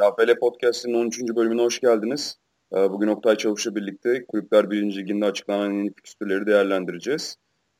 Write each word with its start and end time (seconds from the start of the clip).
KFL 0.00 0.38
Podcast'ın 0.38 0.94
13. 0.94 1.20
bölümüne 1.20 1.62
hoş 1.62 1.80
geldiniz. 1.80 2.38
Ee, 2.74 2.90
bugün 2.90 3.08
Oktay 3.08 3.36
Çavuş'la 3.36 3.74
birlikte 3.74 4.26
Kulüpler 4.26 4.70
1. 4.70 4.96
Liginde 4.96 5.26
açıklanan 5.26 5.72
yeni 5.72 5.94
fikstürleri 5.94 6.46
değerlendireceğiz. 6.46 7.36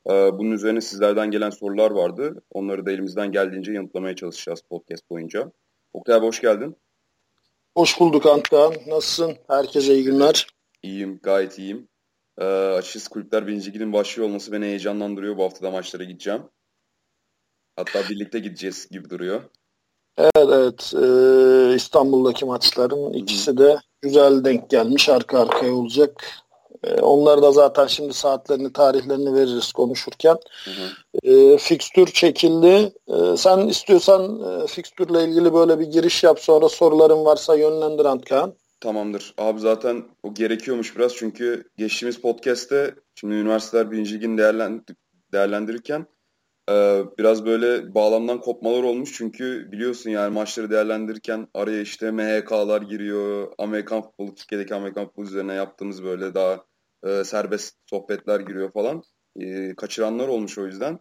Ee, 0.09 0.11
bunun 0.11 0.51
üzerine 0.51 0.81
sizlerden 0.81 1.31
gelen 1.31 1.49
sorular 1.49 1.91
vardı. 1.91 2.43
Onları 2.51 2.85
da 2.85 2.91
elimizden 2.91 3.31
geldiğince 3.31 3.71
yanıtlamaya 3.71 4.15
çalışacağız 4.15 4.61
podcast 4.61 5.09
boyunca. 5.09 5.51
Oktay 5.93 6.15
abi 6.15 6.25
hoş 6.25 6.41
geldin. 6.41 6.75
Hoş 7.75 7.99
bulduk 7.99 8.25
Antkan. 8.25 8.73
Nasılsın? 8.87 9.35
Herkese 9.47 9.93
iyi 9.93 10.03
günler. 10.03 10.47
İyiyim, 10.83 11.19
gayet 11.23 11.59
iyiyim. 11.59 11.87
Ee, 12.37 12.45
açıkçası 12.45 13.09
Kulüpler 13.09 13.47
1. 13.47 13.65
Liginin 13.65 13.93
başlıyor 13.93 14.29
olması 14.29 14.51
beni 14.51 14.65
heyecanlandırıyor. 14.65 15.37
Bu 15.37 15.43
hafta 15.43 15.63
da 15.63 15.71
maçlara 15.71 16.03
gideceğim. 16.03 16.41
Hatta 17.75 17.99
birlikte 18.09 18.39
gideceğiz 18.39 18.89
gibi 18.91 19.09
duruyor. 19.09 19.41
Evet 20.21 20.49
evet 20.53 20.93
ee, 20.95 21.75
İstanbul'daki 21.75 22.45
maçların 22.45 23.13
ikisi 23.13 23.57
de 23.57 23.77
güzel 24.01 24.43
denk 24.43 24.69
gelmiş 24.69 25.09
arka 25.09 25.39
arkaya 25.39 25.73
olacak. 25.73 26.23
Ee, 26.83 27.01
onları 27.01 27.41
da 27.41 27.51
zaten 27.51 27.87
şimdi 27.87 28.13
saatlerini 28.13 28.73
tarihlerini 28.73 29.33
veririz 29.33 29.71
konuşurken. 29.71 30.37
Hı 30.65 30.71
hı. 30.71 31.33
E, 31.33 31.57
fikstür 31.57 32.07
çekildi. 32.07 32.93
E, 33.07 33.37
sen 33.37 33.67
istiyorsan 33.67 34.41
e, 34.41 34.67
fikstürle 34.67 35.23
ilgili 35.23 35.53
böyle 35.53 35.79
bir 35.79 35.85
giriş 35.85 36.23
yap 36.23 36.39
sonra 36.39 36.69
soruların 36.69 37.25
varsa 37.25 37.55
yönlendir 37.55 38.05
Antkan. 38.05 38.53
Tamamdır. 38.79 39.33
Abi 39.37 39.59
zaten 39.59 40.03
o 40.23 40.33
gerekiyormuş 40.33 40.95
biraz 40.95 41.15
çünkü 41.15 41.63
geçtiğimiz 41.77 42.21
podcast'te 42.21 42.95
şimdi 43.15 43.33
üniversiteler 43.33 43.91
birinci 43.91 44.15
ligini 44.15 44.37
değerlendirirken 45.33 45.99
ee, 45.99 46.20
biraz 47.17 47.45
böyle 47.45 47.95
bağlamdan 47.95 48.41
kopmalar 48.41 48.83
olmuş 48.83 49.13
çünkü 49.13 49.71
biliyorsun 49.71 50.09
yani 50.09 50.33
maçları 50.33 50.69
değerlendirirken 50.71 51.47
araya 51.53 51.81
işte 51.81 52.11
MHK'lar 52.11 52.81
giriyor. 52.81 53.53
Amerikan 53.57 54.01
futbolu, 54.01 54.35
Türkiye'deki 54.35 54.75
Amerikan 54.75 55.05
futbolu 55.05 55.25
üzerine 55.25 55.53
yaptığımız 55.53 56.03
böyle 56.03 56.33
daha 56.33 56.65
e, 57.05 57.23
serbest 57.23 57.75
sohbetler 57.85 58.39
giriyor 58.39 58.71
falan. 58.71 59.03
E, 59.39 59.75
kaçıranlar 59.75 60.27
olmuş 60.27 60.57
o 60.57 60.65
yüzden. 60.65 60.99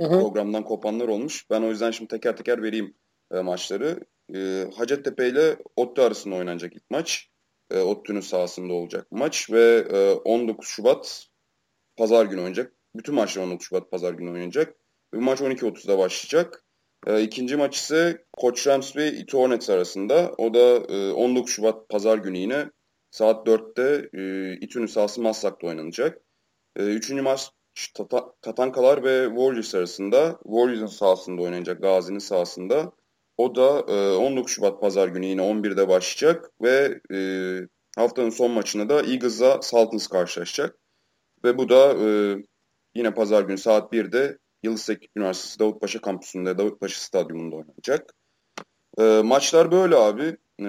Hı 0.00 0.06
hı. 0.06 0.20
Programdan 0.20 0.64
kopanlar 0.64 1.08
olmuş. 1.08 1.50
Ben 1.50 1.62
o 1.62 1.68
yüzden 1.68 1.90
şimdi 1.90 2.08
teker 2.08 2.36
teker 2.36 2.62
vereyim 2.62 2.94
e, 3.32 3.40
maçları. 3.40 4.00
E, 4.34 4.70
Hacettepe 4.76 5.28
ile 5.28 5.56
ODTÜ 5.76 6.02
arasında 6.02 6.34
oynanacak 6.34 6.76
ilk 6.76 6.90
maç. 6.90 7.30
E, 7.70 7.80
ODTÜ'nün 7.80 8.20
sahasında 8.20 8.72
olacak 8.72 9.06
maç 9.10 9.50
ve 9.50 9.86
e, 9.90 10.12
19 10.12 10.68
Şubat 10.68 11.26
Pazar 11.96 12.26
günü 12.26 12.40
oynayacak. 12.40 12.75
Bütün 12.98 13.14
maçlar 13.14 13.42
19 13.42 13.66
Şubat 13.66 13.90
Pazar 13.90 14.14
günü 14.14 14.30
oynanacak. 14.30 14.74
Bu 15.14 15.20
maç 15.20 15.40
12.30'da 15.40 15.98
başlayacak. 15.98 16.64
E, 17.06 17.22
ikinci 17.22 17.56
maç 17.56 17.76
ise 17.76 18.24
Koç 18.32 18.66
Rams 18.66 18.96
ve 18.96 19.12
Ito 19.12 19.38
Hornets 19.38 19.70
arasında. 19.70 20.32
O 20.38 20.54
da 20.54 20.94
e, 20.94 21.12
19 21.12 21.52
Şubat 21.52 21.88
Pazar 21.88 22.18
günü 22.18 22.38
yine 22.38 22.70
saat 23.10 23.46
4'te 23.46 24.08
e, 24.14 24.52
İTÜ'nün 24.60 24.86
sahası 24.86 25.22
Maslak'ta 25.22 25.66
oynanacak. 25.66 26.18
E, 26.76 26.82
üçüncü 26.84 27.22
maç 27.22 27.50
Tata, 27.94 28.32
Tatankalar 28.42 29.04
ve 29.04 29.26
Warriors 29.28 29.74
arasında. 29.74 30.38
Warriors'ın 30.42 30.86
sahasında 30.86 31.42
oynanacak, 31.42 31.82
Gazi'nin 31.82 32.18
sahasında. 32.18 32.92
O 33.36 33.54
da 33.54 33.84
e, 33.88 34.16
19 34.16 34.52
Şubat 34.52 34.80
Pazar 34.80 35.08
günü 35.08 35.26
yine 35.26 35.40
11'de 35.40 35.88
başlayacak 35.88 36.50
ve 36.62 37.00
e, 37.12 37.18
haftanın 37.96 38.30
son 38.30 38.50
maçında 38.50 38.88
da 38.88 39.00
Eagles'la 39.00 39.62
Sultans 39.62 40.06
karşılaşacak. 40.06 40.78
Ve 41.44 41.58
bu 41.58 41.68
da 41.68 41.94
e, 41.94 42.36
Yine 42.96 43.14
pazar 43.14 43.42
günü 43.42 43.58
saat 43.58 43.92
1'de 43.92 44.38
Yıldız 44.62 44.86
Teknik 44.86 45.10
Üniversitesi 45.16 45.58
Davutpaşa 45.58 46.00
kampüsünde 46.00 46.58
Davutpaşa 46.58 47.00
Stadyumunda 47.00 47.56
oynanacak. 47.56 48.14
E, 48.98 49.02
maçlar 49.02 49.72
böyle 49.72 49.96
abi. 49.96 50.36
E, 50.60 50.68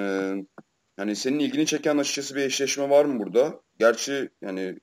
yani 0.97 1.16
senin 1.16 1.39
ilgini 1.39 1.66
çeken 1.66 1.97
açıkçası 1.97 2.36
bir 2.36 2.42
eşleşme 2.42 2.89
var 2.89 3.06
mı 3.06 3.19
burada? 3.19 3.61
Gerçi 3.80 4.30
yani 4.42 4.80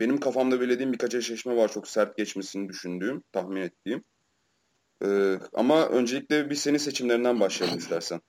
benim 0.00 0.20
kafamda 0.20 0.60
belirlediğim 0.60 0.92
birkaç 0.92 1.14
eşleşme 1.14 1.56
var 1.56 1.72
çok 1.72 1.88
sert 1.88 2.16
geçmesini 2.16 2.68
düşündüğüm, 2.68 3.22
tahmin 3.32 3.60
ettiğim. 3.60 4.04
Ee, 5.04 5.38
ama 5.52 5.88
öncelikle 5.88 6.50
bir 6.50 6.54
senin 6.54 6.78
seçimlerinden 6.78 7.40
başlayalım 7.40 7.78
istersen. 7.78 8.20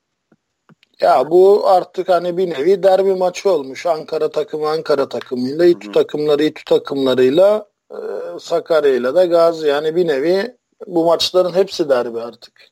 Ya 1.02 1.32
bu 1.32 1.70
artık 1.70 2.10
hani 2.10 2.38
bir 2.38 2.50
nevi 2.50 2.84
derbi 2.84 3.14
maçı 3.14 3.50
olmuş. 3.50 3.86
Ankara 3.86 4.32
takımı 4.32 4.70
Ankara 4.70 5.10
takımıyla, 5.10 5.66
İTÜ 5.66 5.92
takımları 5.92 6.44
İTÜ 6.44 6.64
takımlarıyla 6.66 7.75
e, 7.92 7.98
Sakarya 8.40 8.96
ile 8.96 9.16
de 9.16 9.26
Gazi. 9.26 9.68
Yani 9.68 9.96
bir 9.96 10.08
nevi 10.08 10.58
bu 10.88 11.06
maçların 11.06 11.54
hepsi 11.54 11.90
derbi 11.90 12.22
artık. 12.22 12.70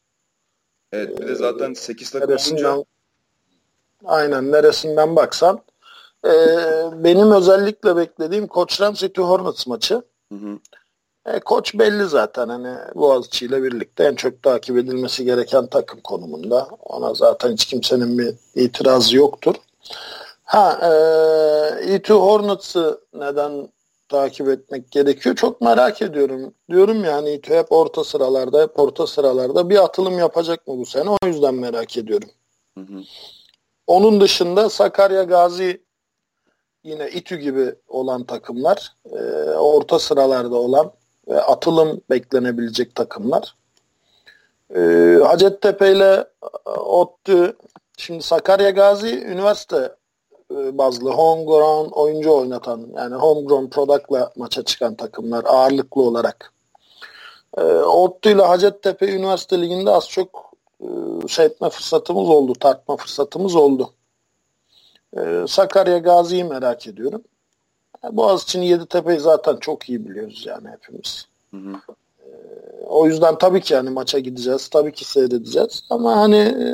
Evet 0.92 1.22
bir 1.22 1.28
de 1.28 1.36
zaten 1.36 1.74
8 1.74 2.10
takım 2.10 2.30
olunca 2.30 2.86
aynen 4.06 4.52
neresinden 4.52 5.16
baksan 5.16 5.62
e, 6.26 6.32
benim 7.04 7.32
özellikle 7.32 7.96
beklediğim 7.96 8.48
Koç 8.48 8.82
Rams 8.82 9.00
City 9.00 9.22
Hornets 9.22 9.68
maçı. 9.68 10.04
Hı 10.32 10.36
hı. 10.36 10.60
E, 11.26 11.40
koç 11.40 11.74
belli 11.80 12.06
zaten 12.06 12.50
hani 12.50 12.78
Boğaziçi 12.96 13.46
ile 13.46 13.64
birlikte 13.64 14.04
en 14.04 14.16
çok 14.16 14.44
takip 14.44 14.78
edilmesi 14.78 15.26
gereken 15.26 15.68
takım 15.68 16.02
konumunda. 16.02 16.68
Ona 16.84 17.14
zaten 17.14 17.52
hiç 17.52 17.66
kimsenin 17.66 18.18
bir 18.18 18.36
itirazı 18.56 19.16
yoktur. 19.16 19.56
Ha, 20.44 20.80
e, 20.82 20.88
E2 21.96 22.14
Hornets'ı 22.14 23.02
neden 23.14 23.70
takip 24.14 24.50
etmek 24.50 24.92
gerekiyor. 24.92 25.36
Çok 25.36 25.62
merak 25.62 26.02
ediyorum. 26.02 26.54
Diyorum 26.70 27.04
yani 27.04 27.42
hep 27.48 27.72
orta 27.72 28.04
sıralarda, 28.04 28.62
hep 28.62 28.80
orta 28.80 29.08
sıralarda 29.08 29.70
bir 29.70 29.84
atılım 29.84 30.20
yapacak 30.20 30.68
mı 30.68 30.78
bu 30.78 30.86
sene? 30.86 31.10
O 31.10 31.18
yüzden 31.26 31.56
merak 31.56 31.98
ediyorum. 31.98 32.30
Hı 32.78 32.82
hı. 32.82 33.02
Onun 33.88 34.22
dışında 34.22 34.70
Sakarya 34.70 35.24
Gazi 35.24 35.84
yine 36.84 37.10
İTÜ 37.10 37.36
gibi 37.36 37.76
olan 37.88 38.24
takımlar, 38.24 38.94
e, 39.12 39.20
orta 39.54 40.00
sıralarda 40.00 40.56
olan 40.56 40.92
ve 41.28 41.42
atılım 41.42 42.02
beklenebilecek 42.10 42.96
takımlar. 42.96 43.56
E, 44.76 44.80
Hacettepe 45.24 45.92
ile 45.92 46.26
ODTÜ, 46.76 47.58
şimdi 47.98 48.24
Sakarya 48.24 48.70
Gazi 48.70 49.20
üniversite 49.20 49.96
bazlı 50.78 51.10
homegrown 51.10 51.92
oyuncu 51.92 52.34
oynatan 52.34 52.88
yani 52.96 53.16
homegrown 53.16 53.66
product'la 53.66 54.32
maça 54.36 54.64
çıkan 54.64 54.96
takımlar 54.96 55.46
ağırlıklı 55.46 56.02
olarak. 56.02 56.54
E, 57.58 57.64
ODTÜ 57.64 58.32
ile 58.32 58.42
Hacettepe 58.42 59.12
Üniversite 59.12 59.62
Ligi'nde 59.62 59.92
az 59.92 60.10
çok 60.10 60.54
e, 60.82 60.88
şey 61.28 61.46
etme 61.46 61.70
fırsatımız 61.70 62.30
oldu, 62.30 62.54
tartma 62.54 62.98
fırsatımız 62.98 63.56
oldu. 63.56 63.90
E, 65.18 65.46
Sakarya 65.48 65.98
Gazi'yi 65.98 66.44
merak 66.44 66.88
ediyorum. 66.88 67.24
E, 68.06 68.18
Boğaziçi'nin 68.18 68.66
Yeditepe'yi 68.66 69.20
zaten 69.20 69.58
çok 69.58 69.90
iyi 69.90 70.10
biliyoruz 70.10 70.44
yani 70.48 70.70
hepimiz. 70.70 71.26
Hı 71.52 71.58
hı. 71.58 71.76
E, 72.20 72.30
o 72.88 73.08
yüzden 73.08 73.38
tabii 73.38 73.62
ki 73.62 73.74
yani 73.74 73.90
maça 73.90 74.20
gideceğiz, 74.20 74.68
tabii 74.68 74.92
ki 74.92 75.06
seyredeceğiz 75.06 75.84
ama 75.90 76.16
hani 76.16 76.38
e, 76.38 76.68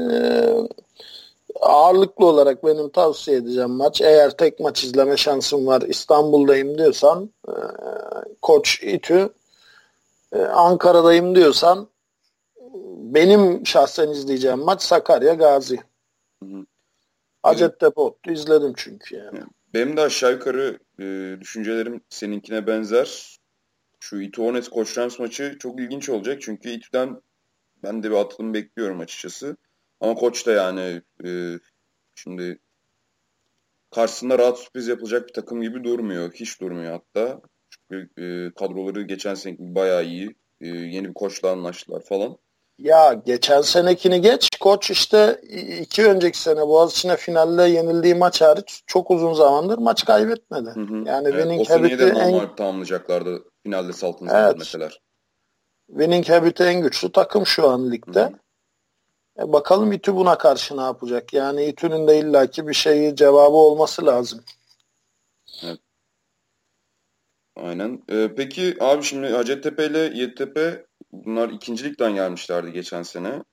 ağırlıklı 1.61 2.25
olarak 2.25 2.63
benim 2.63 2.89
tavsiye 2.89 3.37
edeceğim 3.37 3.69
maç 3.69 4.01
eğer 4.01 4.37
tek 4.37 4.59
maç 4.59 4.83
izleme 4.83 5.17
şansım 5.17 5.67
var 5.67 5.81
İstanbul'dayım 5.81 6.77
diyorsan 6.77 7.29
e, 7.47 7.53
Koç 8.41 8.83
İTÜ 8.83 9.29
e, 10.33 10.39
Ankara'dayım 10.39 11.35
diyorsan 11.35 11.89
benim 12.97 13.65
şahsen 13.65 14.09
izleyeceğim 14.09 14.59
maç 14.59 14.81
Sakarya 14.81 15.33
Gazi. 15.33 15.79
Hacettepe 17.43 18.01
Ottu 18.01 18.31
izledim 18.31 18.73
çünkü 18.77 19.16
yani. 19.16 19.39
Benim 19.73 19.97
de 19.97 20.01
aşağı 20.01 20.31
yukarı 20.31 20.79
e, 20.99 21.37
düşüncelerim 21.41 22.01
seninkine 22.09 22.67
benzer. 22.67 23.39
Şu 23.99 24.21
İTÜ 24.21 24.41
Hornets 24.41 24.67
Koç 24.67 24.97
Rams 24.97 25.19
maçı 25.19 25.57
çok 25.59 25.79
ilginç 25.79 26.09
olacak. 26.09 26.41
Çünkü 26.41 26.69
İTÜ'den 26.69 27.21
ben 27.83 28.03
de 28.03 28.09
bir 28.09 28.16
atılım 28.16 28.53
bekliyorum 28.53 28.99
açıkçası. 28.99 29.57
Ama 30.01 30.15
koç 30.15 30.47
da 30.47 30.51
yani 30.51 31.01
e, 31.25 31.59
şimdi 32.16 32.59
karşısında 33.91 34.40
rahat 34.40 34.59
sürpriz 34.59 34.87
yapılacak 34.87 35.28
bir 35.28 35.34
takım 35.34 35.61
gibi 35.61 35.84
durmuyor. 35.84 36.34
Hiç 36.34 36.61
durmuyor 36.61 36.91
hatta. 36.91 37.41
Çünkü 37.69 38.09
e, 38.17 38.53
kadroları 38.53 39.01
geçen 39.01 39.35
seneki 39.35 39.75
bayağı 39.75 40.05
iyi. 40.05 40.35
E, 40.61 40.67
yeni 40.67 41.07
bir 41.07 41.13
koçla 41.13 41.51
anlaştılar 41.51 42.03
falan. 42.03 42.37
Ya 42.79 43.13
geçen 43.25 43.61
senekini 43.61 44.22
geç. 44.22 44.49
Koç 44.59 44.91
işte 44.91 45.41
iki 45.81 46.05
önceki 46.05 46.37
sene 46.37 46.59
Boğaziçi'ne 46.59 47.17
finalde 47.17 47.63
yenildiği 47.63 48.16
maç 48.16 48.41
hariç 48.41 48.84
çok 48.87 49.11
uzun 49.11 49.34
zamandır 49.34 49.78
maç 49.78 50.05
kaybetmedi. 50.05 50.69
Hı 50.69 50.79
hı. 50.81 51.03
Yani 51.05 51.28
evet, 51.28 51.43
winning 51.43 51.69
habit'i 51.69 52.03
en... 52.03 52.55
tamamlayacaklardı 52.55 53.43
finalde 53.63 53.93
Salt'ın 53.93 54.28
evet. 54.28 54.55
mesela. 54.57 54.90
Winning 55.87 56.29
habit'i 56.29 56.63
en 56.63 56.81
güçlü 56.81 57.11
takım 57.11 57.45
şu 57.45 57.69
an 57.69 57.91
ligde. 57.91 58.22
Hı 58.22 58.25
hı. 58.25 58.40
E 59.40 59.53
bakalım 59.53 59.91
İTÜ 59.91 60.16
buna 60.16 60.38
karşı 60.38 60.78
ne 60.78 60.82
yapacak? 60.82 61.34
Yani 61.34 61.66
İTÜ'nün 61.66 62.08
de 62.08 62.20
illaki 62.20 62.68
bir 62.68 62.74
şeyi 62.74 63.16
cevabı 63.16 63.56
olması 63.56 64.06
lazım. 64.06 64.44
Evet. 65.64 65.80
Aynen. 67.56 68.03
Ee, 68.09 68.30
peki 68.38 68.76
abi 68.80 69.03
şimdi 69.03 69.28
Hacettepe 69.28 69.86
ile 69.86 70.00
Yeditepe 70.00 70.86
bunlar 71.12 71.50
ikincilikten 71.50 72.16
gelmişlerdi 72.16 72.72
geçen 72.72 73.03
sene. 73.03 73.44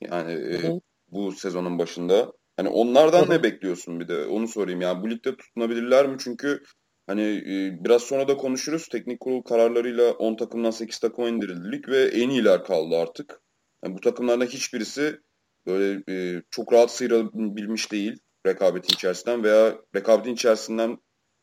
Yani 0.00 0.32
e, 0.32 0.80
bu 1.08 1.32
sezonun 1.32 1.78
başında. 1.78 2.32
Hani 2.56 2.68
onlardan 2.68 3.30
ne 3.30 3.42
bekliyorsun 3.42 4.00
bir 4.00 4.08
de 4.08 4.26
onu 4.26 4.48
sorayım. 4.48 4.80
Yani 4.80 5.02
bu 5.02 5.10
ligde 5.10 5.36
tutunabilirler 5.36 6.06
mi? 6.06 6.16
Çünkü 6.20 6.62
hani 7.06 7.22
e, 7.22 7.84
biraz 7.84 8.02
sonra 8.02 8.28
da 8.28 8.36
konuşuruz. 8.36 8.88
Teknik 8.88 9.20
kurul 9.20 9.42
kararlarıyla 9.42 10.12
10 10.12 10.36
takımdan 10.36 10.70
8 10.70 10.98
takıma 10.98 11.28
indirildi 11.28 11.72
lig 11.72 11.88
ve 11.88 12.04
en 12.04 12.30
iyiler 12.30 12.64
kaldı 12.64 12.96
artık. 12.96 13.40
Yani 13.84 13.94
bu 13.96 14.00
takımlardan 14.00 14.46
hiçbirisi 14.46 15.20
böyle 15.66 16.02
e, 16.08 16.42
çok 16.50 16.72
rahat 16.72 16.90
sıyrılabilmiş 16.90 17.92
değil 17.92 18.18
rekabetin 18.46 18.94
içerisinden 18.94 19.44
veya 19.44 19.74
rekabetin 19.94 20.34
içerisinden 20.34 20.98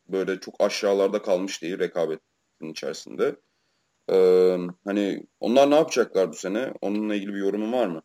böyle 0.08 0.40
çok 0.40 0.54
aşağılarda 0.60 1.22
kalmış 1.22 1.62
değil 1.62 1.78
rekabetin 1.78 2.70
içerisinde. 2.70 3.36
Ee, 4.10 4.56
hani 4.84 5.26
onlar 5.40 5.70
ne 5.70 5.74
yapacaklar 5.74 6.30
bu 6.30 6.34
sene? 6.34 6.72
Onunla 6.80 7.14
ilgili 7.14 7.34
bir 7.34 7.38
yorumun 7.38 7.72
var 7.72 7.86
mı? 7.86 8.02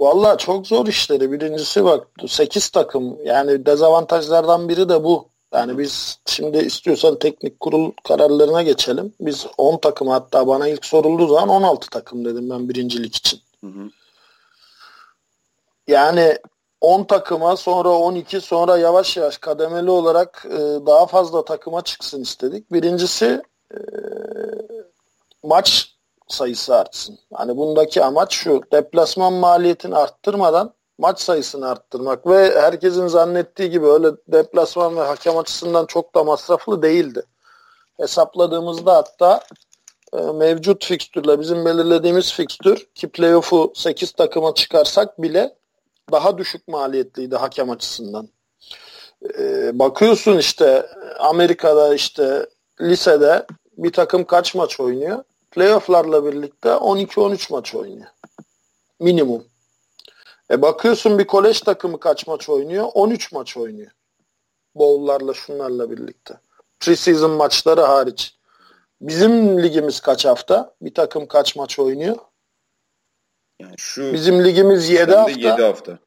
Valla 0.00 0.38
çok 0.38 0.66
zor 0.66 0.86
işleri. 0.86 1.32
Birincisi 1.32 1.84
bak 1.84 2.08
8 2.26 2.68
takım 2.68 3.18
yani 3.24 3.66
dezavantajlardan 3.66 4.68
biri 4.68 4.88
de 4.88 5.04
bu. 5.04 5.28
Yani 5.54 5.78
biz 5.78 6.18
şimdi 6.26 6.58
istiyorsan 6.58 7.18
teknik 7.18 7.60
kurul 7.60 7.92
kararlarına 8.04 8.62
geçelim. 8.62 9.12
Biz 9.20 9.46
10 9.58 9.78
takım 9.78 10.08
hatta 10.08 10.46
bana 10.46 10.68
ilk 10.68 10.84
sorulduğu 10.84 11.26
zaman 11.28 11.48
16 11.48 11.90
takım 11.90 12.24
dedim 12.24 12.50
ben 12.50 12.68
birincilik 12.68 13.16
için. 13.16 13.40
Hı 13.60 13.66
hı. 13.66 13.90
Yani 15.88 16.38
10 16.80 17.04
takıma 17.04 17.56
sonra 17.56 17.88
12 17.88 18.40
sonra 18.40 18.76
yavaş 18.76 19.16
yavaş 19.16 19.38
kademeli 19.38 19.90
olarak 19.90 20.46
e, 20.50 20.58
daha 20.86 21.06
fazla 21.06 21.44
takıma 21.44 21.82
çıksın 21.82 22.22
istedik. 22.22 22.72
Birincisi 22.72 23.42
e, 23.72 23.78
maç 25.42 25.96
sayısı 26.28 26.76
artsın. 26.76 27.18
Hani 27.34 27.56
bundaki 27.56 28.04
amaç 28.04 28.34
şu 28.34 28.62
deplasman 28.72 29.32
maliyetini 29.32 29.96
arttırmadan 29.96 30.74
maç 30.98 31.20
sayısını 31.20 31.68
arttırmak 31.68 32.26
ve 32.26 32.60
herkesin 32.60 33.06
zannettiği 33.06 33.70
gibi 33.70 33.86
öyle 33.86 34.08
deplasman 34.28 34.96
ve 34.96 35.00
hakem 35.00 35.38
açısından 35.38 35.86
çok 35.86 36.14
da 36.14 36.24
masraflı 36.24 36.82
değildi. 36.82 37.22
Hesapladığımızda 37.96 38.94
hatta 38.96 39.40
e, 40.12 40.16
mevcut 40.20 40.84
fikstürle 40.84 41.40
bizim 41.40 41.64
belirlediğimiz 41.64 42.32
fikstür 42.32 42.86
ki 42.94 43.08
playoff'u 43.08 43.72
8 43.74 44.12
takıma 44.12 44.54
çıkarsak 44.54 45.22
bile 45.22 45.54
daha 46.12 46.38
düşük 46.38 46.68
maliyetliydi 46.68 47.36
hakem 47.36 47.70
açısından. 47.70 48.28
E, 49.38 49.70
bakıyorsun 49.78 50.38
işte 50.38 50.86
Amerika'da 51.18 51.94
işte 51.94 52.46
lisede 52.80 53.46
bir 53.76 53.92
takım 53.92 54.24
kaç 54.24 54.54
maç 54.54 54.80
oynuyor? 54.80 55.24
Playoff'larla 55.50 56.24
birlikte 56.24 56.68
12-13 56.68 57.52
maç 57.52 57.74
oynuyor. 57.74 58.06
Minimum. 59.00 59.44
E 60.50 60.62
bakıyorsun 60.62 61.18
bir 61.18 61.26
kolej 61.26 61.60
takımı 61.60 62.00
kaç 62.00 62.26
maç 62.26 62.48
oynuyor? 62.48 62.88
13 62.94 63.32
maç 63.32 63.56
oynuyor. 63.56 63.90
Bowl'larla 64.74 65.34
şunlarla 65.34 65.90
birlikte. 65.90 66.34
Preseason 66.80 67.30
maçları 67.30 67.80
hariç. 67.80 68.36
Bizim 69.00 69.62
ligimiz 69.62 70.00
kaç 70.00 70.24
hafta? 70.24 70.74
Bir 70.82 70.94
takım 70.94 71.26
kaç 71.26 71.56
maç 71.56 71.78
oynuyor? 71.78 72.16
Yani 73.60 73.74
şu 73.76 74.12
Bizim 74.12 74.44
ligimiz 74.44 74.90
7 74.90 75.14
hafta. 75.14 75.30
7 75.30 75.62
hafta. 75.62 75.98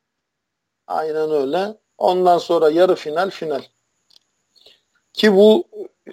Aynen 0.87 1.31
öyle. 1.31 1.77
Ondan 1.97 2.37
sonra 2.37 2.69
yarı 2.69 2.95
final 2.95 3.29
final. 3.29 3.61
Ki 5.13 5.35
bu 5.35 5.63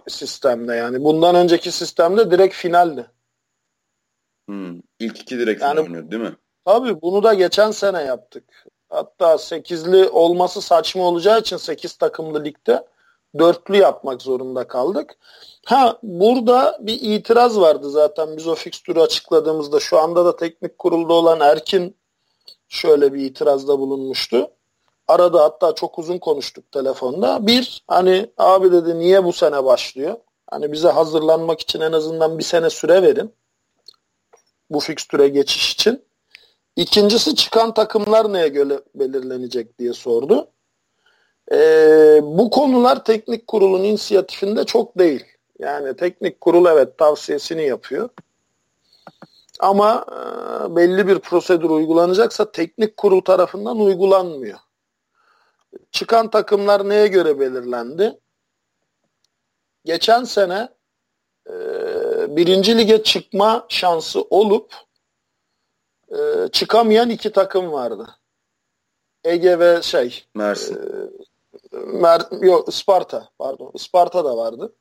sistemde 0.09 0.75
yani 0.75 1.05
bundan 1.05 1.35
önceki 1.35 1.73
sistemde 1.73 2.31
direkt 2.31 2.55
finaldi. 2.55 3.11
Hmm. 4.49 4.81
İlk 4.99 5.21
iki 5.21 5.39
direkt 5.39 5.63
yani, 5.63 5.81
oynuyordu 5.81 6.11
değil 6.11 6.23
mi? 6.23 6.37
Tabii 6.65 7.03
bunu 7.03 7.23
da 7.23 7.35
geçen 7.35 7.71
sene 7.71 8.03
yaptık. 8.03 8.67
Hatta 8.89 9.35
8'li 9.35 10.09
olması 10.09 10.63
saçma 10.63 11.03
olacağı 11.03 11.41
için 11.41 11.57
8 11.57 11.97
takımlı 11.97 12.45
ligde 12.45 12.87
dörtlü 13.39 13.77
yapmak 13.77 14.23
zorunda 14.23 14.69
kaldık. 14.69 15.17
Ha 15.65 15.99
burada 16.03 16.79
bir 16.81 17.01
itiraz 17.03 17.61
vardı 17.61 17.91
zaten 17.91 18.37
biz 18.37 18.47
o 18.47 18.55
fikstürü 18.55 19.01
açıkladığımızda 19.01 19.81
şu 19.81 19.99
anda 19.99 20.25
da 20.25 20.37
teknik 20.37 20.79
kurulda 20.79 21.13
olan 21.13 21.41
Erkin 21.41 21.97
şöyle 22.69 23.13
bir 23.13 23.21
itirazda 23.21 23.79
bulunmuştu. 23.79 24.51
Arada 25.09 25.45
hatta 25.45 25.75
çok 25.75 25.99
uzun 25.99 26.19
konuştuk 26.19 26.73
telefonda. 26.73 27.47
Bir 27.47 27.85
hani 27.89 28.31
abi 28.39 28.73
dedi 28.73 28.99
niye 28.99 29.25
bu 29.25 29.33
sene 29.33 29.65
başlıyor? 29.65 30.17
Hani 30.51 30.73
bize 30.73 30.89
hazırlanmak 30.89 31.61
için 31.61 31.81
en 31.81 31.93
azından 31.93 32.39
bir 32.39 32.45
sene 32.45 32.71
süre 32.71 33.03
verin 33.03 33.33
bu 34.71 34.81
fikstüre 34.81 35.29
geçiş 35.29 35.73
için. 35.73 36.03
İkincisi 36.77 37.37
çıkan 37.37 37.75
takımlar 37.75 38.33
neye 38.33 38.49
göre 38.49 38.81
belirlenecek 38.95 39.79
diye 39.79 39.93
sordu. 39.93 40.49
Ee, 41.53 42.21
bu 42.23 42.51
konular 42.51 43.05
teknik 43.05 43.47
kurulun 43.47 43.85
inisiyatifinde 43.85 44.65
çok 44.65 44.99
değil. 44.99 45.25
Yani 45.59 45.97
teknik 45.97 46.41
kurul 46.41 46.67
evet 46.67 46.99
tavsiyesini 46.99 47.67
yapıyor. 47.67 48.09
Ama 49.61 50.05
e, 50.09 50.77
belli 50.77 51.09
bir 51.09 51.19
prosedür 51.19 51.71
uygulanacaksa 51.71 52.53
teknik 52.53 52.97
kurul 52.97 53.21
tarafından 53.21 53.81
uygulanmıyor. 53.81 54.59
Çıkan 55.93 56.31
takımlar 56.31 56.89
neye 56.89 57.07
göre 57.07 57.41
belirlendi? 57.41 58.19
Geçen 59.85 60.25
sene 60.25 60.69
e, 61.51 61.57
birinci 62.37 62.79
lige 62.79 63.03
çıkma 63.03 63.67
şansı 63.69 64.23
olup 64.23 64.75
e, 66.11 66.49
çıkamayan 66.53 67.11
iki 67.11 67.33
takım 67.33 67.73
vardı. 67.73 68.09
Ege 69.25 69.59
ve 69.59 69.83
şey 69.83 70.25
Mersin. 70.35 70.75
E, 70.75 70.81
Mer 71.87 72.21
yok 72.41 72.69
Isparta 72.69 73.29
pardon. 73.39 73.71
Isparta 73.75 74.25
da 74.25 74.37
vardı. 74.37 74.73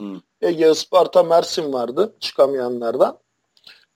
Hı. 0.00 0.04
Ege, 0.40 0.70
Isparta, 0.70 1.22
Mersin 1.22 1.72
vardı 1.72 2.14
çıkamayanlardan. 2.20 3.18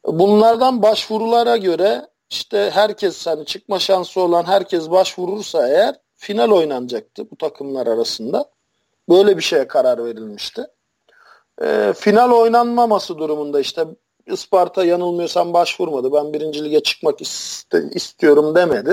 Bunlardan 0.06 0.82
başvurulara 0.82 1.56
göre 1.56 2.08
işte 2.30 2.70
herkes 2.74 3.26
hani 3.26 3.44
çıkma 3.44 3.78
şansı 3.78 4.20
olan 4.20 4.44
herkes 4.44 4.90
başvurursa 4.90 5.68
eğer 5.68 5.96
final 6.14 6.50
oynanacaktı 6.50 7.30
bu 7.30 7.36
takımlar 7.36 7.86
arasında. 7.86 8.50
Böyle 9.08 9.36
bir 9.36 9.42
şeye 9.42 9.68
karar 9.68 10.04
verilmişti. 10.04 10.66
E, 11.62 11.92
final 11.96 12.30
oynanmaması 12.30 13.18
durumunda 13.18 13.60
işte 13.60 13.86
Isparta 14.26 14.84
yanılmıyorsam 14.84 15.52
başvurmadı. 15.52 16.12
Ben 16.12 16.32
birinci 16.32 16.64
lige 16.64 16.80
çıkmak 16.82 17.20
iste, 17.20 17.82
istiyorum 17.94 18.54
demedi. 18.54 18.90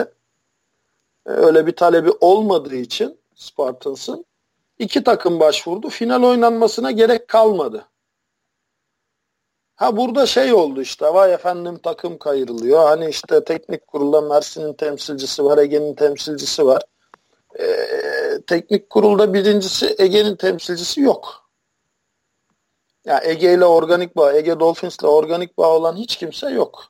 E, 1.28 1.30
öyle 1.30 1.68
bir 1.68 1.76
talebi 1.76 2.12
olmadığı 2.22 2.76
için 2.76 3.18
Spartans'ın 3.36 4.26
iki 4.80 5.04
takım 5.04 5.40
başvurdu. 5.40 5.90
Final 5.90 6.24
oynanmasına 6.24 6.92
gerek 6.92 7.28
kalmadı. 7.28 7.88
Ha 9.76 9.98
burada 9.98 10.26
şey 10.26 10.54
oldu 10.54 10.82
işte 10.82 11.14
vay 11.14 11.34
efendim 11.34 11.80
takım 11.84 12.18
kayırılıyor. 12.18 12.84
Hani 12.84 13.10
işte 13.10 13.44
teknik 13.44 13.88
kurulda 13.88 14.22
Mersin'in 14.22 14.74
temsilcisi 14.74 15.44
var, 15.44 15.58
Ege'nin 15.58 15.96
temsilcisi 15.96 16.66
var. 16.66 16.82
Ee, 17.60 18.42
teknik 18.48 18.90
kurulda 18.90 19.34
birincisi 19.34 19.96
Ege'nin 20.00 20.36
temsilcisi 20.36 21.02
yok. 21.02 21.50
Ya 23.06 23.22
Ege 23.24 23.54
ile 23.54 23.66
organik 23.66 24.16
bağ, 24.18 24.34
Ege 24.34 24.60
Dolphins 24.60 25.00
ile 25.00 25.08
organik 25.08 25.58
bağ 25.58 25.76
olan 25.76 25.96
hiç 25.96 26.16
kimse 26.16 26.50
yok. 26.50 26.84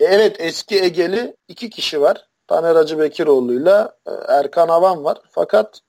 Evet 0.00 0.36
eski 0.38 0.82
Ege'li 0.82 1.36
iki 1.48 1.70
kişi 1.70 2.00
var. 2.00 2.27
Taner 2.48 2.76
Hacı 2.76 2.98
Bekiroğlu 2.98 3.54
ile 3.54 3.88
e, 4.06 4.10
Erkan 4.28 4.68
Avan 4.68 5.04
var. 5.04 5.18
Fakat 5.30 5.80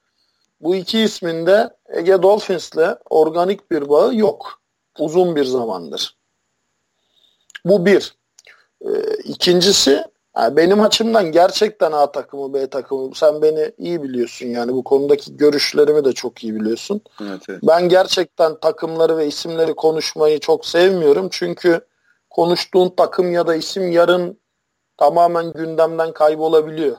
bu 0.62 0.76
iki 0.76 1.00
isminde 1.00 1.70
Ege 1.90 2.22
Dolphins 2.22 2.74
ile 2.74 2.96
organik 3.10 3.72
bir 3.72 3.90
bağı 3.90 4.16
yok. 4.16 4.62
Uzun 5.00 5.36
bir 5.36 5.46
zamandır. 5.46 6.18
Bu 7.66 7.86
bir. 7.86 8.16
E, 8.82 8.90
ikincisi 9.24 10.04
benim 10.52 10.82
açımdan 10.82 11.32
gerçekten 11.32 11.92
A 11.92 12.12
takımı 12.12 12.54
B 12.54 12.68
takımı 12.68 13.16
sen 13.16 13.42
beni 13.42 13.72
iyi 13.78 14.04
biliyorsun 14.04 14.46
yani 14.46 14.74
bu 14.74 14.84
konudaki 14.84 15.38
görüşlerimi 15.38 16.06
de 16.06 16.12
çok 16.14 16.44
iyi 16.44 16.56
biliyorsun. 16.56 17.02
Evet, 17.22 17.42
evet. 17.50 17.60
Ben 17.64 17.90
gerçekten 17.90 18.60
takımları 18.60 19.18
ve 19.18 19.28
isimleri 19.28 19.74
konuşmayı 19.74 20.40
çok 20.40 20.66
sevmiyorum 20.66 21.28
çünkü 21.32 21.82
konuştuğun 22.30 22.90
takım 22.90 23.32
ya 23.32 23.48
da 23.48 23.56
isim 23.56 23.92
yarın 23.92 24.40
tamamen 25.00 25.54
gündemden 25.54 26.14
kaybolabiliyor. 26.14 26.98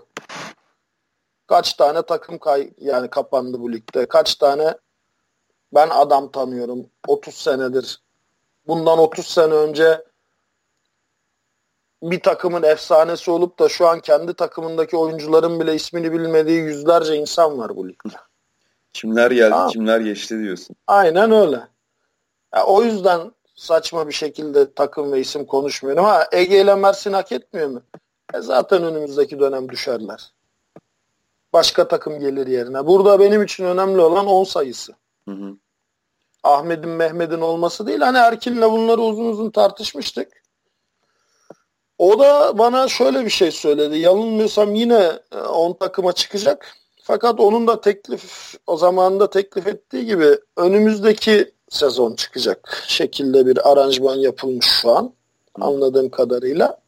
Kaç 1.47 1.73
tane 1.75 2.03
takım 2.03 2.39
kay 2.39 2.71
yani 2.79 3.11
kapandı 3.11 3.61
bu 3.61 3.73
ligde? 3.73 4.07
Kaç 4.07 4.35
tane 4.35 4.75
ben 5.75 5.89
adam 5.91 6.31
tanıyorum 6.31 6.87
30 7.09 7.35
senedir. 7.35 8.01
Bundan 8.67 8.99
30 8.99 9.27
sene 9.27 9.55
önce 9.55 10.05
bir 12.03 12.21
takımın 12.21 12.63
efsanesi 12.63 13.31
olup 13.31 13.59
da 13.59 13.69
şu 13.69 13.89
an 13.89 14.01
kendi 14.01 14.35
takımındaki 14.35 14.97
oyuncuların 14.97 15.61
bile 15.61 15.75
ismini 15.75 16.13
bilmediği 16.13 16.61
yüzlerce 16.61 17.17
insan 17.17 17.59
var 17.59 17.77
bu 17.77 17.89
ligde. 17.89 18.17
Kimler 18.93 19.31
geldi, 19.31 19.55
ha. 19.55 19.69
kimler 19.69 20.01
geçti 20.01 20.39
diyorsun. 20.39 20.77
Aynen 20.87 21.33
öyle. 21.33 21.61
Ya, 22.55 22.65
o 22.67 22.83
yüzden 22.83 23.33
saçma 23.61 24.09
bir 24.09 24.13
şekilde 24.13 24.75
takım 24.75 25.13
ve 25.13 25.21
isim 25.21 25.45
konuşmuyorum. 25.45 26.05
Ha 26.05 26.29
Ege 26.33 26.61
ile 26.61 26.75
Mersin 26.75 27.13
hak 27.13 27.33
etmiyor 27.33 27.69
mu? 27.69 27.83
E 28.35 28.41
zaten 28.41 28.83
önümüzdeki 28.85 29.41
dönem 29.41 29.69
düşerler. 29.69 30.33
Başka 31.53 31.89
takım 31.89 32.21
gelir 32.21 32.47
yerine. 32.47 32.87
Burada 32.87 33.21
benim 33.21 33.43
için 33.43 33.65
önemli 33.65 34.01
olan 34.01 34.27
10 34.27 34.45
sayısı. 34.45 34.93
Hı 35.29 35.35
hı. 35.35 35.57
Ahmet'in 36.43 36.89
Mehmet'in 36.89 37.41
olması 37.41 37.87
değil. 37.87 38.01
Hani 38.01 38.19
Erkin'le 38.19 38.63
bunları 38.63 39.01
uzun 39.01 39.25
uzun 39.25 39.51
tartışmıştık. 39.51 40.43
O 41.99 42.19
da 42.19 42.59
bana 42.59 42.89
şöyle 42.89 43.25
bir 43.25 43.31
şey 43.31 43.51
söyledi. 43.51 43.99
Yanılmıyorsam 43.99 44.75
yine 44.75 45.13
10 45.49 45.71
e, 45.71 45.79
takıma 45.79 46.13
çıkacak. 46.13 46.77
Fakat 47.03 47.41
onun 47.41 47.67
da 47.67 47.81
teklif 47.81 48.55
o 48.67 48.77
zamanında 48.77 49.31
teklif 49.31 49.67
ettiği 49.67 50.07
gibi 50.07 50.39
önümüzdeki 50.57 51.55
sezon 51.71 52.15
çıkacak 52.15 52.85
şekilde 52.87 53.47
bir 53.47 53.71
aranjman 53.71 54.17
yapılmış 54.17 54.67
şu 54.67 54.91
an 54.91 55.13
anladığım 55.61 56.11
kadarıyla. 56.11 56.81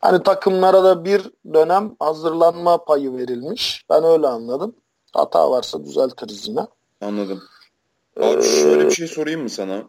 Hani 0.00 0.22
takımlara 0.22 0.84
da 0.84 1.04
bir 1.04 1.22
dönem 1.54 1.96
hazırlanma 1.98 2.84
payı 2.84 3.16
verilmiş. 3.16 3.84
Ben 3.90 4.04
öyle 4.04 4.26
anladım. 4.26 4.74
Hata 5.12 5.50
varsa 5.50 5.84
düzeltiriz 5.84 6.48
yine. 6.48 6.66
Anladım. 7.00 7.42
Abi 8.20 8.44
ee, 8.44 8.62
şöyle 8.62 8.86
bir 8.86 8.90
şey 8.90 9.06
sorayım 9.06 9.42
mı 9.42 9.50
sana? 9.50 9.82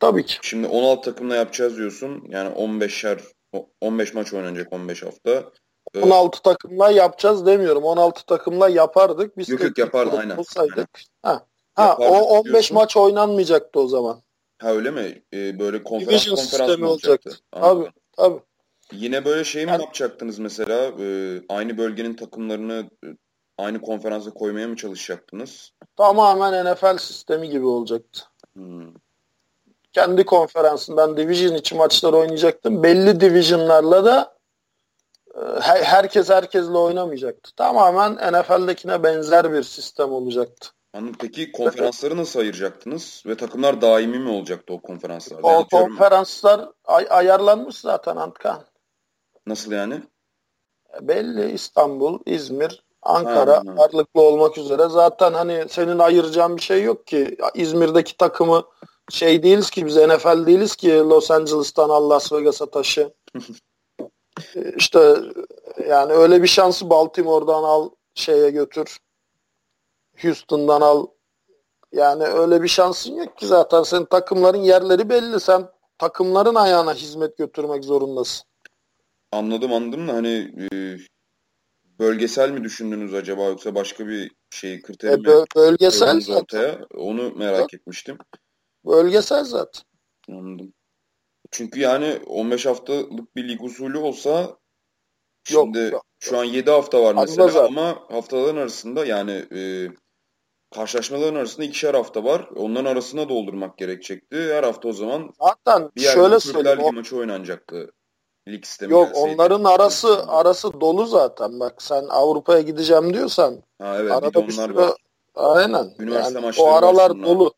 Tabii 0.00 0.26
ki. 0.26 0.38
Şimdi 0.42 0.68
16 0.68 1.10
takımla 1.10 1.36
yapacağız 1.36 1.76
diyorsun. 1.76 2.24
Yani 2.28 2.54
15'er 2.54 3.20
15 3.80 4.14
maç 4.14 4.32
oynanacak 4.32 4.72
15 4.72 5.02
hafta. 5.02 5.44
16 6.02 6.38
ee, 6.38 6.42
takımla 6.42 6.90
yapacağız 6.90 7.46
demiyorum. 7.46 7.84
16 7.84 8.26
takımla 8.26 8.68
yapardık. 8.68 9.38
Biz 9.38 9.48
yok 9.48 9.62
yok 9.62 9.78
yapardın 9.78 10.16
aynen. 10.16 10.38
aynen. 10.56 10.86
Ha. 11.22 11.46
Ha 11.76 11.96
o 12.00 12.04
15 12.04 12.44
diyorsun. 12.52 12.74
maç 12.74 12.96
oynanmayacaktı 12.96 13.80
o 13.80 13.86
zaman. 13.88 14.22
Ha 14.58 14.70
öyle 14.70 14.90
mi? 14.90 15.22
Ee, 15.32 15.58
böyle 15.58 15.82
konferans 15.82 16.24
Division 16.24 16.36
konferans 16.36 16.78
mı 16.78 16.88
olacaktı? 16.90 17.28
olacaktı? 17.30 17.44
Tabii 17.50 17.90
tabii. 18.12 18.40
Yine 18.92 19.24
böyle 19.24 19.44
şey 19.44 19.64
mi 19.64 19.70
yani, 19.70 19.82
yapacaktınız 19.82 20.38
mesela? 20.38 20.92
Ee, 21.00 21.42
aynı 21.48 21.78
bölgenin 21.78 22.14
takımlarını 22.14 22.90
e, 23.04 23.08
aynı 23.58 23.80
konferansa 23.80 24.30
koymaya 24.30 24.68
mı 24.68 24.76
çalışacaktınız? 24.76 25.72
Tamamen 25.96 26.72
NFL 26.72 26.98
sistemi 26.98 27.50
gibi 27.50 27.66
olacaktı. 27.66 28.20
Hmm. 28.52 28.92
Kendi 29.92 30.24
konferansından 30.24 31.16
division 31.16 31.54
içi 31.54 31.74
maçlar 31.74 32.12
oynayacaktım. 32.12 32.82
Belli 32.82 33.20
divisionlarla 33.20 34.04
da 34.04 34.36
e, 35.34 35.60
herkes 35.60 36.30
herkesle 36.30 36.78
oynamayacaktı. 36.78 37.56
Tamamen 37.56 38.32
NFL'dekine 38.32 39.02
benzer 39.02 39.52
bir 39.52 39.62
sistem 39.62 40.12
olacaktı. 40.12 40.68
Anladım. 40.96 41.16
Peki 41.20 41.52
konferansları 41.52 42.16
nasıl 42.16 42.40
ayıracaktınız? 42.40 43.22
Ve 43.26 43.36
takımlar 43.36 43.80
daimi 43.80 44.18
mi 44.18 44.30
olacaktı 44.30 44.72
o 44.72 44.80
konferanslarda? 44.80 45.46
O 45.46 45.66
konferanslar 45.68 46.68
ay- 46.84 47.06
ayarlanmış 47.10 47.76
zaten 47.76 48.16
Antkan. 48.16 48.64
Nasıl 49.46 49.72
yani? 49.72 50.02
Belli 51.00 51.52
İstanbul, 51.52 52.18
İzmir, 52.26 52.84
Ankara 53.02 53.52
ha, 53.52 53.62
ha. 53.66 53.74
ağırlıklı 53.78 54.20
olmak 54.20 54.58
üzere. 54.58 54.88
Zaten 54.88 55.32
hani 55.32 55.64
senin 55.68 55.98
ayıracağın 55.98 56.56
bir 56.56 56.62
şey 56.62 56.82
yok 56.82 57.06
ki. 57.06 57.36
İzmir'deki 57.54 58.16
takımı 58.16 58.64
şey 59.10 59.42
değiliz 59.42 59.70
ki 59.70 59.86
biz 59.86 59.96
NFL 59.96 60.46
değiliz 60.46 60.76
ki 60.76 60.92
Los 60.92 61.30
Angeles'tan 61.30 62.10
Las 62.10 62.32
Vegas'a 62.32 62.66
taşı. 62.70 63.14
İşte 64.76 65.16
yani 65.88 66.12
öyle 66.12 66.42
bir 66.42 66.48
şansı 66.48 66.90
Baltimore'dan 66.90 67.62
al 67.62 67.90
şeye 68.14 68.50
götür. 68.50 68.98
Houston'dan 70.22 70.80
al. 70.80 71.06
Yani 71.92 72.24
öyle 72.24 72.62
bir 72.62 72.68
şansın 72.68 73.14
yok 73.16 73.38
ki 73.38 73.46
zaten. 73.46 73.82
Senin 73.82 74.04
takımların 74.04 74.62
yerleri 74.62 75.08
belli. 75.08 75.40
Sen 75.40 75.68
takımların 75.98 76.54
ayağına 76.54 76.94
hizmet 76.94 77.38
götürmek 77.38 77.84
zorundasın. 77.84 78.46
Anladım 79.32 79.72
anladım 79.72 80.08
da 80.08 80.12
hani 80.12 80.52
e, 80.72 80.96
bölgesel 81.98 82.50
mi 82.50 82.64
düşündünüz 82.64 83.14
acaba 83.14 83.42
yoksa 83.44 83.74
başka 83.74 84.08
bir 84.08 84.30
şey 84.50 84.82
kriteri 84.82 85.12
e, 85.12 85.14
bö- 85.14 85.56
bölgesel 85.56 86.20
zaten. 86.20 86.40
Ortaya? 86.40 86.80
Onu 86.94 87.34
merak 87.34 87.72
Bö- 87.72 87.76
etmiştim. 87.76 88.18
Bölgesel 88.84 89.44
zaten. 89.44 89.82
Anladım. 90.28 90.72
Çünkü 91.50 91.80
yani 91.80 92.20
15 92.26 92.66
haftalık 92.66 93.36
bir 93.36 93.48
lig 93.48 93.64
usulü 93.64 93.98
olsa 93.98 94.58
şimdi 95.44 95.78
yok, 95.78 95.92
yok, 95.92 96.04
şu 96.18 96.38
an 96.38 96.44
7 96.44 96.70
hafta 96.70 97.02
var 97.02 97.14
mesela 97.14 97.48
zaten. 97.48 97.66
ama 97.66 98.02
haftaların 98.10 98.56
arasında 98.56 99.06
yani 99.06 99.32
e, 99.32 99.88
karşılaşmaların 100.76 101.34
arasında 101.34 101.66
ikişer 101.66 101.94
hafta 101.94 102.24
var. 102.24 102.48
Onların 102.56 102.92
arasına 102.92 103.28
doldurmak 103.28 103.78
gerekecekti. 103.78 104.54
Her 104.54 104.62
hafta 104.62 104.88
o 104.88 104.92
zaman 104.92 105.30
zaten 105.40 105.90
bir 105.96 106.00
şöyle 106.00 106.40
söyleyeyim. 106.40 106.80
O... 106.82 106.92
maçı 106.92 107.16
oynanacaktı 107.16 107.92
lig 108.48 108.64
sistemi 108.64 108.92
Yok 108.92 109.06
gelseydi. 109.06 109.34
onların 109.34 109.64
arası 109.64 110.24
arası 110.28 110.80
dolu 110.80 111.06
zaten. 111.06 111.60
Bak 111.60 111.82
sen 111.82 112.04
Avrupa'ya 112.08 112.60
gideceğim 112.60 113.14
diyorsan. 113.14 113.62
Ha 113.78 113.96
evet 113.98 114.12
arada 114.12 114.28
bir 114.28 114.34
de 114.34 114.38
onlar 114.38 114.68
sürü, 114.68 114.76
var. 114.76 114.92
Aynen. 115.34 115.94
Üniversite 115.98 116.40
yani 116.40 116.54
o 116.58 116.66
aralar 116.66 117.22
dolu. 117.22 117.54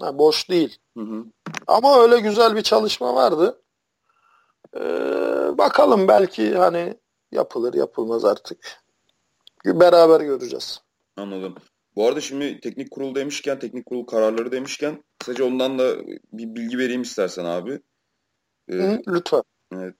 Ha, 0.00 0.18
boş 0.18 0.50
değil. 0.50 0.78
Hı 0.96 1.02
hı. 1.02 1.24
Ama 1.66 2.00
öyle 2.02 2.20
güzel 2.20 2.56
bir 2.56 2.62
çalışma 2.62 3.14
vardı. 3.14 3.62
Ee, 4.76 4.80
bakalım 5.58 6.08
belki 6.08 6.54
hani 6.54 6.94
yapılır 7.32 7.74
yapılmaz 7.74 8.24
artık. 8.24 8.82
Beraber 9.64 10.20
göreceğiz. 10.20 10.80
Anladım. 11.16 11.54
Bu 11.96 12.06
arada 12.06 12.20
şimdi 12.20 12.60
teknik 12.60 12.90
kurul 12.90 13.14
demişken, 13.14 13.58
teknik 13.58 13.86
kurul 13.86 14.06
kararları 14.06 14.52
demişken 14.52 15.04
kısaca 15.18 15.44
ondan 15.44 15.78
da 15.78 16.06
bir 16.32 16.54
bilgi 16.54 16.78
vereyim 16.78 17.02
istersen 17.02 17.44
abi. 17.44 17.80
Ee, 18.68 18.74
Hı, 18.74 19.00
lütfen. 19.08 19.42
Evet. 19.72 19.94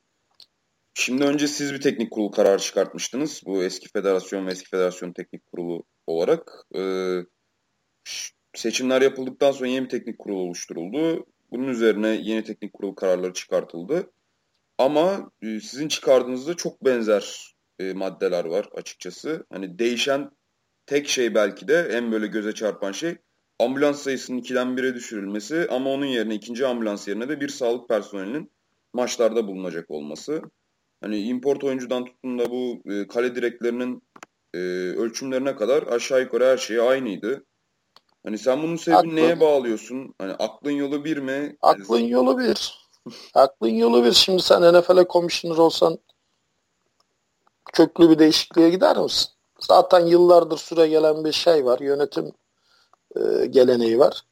Şimdi 0.95 1.25
önce 1.25 1.49
siz 1.49 1.73
bir 1.73 1.81
teknik 1.81 2.13
kurul 2.13 2.29
kararı 2.29 2.59
çıkartmıştınız. 2.59 3.43
Bu 3.47 3.63
eski 3.63 3.89
federasyon 3.89 4.47
ve 4.47 4.51
eski 4.51 4.69
federasyon 4.69 5.13
teknik 5.13 5.47
kurulu 5.47 5.85
olarak. 6.07 6.67
Ee, 6.77 7.21
seçimler 8.55 9.03
yapıldıktan 9.03 9.53
sonra 9.53 9.69
yeni 9.69 9.85
bir 9.85 9.89
teknik 9.89 10.19
kurul 10.19 10.37
oluşturuldu. 10.37 11.27
Bunun 11.51 11.69
üzerine 11.69 12.09
yeni 12.09 12.45
teknik 12.45 12.73
kurul 12.73 12.95
kararları 12.95 13.33
çıkartıldı. 13.33 14.13
Ama 14.79 15.31
e, 15.43 15.61
sizin 15.61 15.89
çıkardığınızda 15.89 16.55
çok 16.55 16.85
benzer 16.85 17.55
e, 17.79 17.93
maddeler 17.93 18.45
var 18.45 18.69
açıkçası. 18.75 19.47
Hani 19.51 19.79
değişen 19.79 20.31
tek 20.87 21.09
şey 21.09 21.35
belki 21.35 21.69
de 21.69 21.89
en 21.93 22.13
böyle 22.13 22.27
göze 22.27 22.53
çarpan 22.53 22.93
şey 22.93 23.17
ambulans 23.61 24.03
sayısının 24.03 24.39
2'den 24.39 24.67
1'e 24.69 24.95
düşürülmesi 24.95 25.67
ama 25.71 25.91
onun 25.91 26.07
yerine 26.07 26.35
ikinci 26.35 26.67
ambulans 26.67 27.09
yerine 27.09 27.29
de 27.29 27.41
bir 27.41 27.49
sağlık 27.49 27.89
personelinin 27.89 28.53
maçlarda 28.93 29.47
bulunacak 29.47 29.91
olması. 29.91 30.43
Hani 31.01 31.19
import 31.19 31.65
oyuncudan 31.65 32.05
tutun 32.05 32.39
da 32.39 32.51
bu 32.51 32.83
e, 32.93 33.07
kale 33.07 33.35
direklerinin 33.35 34.03
e, 34.55 34.59
ölçümlerine 34.97 35.57
kadar 35.57 35.83
aşağı 35.83 36.21
yukarı 36.21 36.45
her 36.45 36.57
şey 36.57 36.81
aynıydı. 36.81 37.47
Hani 38.25 38.39
sen 38.39 38.63
bunun 38.63 38.77
sebebini 38.77 38.99
Aklın, 38.99 39.17
neye 39.17 39.41
bağlıyorsun? 39.41 40.15
Hani 40.19 40.33
aklın 40.33 40.71
yolu 40.71 41.05
bir 41.05 41.17
mi? 41.17 41.57
Aklın 41.63 41.99
yani... 41.99 42.11
yolu 42.11 42.39
bir. 42.39 42.79
aklın 43.35 43.69
yolu 43.69 44.05
bir. 44.05 44.13
Şimdi 44.13 44.43
sen 44.43 44.75
NFL'e 44.75 45.09
komisyoner 45.09 45.59
olsan 45.59 45.99
köklü 47.73 48.11
bir 48.11 48.19
değişikliğe 48.19 48.71
gider 48.71 48.97
misin? 48.97 49.36
Zaten 49.61 50.07
yıllardır 50.07 50.59
süre 50.59 50.89
gelen 50.89 51.25
bir 51.25 51.33
şey 51.33 51.65
var. 51.65 51.79
Yönetim 51.79 52.33
e, 53.17 53.47
geleneği 53.47 53.99
var. 53.99 54.23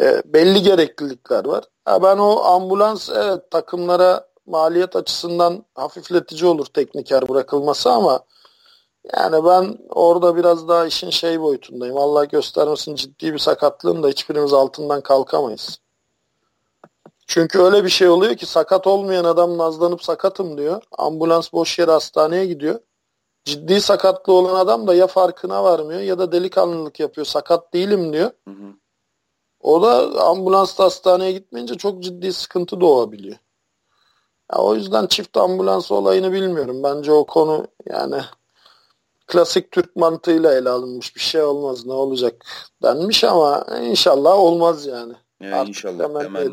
E, 0.00 0.22
belli 0.24 0.62
gereklilikler 0.62 1.44
var. 1.44 1.64
Ha, 1.84 2.02
ben 2.02 2.18
o 2.18 2.40
ambulans 2.44 3.10
evet, 3.14 3.50
takımlara 3.50 4.28
maliyet 4.46 4.96
açısından 4.96 5.64
hafifletici 5.74 6.50
olur 6.50 6.66
tekniker 6.66 7.28
bırakılması 7.28 7.90
ama 7.90 8.20
yani 9.16 9.44
ben 9.44 9.78
orada 9.88 10.36
biraz 10.36 10.68
daha 10.68 10.86
işin 10.86 11.10
şey 11.10 11.40
boyutundayım. 11.40 11.96
Allah 11.96 12.24
göstermesin 12.24 12.94
ciddi 12.94 13.32
bir 13.32 13.38
sakatlığın 13.38 14.02
da 14.02 14.08
hiçbirimiz 14.08 14.52
altından 14.52 15.00
kalkamayız. 15.00 15.78
Çünkü 17.26 17.58
öyle 17.58 17.84
bir 17.84 17.88
şey 17.88 18.08
oluyor 18.08 18.36
ki 18.36 18.46
sakat 18.46 18.86
olmayan 18.86 19.24
adam 19.24 19.58
nazlanıp 19.58 20.02
sakatım 20.02 20.58
diyor. 20.58 20.82
Ambulans 20.98 21.52
boş 21.52 21.78
yere 21.78 21.90
hastaneye 21.90 22.46
gidiyor. 22.46 22.80
Ciddi 23.46 23.80
sakatlı 23.80 24.32
olan 24.32 24.54
adam 24.54 24.86
da 24.86 24.94
ya 24.94 25.06
farkına 25.06 25.64
varmıyor 25.64 26.00
ya 26.00 26.18
da 26.18 26.32
delikanlılık 26.32 27.00
yapıyor. 27.00 27.24
Sakat 27.24 27.74
değilim 27.74 28.12
diyor. 28.12 28.30
Hı 28.48 28.50
hı. 28.50 28.74
O 29.60 29.82
da 29.82 30.22
ambulansla 30.24 30.84
hastaneye 30.84 31.32
gitmeyince 31.32 31.74
çok 31.74 32.02
ciddi 32.02 32.32
sıkıntı 32.32 32.80
doğabiliyor. 32.80 33.36
Ya 34.52 34.58
o 34.58 34.74
yüzden 34.74 35.06
çift 35.06 35.36
ambulans 35.36 35.90
olayını 35.90 36.32
bilmiyorum. 36.32 36.82
Bence 36.82 37.12
o 37.12 37.26
konu 37.26 37.66
yani 37.86 38.20
klasik 39.26 39.70
Türk 39.70 39.96
mantığıyla 39.96 40.54
ele 40.54 40.68
alınmış 40.68 41.16
bir 41.16 41.20
şey 41.20 41.42
olmaz 41.42 41.86
ne 41.86 41.92
olacak 41.92 42.46
denmiş 42.82 43.24
ama 43.24 43.66
inşallah 43.82 44.38
olmaz 44.38 44.86
yani. 44.86 45.14
Yani 45.40 45.54
Artık 45.54 45.68
inşallah 45.68 46.24
hemen 46.24 46.52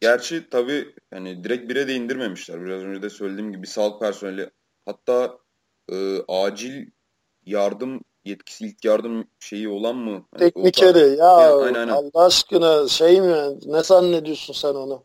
Gerçi 0.00 0.50
tabii 0.50 0.94
hani 1.14 1.44
direkt 1.44 1.70
bire 1.70 1.88
de 1.88 1.94
indirmemişler. 1.94 2.64
Biraz 2.64 2.82
önce 2.82 3.02
de 3.02 3.10
söylediğim 3.10 3.52
gibi 3.52 3.66
sağlık 3.66 4.00
personeli 4.00 4.50
hatta 4.86 5.38
e, 5.92 6.18
acil 6.28 6.86
yardım 7.46 8.00
yetkisi 8.24 8.66
ilk 8.66 8.84
yardım 8.84 9.26
şeyi 9.38 9.68
olan 9.68 9.96
mı? 9.96 10.26
Hani 10.32 10.38
Teknikeri 10.38 10.98
ya 10.98 11.40
yani, 11.40 11.64
aynen, 11.64 11.74
aynen. 11.74 11.92
Allah 11.92 12.24
aşkına 12.24 12.88
şey 12.88 13.20
mi 13.20 13.36
ne 13.66 13.82
zannediyorsun 13.82 14.54
sen 14.54 14.74
onu? 14.74 15.04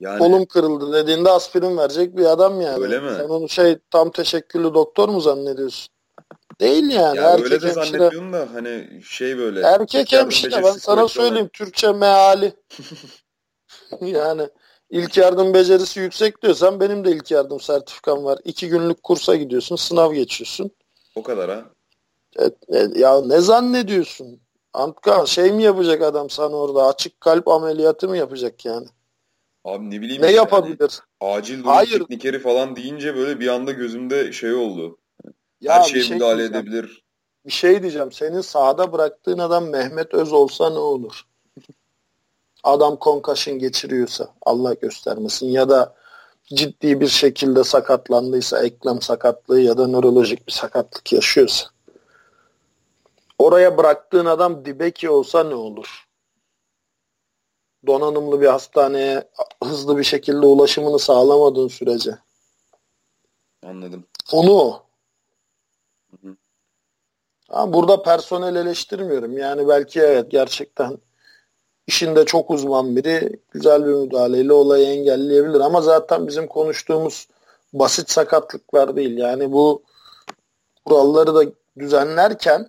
Yani... 0.00 0.18
Kolum 0.18 0.46
kırıldı 0.46 0.92
dediğinde 0.92 1.30
aspirin 1.30 1.76
verecek 1.78 2.16
bir 2.16 2.24
adam 2.24 2.60
yani. 2.60 2.82
Öyle 2.82 3.00
mi? 3.00 3.10
Sen 3.16 3.28
onu 3.28 3.48
şey 3.48 3.78
tam 3.90 4.10
teşekküllü 4.10 4.74
doktor 4.74 5.08
mu 5.08 5.20
zannediyorsun? 5.20 5.94
Değil 6.60 6.90
yani. 6.90 7.16
Ya 7.16 7.30
erkek 7.30 7.44
öyle 7.44 7.62
de 7.62 7.66
hemşire... 7.66 7.84
zannediyorsun 7.84 8.32
da 8.32 8.48
hani 8.52 9.02
şey 9.04 9.38
böyle. 9.38 9.60
Erkek 9.60 10.12
hemşire 10.12 10.62
ben 10.64 10.72
sana 10.72 11.08
söyleyeyim 11.08 11.36
olan. 11.36 11.48
Türkçe 11.48 11.92
meali. 11.92 12.52
yani 14.00 14.48
ilk 14.90 15.16
yardım 15.16 15.54
becerisi 15.54 16.00
yüksek 16.00 16.42
diyorsan 16.42 16.80
benim 16.80 17.04
de 17.04 17.10
ilk 17.10 17.30
yardım 17.30 17.60
sertifikam 17.60 18.24
var. 18.24 18.38
İki 18.44 18.68
günlük 18.68 19.02
kursa 19.02 19.36
gidiyorsun 19.36 19.76
sınav 19.76 20.12
geçiyorsun. 20.12 20.70
O 21.14 21.22
kadar 21.22 21.50
ha. 21.50 21.64
Evet, 22.36 22.96
ya 22.96 23.20
ne 23.20 23.40
zannediyorsun? 23.40 24.40
Antka 24.72 25.26
şey 25.26 25.52
mi 25.52 25.62
yapacak 25.62 26.02
adam 26.02 26.30
sana 26.30 26.56
orada? 26.56 26.86
Açık 26.86 27.20
kalp 27.20 27.48
ameliyatı 27.48 28.08
mı 28.08 28.16
yapacak 28.16 28.64
yani? 28.64 28.86
Abi 29.64 29.90
ne 29.90 30.00
bileyim. 30.00 30.22
Ne 30.22 30.26
yani, 30.26 30.36
yapabilir? 30.36 31.00
Acil 31.20 31.58
durum 31.58 31.70
Hayır. 31.70 31.98
teknikeri 31.98 32.38
falan 32.38 32.76
deyince 32.76 33.16
böyle 33.16 33.40
bir 33.40 33.48
anda 33.48 33.72
gözümde 33.72 34.32
şey 34.32 34.54
oldu. 34.54 34.98
Ya 35.60 35.74
Her 35.74 35.82
şeye 35.82 36.02
şey 36.02 36.16
müdahale 36.16 36.44
edebilir. 36.44 37.04
Bir 37.46 37.50
şey 37.50 37.82
diyeceğim. 37.82 38.12
Senin 38.12 38.40
sahada 38.40 38.92
bıraktığın 38.92 39.38
adam 39.38 39.68
Mehmet 39.68 40.14
Öz 40.14 40.32
olsa 40.32 40.70
ne 40.70 40.78
olur? 40.78 41.24
Adam 42.64 42.96
konkaşın 42.96 43.58
geçiriyorsa 43.58 44.28
Allah 44.42 44.74
göstermesin 44.74 45.46
ya 45.46 45.68
da 45.68 45.94
ciddi 46.44 47.00
bir 47.00 47.08
şekilde 47.08 47.64
sakatlandıysa 47.64 48.62
eklem 48.62 49.02
sakatlığı 49.02 49.60
ya 49.60 49.78
da 49.78 49.86
nörolojik 49.86 50.46
bir 50.46 50.52
sakatlık 50.52 51.12
yaşıyorsa 51.12 51.70
oraya 53.40 53.78
bıraktığın 53.78 54.26
adam 54.26 54.64
Dibeki 54.64 55.10
olsa 55.10 55.44
ne 55.44 55.54
olur? 55.54 56.06
Donanımlı 57.86 58.40
bir 58.40 58.46
hastaneye 58.46 59.28
hızlı 59.64 59.98
bir 59.98 60.04
şekilde 60.04 60.46
ulaşımını 60.46 60.98
sağlamadığın 60.98 61.68
sürece. 61.68 62.18
Anladım. 63.66 64.04
Onu 64.32 64.52
o. 64.52 64.86
Ama 67.48 67.72
burada 67.72 68.02
personel 68.02 68.56
eleştirmiyorum. 68.56 69.38
Yani 69.38 69.68
belki 69.68 70.00
evet 70.00 70.30
gerçekten 70.30 70.98
işinde 71.90 72.24
çok 72.24 72.50
uzman 72.50 72.96
biri 72.96 73.40
güzel 73.50 73.86
bir 73.86 73.92
müdahaleyle 73.92 74.52
olayı 74.52 74.86
engelleyebilir. 74.86 75.60
Ama 75.60 75.80
zaten 75.80 76.26
bizim 76.26 76.46
konuştuğumuz 76.46 77.28
basit 77.72 78.10
sakatlıklar 78.10 78.96
değil. 78.96 79.18
Yani 79.18 79.52
bu 79.52 79.82
kuralları 80.84 81.34
da 81.34 81.44
düzenlerken 81.78 82.68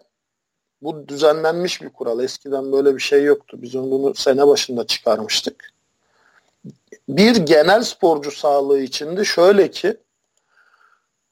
bu 0.81 1.07
düzenlenmiş 1.07 1.81
bir 1.81 1.89
kural. 1.89 2.19
Eskiden 2.19 2.71
böyle 2.71 2.95
bir 2.95 3.01
şey 3.01 3.23
yoktu. 3.23 3.57
Biz 3.61 3.73
bunu 3.73 4.15
sene 4.15 4.47
başında 4.47 4.87
çıkarmıştık. 4.87 5.73
Bir 7.09 7.35
genel 7.35 7.83
sporcu 7.83 8.31
sağlığı 8.31 8.79
içinde 8.79 9.25
şöyle 9.25 9.71
ki 9.71 9.97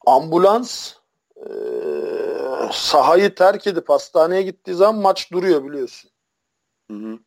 ambulans 0.06 0.94
e, 1.38 1.50
sahayı 2.72 3.36
terk 3.36 3.68
edip 3.68 3.90
hastaneye 3.90 4.42
gittiği 4.42 4.74
zaman 4.74 4.96
maç 4.96 5.32
duruyor 5.32 5.64
biliyorsun. 5.64 6.12
Hı 6.92 6.98
hı. 6.98 7.20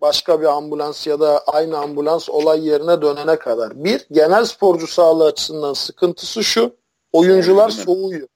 Başka 0.00 0.40
bir 0.40 0.46
ambulans 0.46 1.06
ya 1.06 1.20
da 1.20 1.38
aynı 1.46 1.78
ambulans 1.78 2.28
olay 2.28 2.68
yerine 2.68 3.02
dönene 3.02 3.38
kadar. 3.38 3.84
Bir, 3.84 4.06
genel 4.10 4.44
sporcu 4.44 4.86
sağlığı 4.86 5.24
açısından 5.24 5.72
sıkıntısı 5.72 6.44
şu. 6.44 6.76
Oyuncular 7.12 7.70
soğuyor. 7.70 8.28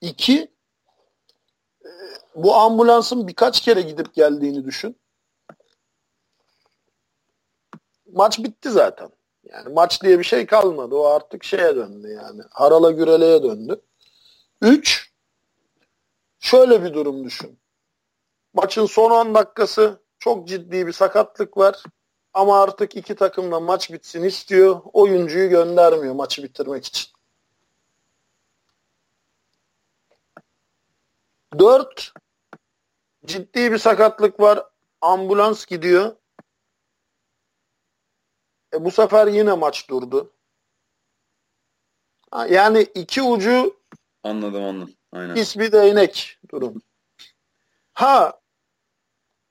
İki, 0.00 0.52
bu 2.34 2.54
ambulansın 2.54 3.28
birkaç 3.28 3.60
kere 3.60 3.80
gidip 3.80 4.14
geldiğini 4.14 4.64
düşün. 4.64 4.96
Maç 8.12 8.38
bitti 8.38 8.70
zaten. 8.70 9.10
Yani 9.44 9.68
maç 9.72 10.02
diye 10.02 10.18
bir 10.18 10.24
şey 10.24 10.46
kalmadı. 10.46 10.94
O 10.94 11.04
artık 11.04 11.44
şeye 11.44 11.76
döndü 11.76 12.08
yani. 12.08 12.42
Harala 12.50 12.90
güreleye 12.90 13.42
döndü. 13.42 13.80
Üç, 14.60 15.12
şöyle 16.38 16.84
bir 16.84 16.94
durum 16.94 17.24
düşün. 17.24 17.58
Maçın 18.54 18.86
son 18.86 19.10
10 19.10 19.34
dakikası 19.34 20.02
çok 20.18 20.48
ciddi 20.48 20.86
bir 20.86 20.92
sakatlık 20.92 21.56
var. 21.56 21.82
Ama 22.34 22.62
artık 22.62 22.96
iki 22.96 23.14
takım 23.14 23.52
da 23.52 23.60
maç 23.60 23.92
bitsin 23.92 24.22
istiyor. 24.22 24.80
Oyuncuyu 24.92 25.50
göndermiyor 25.50 26.14
maçı 26.14 26.42
bitirmek 26.42 26.84
için. 26.84 27.12
Dört, 31.58 32.12
ciddi 33.26 33.72
bir 33.72 33.78
sakatlık 33.78 34.40
var. 34.40 34.66
Ambulans 35.00 35.66
gidiyor. 35.66 36.16
E 38.74 38.84
bu 38.84 38.90
sefer 38.90 39.26
yine 39.26 39.52
maç 39.52 39.90
durdu. 39.90 40.32
Yani 42.48 42.82
iki 42.82 43.22
ucu 43.22 43.80
anladım 44.22 44.64
anladım. 44.64 44.94
Aynen. 45.12 45.34
İsmi 45.34 45.72
değnek 45.72 46.38
durum. 46.50 46.82
Ha 47.94 48.41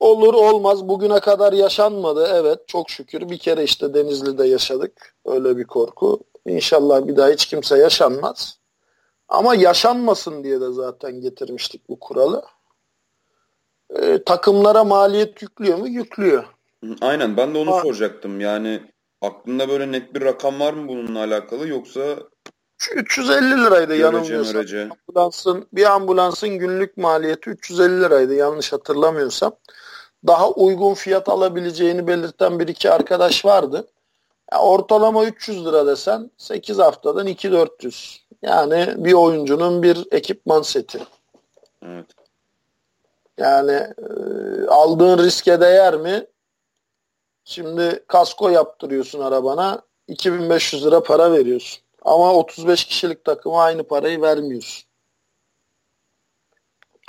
olur 0.01 0.33
olmaz 0.33 0.87
bugüne 0.87 1.19
kadar 1.19 1.53
yaşanmadı. 1.53 2.27
Evet 2.33 2.67
çok 2.67 2.89
şükür 2.89 3.29
bir 3.29 3.37
kere 3.37 3.63
işte 3.63 3.93
Denizli'de 3.93 4.47
yaşadık. 4.47 5.15
Öyle 5.25 5.57
bir 5.57 5.63
korku. 5.63 6.19
İnşallah 6.45 7.07
bir 7.07 7.15
daha 7.15 7.29
hiç 7.29 7.45
kimse 7.45 7.77
yaşanmaz. 7.77 8.57
Ama 9.27 9.55
yaşanmasın 9.55 10.43
diye 10.43 10.61
de 10.61 10.71
zaten 10.71 11.21
getirmiştik 11.21 11.89
bu 11.89 11.99
kuralı 11.99 12.43
e, 13.89 14.23
takımlara 14.23 14.83
maliyet 14.83 15.41
yüklüyor 15.41 15.77
mu? 15.77 15.87
Yüklüyor. 15.87 16.43
Aynen 17.01 17.37
ben 17.37 17.53
de 17.53 17.57
onu 17.57 17.71
ha. 17.71 17.81
soracaktım. 17.81 18.39
Yani 18.39 18.81
aklında 19.21 19.69
böyle 19.69 19.91
net 19.91 20.15
bir 20.15 20.21
rakam 20.21 20.59
var 20.59 20.73
mı 20.73 20.87
bununla 20.87 21.19
alakalı 21.19 21.67
yoksa 21.67 22.01
350 22.95 23.63
liraydı 23.63 23.95
yanılmıyorsam. 23.95 24.65
Ambulansın, 25.07 25.67
bir 25.73 25.91
ambulansın 25.91 26.49
günlük 26.49 26.97
maliyeti 26.97 27.49
350 27.49 28.01
liraydı 28.01 28.35
yanlış 28.35 28.73
hatırlamıyorsam. 28.73 29.53
Daha 30.27 30.49
uygun 30.49 30.93
fiyat 30.93 31.29
alabileceğini 31.29 32.07
belirten 32.07 32.59
bir 32.59 32.67
iki 32.67 32.91
arkadaş 32.91 33.45
vardı. 33.45 33.87
Ya 34.51 34.59
ortalama 34.61 35.25
300 35.25 35.65
lira 35.65 35.87
desen 35.87 36.31
8 36.37 36.79
haftadan 36.79 37.27
2400. 37.27 38.21
Yani 38.41 38.93
bir 38.97 39.13
oyuncunun 39.13 39.83
bir 39.83 40.07
ekipman 40.11 40.61
seti. 40.61 40.99
Evet. 41.85 42.05
Yani 43.37 43.71
e, 43.71 44.67
aldığın 44.67 45.17
riske 45.17 45.61
değer 45.61 45.95
mi? 45.97 46.25
Şimdi 47.45 48.03
kasko 48.07 48.49
yaptırıyorsun 48.49 49.19
arabana 49.19 49.81
2500 50.07 50.85
lira 50.85 51.03
para 51.03 51.31
veriyorsun. 51.31 51.81
Ama 52.05 52.33
35 52.33 52.85
kişilik 52.85 53.25
takıma 53.25 53.63
aynı 53.63 53.83
parayı 53.83 54.21
vermiyorsun. 54.21 54.90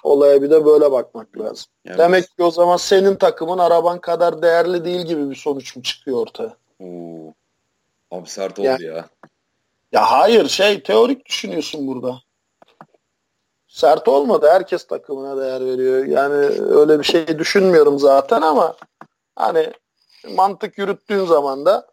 Olaya 0.02 0.42
bir 0.42 0.50
de 0.50 0.64
böyle 0.64 0.92
bakmak 0.92 1.38
lazım. 1.38 1.66
Evet. 1.86 1.98
Demek 1.98 2.24
ki 2.24 2.42
o 2.42 2.50
zaman 2.50 2.76
senin 2.76 3.14
takımın 3.16 3.58
araban 3.58 4.00
kadar 4.00 4.42
değerli 4.42 4.84
değil 4.84 5.00
gibi 5.00 5.30
bir 5.30 5.34
sonuç 5.34 5.76
mu 5.76 5.82
çıkıyor 5.82 6.18
ortaya? 6.18 6.56
Oo. 6.80 7.32
Abi 8.10 8.28
sert 8.28 8.58
oldu 8.58 8.66
yani, 8.66 8.84
ya. 8.84 9.08
Ya 9.92 10.10
hayır 10.10 10.48
şey 10.48 10.82
teorik 10.82 11.26
düşünüyorsun 11.26 11.86
burada 11.86 12.20
sert 13.68 14.08
olmadı. 14.08 14.48
Herkes 14.50 14.86
takımına 14.86 15.42
değer 15.42 15.66
veriyor. 15.66 16.04
Yani 16.04 16.34
öyle 16.60 16.98
bir 16.98 17.04
şey 17.04 17.38
düşünmüyorum 17.38 17.98
zaten 17.98 18.42
ama 18.42 18.76
hani 19.36 19.72
mantık 20.28 20.78
yürüttüğün 20.78 21.24
zaman 21.24 21.66
da 21.66 21.86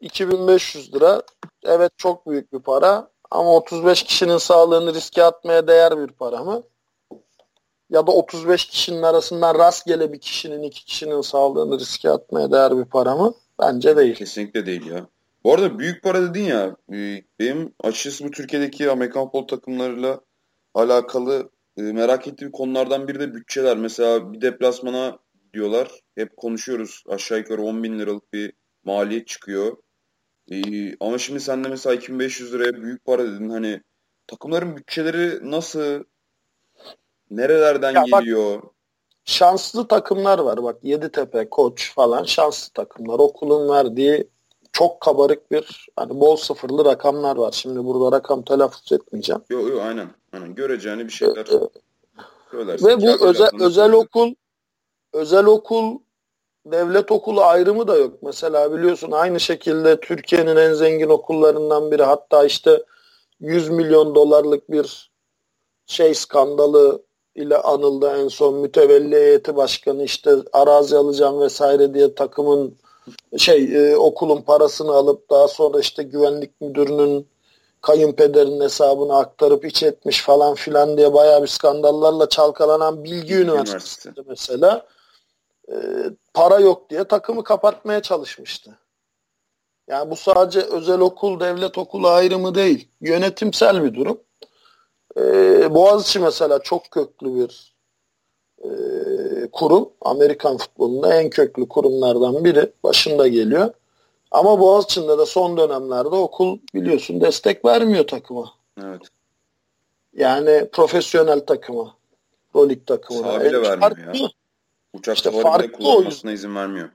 2500 0.00 0.94
lira 0.94 1.22
evet 1.64 1.92
çok 1.96 2.26
büyük 2.26 2.52
bir 2.52 2.58
para 2.58 3.08
ama 3.32 3.56
35 3.56 4.02
kişinin 4.02 4.38
sağlığını 4.38 4.94
riske 4.94 5.22
atmaya 5.22 5.66
değer 5.66 5.98
bir 5.98 6.08
para 6.08 6.44
mı? 6.44 6.62
Ya 7.90 8.06
da 8.06 8.12
35 8.12 8.64
kişinin 8.64 9.02
arasından 9.02 9.58
rastgele 9.58 10.12
bir 10.12 10.20
kişinin 10.20 10.62
iki 10.62 10.84
kişinin 10.84 11.20
sağlığını 11.20 11.78
riske 11.78 12.10
atmaya 12.10 12.52
değer 12.52 12.78
bir 12.78 12.84
para 12.84 13.16
mı? 13.16 13.34
Bence 13.60 13.96
değil. 13.96 14.14
Kesinlikle 14.14 14.66
değil 14.66 14.86
ya. 14.86 15.06
Bu 15.44 15.54
arada 15.54 15.78
büyük 15.78 16.02
para 16.02 16.22
dedin 16.22 16.44
ya. 16.44 16.76
E, 16.92 17.22
benim 17.38 17.74
açıkçası 17.84 18.24
bu 18.24 18.30
Türkiye'deki 18.30 18.90
Amerikan 18.90 19.24
futbol 19.24 19.46
takımlarıyla 19.46 20.20
alakalı 20.74 21.50
e, 21.76 21.82
merak 21.82 22.28
ettiğim 22.28 22.52
konulardan 22.52 23.08
biri 23.08 23.20
de 23.20 23.34
bütçeler. 23.34 23.76
Mesela 23.76 24.32
bir 24.32 24.40
deplasmana 24.40 25.18
diyorlar. 25.54 25.88
Hep 26.14 26.36
konuşuyoruz. 26.36 27.04
Aşağı 27.08 27.38
yukarı 27.38 27.62
10 27.62 27.82
bin 27.82 27.98
liralık 27.98 28.32
bir 28.32 28.52
maliyet 28.84 29.26
çıkıyor. 29.26 29.76
Ee, 30.52 30.96
ama 31.00 31.18
şimdi 31.18 31.40
sen 31.40 31.64
de 31.64 31.68
mesela 31.68 31.94
2500 31.94 32.52
liraya 32.54 32.82
büyük 32.82 33.04
para 33.04 33.24
dedin. 33.24 33.50
Hani 33.50 33.80
takımların 34.26 34.76
bütçeleri 34.76 35.50
nasıl? 35.50 36.04
Nerelerden 37.30 37.92
ya 37.92 38.02
geliyor? 38.02 38.62
Bak, 38.62 38.70
şanslı 39.24 39.88
takımlar 39.88 40.38
var. 40.38 40.62
Bak 40.62 40.76
Yeditepe, 40.82 41.50
Koç 41.50 41.94
falan 41.94 42.24
şanslı 42.24 42.72
takımlar. 42.72 43.18
Okulun 43.18 43.68
verdiği 43.68 44.28
çok 44.72 45.00
kabarık 45.00 45.50
bir 45.50 45.86
hani 45.96 46.20
bol 46.20 46.36
sıfırlı 46.36 46.84
rakamlar 46.84 47.36
var. 47.36 47.52
Şimdi 47.52 47.84
burada 47.84 48.16
rakam 48.16 48.42
telaffuz 48.42 48.92
etmeyeceğim. 48.92 49.42
Yok 49.50 49.68
yok 49.68 49.80
aynen. 49.82 50.08
aynen. 50.32 50.54
Göreceğini 50.54 51.04
bir 51.04 51.12
şeyler 51.12 51.46
ee, 51.46 51.68
söylersin. 52.50 52.86
Ve 52.86 53.00
bu 53.00 53.28
özel, 53.28 53.50
özel 53.60 53.92
okul 53.92 54.34
özel 55.12 55.44
okul 55.44 55.98
devlet 56.66 57.12
okulu 57.12 57.42
ayrımı 57.42 57.88
da 57.88 57.96
yok. 57.96 58.22
Mesela 58.22 58.72
biliyorsun 58.72 59.10
aynı 59.10 59.40
şekilde 59.40 60.00
Türkiye'nin 60.00 60.56
en 60.56 60.72
zengin 60.72 61.08
okullarından 61.08 61.90
biri 61.90 62.02
hatta 62.02 62.44
işte 62.44 62.82
100 63.40 63.68
milyon 63.68 64.14
dolarlık 64.14 64.70
bir 64.70 65.10
şey 65.86 66.14
skandalı 66.14 67.02
ile 67.34 67.56
anıldı 67.56 68.12
en 68.16 68.28
son 68.28 68.54
mütevelli 68.54 69.16
heyeti 69.16 69.56
başkanı 69.56 70.04
işte 70.04 70.34
arazi 70.52 70.96
alacağım 70.96 71.40
vesaire 71.40 71.94
diye 71.94 72.14
takımın 72.14 72.76
şey 73.38 73.90
e, 73.92 73.96
okulun 73.96 74.42
parasını 74.42 74.92
alıp 74.92 75.30
daha 75.30 75.48
sonra 75.48 75.80
işte 75.80 76.02
güvenlik 76.02 76.60
müdürünün 76.60 77.26
kayınpederin 77.80 78.60
hesabını 78.60 79.16
aktarıp 79.16 79.64
iç 79.64 79.82
etmiş 79.82 80.22
falan 80.22 80.54
filan 80.54 80.96
diye 80.96 81.14
bayağı 81.14 81.42
bir 81.42 81.46
skandallarla 81.46 82.28
çalkalanan 82.28 83.04
Bilgi 83.04 83.34
Üniversitesi, 83.34 84.08
Üniversitesi. 84.08 84.28
mesela 84.28 84.86
e, 85.68 85.74
para 86.34 86.60
yok 86.60 86.90
diye 86.90 87.04
takımı 87.04 87.44
kapatmaya 87.44 88.02
çalışmıştı. 88.02 88.78
Yani 89.88 90.10
bu 90.10 90.16
sadece 90.16 90.60
özel 90.60 91.00
okul, 91.00 91.40
devlet 91.40 91.78
okulu 91.78 92.08
ayrımı 92.08 92.54
değil. 92.54 92.88
Yönetimsel 93.00 93.84
bir 93.84 93.94
durum. 93.94 94.20
Ee, 95.16 95.74
Boğaziçi 95.74 96.18
mesela 96.18 96.58
çok 96.58 96.90
köklü 96.90 97.34
bir 97.34 97.74
e, 98.64 98.70
kurum. 99.52 99.88
Amerikan 100.00 100.56
futbolunda 100.56 101.14
en 101.14 101.30
köklü 101.30 101.68
kurumlardan 101.68 102.44
biri. 102.44 102.72
Başında 102.84 103.28
geliyor. 103.28 103.74
Ama 104.30 104.60
Boğaziçi'nde 104.60 105.18
de 105.18 105.26
son 105.26 105.56
dönemlerde 105.56 106.08
okul 106.08 106.58
biliyorsun 106.74 107.20
destek 107.20 107.64
vermiyor 107.64 108.06
takıma. 108.06 108.52
Evet. 108.82 109.02
Yani 110.14 110.68
profesyonel 110.72 111.40
takıma. 111.40 111.96
Pro 112.52 112.68
lig 112.68 112.86
takımına. 112.86 113.32
Sağ 113.32 113.40
bile 113.40 113.62
vermiyor 113.62 114.30
farklı. 114.92 115.04
ya. 115.08 115.14
Uçak 115.14 115.16
işte 115.16 115.30
farklı 115.30 115.72
kullanmasına 115.72 116.32
izin 116.32 116.56
vermiyor. 116.56 116.90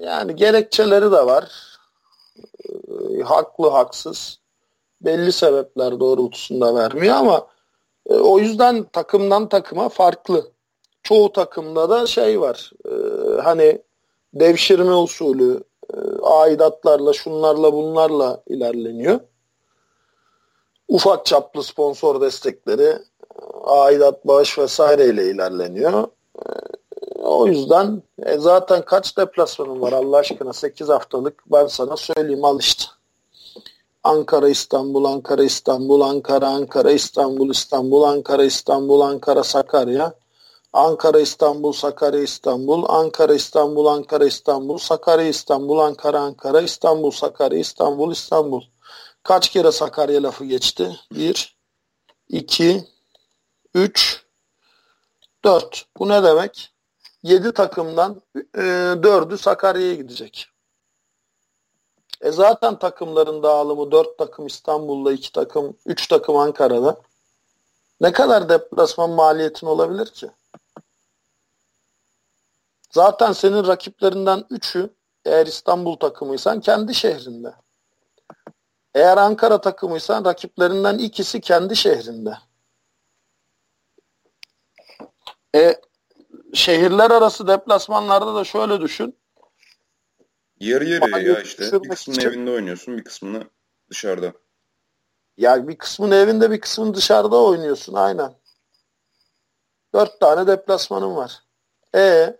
Yani 0.00 0.36
gerekçeleri 0.36 1.12
de 1.12 1.26
var. 1.26 1.78
Ee, 2.68 3.22
haklı 3.22 3.68
haksız. 3.68 4.38
Belli 5.00 5.32
sebepler 5.32 6.00
doğrultusunda 6.00 6.74
vermiyor 6.74 7.14
ama 7.14 7.46
e, 8.06 8.14
o 8.14 8.38
yüzden 8.38 8.84
takımdan 8.84 9.48
takıma 9.48 9.88
farklı. 9.88 10.52
Çoğu 11.02 11.32
takımda 11.32 11.90
da 11.90 12.06
şey 12.06 12.40
var. 12.40 12.70
E, 12.86 12.92
hani 13.40 13.82
devşirme 14.34 14.94
usulü, 14.94 15.64
e, 15.94 15.98
aidatlarla, 16.22 17.12
şunlarla 17.12 17.72
bunlarla 17.72 18.42
ilerleniyor. 18.46 19.20
Ufak 20.88 21.26
çaplı 21.26 21.62
sponsor 21.62 22.20
destekleri, 22.20 22.98
aidat, 23.64 24.26
bağış 24.26 24.58
vesaireyle 24.58 25.30
ilerleniyor. 25.30 26.08
O 27.18 27.46
yüzden 27.46 28.02
e, 28.26 28.38
zaten 28.38 28.84
kaç 28.84 29.16
deplasmanım 29.16 29.80
var 29.80 29.92
Allah 29.92 30.16
aşkına? 30.16 30.52
8 30.52 30.88
haftalık. 30.88 31.42
Ben 31.52 31.66
sana 31.66 31.96
söyleyeyim 31.96 32.44
al 32.44 32.60
işte. 32.60 32.84
Ankara 34.04 34.48
İstanbul 34.48 35.04
Ankara 35.04 35.44
İstanbul 35.44 36.00
Ankara 36.00 36.48
Ankara 36.48 36.90
İstanbul 36.90 37.50
İstanbul 37.50 38.02
Ankara 38.02 38.44
İstanbul 38.44 39.00
Ankara 39.00 39.44
Sakarya. 39.44 40.14
Ankara 40.72 41.20
İstanbul 41.20 41.72
Sakarya 41.72 42.22
İstanbul. 42.22 42.84
Ankara 42.88 43.34
İstanbul 43.34 43.86
Ankara 43.86 44.24
İstanbul. 44.24 44.78
Sakarya 44.78 45.28
İstanbul 45.28 45.78
Ankara 45.78 46.20
Ankara. 46.20 46.60
İstanbul 46.60 47.10
Sakarya 47.10 47.58
İstanbul 47.58 48.12
İstanbul. 48.12 48.62
Kaç 49.22 49.48
kere 49.48 49.72
Sakarya 49.72 50.22
lafı 50.22 50.44
geçti? 50.44 50.96
1 51.12 51.56
2 52.28 52.84
3 53.74 54.26
4 55.44 55.86
Bu 55.98 56.08
ne 56.08 56.22
demek? 56.22 56.77
7 57.22 57.52
takımdan 57.52 58.22
e, 58.54 58.60
4'ü 59.02 59.38
Sakarya'ya 59.38 59.94
gidecek. 59.94 60.48
E 62.20 62.32
zaten 62.32 62.78
takımların 62.78 63.42
dağılımı 63.42 63.90
4 63.90 64.18
takım 64.18 64.46
İstanbul'da, 64.46 65.12
2 65.12 65.32
takım, 65.32 65.76
3 65.86 66.06
takım 66.06 66.36
Ankara'da. 66.36 67.00
Ne 68.00 68.12
kadar 68.12 68.48
deplasman 68.48 69.10
maliyetin 69.10 69.66
olabilir 69.66 70.06
ki? 70.06 70.30
Zaten 72.90 73.32
senin 73.32 73.66
rakiplerinden 73.66 74.44
3'ü 74.50 74.90
eğer 75.24 75.46
İstanbul 75.46 75.96
takımıysan 75.96 76.60
kendi 76.60 76.94
şehrinde. 76.94 77.54
Eğer 78.94 79.16
Ankara 79.16 79.60
takımıysan 79.60 80.24
rakiplerinden 80.24 80.98
ikisi 80.98 81.40
kendi 81.40 81.76
şehrinde. 81.76 82.38
E 85.54 85.80
şehirler 86.54 87.10
arası 87.10 87.48
deplasmanlarda 87.48 88.34
da 88.34 88.44
şöyle 88.44 88.80
düşün. 88.80 89.18
Yarı 90.60 90.84
yarıya 90.84 91.18
ya 91.18 91.40
işte. 91.40 91.82
Bir 91.82 91.88
kısmını 91.88 92.16
için. 92.16 92.28
evinde 92.28 92.50
oynuyorsun, 92.50 92.98
bir 92.98 93.04
kısmını 93.04 93.44
dışarıda. 93.90 94.32
Ya 95.36 95.68
bir 95.68 95.78
kısmını 95.78 96.14
evinde, 96.14 96.50
bir 96.50 96.60
kısmını 96.60 96.94
dışarıda 96.94 97.42
oynuyorsun 97.42 97.94
aynen. 97.94 98.34
Dört 99.94 100.20
tane 100.20 100.46
deplasmanın 100.46 101.16
var. 101.16 101.42
E 101.94 102.36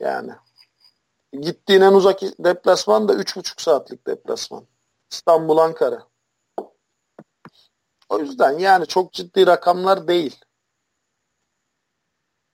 yani 0.00 0.32
gittiğin 1.32 1.80
en 1.80 1.92
uzak 1.92 2.22
deplasman 2.22 3.08
da 3.08 3.14
üç 3.14 3.36
buçuk 3.36 3.60
saatlik 3.60 4.06
deplasman. 4.06 4.66
İstanbul, 5.10 5.58
Ankara. 5.58 6.02
O 8.08 8.18
yüzden 8.18 8.58
yani 8.58 8.86
çok 8.86 9.12
ciddi 9.12 9.46
rakamlar 9.46 10.08
değil. 10.08 10.40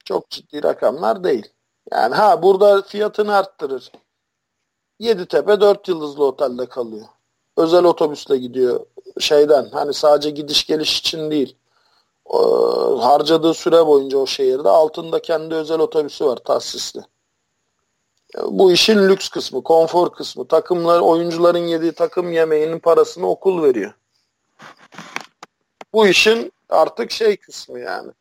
Çok 0.04 0.30
ciddi 0.30 0.62
rakamlar 0.62 1.24
değil. 1.24 1.52
Yani 1.92 2.14
ha 2.14 2.42
burada 2.42 2.82
fiyatını 2.82 3.36
arttırır. 3.36 3.92
Yeditepe 4.98 5.60
dört 5.60 5.88
yıldızlı 5.88 6.24
otelde 6.24 6.66
kalıyor. 6.66 7.06
Özel 7.56 7.84
otobüsle 7.84 8.38
gidiyor 8.38 8.86
şeyden 9.20 9.68
hani 9.72 9.94
sadece 9.94 10.30
gidiş 10.30 10.66
geliş 10.66 10.98
için 10.98 11.30
değil. 11.30 11.56
Ee, 12.34 12.38
harcadığı 13.00 13.54
süre 13.54 13.86
boyunca 13.86 14.18
o 14.18 14.26
şehirde 14.26 14.68
altında 14.68 15.22
kendi 15.22 15.54
özel 15.54 15.78
otobüsü 15.78 16.26
var 16.26 16.36
tahsisli. 16.36 17.00
Bu 18.42 18.72
işin 18.72 19.08
lüks 19.08 19.28
kısmı, 19.28 19.62
konfor 19.62 20.12
kısmı. 20.12 20.48
Takımlar, 20.48 21.00
oyuncuların 21.00 21.66
yediği 21.66 21.92
takım 21.92 22.32
yemeğinin 22.32 22.78
parasını 22.78 23.26
okul 23.26 23.62
veriyor. 23.62 23.94
Bu 25.92 26.06
işin 26.06 26.52
artık 26.68 27.10
şey 27.10 27.36
kısmı 27.36 27.80
yani 27.80 28.12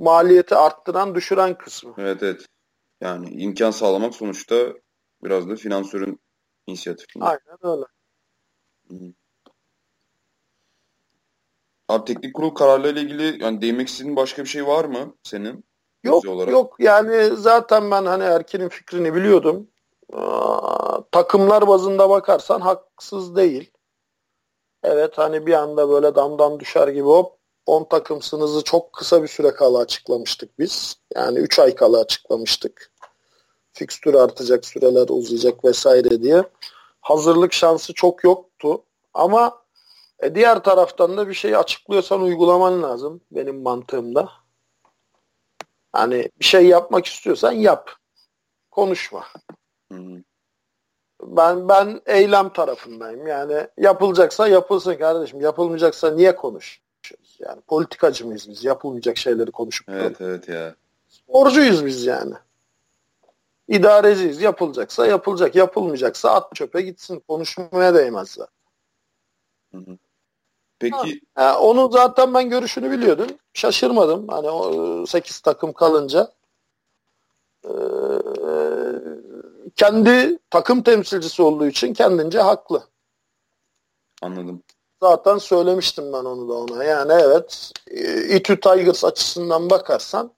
maliyeti 0.00 0.54
arttıran, 0.54 1.14
düşüren 1.14 1.58
kısmı. 1.58 1.94
Evet 1.98 2.22
evet. 2.22 2.46
Yani 3.00 3.30
imkan 3.30 3.70
sağlamak 3.70 4.14
sonuçta 4.14 4.54
biraz 5.24 5.48
da 5.48 5.56
finansörün 5.56 6.20
inisiyatifinde. 6.66 7.24
Aynen 7.24 7.58
öyle. 7.62 7.84
Abi 11.88 12.04
teknik 12.04 12.34
kurul 12.34 12.50
kararlarıyla 12.50 13.02
ilgili 13.02 13.42
yani 13.42 13.60
değinmek 13.62 13.88
istediğin 13.88 14.16
başka 14.16 14.42
bir 14.42 14.48
şey 14.48 14.66
var 14.66 14.84
mı 14.84 15.14
senin? 15.22 15.64
Yok 16.02 16.24
yok 16.48 16.76
yani 16.78 17.36
zaten 17.36 17.90
ben 17.90 18.04
hani 18.04 18.24
Erkin'in 18.24 18.68
fikrini 18.68 19.14
biliyordum. 19.14 19.68
Aa, 20.12 21.02
takımlar 21.12 21.68
bazında 21.68 22.10
bakarsan 22.10 22.60
haksız 22.60 23.36
değil. 23.36 23.70
Evet 24.82 25.18
hani 25.18 25.46
bir 25.46 25.52
anda 25.52 25.88
böyle 25.88 26.14
damdan 26.14 26.60
düşer 26.60 26.88
gibi 26.88 27.06
hop 27.06 27.39
10 27.70 27.84
takımsınızı 27.84 28.64
çok 28.64 28.92
kısa 28.92 29.22
bir 29.22 29.28
süre 29.28 29.54
kala 29.54 29.78
açıklamıştık 29.78 30.58
biz. 30.58 30.96
Yani 31.14 31.38
3 31.38 31.58
ay 31.58 31.74
kala 31.74 32.00
açıklamıştık. 32.00 32.92
Fikstür 33.72 34.14
artacak, 34.14 34.64
süreler 34.66 35.06
uzayacak 35.08 35.64
vesaire 35.64 36.22
diye. 36.22 36.42
Hazırlık 37.00 37.52
şansı 37.52 37.94
çok 37.94 38.24
yoktu. 38.24 38.82
Ama 39.14 39.62
e, 40.20 40.34
diğer 40.34 40.62
taraftan 40.62 41.16
da 41.16 41.28
bir 41.28 41.34
şeyi 41.34 41.58
açıklıyorsan 41.58 42.22
uygulaman 42.22 42.82
lazım 42.82 43.20
benim 43.30 43.62
mantığımda. 43.62 44.28
Hani 45.92 46.30
bir 46.40 46.44
şey 46.44 46.66
yapmak 46.66 47.06
istiyorsan 47.06 47.52
yap. 47.52 47.90
Konuşma. 48.70 49.24
Ben 51.22 51.68
ben 51.68 52.00
eylem 52.06 52.52
tarafındayım. 52.52 53.26
Yani 53.26 53.68
yapılacaksa 53.78 54.48
yapılsın 54.48 54.94
kardeşim. 54.94 55.40
Yapılmayacaksa 55.40 56.10
niye 56.10 56.36
konuş? 56.36 56.80
Yani 57.38 57.60
politikacı 57.60 58.26
mıyız 58.26 58.48
biz? 58.48 58.64
Yapılmayacak 58.64 59.16
şeyleri 59.16 59.50
konuşup 59.50 59.88
Evet 59.88 60.20
duralım. 60.20 60.34
evet 60.34 60.48
ya. 60.48 60.74
Sporcuyuz 61.08 61.86
biz 61.86 62.06
yani. 62.06 62.34
İdareciyiz. 63.68 64.40
Yapılacaksa 64.42 65.06
yapılacak. 65.06 65.54
Yapılmayacaksa 65.54 66.30
at 66.30 66.54
çöpe 66.54 66.82
gitsin. 66.82 67.22
Konuşmaya 67.28 67.94
değmez 67.94 68.28
zaten. 68.28 69.98
Peki. 70.78 71.20
Ha, 71.34 71.42
yani 71.42 71.56
onun 71.56 71.90
zaten 71.90 72.34
ben 72.34 72.50
görüşünü 72.50 72.90
biliyordum. 72.90 73.26
Şaşırmadım. 73.52 74.28
Hani 74.28 74.50
o 74.50 75.06
8 75.06 75.40
takım 75.40 75.72
kalınca. 75.72 76.32
Ee, 77.64 77.70
kendi 79.76 80.38
takım 80.50 80.82
temsilcisi 80.82 81.42
olduğu 81.42 81.66
için 81.66 81.94
kendince 81.94 82.40
haklı. 82.40 82.82
Anladım 84.22 84.62
zaten 85.02 85.38
söylemiştim 85.38 86.12
ben 86.12 86.24
onu 86.24 86.48
da 86.48 86.52
ona. 86.52 86.84
Yani 86.84 87.12
evet 87.12 87.72
İTÜ 88.28 88.60
Tigers 88.60 89.04
açısından 89.04 89.70
bakarsan 89.70 90.34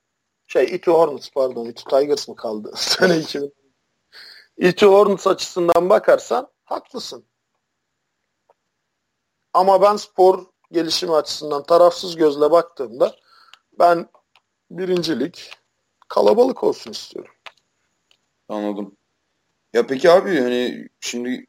Şey 0.47 0.63
Iti 0.63 0.91
Hornets 0.91 1.29
pardon. 1.29 1.65
Iti 1.65 1.83
Tigers 1.83 2.27
mı 2.27 2.35
kaldı? 2.35 2.71
Sene 2.75 3.17
2000. 3.17 3.53
Iti 4.57 4.85
Hornets 4.85 5.27
açısından 5.27 5.89
bakarsan 5.89 6.47
haklısın. 6.63 7.25
Ama 9.53 9.81
ben 9.81 9.95
spor 9.95 10.45
gelişimi 10.71 11.15
açısından 11.15 11.63
tarafsız 11.63 12.15
gözle 12.15 12.51
baktığımda 12.51 13.15
ben 13.79 14.09
birincilik 14.71 15.51
kalabalık 16.07 16.63
olsun 16.63 16.91
istiyorum. 16.91 17.33
Anladım. 18.49 18.97
Ya 19.73 19.87
peki 19.87 20.11
abi 20.11 20.39
hani 20.39 20.89
şimdi 20.99 21.45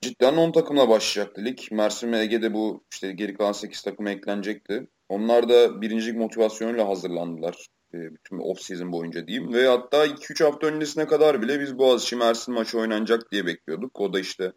cidden 0.00 0.36
10 0.36 0.52
takımla 0.52 0.88
başlayacaktı 0.88 1.44
lig. 1.44 1.58
Mersin 1.70 2.12
ve 2.12 2.18
Ege'de 2.18 2.54
bu 2.54 2.84
işte 2.92 3.12
geri 3.12 3.34
kalan 3.34 3.52
8 3.52 3.82
takıma 3.82 4.10
eklenecekti. 4.10 4.86
Onlar 5.08 5.48
da 5.48 5.80
birincilik 5.80 6.16
motivasyonuyla 6.16 6.88
hazırlandılar. 6.88 7.66
E, 7.94 7.98
bütün 8.14 8.38
off 8.38 8.60
season 8.60 8.92
boyunca 8.92 9.26
diyeyim. 9.26 9.52
Ve 9.52 9.66
hatta 9.66 10.06
2-3 10.06 10.44
hafta 10.44 10.66
öncesine 10.66 11.06
kadar 11.06 11.42
bile 11.42 11.60
biz 11.60 11.78
Boğaziçi 11.78 12.16
Mersin 12.16 12.54
maçı 12.54 12.78
oynanacak 12.78 13.32
diye 13.32 13.46
bekliyorduk. 13.46 14.00
O 14.00 14.12
da 14.12 14.20
işte 14.20 14.52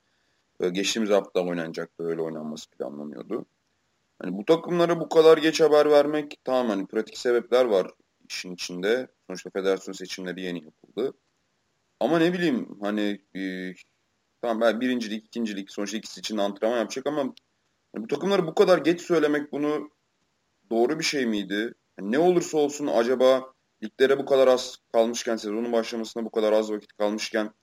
e, 0.59 0.69
geçtiğimiz 0.69 1.09
hafta 1.09 1.41
oynanacaktı. 1.41 2.03
Öyle 2.03 2.21
oynanması 2.21 2.69
planlanıyordu. 2.69 3.45
Hani 4.21 4.37
bu 4.37 4.45
takımlara 4.45 4.99
bu 4.99 5.09
kadar 5.09 5.37
geç 5.37 5.61
haber 5.61 5.91
vermek 5.91 6.37
tamam 6.43 6.69
hani 6.69 6.87
pratik 6.87 7.17
sebepler 7.17 7.65
var 7.65 7.91
işin 8.29 8.53
içinde. 8.53 9.07
Sonuçta 9.27 9.49
federasyon 9.49 9.93
seçimleri 9.93 10.41
yeni 10.41 10.63
yapıldı. 10.63 11.13
Ama 11.99 12.19
ne 12.19 12.33
bileyim 12.33 12.67
hani 12.81 13.21
e, 13.35 13.73
tamam 14.41 14.61
ben 14.61 14.81
birincilik, 14.81 15.25
ikincilik 15.25 15.71
sonuçta 15.71 15.97
ikisi 15.97 16.19
için 16.19 16.37
antrenman 16.37 16.77
yapacak 16.77 17.07
ama 17.07 17.19
yani 17.95 18.03
bu 18.03 18.07
takımları 18.07 18.47
bu 18.47 18.55
kadar 18.55 18.77
geç 18.77 19.01
söylemek 19.01 19.51
bunu 19.51 19.89
doğru 20.71 20.99
bir 20.99 21.03
şey 21.03 21.25
miydi? 21.25 21.73
Yani 21.99 22.11
ne 22.11 22.19
olursa 22.19 22.57
olsun 22.57 22.87
acaba 22.87 23.53
liglere 23.83 24.17
bu 24.17 24.25
kadar 24.25 24.47
az 24.47 24.77
kalmışken, 24.93 25.35
sezonun 25.35 25.71
başlamasına 25.71 26.25
bu 26.25 26.31
kadar 26.31 26.53
az 26.53 26.71
vakit 26.71 26.93
kalmışken 26.93 27.53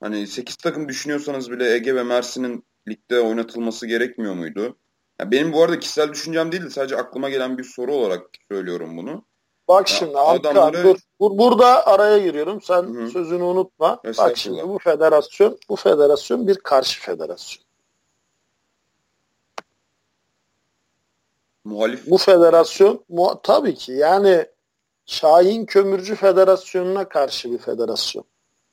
hani 0.00 0.26
8 0.26 0.56
takım 0.56 0.88
düşünüyorsanız 0.88 1.50
bile 1.50 1.74
Ege 1.74 1.94
ve 1.94 2.02
Mersin'in 2.02 2.64
ligde 2.88 3.20
oynatılması 3.20 3.86
gerekmiyor 3.86 4.34
muydu? 4.34 4.78
Yani 5.20 5.30
benim 5.30 5.52
bu 5.52 5.62
arada 5.62 5.78
kişisel 5.78 6.12
düşüncem 6.12 6.52
değil 6.52 6.62
de 6.62 6.70
sadece 6.70 6.96
aklıma 6.96 7.30
gelen 7.30 7.58
bir 7.58 7.64
soru 7.64 7.94
olarak 7.94 8.22
söylüyorum 8.50 8.96
bunu. 8.96 9.26
Bak 9.72 9.88
şimdi 9.88 10.18
adamları... 10.18 10.84
dur. 10.84 10.96
Bur 11.20 11.38
burada 11.38 11.86
araya 11.86 12.18
giriyorum. 12.18 12.62
Sen 12.62 12.82
Hı-hı. 12.82 13.10
sözünü 13.10 13.42
unutma. 13.42 14.00
Bak 14.18 14.36
şimdi 14.36 14.68
bu 14.68 14.78
federasyon 14.78 15.58
bu 15.68 15.76
federasyon 15.76 16.48
bir 16.48 16.56
karşı 16.56 17.00
federasyon. 17.00 17.64
Muhalif. 21.64 22.06
Bu 22.06 22.18
federasyon 22.18 23.04
mu 23.08 23.40
tabii 23.42 23.74
ki 23.74 23.92
yani 23.92 24.46
Şahin 25.06 25.66
Kömürcü 25.66 26.14
Federasyonu'na 26.14 27.08
karşı 27.08 27.52
bir 27.52 27.58
federasyon. 27.58 28.24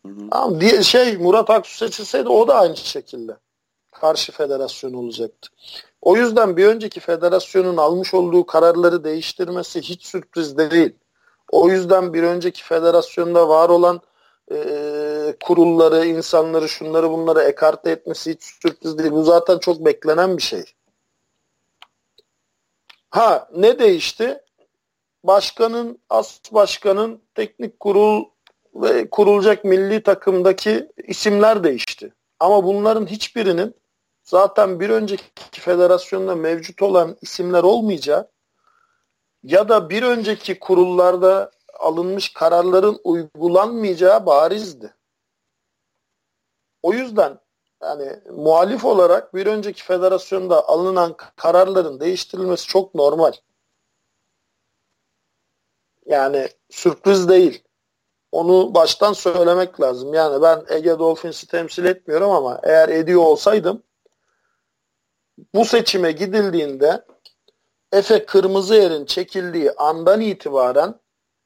Hı 0.05 0.12
hı. 0.12 0.29
Tamam, 0.31 0.62
diye, 0.62 0.83
şey 0.83 1.17
Murat 1.17 1.49
Aksu 1.49 1.77
seçilseydi 1.77 2.29
o 2.29 2.47
da 2.47 2.55
aynı 2.55 2.77
şekilde 2.77 3.38
karşı 3.91 4.32
federasyon 4.32 4.93
olacaktı. 4.93 5.49
O 6.02 6.15
yüzden 6.15 6.58
bir 6.58 6.65
önceki 6.65 6.99
federasyonun 6.99 7.78
almış 7.78 8.13
olduğu 8.13 8.45
kararları 8.45 9.04
değiştirmesi 9.04 9.82
hiç 9.82 10.06
sürpriz 10.06 10.58
değil. 10.58 10.95
O 11.52 11.69
yüzden 11.69 12.13
bir 12.13 12.23
önceki 12.23 12.63
federasyonda 12.63 13.49
var 13.49 13.69
olan 13.69 14.02
e, 14.52 15.36
kurulları, 15.43 16.06
insanları, 16.06 16.69
şunları 16.69 17.12
bunları 17.12 17.41
ekarte 17.41 17.91
etmesi 17.91 18.32
hiç 18.32 18.43
sürpriz 18.43 18.97
değil. 18.97 19.12
Bu 19.12 19.23
zaten 19.23 19.60
çok 19.60 19.86
beklenen 19.86 20.38
bir 20.38 20.41
şey. 20.41 20.63
Ha 23.10 23.49
ne 23.56 23.80
değişti? 23.80 24.41
Başkanın, 25.23 25.99
as 26.10 26.39
başkanın 26.52 27.21
teknik 27.36 27.80
kurul 27.80 28.25
ve 28.75 29.10
kurulacak 29.10 29.63
milli 29.63 30.04
takımdaki 30.04 30.91
isimler 31.08 31.63
değişti. 31.63 32.13
Ama 32.39 32.63
bunların 32.63 33.06
hiçbirinin 33.06 33.75
zaten 34.29 34.79
bir 34.79 34.89
önceki 34.89 35.23
federasyonda 35.51 36.35
mevcut 36.35 36.81
olan 36.81 37.17
isimler 37.21 37.63
olmayacağı 37.63 38.31
ya 39.43 39.69
da 39.69 39.89
bir 39.89 40.03
önceki 40.03 40.59
kurullarda 40.59 41.51
alınmış 41.79 42.33
kararların 42.33 42.99
uygulanmayacağı 43.03 44.25
barizdi. 44.25 44.95
O 46.83 46.93
yüzden 46.93 47.39
yani 47.83 48.19
muhalif 48.29 48.85
olarak 48.85 49.33
bir 49.33 49.45
önceki 49.45 49.83
federasyonda 49.83 50.67
alınan 50.67 51.15
kararların 51.35 51.99
değiştirilmesi 51.99 52.67
çok 52.67 52.95
normal. 52.95 53.33
Yani 56.05 56.49
sürpriz 56.69 57.29
değil. 57.29 57.63
Onu 58.31 58.73
baştan 58.73 59.13
söylemek 59.13 59.81
lazım. 59.81 60.13
Yani 60.13 60.41
ben 60.41 60.65
Ege 60.69 60.99
Dolphins'i 60.99 61.47
temsil 61.47 61.85
etmiyorum 61.85 62.31
ama 62.31 62.59
eğer 62.63 62.89
ediyor 62.89 63.21
olsaydım 63.21 63.83
bu 65.56 65.65
seçime 65.65 66.12
gidildiğinde 66.12 67.06
Efe 67.91 68.25
Kırmızıyer'in 68.25 69.06
çekildiği 69.06 69.71
andan 69.71 70.21
itibaren 70.21 70.99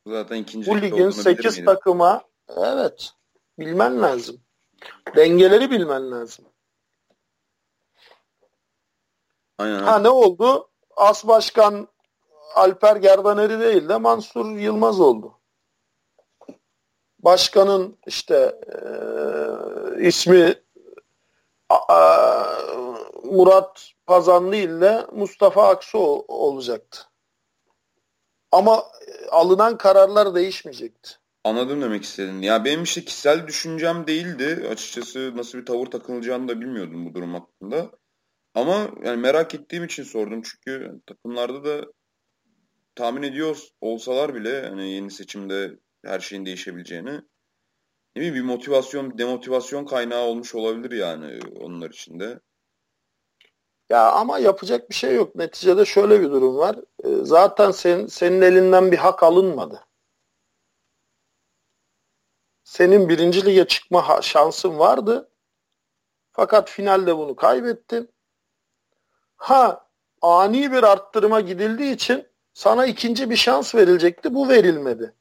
Zaten 0.08 0.36
ikinci 0.36 0.72
bu 0.72 0.82
ligin 0.82 1.10
8 1.10 1.66
takıma 1.66 2.24
evet 2.58 3.12
bilmen 3.60 4.02
lazım. 4.02 4.42
Dengeleri 5.16 5.72
bilmen 5.72 6.12
lazım. 6.12 6.46
Aynen. 9.58 9.80
Ha 9.80 10.00
ne 10.00 10.10
oldu? 10.10 10.70
As 10.96 11.28
Başkan 11.28 11.88
Alper 12.56 12.96
Gerdaneri 12.96 13.60
değil 13.60 13.90
de 13.90 13.98
Mansur 13.98 14.58
Yılmaz 14.58 15.00
oldu. 15.00 15.40
Başkanın 17.20 17.98
işte 18.08 18.60
e, 18.68 18.78
ismi 20.08 20.56
a, 21.70 21.76
a, 21.76 22.04
Murat 23.24 23.92
Pazanlı 24.06 24.56
ile 24.56 25.06
Mustafa 25.12 25.68
Aksu 25.68 26.00
olacaktı. 26.28 27.00
Ama 28.52 28.84
alınan 29.32 29.78
kararlar 29.78 30.36
değişmeyecekti. 30.36 31.10
Anladım 31.44 31.82
demek 31.82 32.04
istedin. 32.04 32.42
Ya 32.42 32.66
benim 32.66 32.84
işte 32.84 33.06
kişisel 33.06 33.48
düşüncem 33.48 34.08
değildi. 34.08 34.68
Açıkçası 34.72 35.38
nasıl 35.38 35.58
bir 35.58 35.66
tavır 35.66 35.86
takılacağını 35.86 36.48
da 36.48 36.62
bilmiyordum 36.62 37.06
bu 37.06 37.14
durum 37.14 37.34
hakkında. 37.34 37.92
Ama 38.56 38.88
yani 39.04 39.18
merak 39.22 39.56
ettiğim 39.56 39.84
için 39.84 40.04
sordum. 40.04 40.42
Çünkü 40.42 41.02
takımlarda 41.06 41.64
da 41.64 41.86
tahmin 42.96 43.24
ediyor 43.24 43.68
olsalar 43.82 44.36
bile 44.36 44.68
hani 44.68 44.92
yeni 44.92 45.12
seçimde 45.12 45.80
her 46.06 46.20
şeyin 46.20 46.46
değişebileceğini 46.46 47.22
ne 48.16 48.22
bileyim 48.22 48.36
bir 48.36 48.42
motivasyon, 48.42 49.18
demotivasyon 49.18 49.86
kaynağı 49.86 50.22
olmuş 50.22 50.56
olabilir 50.56 50.98
yani 50.98 51.40
onlar 51.60 51.90
için 51.90 52.20
de. 52.20 52.40
Ya 53.89 54.12
ama 54.12 54.39
yapacak 54.39 54.89
bir 54.89 54.96
şey 54.96 55.15
yok. 55.15 55.36
Neticede 55.36 55.86
şöyle 55.86 56.22
bir 56.22 56.32
durum 56.32 56.58
var. 56.58 56.76
Ee, 57.04 57.10
zaten 57.22 57.72
sen, 57.72 58.06
senin 58.06 58.41
elinden 58.41 58.91
bir 58.91 58.98
hak 58.98 59.24
alınmadı. 59.24 59.86
Senin 62.63 63.10
birinci 63.10 63.46
lige 63.46 63.67
çıkma 63.67 64.22
şansın 64.22 64.80
vardı. 64.80 65.30
Fakat 66.32 66.69
finalde 66.69 67.17
bunu 67.17 67.36
kaybettin. 67.36 68.10
Ha 69.36 69.88
ani 70.22 70.72
bir 70.72 70.84
arttırıma 70.84 71.41
gidildiği 71.41 71.93
için 71.93 72.28
sana 72.54 72.86
ikinci 72.86 73.30
bir 73.30 73.36
şans 73.36 73.76
verilecekti. 73.76 74.34
Bu 74.34 74.50
verilmedi. 74.50 75.15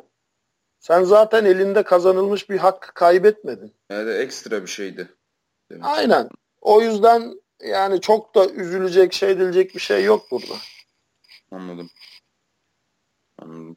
Sen 0.79 1.05
zaten 1.05 1.45
elinde 1.45 1.83
kazanılmış 1.83 2.51
bir 2.51 2.59
hak 2.59 2.93
kaybetmedin. 2.95 3.75
Yani 3.91 4.11
ekstra 4.11 4.63
bir 4.63 4.67
şeydi. 4.67 5.09
Demek. 5.71 5.85
Aynen. 5.85 6.29
O 6.61 6.81
yüzden 6.81 7.42
yani 7.63 8.01
çok 8.01 8.35
da 8.35 8.49
üzülecek 8.49 9.13
şey 9.13 9.31
edilecek 9.31 9.75
bir 9.75 9.81
şey 9.81 10.05
yok 10.05 10.31
burada. 10.31 10.55
Anladım. 11.51 11.91
Anladım. 13.39 13.77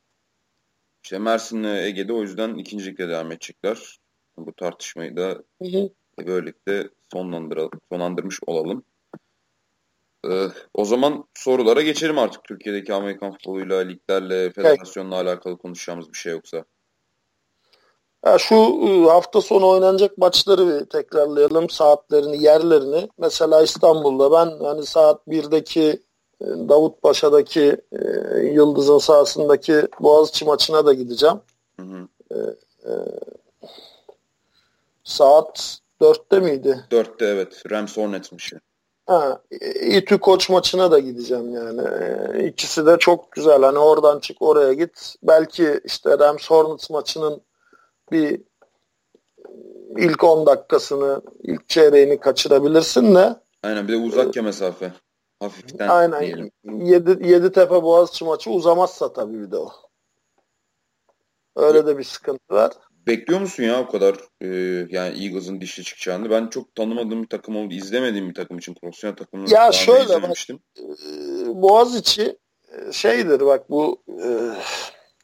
İşte 1.04 1.20
Mersin'le 1.20 1.86
Ege'de 1.86 2.14
o 2.14 2.22
yüzden 2.22 2.56
ikincilikle 2.56 3.10
devam 3.10 3.32
edecekler. 3.32 4.00
Bu 4.38 4.54
tartışmayı 4.54 5.18
da 5.18 5.44
hı 5.62 5.68
hı. 5.68 5.90
böylelikle 6.28 6.90
sonlandırmış 7.90 8.40
olalım. 8.48 8.86
Ee, 10.30 10.48
o 10.74 10.86
zaman 10.86 11.26
sorulara 11.34 11.82
geçelim 11.82 12.18
artık. 12.18 12.44
Türkiye'deki 12.44 12.94
Amerikan 12.94 13.32
futboluyla, 13.32 13.80
liglerle, 13.80 14.52
federasyonla 14.52 15.16
alakalı 15.16 15.58
konuşacağımız 15.58 16.14
bir 16.14 16.18
şey 16.18 16.32
yoksa. 16.32 16.66
Şu 18.40 18.56
ıı, 18.56 19.10
hafta 19.10 19.42
sonu 19.42 19.68
oynanacak 19.68 20.18
maçları 20.18 20.68
bir 20.68 20.86
tekrarlayalım. 20.86 21.70
Saatlerini, 21.70 22.44
yerlerini. 22.44 23.10
Mesela 23.18 23.62
İstanbul'da 23.62 24.32
ben 24.32 24.66
hani 24.66 24.86
saat 24.86 25.28
1'deki 25.28 26.00
ıı, 26.42 26.70
Davutpaşa'daki 26.70 27.78
e, 27.92 28.40
Yıldız'ın 28.40 28.98
sahasındaki 28.98 29.88
Boğaziçi 30.00 30.46
maçına 30.46 30.86
da 30.86 30.94
gideceğim. 30.94 31.40
Hı 31.80 31.86
hı. 31.86 32.08
E, 32.32 32.38
e, 32.90 32.94
saat 35.04 35.80
4'te 36.02 36.40
miydi? 36.40 36.86
4'te 36.92 37.26
evet. 37.26 37.64
Rams 37.72 37.98
Hornets 37.98 38.32
maçı. 38.32 38.60
Ha, 39.06 39.42
İTÜ 39.82 40.18
koç 40.18 40.50
maçına 40.50 40.92
da 40.92 41.00
gideceğim 41.00 41.54
yani. 41.54 41.82
İkisi 42.48 42.86
de 42.86 42.98
çok 43.00 43.32
güzel. 43.32 43.62
Hani 43.62 43.80
oradan 43.80 44.20
çık 44.20 44.42
oraya 44.42 44.74
git. 44.74 45.16
Belki 45.24 45.82
işte 45.86 46.20
Rams 46.20 46.50
Hornets 46.50 46.90
maçının 46.90 47.42
bir 48.12 48.42
ilk 49.98 50.24
10 50.24 50.46
dakikasını, 50.46 51.22
ilk 51.44 51.70
çeyreğini 51.70 52.20
kaçırabilirsin 52.20 53.16
de. 53.16 53.36
Aynen 53.64 53.88
bir 53.88 53.94
de 53.94 53.98
uzak 53.98 54.36
ya 54.36 54.44
mesafe. 54.44 54.94
Hafiften 55.40 55.88
Aynen. 55.88 56.22
diyelim. 56.22 56.52
Yedi, 56.64 57.28
Yeditepe 57.30 57.84
Boğaziçi 57.84 58.26
maçı 58.26 58.50
uzamazsa 58.52 59.14
tabii 59.14 59.42
bir 59.42 59.52
de 59.52 59.58
o. 59.58 59.72
Öyle 61.56 61.88
de 61.88 61.98
bir 61.98 62.04
sıkıntı 62.04 62.54
var. 62.54 62.72
Bekliyor 63.08 63.42
musun 63.42 63.64
ya 63.64 63.82
o 63.82 63.88
kadar 63.88 64.16
e, 64.42 64.48
yani 64.90 65.24
Eagles'ın 65.24 65.62
dişli 65.62 65.84
çıkacağını? 65.84 66.30
Ben 66.30 66.48
çok 66.48 66.76
tanımadığım 66.76 67.24
bir 67.24 67.28
takım 67.28 67.56
oldu. 67.56 67.74
izlemediğim 67.74 68.30
bir 68.30 68.34
takım 68.34 68.58
için 68.58 68.74
profesyonel 68.74 69.16
takımını 69.16 69.54
ya 69.54 69.72
şöyle 69.72 70.22
bak 70.22 70.32
e, 70.50 71.62
Boğaziçi 71.62 72.38
e, 72.72 72.92
şeydir 72.92 73.40
bak 73.40 73.70
bu 73.70 74.04
e, 74.24 74.30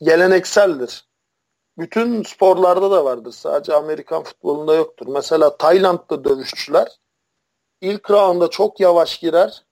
gelenekseldir. 0.02 1.11
Bütün 1.78 2.24
sporlarda 2.24 2.92
da 2.92 3.06
vardır. 3.06 3.32
Sadece 3.32 3.74
Amerikan 3.74 4.24
futbolunda 4.24 4.76
yoktur. 4.76 5.08
Mesela 5.08 5.58
Tayland'da 5.58 6.24
dövüşçüler 6.24 7.00
ilk 7.82 8.12
rounda 8.12 8.50
çok 8.50 8.80
yavaş 8.80 9.20
girer. 9.20 9.66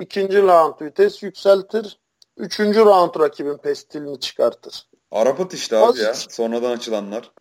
ikinci 0.00 0.42
round 0.42 0.80
vites 0.80 1.22
yükseltir. 1.22 1.98
Üçüncü 2.36 2.80
round 2.80 3.20
rakibin 3.20 3.56
pestilini 3.56 4.20
çıkartır. 4.20 4.88
Arap'at 5.10 5.54
işte 5.54 5.76
abi 5.76 5.98
ya. 5.98 6.14
Sonradan 6.14 6.70
açılanlar. 6.70 7.32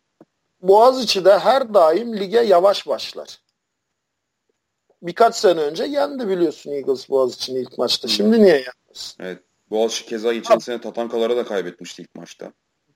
Boğaziçi 0.62 1.26
de 1.26 1.39
her 1.39 1.74
daim 1.74 2.18
lige 2.18 2.39
yavaş 2.39 2.88
başlar. 2.88 3.39
Birkaç 5.02 5.36
sene 5.36 5.62
önce 5.62 5.84
yendi 5.84 6.28
biliyorsun 6.28 6.72
Eagles 6.72 7.10
Boğaziçi'nin 7.10 7.60
ilk 7.60 7.78
maçta. 7.78 8.08
Şimdi 8.08 8.44
niye 8.44 8.56
yenmez? 8.56 9.18
Evet. 9.20 9.44
Boğaziçi 9.70 10.06
keza 10.06 10.34
geçen 10.34 10.58
sene 10.58 10.82
Tatankalara 10.82 11.38
da 11.38 11.46
kaybetmişti 11.46 12.02
ilk 12.02 12.16
maçta. 12.16 12.54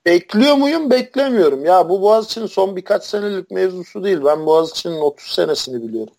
Bekliyor 0.08 0.56
muyum? 0.56 0.89
Beklemiyorum. 0.89 1.65
Ya 1.65 1.89
bu 1.89 2.02
Boğaziçi'nin 2.02 2.46
son 2.46 2.76
birkaç 2.76 3.04
senelik 3.04 3.52
mevzusu 3.52 4.04
değil. 4.04 4.20
Ben 4.26 4.46
Boğaziçi'nin 4.46 5.00
30 5.00 5.34
senesini 5.36 5.88
biliyorum. 5.88 6.13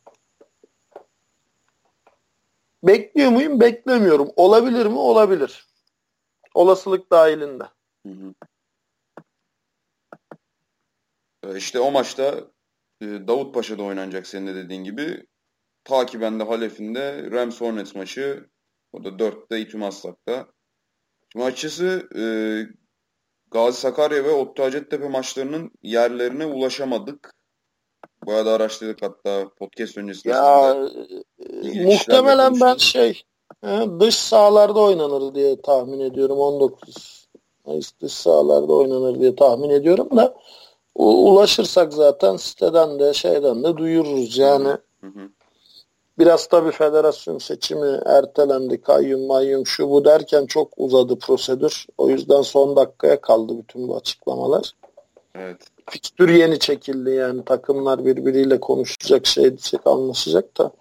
Bekliyor 2.82 3.30
muyum? 3.30 3.60
Beklemiyorum. 3.60 4.30
Olabilir 4.36 4.86
mi? 4.86 4.98
Olabilir. 4.98 5.66
Olasılık 6.54 7.12
dahilinde. 7.12 7.64
Ee, 11.44 11.56
işte 11.56 11.80
o 11.80 11.90
maçta 11.90 12.44
e, 13.00 13.06
Davut 13.06 13.54
Paşa'da 13.54 13.82
oynanacak 13.82 14.26
senin 14.26 14.46
de 14.46 14.54
dediğin 14.54 14.84
gibi. 14.84 15.26
Takiben 15.84 16.40
de 16.40 16.44
Halef'inde 16.44 17.30
Rams 17.30 17.60
Hornets 17.60 17.94
maçı. 17.94 18.48
O 18.92 19.04
da 19.04 19.08
4'te 19.08 19.60
İTÜ 19.60 19.78
Maslak'ta. 19.78 20.46
Şimdi 21.32 22.08
e, 22.16 22.22
Gazi 23.50 23.80
Sakarya 23.80 24.24
ve 24.24 24.30
Ottu 24.30 24.62
Hacettepe 24.62 25.08
maçlarının 25.08 25.70
yerlerine 25.82 26.46
ulaşamadık. 26.46 27.34
Bayağı 28.26 28.46
da 28.46 28.52
araştırdık 28.52 29.02
hatta 29.02 29.48
podcast 29.58 29.98
öncesinde. 29.98 30.32
Ya 30.32 30.76
e, 31.62 31.84
muhtemelen 31.84 32.60
ben 32.60 32.76
şey 32.76 33.22
dış 34.00 34.14
sahalarda 34.14 34.80
oynanır 34.80 35.34
diye 35.34 35.62
tahmin 35.62 36.00
ediyorum 36.00 36.38
19 36.38 37.28
Mayıs 37.66 37.92
dış 38.00 38.12
sahalarda 38.12 38.72
oynanır 38.72 39.20
diye 39.20 39.36
tahmin 39.36 39.70
ediyorum 39.70 40.16
da 40.16 40.34
ulaşırsak 40.94 41.92
zaten 41.92 42.36
siteden 42.36 42.98
de 42.98 43.14
şeyden 43.14 43.64
de 43.64 43.76
duyururuz 43.76 44.38
yani. 44.38 44.68
Hı 45.00 45.06
hı. 45.06 45.28
Biraz 46.18 46.46
tabii 46.46 46.70
federasyon 46.70 47.38
seçimi 47.38 48.00
ertelendi. 48.06 48.80
Kayyum 48.80 49.26
mayyum 49.26 49.66
şu 49.66 49.90
bu 49.90 50.04
derken 50.04 50.46
çok 50.46 50.72
uzadı 50.76 51.18
prosedür. 51.18 51.86
O 51.98 52.10
yüzden 52.10 52.42
son 52.42 52.76
dakikaya 52.76 53.20
kaldı 53.20 53.58
bütün 53.58 53.88
bu 53.88 53.96
açıklamalar. 53.96 54.72
Evet. 55.34 55.62
Fikstür 55.90 56.28
yeni 56.28 56.58
çekildi 56.58 57.10
yani 57.10 57.44
takımlar 57.44 58.04
birbiriyle 58.04 58.60
konuşacak 58.60 59.26
şey 59.26 59.44
diyecek 59.44 59.86
anlaşacak 59.86 60.58
da 60.58 60.72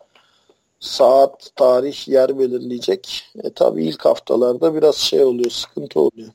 saat, 0.80 1.52
tarih, 1.56 2.08
yer 2.08 2.40
belirleyecek. 2.40 3.32
E 3.44 3.54
tabii 3.54 3.86
ilk 3.86 4.06
haftalarda 4.06 4.76
biraz 4.76 4.96
şey 4.96 5.24
oluyor, 5.24 5.52
sıkıntı 5.52 6.00
oluyor. 6.00 6.30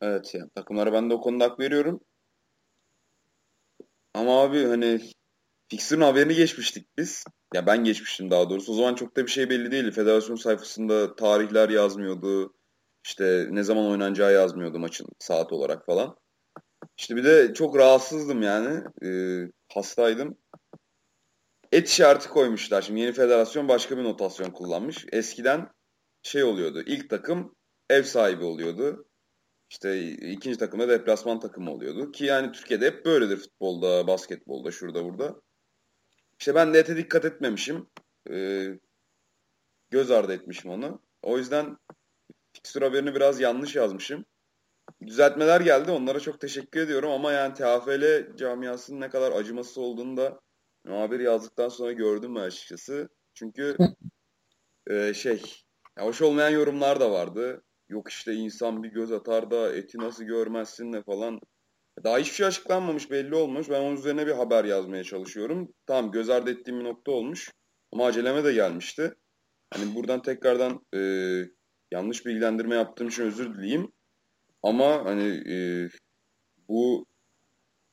Evet 0.00 0.34
yani 0.34 0.50
takımlara 0.54 0.92
ben 0.92 1.10
de 1.10 1.14
o 1.14 1.20
konuda 1.20 1.44
hak 1.44 1.60
veriyorum. 1.60 2.00
Ama 4.14 4.42
abi 4.42 4.64
hani 4.64 5.00
Fixer'ın 5.68 6.00
haberini 6.00 6.34
geçmiştik 6.34 6.86
biz. 6.98 7.24
Ya 7.54 7.66
ben 7.66 7.84
geçmiştim 7.84 8.30
daha 8.30 8.50
doğrusu. 8.50 8.72
O 8.72 8.74
zaman 8.74 8.94
çok 8.94 9.16
da 9.16 9.26
bir 9.26 9.30
şey 9.30 9.50
belli 9.50 9.70
değildi. 9.70 9.90
Federasyon 9.92 10.36
sayfasında 10.36 11.16
tarihler 11.16 11.68
yazmıyordu. 11.68 12.54
İşte 13.04 13.48
ne 13.50 13.62
zaman 13.62 13.86
oynanacağı 13.86 14.32
yazmıyordu 14.32 14.78
maçın 14.78 15.06
saat 15.18 15.52
olarak 15.52 15.86
falan. 15.86 16.16
İşte 16.98 17.16
bir 17.16 17.24
de 17.24 17.54
çok 17.54 17.76
rahatsızdım 17.76 18.42
yani. 18.42 18.84
Ee, 19.04 19.50
hastaydım. 19.74 20.38
Et 21.72 21.88
işareti 21.88 22.28
koymuşlar. 22.28 22.82
Şimdi 22.82 23.00
yeni 23.00 23.12
federasyon 23.12 23.68
başka 23.68 23.98
bir 23.98 24.04
notasyon 24.04 24.50
kullanmış. 24.50 25.06
Eskiden 25.12 25.68
şey 26.22 26.44
oluyordu. 26.44 26.82
İlk 26.86 27.10
takım 27.10 27.54
ev 27.90 28.02
sahibi 28.02 28.44
oluyordu. 28.44 29.06
İşte 29.70 30.10
ikinci 30.10 30.58
takımda 30.58 30.88
deplasman 30.88 31.40
takımı 31.40 31.70
oluyordu. 31.70 32.12
Ki 32.12 32.24
yani 32.24 32.52
Türkiye'de 32.52 32.86
hep 32.86 33.04
böyledir 33.04 33.36
futbolda, 33.36 34.06
basketbolda, 34.06 34.70
şurada 34.70 35.04
burada. 35.04 35.40
İşte 36.40 36.54
ben 36.54 36.72
nete 36.72 36.96
dikkat 36.96 37.24
etmemişim. 37.24 37.86
Ee, 38.30 38.78
göz 39.90 40.10
ardı 40.10 40.32
etmişim 40.32 40.70
onu. 40.70 41.02
O 41.22 41.38
yüzden 41.38 41.76
fikstür 42.52 42.82
haberini 42.82 43.14
biraz 43.14 43.40
yanlış 43.40 43.76
yazmışım. 43.76 44.24
Düzeltmeler 45.06 45.60
geldi. 45.60 45.90
Onlara 45.90 46.20
çok 46.20 46.40
teşekkür 46.40 46.80
ediyorum 46.80 47.10
ama 47.10 47.32
yani 47.32 47.54
TFL 47.54 48.36
camiasının 48.36 49.00
ne 49.00 49.10
kadar 49.10 49.32
acımasız 49.32 49.78
olduğunu 49.78 50.16
da 50.16 50.40
muhabir 50.84 51.20
yazdıktan 51.20 51.68
sonra 51.68 51.92
gördüm 51.92 52.34
ben 52.34 52.40
açıkçası. 52.40 53.08
Çünkü 53.34 53.76
e, 54.90 55.14
şey 55.14 55.42
hoş 55.98 56.22
olmayan 56.22 56.50
yorumlar 56.50 57.00
da 57.00 57.10
vardı. 57.10 57.62
Yok 57.88 58.10
işte 58.10 58.34
insan 58.34 58.82
bir 58.82 58.88
göz 58.88 59.12
atar 59.12 59.50
da 59.50 59.76
eti 59.76 59.98
nasıl 59.98 60.24
görmezsin 60.24 60.92
ne 60.92 61.02
falan. 61.02 61.40
Daha 62.04 62.18
hiçbir 62.18 62.34
şey 62.34 62.46
açıklanmamış 62.46 63.10
belli 63.10 63.34
olmuş. 63.34 63.70
Ben 63.70 63.80
onun 63.80 63.96
üzerine 63.96 64.26
bir 64.26 64.32
haber 64.32 64.64
yazmaya 64.64 65.04
çalışıyorum. 65.04 65.74
Tamam 65.86 66.12
göz 66.12 66.30
ardı 66.30 66.50
ettiğim 66.50 66.80
bir 66.80 66.84
nokta 66.84 67.12
olmuş. 67.12 67.50
Ama 67.92 68.06
aceleme 68.06 68.44
de 68.44 68.52
gelmişti. 68.52 69.14
Hani 69.74 69.94
buradan 69.94 70.22
tekrardan 70.22 70.86
e, 70.94 71.00
yanlış 71.92 72.26
bilgilendirme 72.26 72.74
yaptığım 72.74 73.08
için 73.08 73.22
özür 73.22 73.54
dileyeyim. 73.54 73.92
Ama 74.62 75.04
hani 75.04 75.52
e, 75.52 75.88
bu 76.68 77.06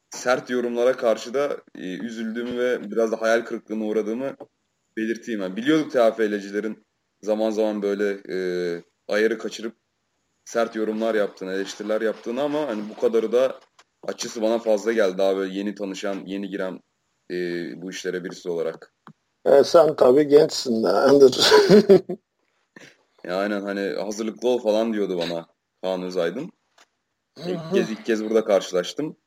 sert 0.10 0.50
yorumlara 0.50 0.98
karşı 0.98 1.34
da 1.34 1.58
e, 1.76 1.98
üzüldüğümü 1.98 2.60
ve 2.60 2.92
biraz 2.92 3.12
da 3.12 3.22
hayal 3.22 3.42
kırıklığına 3.42 3.86
uğradığımı 3.86 4.36
belirteyim. 4.98 5.42
Yani 5.42 5.56
biliyorduk 5.56 5.92
TFL'cilerin 5.92 6.86
zaman 7.22 7.50
zaman 7.50 7.82
böyle 7.82 8.22
e, 8.30 8.38
ayarı 9.08 9.38
kaçırıp 9.38 9.76
sert 10.46 10.76
yorumlar 10.76 11.16
yaptığını, 11.16 11.54
eleştiriler 11.54 12.02
yaptığını 12.02 12.42
ama 12.42 12.68
hani 12.68 12.90
bu 12.90 13.00
kadarı 13.02 13.32
da 13.32 13.60
açısı 14.08 14.42
bana 14.42 14.60
fazla 14.60 14.94
geldi. 14.94 15.18
Daha 15.18 15.38
böyle 15.38 15.54
yeni 15.54 15.76
tanışan, 15.76 16.24
yeni 16.26 16.50
giren 16.50 16.80
e, 17.32 17.36
bu 17.82 17.90
işlere 17.90 18.24
birisi 18.24 18.50
olarak. 18.50 18.94
E, 19.46 19.64
sen 19.64 19.96
tabii 19.96 20.28
gençsin 20.28 20.84
de. 20.84 20.88
ya 23.24 23.38
aynen 23.38 23.62
hani 23.62 24.02
hazırlıklı 24.04 24.50
ol 24.50 24.60
falan 24.60 24.94
diyordu 24.94 25.18
bana 25.18 25.48
Kaan 25.82 26.04
Özaydın. 26.04 26.52
İlk 27.48 27.70
kez, 27.74 27.92
ilk 27.92 28.06
kez 28.06 28.24
burada 28.24 28.46
karşılaştım. 28.46 29.18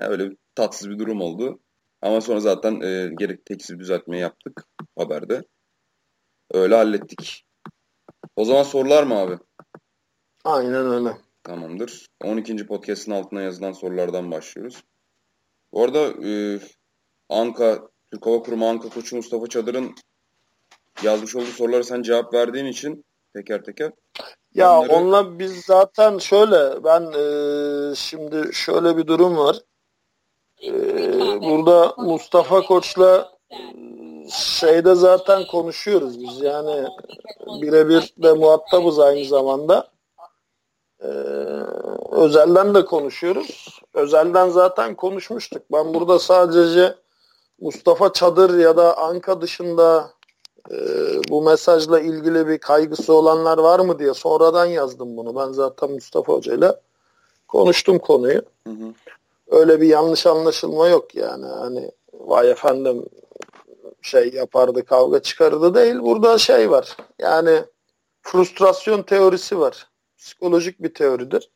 Yani 0.00 0.10
öyle 0.10 0.36
tatsız 0.54 0.90
bir 0.90 0.98
durum 0.98 1.20
oldu. 1.20 1.60
Ama 2.02 2.20
sonra 2.20 2.40
zaten 2.40 2.80
e, 2.80 3.10
gerek 3.18 3.46
tekstil 3.46 3.78
düzeltmeyi 3.78 4.22
yaptık 4.22 4.64
haberde. 4.98 5.42
Öyle 6.50 6.74
hallettik. 6.74 7.44
O 8.36 8.44
zaman 8.44 8.62
sorular 8.62 9.02
mı 9.02 9.14
abi? 9.14 9.38
Aynen 10.44 10.86
öyle. 10.86 11.27
Tamamdır. 11.48 12.06
12. 12.24 12.66
podcast'ın 12.66 13.12
altına 13.12 13.42
yazılan 13.42 13.72
sorulardan 13.72 14.30
başlıyoruz. 14.30 14.82
Bu 15.72 15.84
arada 15.84 16.28
e, 16.28 16.60
Anka, 17.28 17.78
Türk 18.12 18.26
Hava 18.26 18.42
Kurumu 18.42 18.68
Anka 18.68 18.88
Koçu 18.88 19.16
Mustafa 19.16 19.46
Çadır'ın 19.46 19.94
yazmış 21.02 21.36
olduğu 21.36 21.44
sorulara 21.44 21.82
sen 21.82 22.02
cevap 22.02 22.34
verdiğin 22.34 22.66
için 22.66 23.04
teker 23.34 23.64
teker. 23.64 23.92
Ya 24.54 24.78
onları... 24.78 24.92
onunla 24.92 25.38
biz 25.38 25.60
zaten 25.60 26.18
şöyle 26.18 26.84
ben 26.84 27.02
e, 27.02 27.94
şimdi 27.94 28.54
şöyle 28.54 28.96
bir 28.96 29.06
durum 29.06 29.36
var. 29.36 29.56
E, 30.62 30.72
burada 31.40 31.94
Mustafa 31.98 32.62
Koç'la 32.62 33.32
şeyde 34.30 34.94
zaten 34.94 35.46
konuşuyoruz 35.46 36.20
biz 36.20 36.40
yani 36.40 36.86
birebir 37.62 38.14
de 38.22 38.32
muhatabız 38.32 38.98
aynı 38.98 39.24
zamanda. 39.24 39.97
Ee, 41.02 41.08
özelden 42.12 42.74
de 42.74 42.84
konuşuyoruz. 42.84 43.80
Özelden 43.94 44.48
zaten 44.48 44.94
konuşmuştuk. 44.94 45.62
Ben 45.72 45.94
burada 45.94 46.18
sadece 46.18 46.94
Mustafa 47.60 48.12
Çadır 48.12 48.58
ya 48.58 48.76
da 48.76 48.98
Anka 48.98 49.40
dışında 49.40 50.10
e, 50.70 50.76
bu 51.28 51.42
mesajla 51.42 52.00
ilgili 52.00 52.48
bir 52.48 52.58
kaygısı 52.58 53.12
olanlar 53.14 53.58
var 53.58 53.80
mı 53.80 53.98
diye 53.98 54.14
sonradan 54.14 54.66
yazdım 54.66 55.16
bunu. 55.16 55.36
Ben 55.36 55.52
zaten 55.52 55.90
Mustafa 55.90 56.32
Hoca 56.32 56.54
ile 56.54 56.74
konuştum 57.48 57.98
konuyu. 57.98 58.42
Hı 58.64 58.70
hı. 58.70 58.94
Öyle 59.50 59.80
bir 59.80 59.86
yanlış 59.86 60.26
anlaşılma 60.26 60.88
yok 60.88 61.14
yani. 61.14 61.46
Hani 61.46 61.90
vay 62.12 62.50
efendim 62.50 63.06
şey 64.02 64.30
yapardı 64.30 64.84
kavga 64.84 65.22
çıkardı 65.22 65.74
değil. 65.74 65.96
Burada 66.00 66.38
şey 66.38 66.70
var. 66.70 66.96
Yani 67.18 67.64
frustrasyon 68.22 69.02
teorisi 69.02 69.58
var. 69.58 69.87
Psikolojik 70.18 70.82
bir 70.82 70.94
teoridir. 70.94 71.50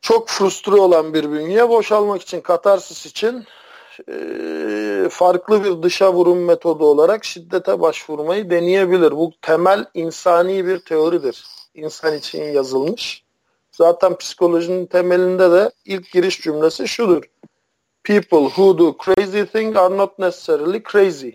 Çok 0.00 0.28
frustre 0.28 0.74
olan 0.74 1.14
bir 1.14 1.30
bünye 1.30 1.68
boşalmak 1.68 2.22
için, 2.22 2.40
katarsis 2.40 3.06
için 3.06 3.44
e, 4.08 5.08
farklı 5.10 5.64
bir 5.64 5.82
dışa 5.82 6.12
vurum 6.12 6.44
metodu 6.44 6.84
olarak 6.84 7.24
şiddete 7.24 7.80
başvurmayı 7.80 8.50
deneyebilir. 8.50 9.12
Bu 9.12 9.32
temel 9.42 9.86
insani 9.94 10.66
bir 10.66 10.78
teoridir. 10.78 11.44
İnsan 11.74 12.14
için 12.14 12.44
yazılmış. 12.44 13.24
Zaten 13.72 14.16
psikolojinin 14.16 14.86
temelinde 14.86 15.50
de 15.50 15.70
ilk 15.84 16.12
giriş 16.12 16.40
cümlesi 16.40 16.88
şudur. 16.88 17.22
People 18.04 18.46
who 18.48 18.78
do 18.78 18.96
crazy 19.04 19.42
things 19.42 19.76
are 19.76 19.96
not 19.96 20.18
necessarily 20.18 20.82
crazy. 20.92 21.30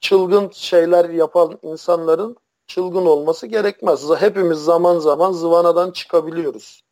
Çılgın 0.00 0.50
şeyler 0.52 1.10
yapan 1.10 1.58
insanların 1.62 2.36
çılgın 2.70 3.06
olması 3.06 3.46
gerekmez. 3.46 4.10
Hepimiz 4.18 4.58
zaman 4.58 4.98
zaman 4.98 5.32
zıvanadan 5.32 5.90
çıkabiliyoruz. 5.90 6.82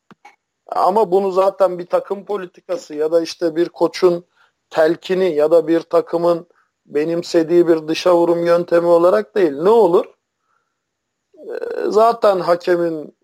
Ama 0.67 1.11
bunu 1.11 1.31
zaten 1.33 1.79
bir 1.79 1.87
takım 1.87 2.25
politikası 2.25 2.95
ya 2.95 3.13
da 3.13 3.23
işte 3.23 3.57
bir 3.57 3.69
koçun 3.69 4.25
telkini 4.71 5.35
ya 5.35 5.51
da 5.51 5.69
bir 5.69 5.81
takımın 5.81 6.47
benimsediği 6.87 7.69
bir 7.69 7.89
dışa 7.89 8.17
vurum 8.17 8.47
yöntemi 8.47 8.87
olarak 8.87 9.35
değil. 9.35 9.53
Ne 9.53 9.71
olur? 9.71 10.05
Ee, 11.35 11.51
zaten 11.89 12.41
hakemin 12.41 13.17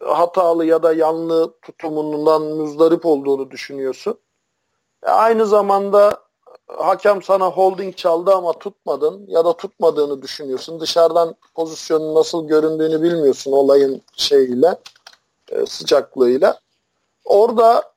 hatalı 0.00 0.64
ya 0.64 0.82
da 0.82 0.92
yanlı 0.92 1.54
tutumundan 1.62 2.42
müzdarip 2.42 3.06
olduğunu 3.06 3.50
düşünüyorsun. 3.50 4.18
E, 5.06 5.10
aynı 5.10 5.46
zamanda 5.46 6.22
hakem 6.78 7.22
sana 7.22 7.46
holding 7.46 7.96
çaldı 7.96 8.34
ama 8.34 8.52
tutmadın 8.52 9.24
ya 9.28 9.44
da 9.44 9.56
tutmadığını 9.56 10.22
düşünüyorsun. 10.22 10.80
Dışarıdan 10.80 11.34
pozisyonun 11.54 12.14
nasıl 12.14 12.48
göründüğünü 12.48 13.02
bilmiyorsun 13.02 13.52
olayın 13.52 14.02
şeyiyle, 14.16 14.78
e, 15.48 15.66
sıcaklığıyla. 15.66 16.60
Orada 17.24 17.92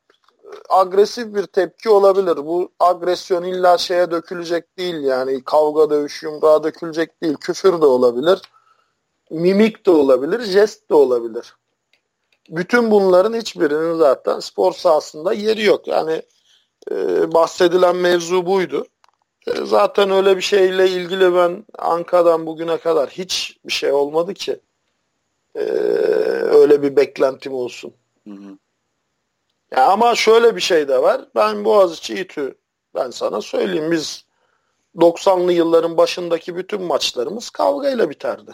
agresif 0.70 1.36
bir 1.36 1.46
tepki 1.46 1.90
olabilir. 1.90 2.38
Bu 2.38 2.72
agresyon 2.80 3.44
illa 3.44 3.78
şeye 3.78 4.12
dökülecek 4.12 4.78
değil 4.78 5.04
yani 5.04 5.44
kavga 5.44 5.90
dövüş 5.90 6.24
yumruğa 6.24 6.64
dökülecek 6.64 7.22
değil. 7.22 7.36
Küfür 7.36 7.82
de 7.82 7.86
olabilir. 7.86 8.42
Mimik 9.30 9.86
de 9.86 9.92
olabilir. 9.92 10.42
Jest 10.42 10.90
de 10.90 10.96
olabilir. 10.96 11.56
Bütün 12.50 12.92
bunların 12.92 13.34
hiçbirinin 13.34 13.98
zaten 13.98 14.40
spor 14.40 14.74
sahasında 14.74 15.34
yeri 15.34 15.64
yok. 15.64 15.88
Yani 15.88 16.22
e, 16.92 17.34
bahsedilen 17.34 17.96
mevzu 17.96 18.46
buydu. 18.46 18.88
E, 19.48 19.66
zaten 19.66 20.12
öyle 20.12 20.38
bir 20.38 20.42
şeyle 20.42 20.90
ilgili 20.90 21.36
ben 21.36 21.66
Ankara'dan 21.78 22.46
bugüne 22.46 22.78
kadar 22.78 23.10
hiç 23.10 23.58
bir 23.66 23.74
şey 23.74 23.92
olmadı 23.92 24.34
ki. 24.34 24.60
E, 25.56 25.60
öyle 26.54 26.84
bir 26.84 26.96
beklentim 26.96 27.54
olsun. 27.54 27.94
Hı 28.28 28.34
hı. 28.34 28.58
Ya 29.72 29.88
ama 29.88 30.16
şöyle 30.16 30.56
bir 30.56 30.62
şey 30.62 30.88
de 30.88 31.02
var. 31.02 31.22
Ben 31.36 31.66
Boğaziçi 31.66 32.16
İTÜ 32.16 32.56
ben 32.96 33.10
sana 33.10 33.42
söyleyeyim 33.42 33.92
biz 33.92 34.26
90'lı 34.96 35.54
yılların 35.54 35.98
başındaki 35.98 36.56
bütün 36.56 36.82
maçlarımız 36.82 37.50
kavgayla 37.50 38.10
biterdi. 38.10 38.52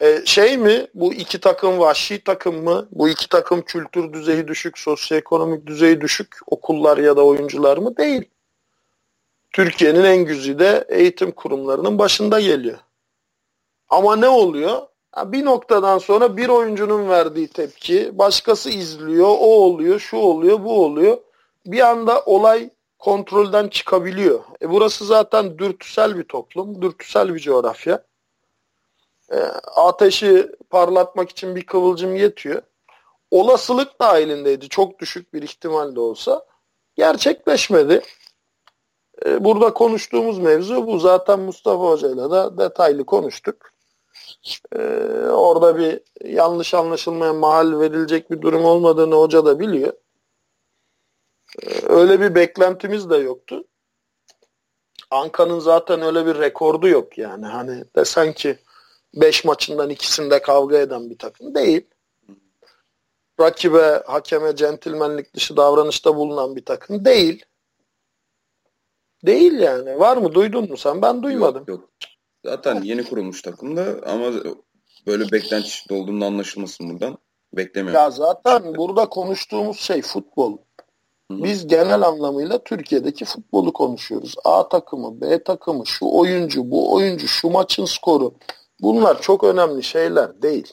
E, 0.00 0.22
şey 0.24 0.58
mi 0.58 0.86
bu 0.94 1.14
iki 1.14 1.40
takım 1.40 1.78
vahşi 1.78 2.24
takım 2.24 2.64
mı? 2.64 2.88
Bu 2.92 3.08
iki 3.08 3.28
takım 3.28 3.62
kültür 3.62 4.12
düzeyi 4.12 4.48
düşük, 4.48 4.78
sosyoekonomik 4.78 5.66
düzeyi 5.66 6.00
düşük 6.00 6.36
okullar 6.46 6.98
ya 6.98 7.16
da 7.16 7.24
oyuncular 7.24 7.78
mı? 7.78 7.96
Değil. 7.96 8.24
Türkiye'nin 9.52 10.04
en 10.04 10.24
güzide 10.24 10.86
eğitim 10.88 11.30
kurumlarının 11.30 11.98
başında 11.98 12.40
geliyor. 12.40 12.78
Ama 13.88 14.16
ne 14.16 14.28
oluyor? 14.28 14.82
Bir 15.24 15.44
noktadan 15.44 15.98
sonra 15.98 16.36
bir 16.36 16.48
oyuncunun 16.48 17.08
verdiği 17.08 17.48
tepki, 17.48 18.18
başkası 18.18 18.70
izliyor, 18.70 19.28
o 19.28 19.64
oluyor, 19.64 20.00
şu 20.00 20.16
oluyor, 20.16 20.64
bu 20.64 20.84
oluyor. 20.84 21.18
Bir 21.66 21.80
anda 21.80 22.22
olay 22.26 22.70
kontrolden 22.98 23.68
çıkabiliyor. 23.68 24.40
E 24.62 24.70
burası 24.70 25.04
zaten 25.04 25.58
dürtüsel 25.58 26.18
bir 26.18 26.24
toplum, 26.24 26.82
dürtüsel 26.82 27.34
bir 27.34 27.40
coğrafya. 27.40 28.04
E, 29.32 29.36
ateşi 29.76 30.52
parlatmak 30.70 31.30
için 31.30 31.56
bir 31.56 31.66
kıvılcım 31.66 32.16
yetiyor. 32.16 32.62
Olasılık 33.30 34.00
dahilindeydi. 34.00 34.68
Çok 34.68 34.98
düşük 34.98 35.34
bir 35.34 35.42
ihtimal 35.42 35.96
de 35.96 36.00
olsa. 36.00 36.46
Gerçekleşmedi. 36.96 38.02
E, 39.26 39.44
burada 39.44 39.74
konuştuğumuz 39.74 40.38
mevzu 40.38 40.86
bu. 40.86 40.98
Zaten 40.98 41.40
Mustafa 41.40 41.84
Hoca 41.84 42.08
ile 42.08 42.30
de 42.30 42.58
detaylı 42.58 43.06
konuştuk. 43.06 43.76
Ee, 44.72 44.78
orada 45.30 45.78
bir 45.78 46.00
yanlış 46.24 46.74
anlaşılmaya 46.74 47.32
mahal 47.32 47.80
verilecek 47.80 48.30
bir 48.30 48.42
durum 48.42 48.64
olmadığını 48.64 49.14
hoca 49.14 49.44
da 49.44 49.60
biliyor. 49.60 49.92
Öyle 51.88 52.20
bir 52.20 52.34
beklentimiz 52.34 53.10
de 53.10 53.16
yoktu. 53.16 53.64
Anka'nın 55.10 55.58
zaten 55.58 56.02
öyle 56.02 56.26
bir 56.26 56.38
rekordu 56.38 56.88
yok 56.88 57.18
yani. 57.18 57.46
Hani 57.46 57.84
desen 57.96 58.32
ki 58.32 58.58
5 59.16 59.44
maçından 59.44 59.90
ikisinde 59.90 60.42
kavga 60.42 60.78
eden 60.78 61.10
bir 61.10 61.18
takım 61.18 61.54
değil. 61.54 61.86
Rakibe, 63.40 64.02
hakeme 64.06 64.56
centilmenlik 64.56 65.34
dışı 65.34 65.56
davranışta 65.56 66.16
bulunan 66.16 66.56
bir 66.56 66.64
takım 66.64 67.04
değil. 67.04 67.44
Değil 69.26 69.52
yani. 69.52 69.98
Var 69.98 70.16
mı? 70.16 70.34
Duydun 70.34 70.70
mu 70.70 70.76
sen? 70.76 71.02
Ben 71.02 71.22
duymadım. 71.22 71.64
Yok, 71.68 71.80
yok. 71.80 71.90
Zaten 72.44 72.82
yeni 72.82 73.04
kurulmuş 73.04 73.42
takımda 73.42 74.00
ama 74.06 74.32
böyle 75.06 75.32
beklenti 75.32 75.94
olduğunda 75.94 76.26
anlaşılmasın 76.26 76.90
buradan. 76.90 77.18
Beklemiyorum. 77.52 78.00
Ya 78.00 78.10
zaten 78.10 78.74
burada 78.74 79.08
konuştuğumuz 79.08 79.80
şey 79.80 80.02
futbol. 80.02 80.58
Biz 81.30 81.66
genel 81.66 82.02
anlamıyla 82.02 82.64
Türkiye'deki 82.64 83.24
futbolu 83.24 83.72
konuşuyoruz. 83.72 84.34
A 84.44 84.68
takımı, 84.68 85.20
B 85.20 85.42
takımı, 85.42 85.86
şu 85.86 86.06
oyuncu, 86.06 86.70
bu 86.70 86.94
oyuncu, 86.94 87.28
şu 87.28 87.50
maçın 87.50 87.84
skoru. 87.84 88.34
Bunlar 88.80 89.22
çok 89.22 89.44
önemli 89.44 89.82
şeyler 89.82 90.42
değil. 90.42 90.72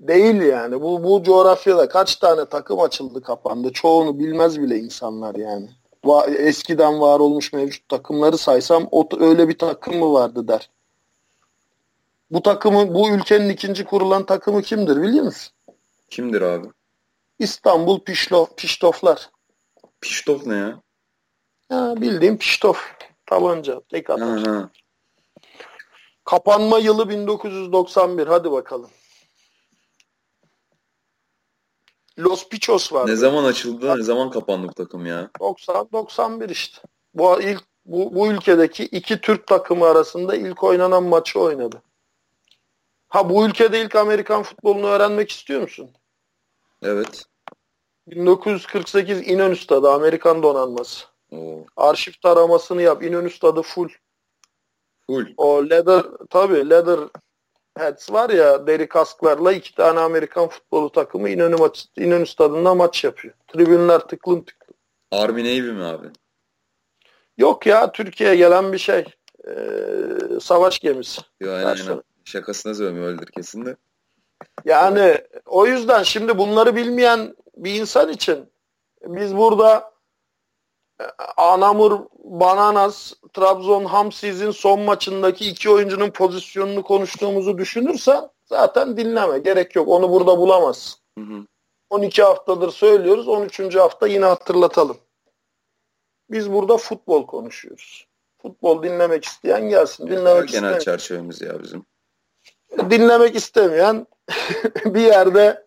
Değil 0.00 0.42
yani. 0.42 0.82
Bu, 0.82 1.04
bu 1.04 1.22
coğrafyada 1.22 1.88
kaç 1.88 2.16
tane 2.16 2.44
takım 2.44 2.80
açıldı 2.80 3.22
kapandı. 3.22 3.72
Çoğunu 3.72 4.18
bilmez 4.18 4.60
bile 4.60 4.78
insanlar 4.78 5.34
yani 5.34 5.70
eskiden 6.38 7.00
var 7.00 7.20
olmuş 7.20 7.52
mevcut 7.52 7.88
takımları 7.88 8.38
saysam 8.38 8.88
o 8.90 9.08
öyle 9.20 9.48
bir 9.48 9.58
takım 9.58 9.96
mı 9.96 10.12
vardı 10.12 10.48
der. 10.48 10.70
Bu 12.30 12.42
takımı 12.42 12.94
bu 12.94 13.10
ülkenin 13.10 13.48
ikinci 13.48 13.84
kurulan 13.84 14.26
takımı 14.26 14.62
kimdir 14.62 15.02
biliyor 15.02 15.24
musun? 15.24 15.52
Kimdir 16.10 16.42
abi? 16.42 16.68
İstanbul 17.38 18.00
Pişlof, 18.00 18.56
Piştoflar. 18.56 19.30
Piştof 20.00 20.46
ne 20.46 20.56
ya? 20.56 20.80
Ha, 21.68 21.94
bildiğim 21.96 22.38
Piştof. 22.38 22.78
Tabanca. 23.26 23.80
Tek 23.88 24.10
atar. 24.10 24.68
Kapanma 26.24 26.78
yılı 26.78 27.08
1991. 27.08 28.26
Hadi 28.26 28.52
bakalım. 28.52 28.90
Los 32.18 32.48
Pichos 32.48 32.92
var. 32.92 33.06
Ne 33.06 33.16
zaman 33.16 33.44
açıldı? 33.44 33.98
Ne 33.98 34.02
zaman 34.02 34.30
kapandı 34.30 34.68
bu 34.68 34.72
takım 34.72 35.06
ya? 35.06 35.30
90 35.40 35.88
91 35.92 36.48
işte. 36.48 36.82
Bu 37.14 37.42
ilk 37.42 37.64
bu, 37.86 38.14
bu 38.14 38.28
ülkedeki 38.28 38.84
iki 38.84 39.20
Türk 39.20 39.46
takımı 39.46 39.86
arasında 39.86 40.36
ilk 40.36 40.64
oynanan 40.64 41.02
maçı 41.02 41.40
oynadı. 41.40 41.82
Ha 43.08 43.30
bu 43.30 43.46
ülkede 43.46 43.80
ilk 43.80 43.96
Amerikan 43.96 44.42
futbolunu 44.42 44.86
öğrenmek 44.86 45.30
istiyor 45.30 45.60
musun? 45.60 45.90
Evet. 46.82 47.24
1948 48.06 49.28
İnönü 49.28 49.56
Stadı 49.56 49.90
Amerikan 49.90 50.42
donanması. 50.42 51.04
Oo. 51.32 51.64
Arşiv 51.76 52.12
taramasını 52.22 52.82
yap. 52.82 53.02
İnönü 53.02 53.30
Stadı 53.30 53.62
full. 53.62 53.88
Full. 55.06 55.26
O 55.36 55.70
leather 55.70 56.02
tabii 56.30 56.70
leather 56.70 56.98
Heads 57.78 58.12
var 58.12 58.30
ya 58.30 58.66
deri 58.66 58.88
kasklarla 58.88 59.52
iki 59.52 59.74
tane 59.74 60.00
Amerikan 60.00 60.48
futbolu 60.48 60.92
takımı 60.92 61.28
İnönü, 61.28 61.56
maç, 61.56 61.86
İnönü 61.96 62.26
stadında 62.26 62.74
maç 62.74 63.04
yapıyor. 63.04 63.34
Tribünler 63.48 64.00
tıklım 64.00 64.44
tıklım. 64.44 64.74
Army 65.12 65.44
Navy 65.44 65.72
mi 65.72 65.84
abi? 65.84 66.06
Yok 67.38 67.66
ya 67.66 67.92
Türkiye'ye 67.92 68.36
gelen 68.36 68.72
bir 68.72 68.78
şey. 68.78 69.04
Ee, 69.48 69.54
savaş 70.40 70.78
gemisi. 70.78 71.20
Yok 71.40 71.52
aynen, 71.52 71.66
aynen. 71.66 72.02
Şakasına 72.24 72.74
söylemiyor 72.74 73.06
öyledir 73.06 73.26
kesin 73.26 73.66
de. 73.66 73.76
Yani 74.64 75.18
o 75.46 75.66
yüzden 75.66 76.02
şimdi 76.02 76.38
bunları 76.38 76.76
bilmeyen 76.76 77.34
bir 77.56 77.74
insan 77.74 78.08
için 78.08 78.48
Biz 79.06 79.36
burada 79.36 79.93
Anamur 81.36 82.00
Bananas 82.24 83.12
Trabzon 83.32 83.84
Hamsiz'in 83.84 84.50
son 84.50 84.80
maçındaki 84.80 85.48
iki 85.48 85.70
oyuncunun 85.70 86.10
pozisyonunu 86.10 86.82
konuştuğumuzu 86.82 87.58
düşünürsen 87.58 88.28
zaten 88.44 88.96
dinleme. 88.96 89.38
Gerek 89.38 89.76
yok. 89.76 89.88
Onu 89.88 90.10
burada 90.10 90.38
bulamazsın. 90.38 91.00
Hı 91.18 91.24
hı. 91.24 91.46
12 91.90 92.22
haftadır 92.22 92.70
söylüyoruz. 92.70 93.28
13. 93.28 93.74
hafta 93.74 94.06
yine 94.06 94.24
hatırlatalım. 94.24 94.96
Biz 96.30 96.52
burada 96.52 96.76
futbol 96.76 97.26
konuşuyoruz. 97.26 98.06
Futbol 98.42 98.82
dinlemek 98.82 99.24
isteyen 99.24 99.68
gelsin. 99.68 100.06
Dinlemek 100.06 100.26
genel 100.26 100.46
istemeyen... 100.46 100.78
çerçevemiz 100.78 101.40
ya 101.40 101.62
bizim. 101.62 101.86
Dinlemek 102.90 103.36
istemeyen 103.36 104.06
bir 104.84 105.00
yerde 105.00 105.63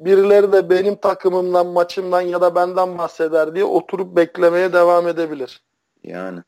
birileri 0.00 0.52
de 0.52 0.70
benim 0.70 0.96
takımımdan, 0.96 1.66
maçımdan 1.66 2.20
ya 2.20 2.40
da 2.40 2.54
benden 2.54 2.98
bahseder 2.98 3.54
diye 3.54 3.64
oturup 3.64 4.16
beklemeye 4.16 4.72
devam 4.72 5.08
edebilir. 5.08 5.62
Yani. 6.04 6.40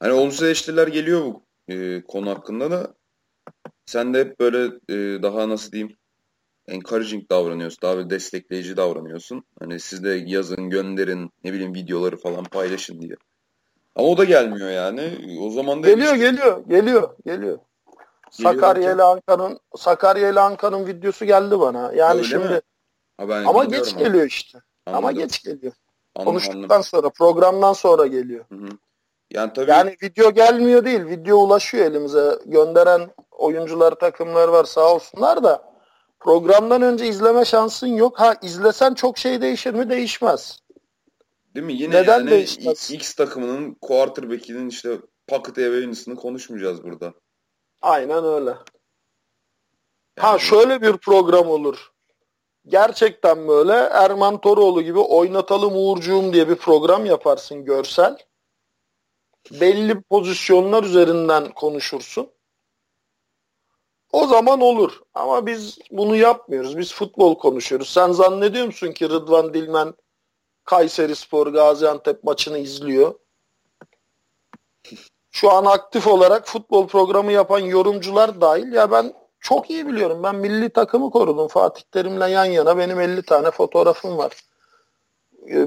Hani 0.00 0.12
olumsuz 0.12 0.42
eleştiriler 0.42 0.88
geliyor 0.88 1.24
bu 1.24 1.42
e, 1.68 2.02
konu 2.02 2.30
hakkında 2.30 2.70
da 2.70 2.94
sen 3.86 4.14
de 4.14 4.20
hep 4.20 4.40
böyle 4.40 4.64
e, 4.88 5.22
daha 5.22 5.48
nasıl 5.48 5.72
diyeyim 5.72 5.96
encouraging 6.68 7.30
davranıyorsun. 7.30 7.78
Daha 7.82 7.96
böyle 7.96 8.10
destekleyici 8.10 8.76
davranıyorsun. 8.76 9.44
Hani 9.58 9.80
siz 9.80 10.04
de 10.04 10.22
yazın, 10.26 10.70
gönderin, 10.70 11.30
ne 11.44 11.52
bileyim 11.52 11.74
videoları 11.74 12.16
falan 12.16 12.44
paylaşın 12.44 13.00
diye. 13.00 13.16
Ama 13.96 14.08
o 14.08 14.18
da 14.18 14.24
gelmiyor 14.24 14.70
yani. 14.70 15.38
O 15.40 15.50
zaman 15.50 15.82
da 15.82 15.88
geliyor, 15.88 16.14
geliyor, 16.14 16.66
geliyor, 16.68 17.16
geliyor. 17.26 17.58
Sakarya 18.30 18.92
ile 18.94 19.02
Ankara'nın 19.02 19.58
Sakarya 19.76 20.28
ile 20.30 20.40
Ankara'nın 20.40 20.86
videosu 20.86 21.24
geldi 21.24 21.60
bana. 21.60 21.92
Yani 21.92 22.18
Öyle 22.18 22.28
şimdi 22.28 22.60
ha, 23.18 23.28
ben 23.28 23.44
ama 23.44 23.64
geç 23.64 23.92
ama. 23.94 24.02
geliyor 24.02 24.26
işte. 24.26 24.58
Anladım. 24.86 25.04
Ama 25.04 25.12
geç 25.12 25.42
geliyor. 25.42 25.72
Anladım, 26.14 26.32
Konuştuktan 26.32 26.60
anladım. 26.60 26.82
sonra, 26.82 27.10
programdan 27.10 27.72
sonra 27.72 28.06
geliyor. 28.06 28.44
Hı 28.48 28.54
hı. 28.54 28.68
Yani 29.30 29.52
tabii 29.52 29.70
Yani 29.70 29.96
video 30.02 30.30
gelmiyor 30.30 30.84
değil. 30.84 31.06
Video 31.06 31.36
ulaşıyor 31.38 31.86
elimize. 31.86 32.38
Gönderen 32.46 33.10
oyuncular, 33.30 33.94
takımlar 33.94 34.48
var 34.48 34.64
sağ 34.64 34.94
olsunlar 34.94 35.44
da 35.44 35.72
programdan 36.20 36.82
önce 36.82 37.06
izleme 37.06 37.44
şansın 37.44 37.86
yok. 37.86 38.20
Ha 38.20 38.34
izlesen 38.42 38.94
çok 38.94 39.18
şey 39.18 39.40
değişir 39.42 39.74
mi? 39.74 39.90
Değişmez. 39.90 40.60
Değil 41.54 41.66
mi? 41.66 41.72
Yine 41.72 41.94
Neden 41.94 42.18
yani 42.18 42.30
değişmez? 42.30 42.90
X 42.90 43.14
takımının 43.14 43.74
quarterback'inin 43.74 44.68
işte 44.68 44.98
pocket 45.26 45.58
evidence'ını 45.58 46.16
konuşmayacağız 46.16 46.82
burada. 46.84 47.14
Aynen 47.82 48.24
öyle. 48.24 48.54
Ha 50.18 50.38
şöyle 50.38 50.82
bir 50.82 50.96
program 50.96 51.50
olur. 51.50 51.92
Gerçekten 52.66 53.48
böyle 53.48 53.72
Erman 53.72 54.40
Toroğlu 54.40 54.82
gibi 54.82 54.98
oynatalım 54.98 55.72
Uğurcuğum 55.76 56.32
diye 56.32 56.48
bir 56.48 56.54
program 56.56 57.06
yaparsın 57.06 57.64
görsel. 57.64 58.18
Belli 59.50 60.00
pozisyonlar 60.00 60.84
üzerinden 60.84 61.50
konuşursun. 61.50 62.30
O 64.12 64.26
zaman 64.26 64.60
olur. 64.60 65.00
Ama 65.14 65.46
biz 65.46 65.78
bunu 65.90 66.16
yapmıyoruz. 66.16 66.78
Biz 66.78 66.94
futbol 66.94 67.38
konuşuyoruz. 67.38 67.88
Sen 67.88 68.12
zannediyor 68.12 68.66
musun 68.66 68.92
ki 68.92 69.08
Rıdvan 69.10 69.54
Dilmen 69.54 69.94
Kayseri 70.64 71.16
Spor 71.16 71.46
Gaziantep 71.46 72.24
maçını 72.24 72.58
izliyor? 72.58 73.14
Şu 75.36 75.52
an 75.52 75.64
aktif 75.64 76.06
olarak 76.06 76.46
futbol 76.46 76.86
programı 76.86 77.32
yapan 77.32 77.58
yorumcular 77.58 78.40
dahil 78.40 78.72
ya 78.72 78.90
ben 78.90 79.12
çok 79.40 79.70
iyi 79.70 79.86
biliyorum. 79.86 80.22
Ben 80.22 80.36
milli 80.36 80.70
takımı 80.70 81.10
korudum. 81.10 81.48
Fatih 81.48 81.82
Terim'le 81.92 82.28
yan 82.28 82.44
yana 82.44 82.78
benim 82.78 83.00
50 83.00 83.22
tane 83.22 83.50
fotoğrafım 83.50 84.18
var. 84.18 84.32
Ee, 85.50 85.66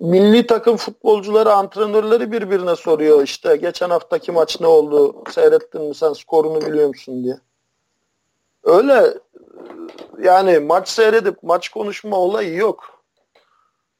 milli 0.00 0.46
takım 0.46 0.76
futbolcuları, 0.76 1.52
antrenörleri 1.52 2.32
birbirine 2.32 2.76
soruyor 2.76 3.22
işte 3.22 3.56
geçen 3.56 3.90
haftaki 3.90 4.32
maç 4.32 4.60
ne 4.60 4.66
oldu, 4.66 5.24
seyrettin 5.30 5.82
mi 5.82 5.94
sen 5.94 6.12
skorunu 6.12 6.60
biliyor 6.60 6.88
musun 6.88 7.24
diye. 7.24 7.36
Öyle 8.64 9.14
yani 10.22 10.58
maç 10.58 10.88
seyredip 10.88 11.42
maç 11.42 11.68
konuşma 11.68 12.16
olayı 12.16 12.54
yok. 12.54 13.02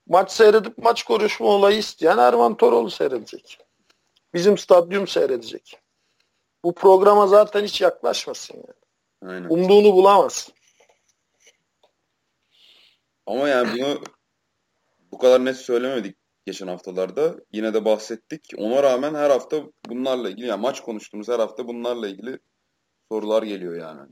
Maç 0.08 0.32
seyredip 0.32 0.78
maç 0.78 1.02
konuşma 1.02 1.46
olayı 1.46 1.78
isteyen 1.78 2.18
Erman 2.18 2.54
Toroğlu 2.54 2.90
seyredecek. 2.90 3.69
Bizim 4.34 4.58
stadyum 4.58 5.06
seyredecek. 5.06 5.80
Bu 6.64 6.74
programa 6.74 7.26
zaten 7.26 7.64
hiç 7.64 7.80
yaklaşmasın 7.80 8.54
yani. 8.54 9.32
Aynen. 9.32 9.48
Umduğunu 9.48 9.92
bulamaz. 9.92 10.50
Ama 13.26 13.48
yani 13.48 13.78
bunu 13.78 14.02
bu 15.12 15.18
kadar 15.18 15.44
net 15.44 15.56
söylemedik 15.56 16.16
geçen 16.46 16.66
haftalarda. 16.66 17.34
Yine 17.52 17.74
de 17.74 17.84
bahsettik. 17.84 18.50
Ona 18.58 18.82
rağmen 18.82 19.14
her 19.14 19.30
hafta 19.30 19.62
bunlarla 19.88 20.30
ilgili 20.30 20.46
yani 20.46 20.60
maç 20.60 20.80
konuştuğumuz 20.80 21.28
her 21.28 21.38
hafta 21.38 21.68
bunlarla 21.68 22.08
ilgili 22.08 22.38
sorular 23.10 23.42
geliyor 23.42 23.76
yani 23.76 24.08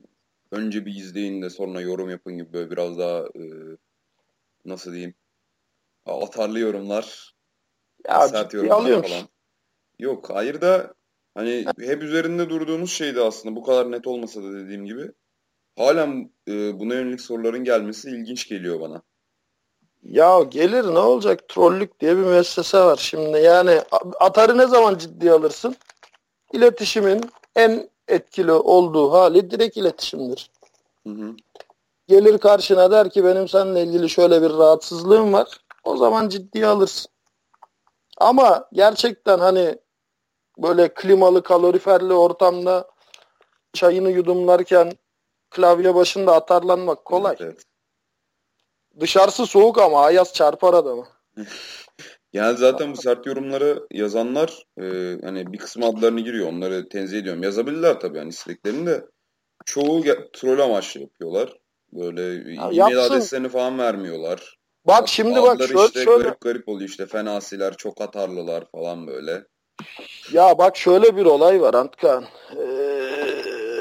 önce 0.51 0.87
bir 0.87 0.95
izleyin 0.95 1.43
de 1.43 1.51
sonra 1.51 1.81
yorum 1.81 2.11
yapın 2.11 2.37
gibi 2.37 2.53
böyle 2.53 2.71
biraz 2.71 2.99
daha 2.99 3.19
e, 3.19 3.43
nasıl 4.65 4.93
diyeyim 4.93 5.15
atarlı 6.07 6.59
yorumlar 6.59 7.35
ya, 8.09 8.29
sert 8.29 8.55
yorumlar 8.55 9.03
falan. 9.03 9.29
Yok 9.99 10.31
hayır 10.31 10.61
da 10.61 10.95
hani 11.35 11.67
hep 11.81 12.03
üzerinde 12.03 12.51
durduğumuz 12.51 12.93
şeydi 12.93 13.21
aslında 13.21 13.57
bu 13.57 13.63
kadar 13.63 13.91
net 13.91 14.07
olmasa 14.07 14.43
da 14.43 14.53
dediğim 14.53 14.87
gibi. 14.87 15.13
Halen 15.77 16.31
e, 16.49 16.79
buna 16.79 16.95
yönelik 16.95 17.21
soruların 17.21 17.65
gelmesi 17.65 18.11
ilginç 18.11 18.49
geliyor 18.49 18.81
bana. 18.81 19.03
Ya 20.03 20.43
gelir 20.43 20.85
ne 20.85 20.99
olacak 20.99 21.49
trollük 21.49 22.01
diye 22.01 22.17
bir 22.17 22.23
müessese 22.23 22.79
var 22.79 22.97
şimdi 22.97 23.39
yani 23.39 23.81
atarı 24.21 24.59
ne 24.59 24.67
zaman 24.67 24.99
ciddiye 24.99 25.33
alırsın? 25.33 25.77
İletişimin 26.53 27.21
en 27.57 27.89
etkili 28.09 28.53
olduğu 28.53 29.13
hali 29.13 29.51
direkt 29.51 29.77
iletişimdir. 29.77 30.51
Hı 31.07 31.11
hı. 31.11 31.37
Gelir 32.09 32.39
karşına 32.39 32.91
der 32.91 33.11
ki 33.11 33.25
benim 33.25 33.49
seninle 33.49 33.83
ilgili 33.83 34.11
şöyle 34.11 34.43
bir 34.43 34.51
rahatsızlığım 34.51 35.33
var. 35.33 35.49
O 35.85 35.97
zaman 35.97 36.29
ciddiye 36.29 36.67
alırsın. 36.67 37.11
Ama 38.19 38.69
gerçekten 38.73 39.39
hani 39.39 39.79
böyle 40.59 40.95
klimalı 40.95 41.43
kaloriferli 41.43 42.13
ortamda 42.13 42.89
çayını 43.73 44.11
yudumlarken 44.11 44.93
klavye 45.51 45.95
başında 45.95 46.35
atarlanmak 46.35 47.05
kolay. 47.05 47.37
Evet. 47.41 47.63
Dışarısı 49.01 49.47
soğuk 49.47 49.79
ama 49.79 50.05
ayaz 50.05 50.35
çarpar 50.35 50.75
adamı. 50.75 51.07
Yani 52.33 52.59
zaten 52.59 52.93
bu 52.93 52.97
sert 52.97 53.27
yorumları 53.27 53.87
yazanlar 53.93 54.63
e, 54.81 55.17
hani 55.23 55.53
bir 55.53 55.59
kısmı 55.59 55.87
adlarını 55.87 56.21
giriyor. 56.21 56.49
Onları 56.49 56.89
tenzih 56.89 57.19
ediyorum. 57.19 57.43
Yazabilirler 57.43 58.01
tabii 58.01 58.19
yani 58.19 58.29
istediklerini 58.29 58.87
de. 58.87 59.05
Çoğu 59.67 60.03
troll 60.33 60.59
amaçlı 60.59 61.01
yapıyorlar. 61.01 61.57
Böyle 61.93 62.23
ya 62.55 62.69
e-mail 62.73 63.05
adreslerini 63.05 63.49
falan 63.49 63.79
vermiyorlar. 63.79 64.59
Bak 64.87 65.09
şimdi 65.09 65.43
bak 65.43 65.63
şöyle, 65.63 65.85
işte 65.85 66.05
şöyle. 66.05 66.23
garip 66.23 66.41
garip 66.41 66.69
oluyor 66.69 66.89
işte 66.89 67.07
fenasiler, 67.07 67.77
çok 67.77 68.01
atarlılar 68.01 68.65
falan 68.73 69.07
böyle. 69.07 69.45
Ya 70.33 70.59
bak 70.59 70.77
şöyle 70.77 71.17
bir 71.17 71.27
olay 71.27 71.61
var 71.61 71.75
Antkan. 71.75 72.25
Ee, 72.57 72.89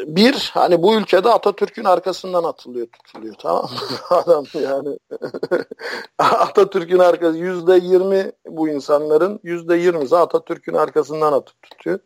bir 0.08 0.52
hani 0.54 0.84
bu 0.84 0.96
ülkede 0.96 1.30
Atatürk'ün 1.30 1.84
arkasından 1.84 2.44
atılıyor 2.44 2.88
tutuluyor 2.88 3.36
tamam 3.40 3.64
mı? 3.64 3.70
Adam 4.10 4.46
yani 4.54 5.00
Atatürk'ün 6.18 7.00
arkası 7.00 7.38
yüzde 7.38 7.76
yirmi 7.76 8.32
bu 8.48 8.70
insanların 8.70 9.40
yüzde 9.44 9.76
yirmisi 9.76 10.18
Atatürk'ün 10.18 10.74
arkasından 10.74 11.34
atıp 11.34 11.62
tutuyor. 11.62 12.00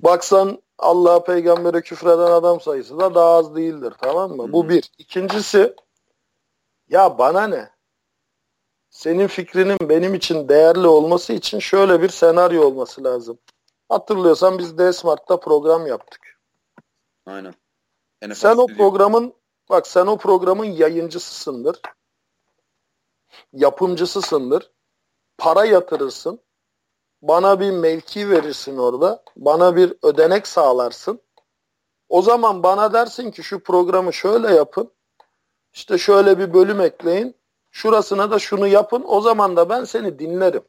Baksan 0.00 0.62
Allah'a 0.78 1.24
peygambere 1.24 1.80
küfreden 1.80 2.32
adam 2.32 2.60
sayısı 2.60 2.98
da 2.98 3.14
daha 3.14 3.30
az 3.30 3.56
değildir 3.56 3.92
tamam 4.02 4.30
mı? 4.30 4.42
hı 4.48 4.52
Bu 4.52 4.68
bir. 4.68 4.90
İkincisi 4.98 5.74
ya 6.88 7.18
bana 7.18 7.46
ne? 7.46 7.70
Senin 8.90 9.26
fikrinin 9.26 9.78
benim 9.88 10.14
için 10.14 10.48
değerli 10.48 10.86
olması 10.86 11.32
için 11.32 11.58
şöyle 11.58 12.02
bir 12.02 12.08
senaryo 12.08 12.62
olması 12.62 13.04
lazım. 13.04 13.38
Hatırlıyorsan 13.88 14.58
biz 14.58 14.78
D-Smart'ta 14.78 15.40
program 15.40 15.86
yaptık. 15.86 16.40
Aynen. 17.26 17.54
NFL 18.22 18.34
sen 18.34 18.56
o 18.56 18.66
programın 18.66 19.34
bak 19.70 19.86
sen 19.86 20.06
o 20.06 20.16
programın 20.16 20.64
yayıncısısındır. 20.64 21.80
Yapımcısısındır. 23.52 24.70
Para 25.38 25.64
yatırırsın. 25.64 26.40
Bana 27.22 27.60
bir 27.60 27.70
mevki 27.70 28.30
verirsin 28.30 28.78
orada. 28.78 29.22
Bana 29.36 29.76
bir 29.76 29.94
ödenek 30.02 30.46
sağlarsın. 30.46 31.20
O 32.08 32.22
zaman 32.22 32.62
bana 32.62 32.92
dersin 32.92 33.30
ki 33.30 33.42
şu 33.42 33.62
programı 33.62 34.12
şöyle 34.12 34.54
yapın. 34.54 34.92
İşte 35.72 35.98
şöyle 35.98 36.38
bir 36.38 36.54
bölüm 36.54 36.80
ekleyin. 36.80 37.36
Şurasına 37.70 38.30
da 38.30 38.38
şunu 38.38 38.66
yapın. 38.66 39.04
O 39.06 39.20
zaman 39.20 39.56
da 39.56 39.68
ben 39.68 39.84
seni 39.84 40.18
dinlerim. 40.18 40.62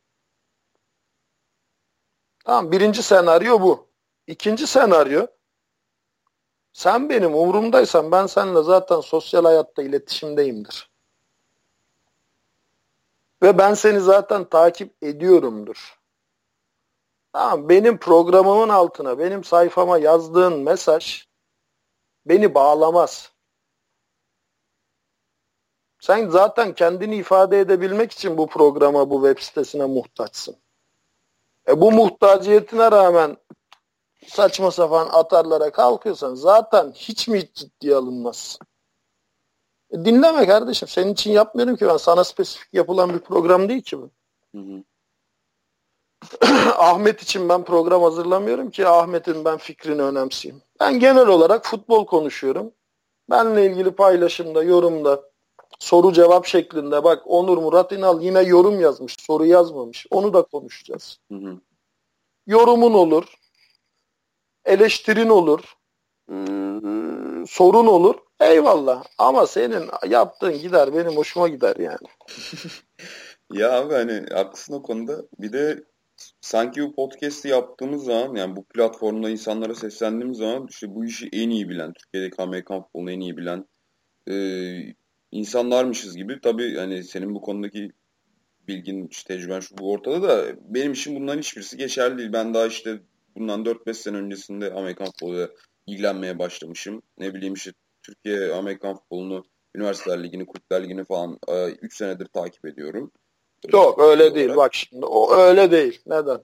Tamam 2.46 2.72
birinci 2.72 3.04
senaryo 3.04 3.62
bu. 3.62 3.88
İkinci 4.28 4.68
senaryo 4.68 5.28
sen 6.74 7.10
benim 7.10 7.36
umurumdaysan 7.36 8.12
ben 8.12 8.26
seninle 8.26 8.64
zaten 8.64 9.00
sosyal 9.02 9.46
hayatta 9.46 9.84
iletişimdeyimdir. 9.84 10.90
Ve 13.42 13.58
ben 13.58 13.74
seni 13.74 14.00
zaten 14.00 14.50
takip 14.50 15.04
ediyorumdur. 15.04 16.00
Tamam 17.34 17.70
benim 17.70 17.98
programımın 17.98 18.70
altına, 18.70 19.20
benim 19.20 19.44
sayfama 19.44 19.98
yazdığın 19.98 20.60
mesaj 20.60 21.28
beni 22.26 22.56
bağlamaz. 22.56 23.32
Sen 26.00 26.30
zaten 26.30 26.76
kendini 26.76 27.16
ifade 27.16 27.60
edebilmek 27.60 28.12
için 28.12 28.38
bu 28.38 28.48
programa, 28.48 29.10
bu 29.10 29.28
web 29.28 29.44
sitesine 29.44 29.86
muhtaçsın. 29.86 30.65
E 31.68 31.82
bu 31.82 31.92
muhtaciyetine 31.92 32.92
rağmen 32.92 33.38
saçma 34.28 34.72
sapan 34.72 35.08
atarlara 35.12 35.72
kalkıyorsan 35.72 36.36
zaten 36.36 36.92
hiç 36.92 37.28
mi 37.28 37.40
hiç 37.40 37.56
ciddiye 37.56 37.96
alınmaz? 37.96 38.60
E 39.92 40.06
dinleme 40.06 40.48
kardeşim. 40.48 40.88
Senin 40.88 41.14
için 41.14 41.32
yapmıyorum 41.32 41.76
ki 41.76 41.88
ben. 41.88 41.98
Sana 41.98 42.24
spesifik 42.24 42.74
yapılan 42.74 43.14
bir 43.14 43.20
program 43.20 43.70
değil 43.70 43.82
ki 43.82 43.98
bu. 43.98 44.10
Hı 44.56 44.62
hı. 44.62 44.84
Ahmet 46.78 47.22
için 47.22 47.50
ben 47.50 47.64
program 47.64 48.04
hazırlamıyorum 48.04 48.72
ki 48.72 48.88
Ahmet'in 48.88 49.46
ben 49.46 49.58
fikrini 49.58 50.02
önemseyeyim. 50.02 50.64
Ben 50.80 51.00
genel 51.00 51.28
olarak 51.28 51.66
futbol 51.66 52.06
konuşuyorum. 52.06 52.72
Benle 53.30 53.66
ilgili 53.66 53.92
paylaşımda, 53.92 54.64
yorumda, 54.64 55.24
soru 55.80 56.14
cevap 56.14 56.46
şeklinde 56.46 57.04
bak 57.04 57.24
Onur 57.26 57.58
Murat 57.58 57.92
İnal 57.92 58.22
yine 58.22 58.42
yorum 58.42 58.80
yazmış, 58.80 59.16
soru 59.20 59.46
yazmamış. 59.46 60.08
Onu 60.12 60.34
da 60.34 60.42
konuşacağız. 60.42 61.20
Hı 61.32 61.38
hı. 61.38 61.58
Yorumun 62.48 62.94
olur, 62.94 63.34
eleştirin 64.66 65.30
olur, 65.30 65.76
ıı, 66.32 67.48
sorun 67.48 67.88
olur. 67.88 68.16
Eyvallah. 68.40 69.04
Ama 69.18 69.48
senin 69.48 69.90
yaptığın 70.10 70.60
gider 70.60 70.94
benim 70.94 71.18
hoşuma 71.18 71.48
gider 71.48 71.76
yani. 71.76 72.08
ya 73.54 73.72
abi 73.72 73.94
hani 73.94 74.26
haklısın 74.34 74.74
o 74.74 74.84
konuda. 74.84 75.24
Bir 75.40 75.54
de 75.54 75.84
sanki 76.42 76.82
bu 76.82 76.96
podcast'i 76.96 77.48
yaptığımız 77.48 78.04
zaman 78.04 78.36
yani 78.36 78.56
bu 78.56 78.66
platformda 78.66 79.30
insanlara 79.30 79.76
seslendiğimiz 79.76 80.38
zaman 80.38 80.68
işte 80.70 80.96
bu 80.96 81.06
işi 81.06 81.30
en 81.34 81.50
iyi 81.50 81.70
bilen, 81.70 81.94
Türkiye'deki 81.94 82.42
Amerikan 82.42 82.84
futbolunu 82.84 83.12
en 83.12 83.20
iyi 83.20 83.38
bilen 83.38 83.66
e, 84.30 84.36
insanlarmışız 85.36 86.18
gibi. 86.18 86.42
Tabii 86.42 86.76
hani 86.76 87.04
senin 87.04 87.36
bu 87.36 87.42
konudaki 87.42 87.92
bilgin, 88.68 89.08
işte, 89.08 89.34
tecrüben 89.34 89.60
şu 89.60 89.78
bu 89.78 89.92
ortada 89.92 90.22
da 90.24 90.46
benim 90.62 90.94
için 90.94 91.16
bunların 91.16 91.40
hiçbirisi 91.40 91.78
geçerli 91.78 92.18
değil. 92.18 92.34
Ben 92.34 92.54
daha 92.54 92.68
işte 92.68 93.00
bundan 93.36 93.66
4-5 93.66 93.94
sene 93.94 94.18
öncesinde 94.18 94.74
Amerikan 94.74 95.06
futboluyla 95.06 95.50
ilgilenmeye 95.88 96.40
başlamışım. 96.40 97.02
Ne 97.18 97.34
bileyim 97.34 97.54
işte 97.54 97.72
Türkiye 98.04 98.54
Amerikan 98.54 98.96
futbolunu, 98.96 99.46
Üniversiteler 99.76 100.24
Ligi'ni, 100.24 100.46
Kulüpler 100.46 100.84
Ligi'ni 100.84 101.06
falan 101.06 101.40
3 101.82 101.94
e, 101.94 101.98
senedir 101.98 102.26
takip 102.26 102.66
ediyorum. 102.66 103.12
Yok 103.74 104.00
öyle 104.00 104.24
olarak. 104.24 104.36
değil. 104.36 104.56
Bak 104.56 104.74
şimdi 104.74 105.06
o 105.06 105.36
öyle 105.36 105.72
değil. 105.72 106.02
Neden? 106.06 106.42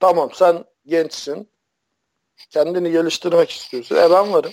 Tamam 0.00 0.30
sen 0.34 0.64
gençsin. 0.86 1.48
Kendini 2.50 2.92
geliştirmek 2.92 3.50
istiyorsun. 3.50 3.96
E 3.96 4.10
ben 4.10 4.32
varım. 4.32 4.52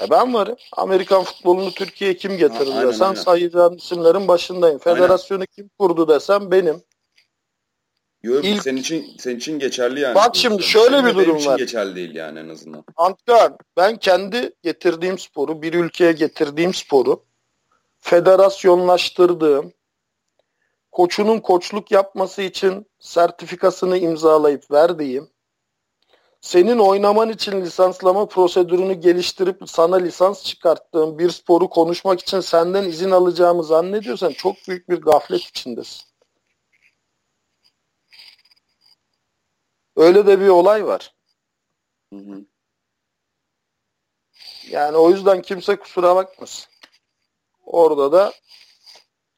E 0.00 0.10
ben 0.10 0.34
varım. 0.34 0.56
Amerikan 0.72 1.24
futbolunu 1.24 1.70
Türkiye'ye 1.70 2.16
kim 2.16 2.36
getirir 2.36 2.72
ha, 2.72 2.88
desen 2.88 3.14
sayacağım 3.14 3.76
isimlerin 3.76 4.28
başındayım. 4.28 4.78
Federasyonu 4.78 5.40
aynen. 5.40 5.46
kim 5.56 5.70
kurdu 5.78 6.08
desem 6.08 6.50
benim. 6.50 6.82
Yok 8.22 8.44
İlk... 8.44 8.62
senin 8.62 8.76
için 8.76 9.16
senin 9.18 9.36
için 9.36 9.58
geçerli 9.58 10.00
yani. 10.00 10.14
Bak 10.14 10.36
şimdi 10.36 10.62
şöyle 10.62 10.96
senin 10.96 11.06
bir 11.06 11.14
durum 11.14 11.36
için 11.36 11.50
var. 11.50 11.58
geçerli 11.58 11.96
değil 11.96 12.14
yani 12.14 12.38
en 12.38 12.48
azından. 12.48 12.84
Antkan 12.96 13.58
ben 13.76 13.96
kendi 13.96 14.52
getirdiğim 14.62 15.18
sporu, 15.18 15.62
bir 15.62 15.74
ülkeye 15.74 16.12
getirdiğim 16.12 16.74
sporu 16.74 17.24
federasyonlaştırdığım, 17.98 19.72
koçunun 20.92 21.38
koçluk 21.40 21.90
yapması 21.90 22.42
için 22.42 22.86
sertifikasını 22.98 23.98
imzalayıp 23.98 24.70
verdiğim, 24.70 25.30
senin 26.40 26.78
oynaman 26.78 27.28
için 27.28 27.60
lisanslama 27.60 28.26
prosedürünü 28.28 28.94
geliştirip 28.94 29.62
sana 29.66 29.96
lisans 29.96 30.44
çıkarttığım 30.44 31.18
bir 31.18 31.30
sporu 31.30 31.68
konuşmak 31.70 32.20
için 32.20 32.40
senden 32.40 32.84
izin 32.84 33.10
alacağımı 33.10 33.64
zannediyorsan 33.64 34.32
çok 34.32 34.56
büyük 34.68 34.88
bir 34.88 35.00
gaflet 35.00 35.40
içindesin. 35.40 36.10
Öyle 39.96 40.26
de 40.26 40.40
bir 40.40 40.48
olay 40.48 40.86
var. 40.86 41.14
Hı 42.12 42.18
hı. 42.18 42.44
Yani 44.70 44.96
o 44.96 45.10
yüzden 45.10 45.42
kimse 45.42 45.76
kusura 45.76 46.16
bakmasın. 46.16 46.70
Orada 47.64 48.12
da 48.12 48.32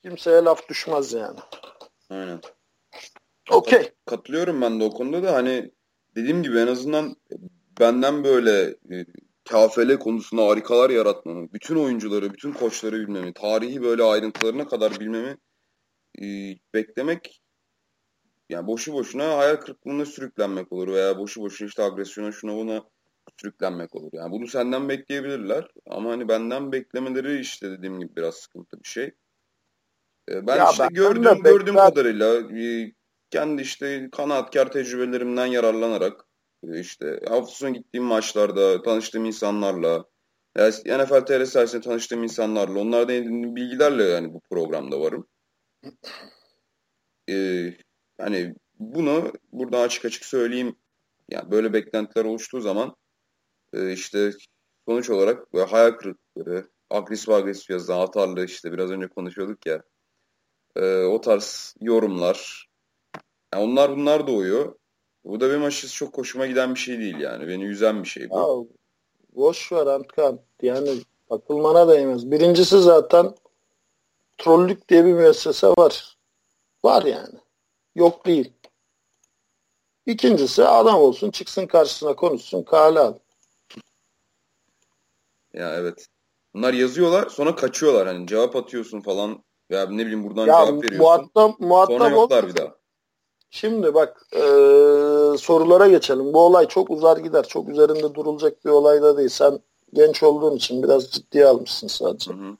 kimseye 0.03 0.45
laf 0.45 0.69
düşmez 0.69 1.13
yani. 1.13 1.39
Aynen. 2.11 2.41
Okey. 3.51 3.93
Katılıyorum 4.07 4.61
ben 4.61 4.81
de 4.81 4.85
o 4.85 4.91
konuda 4.91 5.23
da 5.23 5.35
hani 5.35 5.71
dediğim 6.17 6.43
gibi 6.43 6.59
en 6.59 6.67
azından 6.67 7.17
benden 7.81 8.25
böyle 8.25 8.77
e, 8.91 9.07
kafele 9.45 9.99
konusunda 9.99 10.47
harikalar 10.47 10.91
yaratmamı, 10.91 11.53
bütün 11.53 11.77
oyuncuları, 11.77 12.33
bütün 12.33 12.53
koçları 12.53 13.01
bilmemi, 13.01 13.33
tarihi 13.33 13.83
böyle 13.83 14.03
ayrıntılarına 14.03 14.67
kadar 14.67 15.01
bilmemi 15.01 15.37
e, 16.23 16.25
beklemek 16.75 17.43
yani 18.49 18.67
boşu 18.67 18.93
boşuna 18.93 19.39
hayal 19.39 19.57
kırıklığına 19.57 20.05
sürüklenmek 20.05 20.73
olur 20.73 20.89
veya 20.89 21.19
boşu 21.19 21.41
boşuna 21.41 21.69
işte 21.69 21.83
agresyona 21.83 22.33
şuna 22.33 22.57
buna 22.57 22.85
sürüklenmek 23.41 23.95
olur. 23.95 24.11
Yani 24.13 24.33
bunu 24.33 24.47
senden 24.47 24.89
bekleyebilirler 24.89 25.69
ama 25.87 26.11
hani 26.11 26.29
benden 26.29 26.73
beklemeleri 26.73 27.41
işte 27.41 27.71
dediğim 27.71 28.01
gibi 28.01 28.17
biraz 28.17 28.35
sıkıntı 28.35 28.83
bir 28.83 28.89
şey. 28.89 29.11
Ee, 30.29 30.47
ben 30.47 30.57
ya 30.57 30.71
işte 30.71 30.85
ben 30.85 30.95
gördüğüm, 30.95 31.43
gördüğüm 31.43 31.75
bekler... 31.75 31.89
kadarıyla 31.89 32.35
e, 32.35 32.93
kendi 33.33 33.63
işte 33.63 34.09
kanaatkar 34.13 34.73
tecrübelerimden 34.73 35.47
yararlanarak 35.47 36.25
e, 36.65 36.81
işte 36.81 37.21
hafta 37.29 37.53
sonu 37.53 37.75
gittiğim 37.75 38.05
maçlarda 38.05 38.83
tanıştığım 38.83 39.25
insanlarla 39.25 40.05
yani 40.57 41.05
NFL 41.05 41.21
TR 41.27 41.45
sayesinde 41.45 41.83
tanıştığım 41.83 42.23
insanlarla 42.23 42.81
onlardan 42.81 43.15
edindiğim 43.15 43.57
bilgilerle 43.57 44.05
yani 44.05 44.33
bu 44.35 44.41
programda 44.51 45.01
varım. 45.01 45.29
Ee, 47.29 47.75
yani 48.19 48.55
bunu 48.79 49.33
burada 49.53 49.81
açık 49.81 50.05
açık 50.05 50.25
söyleyeyim. 50.25 50.77
Yani 51.31 51.51
böyle 51.51 51.73
beklentiler 51.73 52.25
oluştuğu 52.25 52.61
zaman 52.61 52.97
e, 53.73 53.93
işte 53.93 54.33
sonuç 54.89 55.11
olarak 55.11 55.53
böyle 55.55 55.67
hayal 55.67 55.91
kırıklıkları, 55.91 56.69
agresif 56.91 57.29
agresif 57.29 57.71
yazılan 57.71 58.01
atarlı 58.01 58.45
işte 58.45 58.73
biraz 58.73 58.91
önce 58.91 59.09
konuşuyorduk 59.09 59.67
ya. 59.67 59.83
E, 60.77 61.03
o 61.05 61.21
tarz 61.21 61.75
yorumlar. 61.81 62.69
Yani 63.53 63.65
onlar 63.65 63.97
bunlar 63.97 64.27
doğuyor. 64.27 64.75
Bu 65.25 65.41
da 65.41 65.51
benim 65.51 65.65
açıkçası 65.65 65.95
çok 65.95 66.19
hoşuma 66.19 66.47
giden 66.47 66.75
bir 66.75 66.81
şey 66.81 66.99
değil 66.99 67.19
yani. 67.19 67.49
Beni 67.49 67.65
üzen 67.65 68.03
bir 68.03 68.09
şey 68.09 68.31
bu. 68.31 68.37
Ya, 68.39 68.47
boş 69.37 69.73
ver 69.73 69.87
Antkan. 69.87 70.41
Yani 70.63 70.91
takılmana 71.29 71.89
değmez. 71.89 72.31
Birincisi 72.31 72.79
zaten 72.79 73.35
trollük 74.39 74.89
diye 74.89 75.05
bir 75.05 75.13
müessese 75.13 75.67
var. 75.67 76.17
Var 76.85 77.03
yani. 77.03 77.39
Yok 77.95 78.27
değil. 78.27 78.53
İkincisi 80.07 80.65
adam 80.65 80.95
olsun 80.95 81.31
çıksın 81.31 81.67
karşısına 81.67 82.17
konuşsun 82.17 82.63
kale 82.63 83.01
al. 83.01 83.15
Ya 85.55 85.75
evet. 85.75 86.07
Bunlar 86.55 86.73
yazıyorlar 86.75 87.29
sonra 87.29 87.57
kaçıyorlar 87.57 88.07
hani 88.07 88.27
cevap 88.27 88.57
atıyorsun 88.57 89.01
falan 89.01 89.45
veya 89.71 89.87
ne 89.87 90.03
bileyim 90.03 90.25
buradan 90.25 90.47
ya, 90.47 90.67
cevap 90.67 90.85
veriyorsun. 90.85 90.99
Muhatap, 90.99 91.61
muhatap 91.61 91.99
sonra 91.99 92.09
yoklar 92.09 92.49
bir 92.49 92.57
daha. 92.57 92.82
Şimdi 93.55 93.95
bak 93.95 94.27
e, 94.33 94.41
sorulara 95.39 95.89
geçelim. 95.89 96.33
Bu 96.33 96.41
olay 96.41 96.69
çok 96.69 96.91
uzar 96.91 97.17
gider. 97.17 97.45
Çok 97.49 97.69
üzerinde 97.69 98.15
durulacak 98.15 98.65
bir 98.65 98.71
olay 98.71 99.03
da 99.03 99.17
değil. 99.17 99.29
Sen 99.29 99.59
genç 99.95 100.23
olduğun 100.23 100.57
için 100.57 100.83
biraz 100.83 101.11
ciddiye 101.11 101.47
almışsın 101.47 101.87
sadece. 101.89 102.31
Hı 102.31 102.35
hı. 102.35 102.57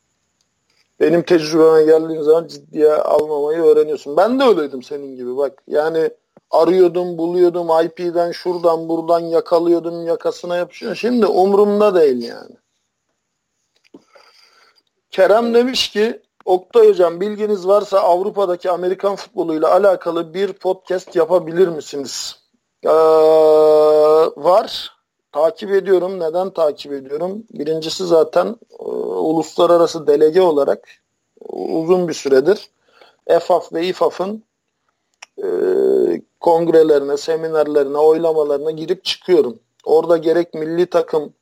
Benim 1.01 1.23
tecrübeme 1.23 1.83
geldiğin 1.85 2.23
zaman 2.23 2.47
ciddiye 2.47 2.93
almamayı 2.93 3.59
öğreniyorsun. 3.59 4.17
Ben 4.17 4.41
de 4.41 4.45
öyleydim 4.45 4.83
senin 4.83 5.17
gibi 5.17 5.37
bak. 5.37 5.63
Yani 5.67 6.11
arıyordum, 6.51 7.19
buluyordum, 7.19 7.69
IP'den 7.85 8.33
şuradan 8.33 8.89
buradan 8.89 9.21
yakalıyordum, 9.21 10.07
yakasına 10.07 10.57
yapışıyor. 10.57 10.95
Şimdi 10.95 11.27
umurumda 11.27 11.95
değil 11.95 12.23
yani. 12.23 12.57
Kerem 15.11 15.55
demiş 15.55 15.89
ki 15.91 16.23
Oktay 16.45 16.89
Hocam 16.89 17.21
bilginiz 17.21 17.67
varsa 17.67 18.01
Avrupa'daki 18.01 18.71
Amerikan 18.71 19.17
futboluyla 19.17 19.71
alakalı 19.71 20.35
bir 20.35 20.53
podcast 20.53 21.17
yapabilir 21.17 21.69
misiniz? 21.69 22.37
Ee, 22.85 22.89
var. 24.37 24.93
Takip 25.33 25.71
ediyorum. 25.71 26.21
Neden 26.21 26.51
takip 26.51 26.93
ediyorum? 26.93 27.45
Birincisi 27.53 28.07
zaten 28.07 28.57
e, 28.81 28.85
uluslararası 28.85 30.07
delege 30.07 30.41
olarak 30.41 30.89
uzun 31.49 32.09
bir 32.09 32.15
süredir 32.15 32.71
EFAF 33.27 33.73
ve 33.73 33.87
İFAF'ın 33.87 34.45
e, 35.39 35.47
kongrelerine, 36.41 37.17
seminerlerine, 37.17 37.99
oylamalarına 37.99 38.71
girip 38.71 39.05
çıkıyorum. 39.05 39.59
Orada 39.85 40.17
gerek 40.17 40.55
milli 40.55 40.87
takım 40.87 41.33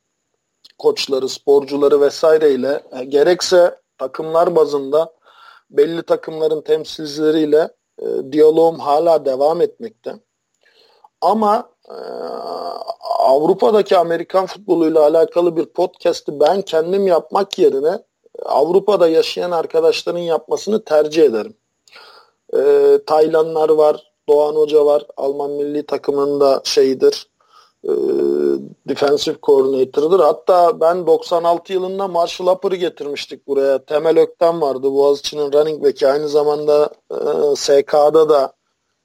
koçları, 0.77 1.29
sporcuları 1.29 2.01
vesaireyle 2.01 2.83
e, 2.91 3.03
gerekse 3.03 3.81
takımlar 4.01 4.55
bazında 4.55 5.13
belli 5.69 6.03
takımların 6.03 6.61
temsilcileriyle 6.61 7.69
e, 7.99 8.05
diyaloğum 8.31 8.79
hala 8.79 9.25
devam 9.25 9.61
etmekte. 9.61 10.15
Ama 11.21 11.69
e, 11.89 11.97
Avrupa'daki 13.19 13.97
Amerikan 13.97 14.45
futboluyla 14.45 15.01
alakalı 15.01 15.57
bir 15.57 15.65
podcast'i 15.65 16.39
ben 16.39 16.61
kendim 16.61 17.07
yapmak 17.07 17.59
yerine 17.59 17.99
Avrupa'da 18.45 19.07
yaşayan 19.07 19.51
arkadaşların 19.51 20.19
yapmasını 20.19 20.83
tercih 20.83 21.23
ederim. 21.23 21.53
E, 22.53 22.99
Taylanlar 23.05 23.69
var, 23.69 24.11
Doğan 24.29 24.55
Hoca 24.55 24.85
var, 24.85 25.05
Alman 25.17 25.51
milli 25.51 25.85
takımında 25.85 26.61
şeydir, 26.63 27.27
e, 27.83 27.91
defensive 28.87 29.35
coordinator'dır. 29.43 30.19
Hatta 30.19 30.79
ben 30.79 31.07
96 31.07 31.73
yılında 31.73 32.07
Marshall 32.07 32.47
Upper'ı 32.47 32.75
getirmiştik 32.75 33.47
buraya. 33.47 33.85
Temel 33.85 34.19
Ökten 34.19 34.61
vardı. 34.61 34.93
Boğaziçi'nin 34.93 35.53
running 35.53 35.83
back'i. 35.83 36.07
Aynı 36.07 36.29
zamanda 36.29 36.89
e, 37.11 37.15
SK'da 37.55 38.29
da 38.29 38.53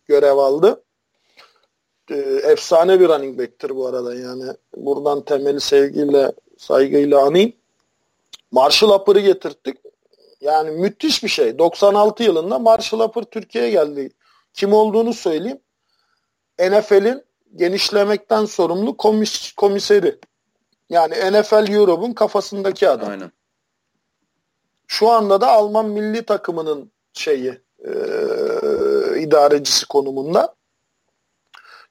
görev 0.07 0.37
aldı. 0.37 0.83
E, 2.11 2.15
efsane 2.45 3.01
bir 3.01 3.09
running 3.09 3.39
back'tir 3.39 3.77
bu 3.77 3.87
arada. 3.87 4.15
Yani 4.15 4.45
buradan 4.77 5.21
temeli 5.21 5.61
sevgiyle, 5.61 6.33
saygıyla 6.59 7.27
anayım. 7.27 7.53
Marshall 8.51 9.01
Upper'ı 9.01 9.21
getirttik. 9.21 9.79
Yani 10.41 10.71
müthiş 10.71 11.25
bir 11.25 11.29
şey. 11.29 11.59
96 11.59 12.23
yılında 12.23 12.59
Marshall 12.59 13.01
Upper 13.01 13.23
Türkiye'ye 13.23 13.71
geldi. 13.71 14.11
Kim 14.55 14.73
olduğunu 14.73 15.15
söyleyeyim. 15.15 15.61
NFL'in 16.59 17.26
genişlemekten 17.57 18.45
sorumlu 18.45 18.97
komis 18.97 19.53
komiseri. 19.53 20.19
Yani 20.89 21.15
NFL 21.15 21.73
Europe'un 21.73 22.13
kafasındaki 22.13 22.89
adam. 22.89 23.11
Aynen. 23.11 23.33
Şu 24.87 25.11
anda 25.11 25.41
da 25.41 25.49
Alman 25.49 25.87
milli 25.87 26.23
takımının 26.23 26.93
şeyi 27.13 27.61
e, 27.85 27.91
idarecisi 29.21 29.87
konumunda. 29.87 30.55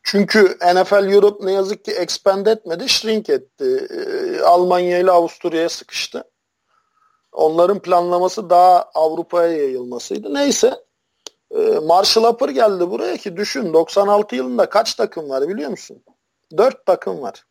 Çünkü 0.03 0.57
NFL 0.61 1.13
Europe 1.13 1.45
ne 1.45 1.51
yazık 1.51 1.85
ki 1.85 1.91
expand 1.91 2.45
etmedi, 2.45 2.89
shrink 2.89 3.29
etti. 3.29 3.87
E, 3.89 4.41
Almanya 4.41 4.97
ile 4.97 5.11
Avusturya'ya 5.11 5.69
sıkıştı. 5.69 6.23
Onların 7.31 7.79
planlaması 7.79 8.49
daha 8.49 8.83
Avrupa'ya 8.93 9.57
yayılmasıydı. 9.57 10.33
Neyse 10.33 10.84
Marshall 11.83 12.23
Upper 12.23 12.49
geldi 12.49 12.89
buraya 12.89 13.17
ki 13.17 13.37
düşün 13.37 13.73
96 13.73 14.35
yılında 14.35 14.69
kaç 14.69 14.95
takım 14.95 15.29
var 15.29 15.47
biliyor 15.47 15.69
musun? 15.69 16.03
4 16.57 16.85
takım 16.85 17.21
var. 17.21 17.45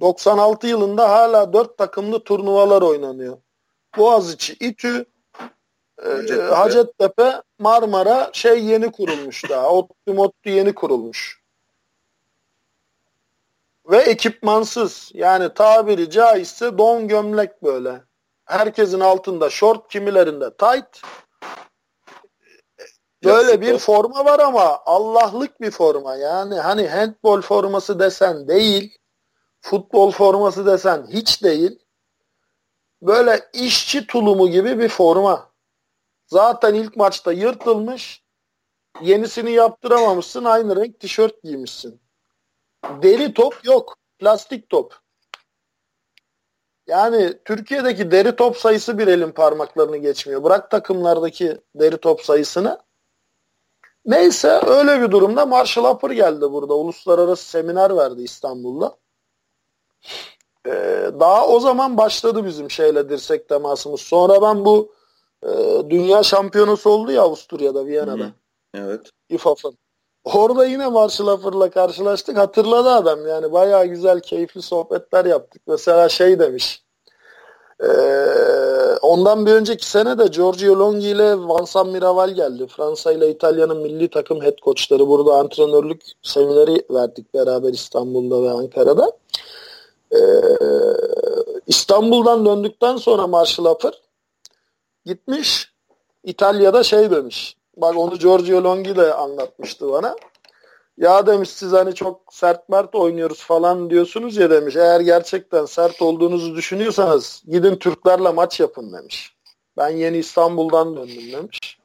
96 0.00 0.66
yılında 0.66 1.10
hala 1.10 1.52
4 1.52 1.78
takımlı 1.78 2.24
turnuvalar 2.24 2.82
oynanıyor. 2.82 3.38
Boğaziçi, 3.98 4.52
İTÜ, 4.52 5.06
e, 6.04 6.08
Hacettepe. 6.08 6.42
Hacettepe, 6.42 7.42
Marmara 7.58 8.30
şey 8.32 8.64
yeni 8.64 8.92
kurulmuş 8.92 9.44
daha. 9.50 9.68
Ottu 9.70 10.14
Mottu 10.14 10.50
yeni 10.50 10.74
kurulmuş. 10.74 11.42
Ve 13.90 13.96
ekipmansız. 13.96 15.10
Yani 15.14 15.54
tabiri 15.54 16.10
caizse 16.10 16.78
don 16.78 17.08
gömlek 17.08 17.62
böyle. 17.62 18.02
Herkesin 18.44 19.00
altında 19.00 19.50
short, 19.50 19.88
kimilerinde 19.88 20.56
tight. 20.56 21.02
Böyle 23.24 23.60
bir 23.60 23.78
forma 23.78 24.24
var 24.24 24.38
ama 24.38 24.80
Allah'lık 24.86 25.60
bir 25.60 25.70
forma. 25.70 26.16
Yani 26.16 26.54
hani 26.54 26.88
handball 26.88 27.40
forması 27.40 27.98
desen 27.98 28.48
değil, 28.48 28.98
futbol 29.60 30.10
forması 30.10 30.66
desen 30.66 31.06
hiç 31.06 31.42
değil. 31.42 31.78
Böyle 33.02 33.40
işçi 33.52 34.06
tulumu 34.06 34.48
gibi 34.48 34.78
bir 34.78 34.88
forma. 34.88 35.52
Zaten 36.26 36.74
ilk 36.74 36.96
maçta 36.96 37.32
yırtılmış. 37.32 38.22
Yenisini 39.00 39.52
yaptıramamışsın. 39.52 40.44
Aynı 40.44 40.76
renk 40.76 41.00
tişört 41.00 41.42
giymişsin. 41.42 42.00
Deri 43.02 43.34
top 43.34 43.64
yok. 43.64 43.96
Plastik 44.18 44.68
top. 44.68 44.94
Yani 46.86 47.38
Türkiye'deki 47.44 48.10
deri 48.10 48.36
top 48.36 48.56
sayısı 48.56 48.98
bir 48.98 49.06
elin 49.06 49.30
parmaklarını 49.30 49.96
geçmiyor. 49.96 50.44
Bırak 50.44 50.70
takımlardaki 50.70 51.60
deri 51.74 51.96
top 51.96 52.20
sayısını. 52.20 52.78
Neyse 54.06 54.60
öyle 54.66 55.00
bir 55.02 55.10
durumda 55.10 55.46
Marshall 55.46 55.94
Upper 55.94 56.10
geldi 56.10 56.52
burada. 56.52 56.74
Uluslararası 56.74 57.50
seminer 57.50 57.96
verdi 57.96 58.22
İstanbul'da. 58.22 58.96
Ee, 60.66 61.10
daha 61.20 61.48
o 61.48 61.60
zaman 61.60 61.96
başladı 61.96 62.44
bizim 62.44 62.70
şeyle 62.70 63.08
dirsek 63.08 63.48
temasımız. 63.48 64.00
Sonra 64.00 64.42
ben 64.42 64.64
bu 64.64 64.92
e, 65.42 65.50
dünya 65.90 66.22
şampiyonası 66.22 66.90
oldu 66.90 67.12
ya 67.12 67.22
Avusturya'da, 67.22 67.86
Viyana'da. 67.86 68.24
Hı. 68.24 68.32
Evet. 68.74 69.10
İFAF'ın. 69.28 69.78
Orada 70.24 70.66
yine 70.66 70.88
Marshall 70.88 71.26
Upper'la 71.26 71.70
karşılaştık. 71.70 72.36
Hatırladı 72.36 72.90
adam 72.90 73.26
yani. 73.26 73.52
Bayağı 73.52 73.86
güzel, 73.86 74.20
keyifli 74.20 74.62
sohbetler 74.62 75.24
yaptık. 75.24 75.62
Mesela 75.66 76.08
şey 76.08 76.38
demiş. 76.38 76.84
Ee, 77.82 78.96
ondan 79.02 79.46
bir 79.46 79.52
önceki 79.52 79.90
sene 79.90 80.18
de 80.18 80.26
Giorgio 80.26 80.78
Longhi 80.78 81.08
ile 81.08 81.36
Vincent 81.36 81.92
Miraval 81.92 82.30
geldi. 82.30 82.66
Fransa 82.66 83.12
ile 83.12 83.30
İtalya'nın 83.30 83.76
milli 83.76 84.08
takım 84.08 84.40
head 84.40 84.58
coachları. 84.58 85.08
Burada 85.08 85.34
antrenörlük 85.34 86.02
semineri 86.22 86.84
verdik 86.90 87.34
beraber 87.34 87.72
İstanbul'da 87.72 88.42
ve 88.42 88.50
Ankara'da. 88.50 89.12
Ee, 90.14 90.18
İstanbul'dan 91.66 92.46
döndükten 92.46 92.96
sonra 92.96 93.26
Marshall 93.26 93.64
Upper 93.66 94.00
gitmiş 95.06 95.72
İtalya'da 96.24 96.82
şey 96.82 97.10
demiş. 97.10 97.56
Bak 97.76 97.96
onu 97.98 98.18
Giorgio 98.18 98.64
Longhi 98.64 98.96
de 98.96 99.14
anlatmıştı 99.14 99.92
bana. 99.92 100.16
Ya 100.98 101.26
demiş 101.26 101.50
siz 101.50 101.72
hani 101.72 101.94
çok 101.94 102.34
sert 102.34 102.68
mert 102.68 102.94
oynuyoruz 102.94 103.42
falan 103.42 103.90
diyorsunuz 103.90 104.36
ya 104.36 104.50
demiş. 104.50 104.76
Eğer 104.76 105.00
gerçekten 105.00 105.64
sert 105.64 106.02
olduğunuzu 106.02 106.56
düşünüyorsanız 106.56 107.42
gidin 107.48 107.76
Türklerle 107.76 108.30
maç 108.30 108.60
yapın 108.60 108.92
demiş. 108.92 109.36
Ben 109.76 109.88
yeni 109.88 110.16
İstanbul'dan 110.16 110.96
döndüm 110.96 111.32
demiş. 111.32 111.78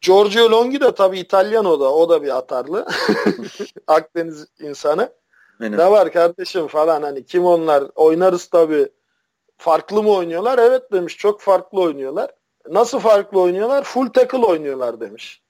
Giorgio 0.00 0.50
Longhi 0.50 0.80
de 0.80 0.94
tabii 0.94 1.18
İtalyan 1.18 1.64
o 1.64 1.80
da. 1.80 1.94
O 1.94 2.08
da 2.08 2.22
bir 2.22 2.36
atarlı. 2.36 2.86
Akdeniz 3.86 4.46
insanı. 4.60 5.12
Benim. 5.60 5.78
Ne 5.78 5.90
var 5.90 6.12
kardeşim 6.12 6.66
falan 6.66 7.02
hani 7.02 7.26
kim 7.26 7.44
onlar 7.44 7.84
oynarız 7.94 8.46
tabii. 8.46 8.88
Farklı 9.56 10.02
mı 10.02 10.10
oynuyorlar? 10.10 10.58
Evet 10.58 10.92
demiş 10.92 11.16
çok 11.16 11.40
farklı 11.40 11.80
oynuyorlar. 11.80 12.30
Nasıl 12.70 12.98
farklı 12.98 13.40
oynuyorlar? 13.40 13.84
Full 13.84 14.06
tackle 14.06 14.46
oynuyorlar 14.46 15.00
demiş. 15.00 15.42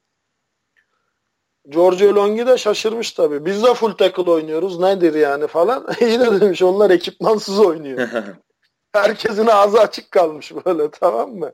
Giorgio 1.68 2.14
Longhi 2.14 2.46
de 2.46 2.58
şaşırmış 2.58 3.12
tabii. 3.12 3.44
Biz 3.44 3.62
de 3.62 3.74
full 3.74 3.92
tackle 3.92 4.30
oynuyoruz. 4.30 4.78
Nedir 4.78 5.14
yani 5.14 5.46
falan. 5.46 5.86
Yine 6.00 6.40
demiş 6.40 6.62
onlar 6.62 6.90
ekipmansız 6.90 7.60
oynuyor. 7.60 8.08
Herkesin 8.92 9.46
ağzı 9.46 9.80
açık 9.80 10.10
kalmış 10.10 10.52
böyle 10.66 10.90
tamam 10.90 11.30
mı? 11.30 11.52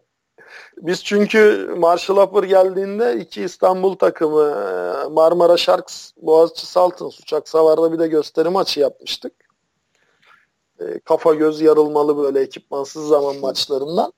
Biz 0.76 1.04
çünkü 1.04 1.70
Marshall 1.78 2.16
Upper 2.16 2.42
geldiğinde 2.42 3.16
iki 3.16 3.42
İstanbul 3.42 3.96
takımı 3.96 4.42
e, 4.42 5.08
Marmara 5.08 5.56
Sharks, 5.56 6.10
Boğaziçi 6.16 6.66
Saltons 6.66 7.20
uçak 7.20 7.48
savarda 7.48 7.92
bir 7.92 7.98
de 7.98 8.08
gösteri 8.08 8.48
maçı 8.48 8.80
yapmıştık. 8.80 9.32
E, 10.80 10.98
kafa 10.98 11.34
göz 11.34 11.60
yarılmalı 11.60 12.18
böyle 12.18 12.40
ekipmansız 12.40 13.08
zaman 13.08 13.36
maçlarından. 13.36 14.12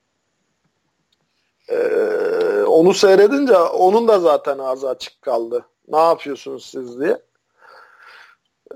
E, 1.68 1.78
onu 2.66 2.94
seyredince 2.94 3.56
onun 3.58 4.08
da 4.08 4.20
zaten 4.20 4.58
ağzı 4.58 4.88
açık 4.88 5.22
kaldı 5.22 5.64
ne 5.88 5.98
yapıyorsunuz 5.98 6.66
siz 6.66 7.00
diye. 7.00 7.18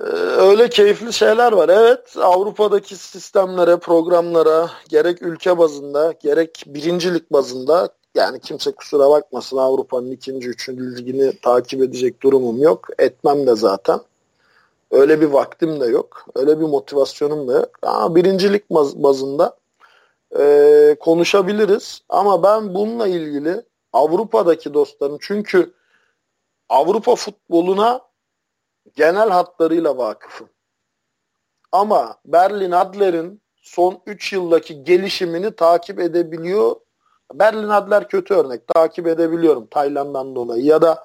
Ee, 0.00 0.04
öyle 0.38 0.68
keyifli 0.68 1.12
şeyler 1.12 1.52
var. 1.52 1.68
Evet 1.68 2.16
Avrupa'daki 2.16 2.96
sistemlere, 2.96 3.76
programlara 3.76 4.70
gerek 4.88 5.22
ülke 5.22 5.58
bazında 5.58 6.14
gerek 6.22 6.64
birincilik 6.66 7.32
bazında 7.32 7.88
yani 8.14 8.40
kimse 8.40 8.72
kusura 8.72 9.10
bakmasın 9.10 9.56
Avrupa'nın 9.56 10.10
ikinci, 10.10 10.48
üçüncü 10.48 10.96
ligini 10.96 11.38
takip 11.42 11.82
edecek 11.82 12.22
durumum 12.22 12.62
yok. 12.62 12.88
Etmem 12.98 13.46
de 13.46 13.56
zaten. 13.56 14.00
Öyle 14.90 15.20
bir 15.20 15.26
vaktim 15.26 15.80
de 15.80 15.86
yok. 15.86 16.26
Öyle 16.34 16.60
bir 16.60 16.64
motivasyonum 16.64 17.48
da 17.48 17.52
yok. 17.52 17.70
Ama 17.82 18.16
birincilik 18.16 18.70
bazında 18.70 19.56
e, 20.38 20.96
konuşabiliriz. 21.00 22.02
Ama 22.08 22.42
ben 22.42 22.74
bununla 22.74 23.06
ilgili 23.06 23.62
Avrupa'daki 23.92 24.74
dostlarım 24.74 25.18
çünkü 25.20 25.72
Avrupa 26.70 27.14
futboluna 27.14 28.00
genel 28.96 29.28
hatlarıyla 29.30 29.96
vakıfım. 29.96 30.48
Ama 31.72 32.16
Berlin 32.24 32.70
Adler'in 32.70 33.42
son 33.56 34.02
3 34.06 34.32
yıldaki 34.32 34.84
gelişimini 34.84 35.56
takip 35.56 36.00
edebiliyor. 36.00 36.76
Berlin 37.34 37.68
Adler 37.68 38.08
kötü 38.08 38.34
örnek. 38.34 38.66
Takip 38.66 39.06
edebiliyorum 39.06 39.66
Tayland'dan 39.66 40.34
dolayı 40.34 40.64
ya 40.64 40.82
da 40.82 41.04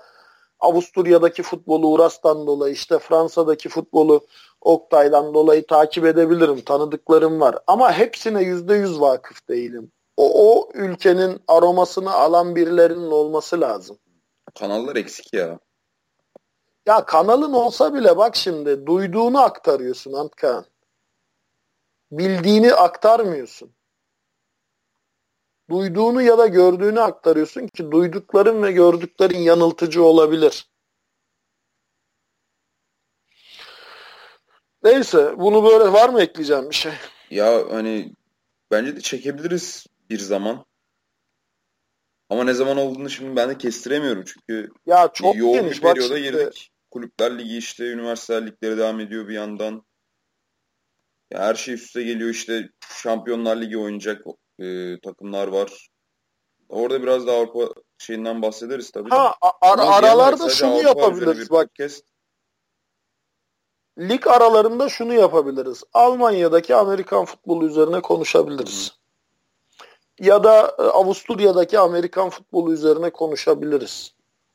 Avusturya'daki 0.60 1.44
futbolu 1.44 1.88
Uras'tan 1.88 2.48
dolayı 2.48 2.74
işte 2.74 3.00
Fransa'daki 3.00 3.70
futbolu 3.70 4.26
Oktay'dan 4.62 5.34
dolayı 5.34 5.68
takip 5.68 6.06
edebilirim. 6.06 6.62
Tanıdıklarım 6.62 7.42
var. 7.42 7.58
Ama 7.68 7.94
hepsine 7.94 8.42
%100 8.42 9.00
vakıf 9.00 9.48
değilim. 9.50 9.92
o, 10.18 10.58
o 10.58 10.70
ülkenin 10.74 11.42
aromasını 11.48 12.14
alan 12.14 12.56
birilerinin 12.56 13.12
olması 13.12 13.62
lazım. 13.62 13.98
Kanallar 14.60 14.96
eksik 14.96 15.34
ya. 15.34 15.60
Ya 16.86 17.06
kanalın 17.06 17.54
olsa 17.54 17.94
bile 17.94 18.18
bak 18.18 18.36
şimdi 18.36 18.86
duyduğunu 18.86 19.42
aktarıyorsun 19.42 20.14
Antkan. 20.14 20.66
Bildiğini 22.12 22.74
aktarmıyorsun. 22.74 23.76
Duyduğunu 25.70 26.22
ya 26.22 26.38
da 26.38 26.48
gördüğünü 26.48 27.02
aktarıyorsun 27.02 27.68
ki 27.68 27.92
duydukların 27.92 28.64
ve 28.64 28.72
gördüklerin 28.72 29.40
yanıltıcı 29.40 30.04
olabilir. 30.04 30.70
Neyse 34.84 35.34
bunu 35.38 35.64
böyle 35.64 35.94
var 35.94 36.10
mı 36.10 36.22
ekleyeceğim 36.22 36.70
bir 36.70 36.76
şey? 36.76 36.94
Ya 37.30 37.64
hani 37.72 38.14
bence 38.72 38.96
de 38.96 39.02
çekebiliriz 39.02 39.88
bir 40.10 40.20
zaman. 40.20 40.66
Ama 42.30 42.44
ne 42.44 42.54
zaman 42.54 42.78
olduğunu 42.78 43.10
şimdi 43.10 43.36
ben 43.36 43.50
de 43.50 43.58
kestiremiyorum 43.58 44.24
çünkü 44.24 44.70
ya 44.86 45.10
çok 45.14 45.36
yoğun 45.36 45.54
geniş. 45.54 45.78
bir 45.78 45.82
periyoda 45.82 46.20
girdik. 46.20 46.72
Kulüpler 46.92 47.38
Ligi 47.40 47.58
işte 47.58 47.92
üniversiteler 47.92 48.48
ligleri 48.48 48.78
devam 48.78 49.00
ediyor 49.00 49.28
bir 49.28 49.34
yandan. 49.34 49.86
Ya 51.32 51.40
her 51.40 51.56
şey 51.56 51.74
üste 51.74 52.04
geliyor 52.04 52.30
işte 52.30 52.70
Şampiyonlar 52.90 53.62
Ligi 53.62 53.78
oynayacak 53.78 54.22
e, 54.60 55.00
takımlar 55.00 55.48
var. 55.48 55.90
Orada 56.70 57.04
biraz 57.04 57.28
da 57.28 57.32
Avrupa 57.32 57.82
şeyinden 57.98 58.42
bahsederiz 58.42 58.92
tabii. 58.92 59.10
Ha, 59.10 59.36
ar- 59.62 59.80
aralarda 59.80 60.50
şunu 60.50 60.82
yapabiliriz 60.82 61.52
bak. 61.52 61.68
Podcast. 61.68 62.06
Lig 64.00 64.28
aralarında 64.28 64.90
şunu 64.90 65.14
yapabiliriz. 65.14 65.84
Almanya'daki 65.94 66.76
Amerikan 66.76 67.26
futbolu 67.26 67.68
üzerine 67.68 68.02
konuşabiliriz. 68.02 68.92
Hı 68.92 69.05
ya 70.20 70.44
da 70.44 70.76
e, 70.80 70.82
Avusturya'daki 70.82 71.80
Amerikan 71.80 72.30
futbolu 72.30 72.74
üzerine 72.74 73.10
konuşabiliriz. 73.10 74.14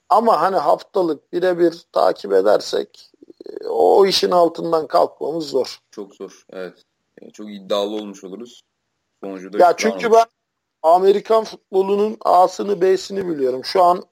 Ama 0.08 0.40
hani 0.40 0.56
haftalık 0.56 1.32
birebir 1.32 1.84
takip 1.92 2.32
edersek 2.32 3.11
e, 3.46 3.66
o 3.66 4.06
işin 4.06 4.30
altından 4.30 4.86
kalkmamız 4.86 5.46
zor. 5.46 5.78
Çok 5.90 6.14
zor. 6.14 6.44
Evet. 6.50 6.84
Yani 7.20 7.32
çok 7.32 7.50
iddialı 7.50 7.94
olmuş 7.94 8.24
oluruz. 8.24 8.62
Sonucu 9.24 9.52
da 9.52 9.58
ya 9.58 9.74
çünkü 9.76 10.06
olmuş. 10.06 10.18
ben 10.18 10.26
Amerikan 10.82 11.44
futbolunun 11.44 12.16
A'sını 12.20 12.80
B'sini 12.80 13.28
biliyorum. 13.28 13.64
Şu 13.64 13.82
an 13.82 14.04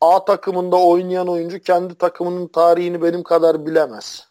A 0.00 0.24
takımında 0.24 0.76
oynayan 0.76 1.28
oyuncu 1.28 1.60
kendi 1.60 1.94
takımının 1.94 2.48
tarihini 2.48 3.02
benim 3.02 3.22
kadar 3.22 3.66
bilemez. 3.66 4.28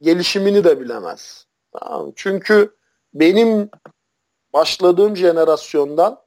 Gelişimini 0.00 0.64
de 0.64 0.80
bilemez. 0.80 1.46
Tamam. 1.72 2.12
Çünkü 2.16 2.79
benim 3.14 3.70
başladığım 4.52 5.16
jenerasyondan 5.16 6.20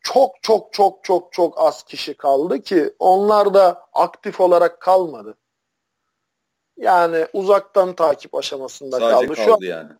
çok 0.00 0.42
çok 0.42 0.72
çok 0.72 1.04
çok 1.04 1.32
çok 1.32 1.60
az 1.60 1.82
kişi 1.82 2.14
kaldı 2.14 2.62
ki 2.62 2.94
onlar 2.98 3.54
da 3.54 3.86
aktif 3.92 4.40
olarak 4.40 4.80
kalmadı. 4.80 5.36
Yani 6.76 7.26
uzaktan 7.32 7.94
takip 7.94 8.34
aşamasında 8.34 9.00
Sadece 9.00 9.26
kaldı. 9.26 9.26
kaldı 9.26 9.44
Şu 9.44 9.54
an, 9.54 9.58
yani. 9.60 9.90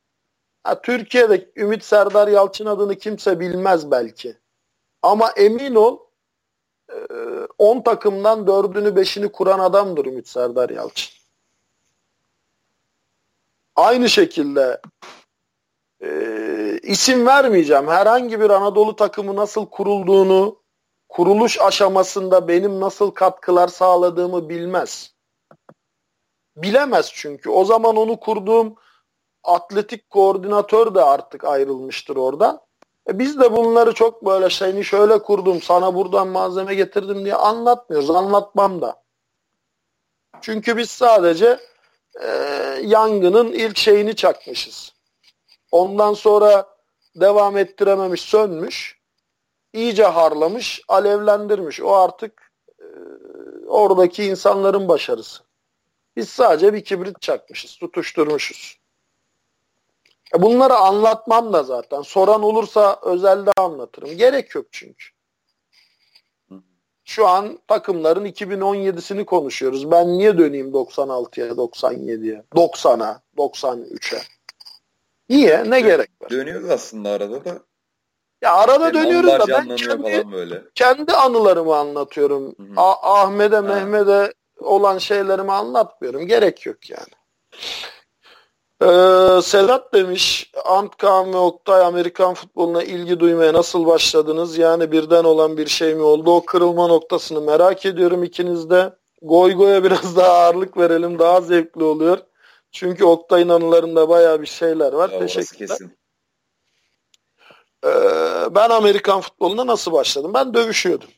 Ha, 0.64 0.82
Türkiye'de 0.82 1.52
Ümit 1.56 1.84
Serdar 1.84 2.28
Yalçın 2.28 2.66
adını 2.66 2.98
kimse 2.98 3.40
bilmez 3.40 3.90
belki. 3.90 4.36
Ama 5.02 5.30
emin 5.30 5.74
ol 5.74 5.98
10 7.58 7.78
e, 7.78 7.82
takımdan 7.82 8.38
4'ünü 8.38 9.00
5'ini 9.00 9.32
kuran 9.32 9.58
adamdır 9.58 10.06
Ümit 10.06 10.28
Serdar 10.28 10.70
Yalçın. 10.70 11.12
Aynı 13.76 14.08
şekilde 14.08 14.80
e, 16.02 16.78
isim 16.82 17.26
vermeyeceğim. 17.26 17.88
Herhangi 17.88 18.40
bir 18.40 18.50
Anadolu 18.50 18.96
takımı 18.96 19.36
nasıl 19.36 19.66
kurulduğunu, 19.66 20.62
kuruluş 21.08 21.60
aşamasında 21.60 22.48
benim 22.48 22.80
nasıl 22.80 23.10
katkılar 23.10 23.68
sağladığımı 23.68 24.48
bilmez. 24.48 25.14
Bilemez 26.56 27.10
çünkü. 27.14 27.50
O 27.50 27.64
zaman 27.64 27.96
onu 27.96 28.20
kurduğum 28.20 28.74
atletik 29.44 30.10
koordinatör 30.10 30.94
de 30.94 31.02
artık 31.02 31.44
ayrılmıştır 31.44 32.16
oradan. 32.16 32.60
E 33.08 33.18
biz 33.18 33.40
de 33.40 33.52
bunları 33.52 33.94
çok 33.94 34.24
böyle 34.24 34.50
seni 34.50 34.84
şöyle 34.84 35.18
kurdum, 35.18 35.62
sana 35.62 35.94
buradan 35.94 36.28
malzeme 36.28 36.74
getirdim 36.74 37.24
diye 37.24 37.34
anlatmıyoruz. 37.34 38.10
Anlatmam 38.10 38.82
da. 38.82 39.02
Çünkü 40.40 40.76
biz 40.76 40.90
sadece 40.90 41.58
e, 42.22 42.28
yangının 42.82 43.52
ilk 43.52 43.76
şeyini 43.76 44.16
çakmışız. 44.16 44.92
Ondan 45.72 46.14
sonra 46.14 46.66
devam 47.16 47.56
ettirememiş, 47.56 48.20
sönmüş. 48.20 49.02
iyice 49.72 50.04
harlamış, 50.04 50.82
alevlendirmiş. 50.88 51.80
O 51.80 51.92
artık 51.94 52.52
e, 52.78 52.86
oradaki 53.66 54.24
insanların 54.24 54.88
başarısı. 54.88 55.42
Biz 56.16 56.28
sadece 56.28 56.74
bir 56.74 56.84
kibrit 56.84 57.20
çakmışız, 57.20 57.76
tutuşturmuşuz. 57.76 58.78
E 60.34 60.42
bunları 60.42 60.74
anlatmam 60.74 61.52
da 61.52 61.62
zaten. 61.62 62.02
Soran 62.02 62.42
olursa 62.42 63.00
özelde 63.02 63.50
anlatırım. 63.56 64.16
Gerek 64.16 64.54
yok 64.54 64.66
çünkü. 64.70 65.04
Şu 67.04 67.28
an 67.28 67.58
takımların 67.68 68.26
2017'sini 68.26 69.24
konuşuyoruz. 69.24 69.90
Ben 69.90 70.08
niye 70.08 70.38
döneyim 70.38 70.70
96'ya, 70.70 71.46
97'ye, 71.48 72.44
90'a, 72.54 73.22
93'e? 73.36 74.22
Niye? 75.32 75.70
Ne 75.70 75.80
gerek 75.80 76.10
var? 76.22 76.30
Dönüyoruz 76.30 76.70
aslında 76.70 77.10
arada 77.10 77.44
da. 77.44 77.58
Ya 78.42 78.54
arada 78.54 78.84
yani 78.84 78.94
dönüyoruz 78.94 79.30
da 79.30 79.48
ben 79.48 79.76
kendi, 79.76 80.32
böyle. 80.32 80.62
kendi 80.74 81.12
anılarımı 81.12 81.76
anlatıyorum. 81.76 82.54
Ahmet'e, 82.76 83.60
Mehmet'e 83.60 84.32
olan 84.60 84.98
şeylerimi 84.98 85.52
anlatmıyorum. 85.52 86.26
Gerek 86.26 86.66
yok 86.66 86.90
yani. 86.90 87.12
Ee, 88.82 89.42
Sedat 89.42 89.94
demiş 89.94 90.52
Antkan 90.64 91.32
ve 91.32 91.36
Oktay 91.36 91.84
Amerikan 91.84 92.34
futboluna 92.34 92.82
ilgi 92.82 93.20
duymaya 93.20 93.52
nasıl 93.52 93.86
başladınız? 93.86 94.58
Yani 94.58 94.92
birden 94.92 95.24
olan 95.24 95.56
bir 95.56 95.66
şey 95.66 95.94
mi 95.94 96.02
oldu? 96.02 96.30
O 96.30 96.44
kırılma 96.44 96.86
noktasını 96.86 97.40
merak 97.40 97.86
ediyorum 97.86 98.22
ikiniz 98.22 98.70
de. 98.70 98.92
Goy 99.22 99.52
goya 99.54 99.84
biraz 99.84 100.16
daha 100.16 100.32
ağırlık 100.32 100.76
verelim. 100.76 101.18
Daha 101.18 101.40
zevkli 101.40 101.84
oluyor. 101.84 102.18
Çünkü 102.72 103.04
Oktay'ın 103.04 103.48
anılarında 103.48 104.08
bayağı 104.08 104.40
bir 104.40 104.46
şeyler 104.46 104.92
var. 104.92 105.10
Ya, 105.10 105.18
Teşekkürler. 105.18 105.68
Kesin. 105.68 105.98
Ee, 107.84 108.54
ben 108.54 108.70
Amerikan 108.70 109.20
futboluna 109.20 109.66
nasıl 109.66 109.92
başladım? 109.92 110.34
Ben 110.34 110.54
dövüşüyordum. 110.54 111.08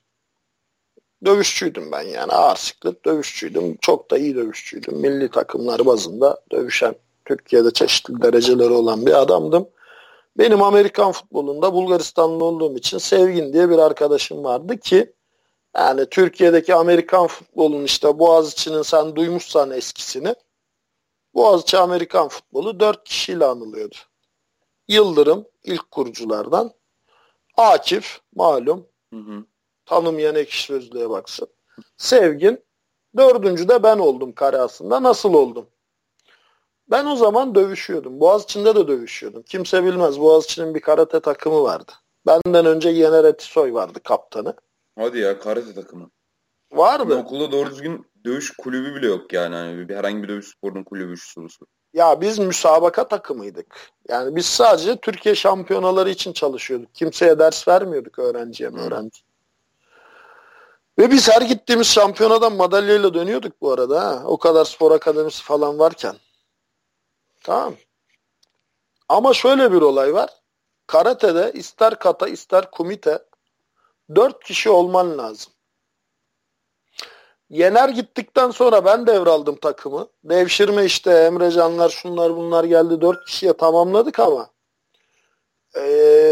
Dövüşçüydüm 1.25 1.93
ben 1.93 2.03
yani 2.03 2.33
ağır 2.33 2.57
siklet 2.57 3.05
dövüşçüydüm. 3.05 3.77
Çok 3.81 4.11
da 4.11 4.19
iyi 4.19 4.35
dövüşçüydüm. 4.35 4.99
Milli 4.99 5.31
takımlar 5.31 5.87
bazında 5.87 6.41
dövüşen 6.53 6.95
Türkiye'de 7.25 7.71
çeşitli 7.71 8.23
dereceleri 8.23 8.73
olan 8.73 9.07
bir 9.07 9.23
adamdım. 9.23 9.69
Benim 10.39 10.63
Amerikan 10.63 11.13
futbolunda 11.13 11.73
Bulgaristanlı 11.73 12.45
olduğum 12.45 12.77
için 12.77 12.99
Sevgin 12.99 13.53
diye 13.53 13.71
bir 13.71 13.79
arkadaşım 13.79 14.45
vardı 14.45 14.79
ki 14.79 15.13
yani 15.77 16.07
Türkiye'deki 16.11 16.75
Amerikan 16.75 17.27
futbolun 17.27 17.85
işte 17.85 18.19
Boğaziçi'nin 18.19 18.83
sen 18.83 19.17
duymuşsan 19.17 19.71
eskisini 19.71 20.35
Boğaziçi 21.35 21.79
Amerikan 21.79 22.29
futbolu 22.29 22.81
dört 22.81 23.05
kişiyle 23.05 23.45
anılıyordu. 23.45 23.97
Yıldırım 24.89 25.47
ilk 25.65 25.91
kuruculardan. 25.91 26.73
Akif 27.57 28.21
malum. 28.35 28.87
Hı 29.13 29.21
hı. 29.21 29.45
Tanımayan 29.87 30.35
ekşi 30.35 30.63
sözlüğe 30.63 31.11
baksın. 31.11 31.49
Sevgin. 31.97 32.65
Dördüncü 33.17 33.69
de 33.69 33.83
ben 33.83 33.99
oldum 33.99 34.33
kare 34.33 34.57
aslında. 34.57 35.03
Nasıl 35.03 35.35
oldum? 35.35 35.67
Ben 36.91 37.07
o 37.07 37.17
zaman 37.17 37.55
dövüşüyordum. 37.55 38.21
Boğaziçi'nde 38.21 38.75
de 38.75 38.89
dövüşüyordum. 38.89 39.43
Kimse 39.43 39.85
bilmez. 39.85 40.21
Boğaziçi'nin 40.21 40.75
bir 40.75 40.81
karate 40.81 41.21
takımı 41.21 41.63
vardı. 41.63 41.93
Benden 42.27 42.67
önce 42.67 42.89
Yener 42.89 43.25
Etisoy 43.25 43.73
vardı 43.73 44.01
kaptanı. 44.05 44.55
Hadi 44.99 45.19
ya 45.19 45.39
karate 45.39 45.75
takımı. 45.75 46.11
Vardı. 46.73 47.13
Yani 47.13 47.23
okulda 47.23 47.53
doğru 47.53 47.71
düzgün 47.71 48.07
dövüş 48.25 48.51
kulübü 48.51 48.95
bile 48.95 49.07
yok 49.07 49.33
yani. 49.33 49.55
yani 49.55 49.89
bir, 49.89 49.95
herhangi 49.95 50.23
bir 50.23 50.29
dövüş 50.29 50.47
sporunun 50.47 50.85
kulübü 50.85 51.17
şusu. 51.17 51.67
Ya 51.95 52.21
biz 52.21 52.39
müsabaka 52.39 53.09
takımıydık. 53.09 53.91
Yani 54.09 54.37
biz 54.37 54.47
sadece 54.47 54.97
Türkiye 54.97 55.35
şampiyonaları 55.35 56.11
için 56.11 56.33
çalışıyorduk. 56.33 56.95
Kimseye 56.95 57.39
ders 57.39 57.69
vermiyorduk 57.69 58.19
öğrenciye 58.19 58.69
mi 58.71 58.81
öğrenci. 58.81 59.21
Ve 60.99 61.11
biz 61.11 61.29
her 61.29 61.43
gittiğimiz 61.43 61.87
şampiyonadan 61.87 62.53
madalyayla 62.53 63.15
dönüyorduk 63.15 63.61
bu 63.61 63.73
arada. 63.73 64.05
Ha? 64.05 64.23
O 64.27 64.39
kadar 64.39 64.65
spor 64.65 64.93
akademisi 64.93 65.43
falan 65.43 65.79
varken. 65.79 66.17
Tamam. 67.43 67.75
Ama 69.09 69.35
şöyle 69.35 69.73
bir 69.73 69.81
olay 69.81 70.15
var. 70.15 70.31
Karate'de 70.87 71.53
ister 71.55 71.99
kata 71.99 72.29
ister 72.29 72.71
kumite 72.71 73.19
dört 74.15 74.45
kişi 74.45 74.71
olman 74.71 75.19
lazım. 75.19 75.53
Yener 77.51 77.89
gittikten 77.89 78.51
sonra 78.51 78.85
ben 78.85 79.07
devraldım 79.07 79.57
takımı. 79.57 80.09
Devşirme 80.25 80.85
işte 80.85 81.11
Emre 81.11 81.51
Canlar 81.51 81.89
şunlar 81.89 82.37
bunlar 82.37 82.65
geldi. 82.65 83.01
Dört 83.01 83.25
kişiye 83.25 83.53
tamamladık 83.53 84.19
ama 84.21 84.51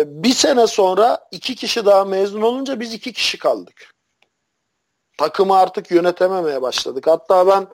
bir 0.06 0.32
sene 0.32 0.66
sonra 0.66 1.28
iki 1.30 1.54
kişi 1.54 1.86
daha 1.86 2.04
mezun 2.04 2.42
olunca 2.42 2.80
biz 2.80 2.94
iki 2.94 3.12
kişi 3.12 3.38
kaldık. 3.38 3.94
Takımı 5.18 5.56
artık 5.56 5.90
yönetememeye 5.90 6.62
başladık. 6.62 7.06
Hatta 7.06 7.46
ben 7.46 7.66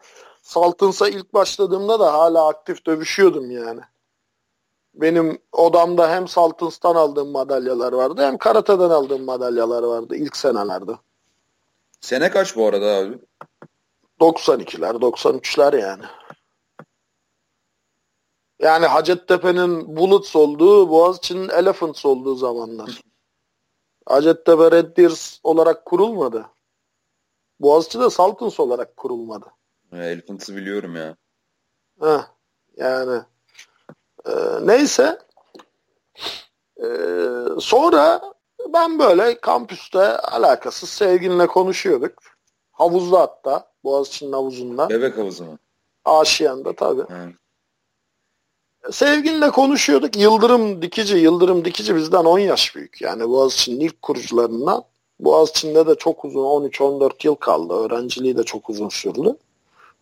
Saltıns'a 0.42 1.08
ilk 1.08 1.34
başladığımda 1.34 2.00
da 2.00 2.12
hala 2.12 2.48
aktif 2.48 2.86
dövüşüyordum 2.86 3.50
yani. 3.50 3.80
Benim 4.94 5.42
odamda 5.52 6.10
hem 6.10 6.28
Saltıns'tan 6.28 6.94
aldığım 6.94 7.28
madalyalar 7.28 7.92
vardı 7.92 8.22
hem 8.22 8.38
Karate'den 8.38 8.90
aldığım 8.90 9.24
madalyalar 9.24 9.82
vardı 9.82 10.16
ilk 10.16 10.36
senelerde. 10.36 10.92
Sene 12.00 12.30
kaç 12.30 12.56
bu 12.56 12.66
arada 12.66 12.86
abi? 12.86 13.18
92'ler, 14.20 14.94
93'ler 14.94 15.80
yani. 15.80 16.04
Yani 18.60 18.86
Hacettepe'nin 18.86 19.96
Bullets 19.96 20.36
olduğu, 20.36 20.90
Boğaziçi'nin 20.90 21.48
Elephants 21.48 22.06
olduğu 22.06 22.34
zamanlar. 22.34 23.00
Hacettepe 24.06 24.70
Red 24.70 24.96
Deers 24.96 25.38
olarak 25.42 25.84
kurulmadı. 25.84 26.46
Boğaziçi 27.60 28.00
de 28.00 28.10
Saltons 28.10 28.60
olarak 28.60 28.96
kurulmadı. 28.96 29.46
Elephants'ı 29.92 30.56
biliyorum 30.56 30.96
ya. 30.96 31.16
Heh, 32.00 32.26
yani 32.76 33.22
e, 34.26 34.32
neyse 34.62 35.18
e, 36.82 36.86
sonra 37.60 38.20
ben 38.72 38.98
böyle 38.98 39.40
kampüste 39.40 40.18
alakasız 40.18 40.88
sevginle 40.88 41.46
konuşuyorduk. 41.46 42.12
Havuzda 42.72 43.20
hatta. 43.20 43.68
Boğaziçi'nin 43.84 44.32
havuzunda. 44.32 44.88
Bebek 44.88 45.18
havuzu 45.18 45.44
mu? 45.44 45.58
Aşiyan'da 46.04 46.72
tabii. 46.72 47.02
Hı. 47.02 47.32
Sevginle 48.92 49.50
konuşuyorduk. 49.50 50.16
Yıldırım 50.16 50.82
Dikici, 50.82 51.16
Yıldırım 51.16 51.64
Dikici 51.64 51.96
bizden 51.96 52.24
10 52.24 52.38
yaş 52.38 52.76
büyük. 52.76 53.00
Yani 53.00 53.28
Boğaziçi'nin 53.28 53.80
ilk 53.80 54.02
kurucularından. 54.02 54.84
Boğaziçi'nde 55.20 55.86
de 55.86 55.94
çok 55.94 56.24
uzun 56.24 56.40
13-14 56.44 57.26
yıl 57.26 57.34
kaldı. 57.34 57.74
Öğrenciliği 57.74 58.36
de 58.36 58.42
çok 58.42 58.70
uzun 58.70 58.88
sürdü. 58.88 59.36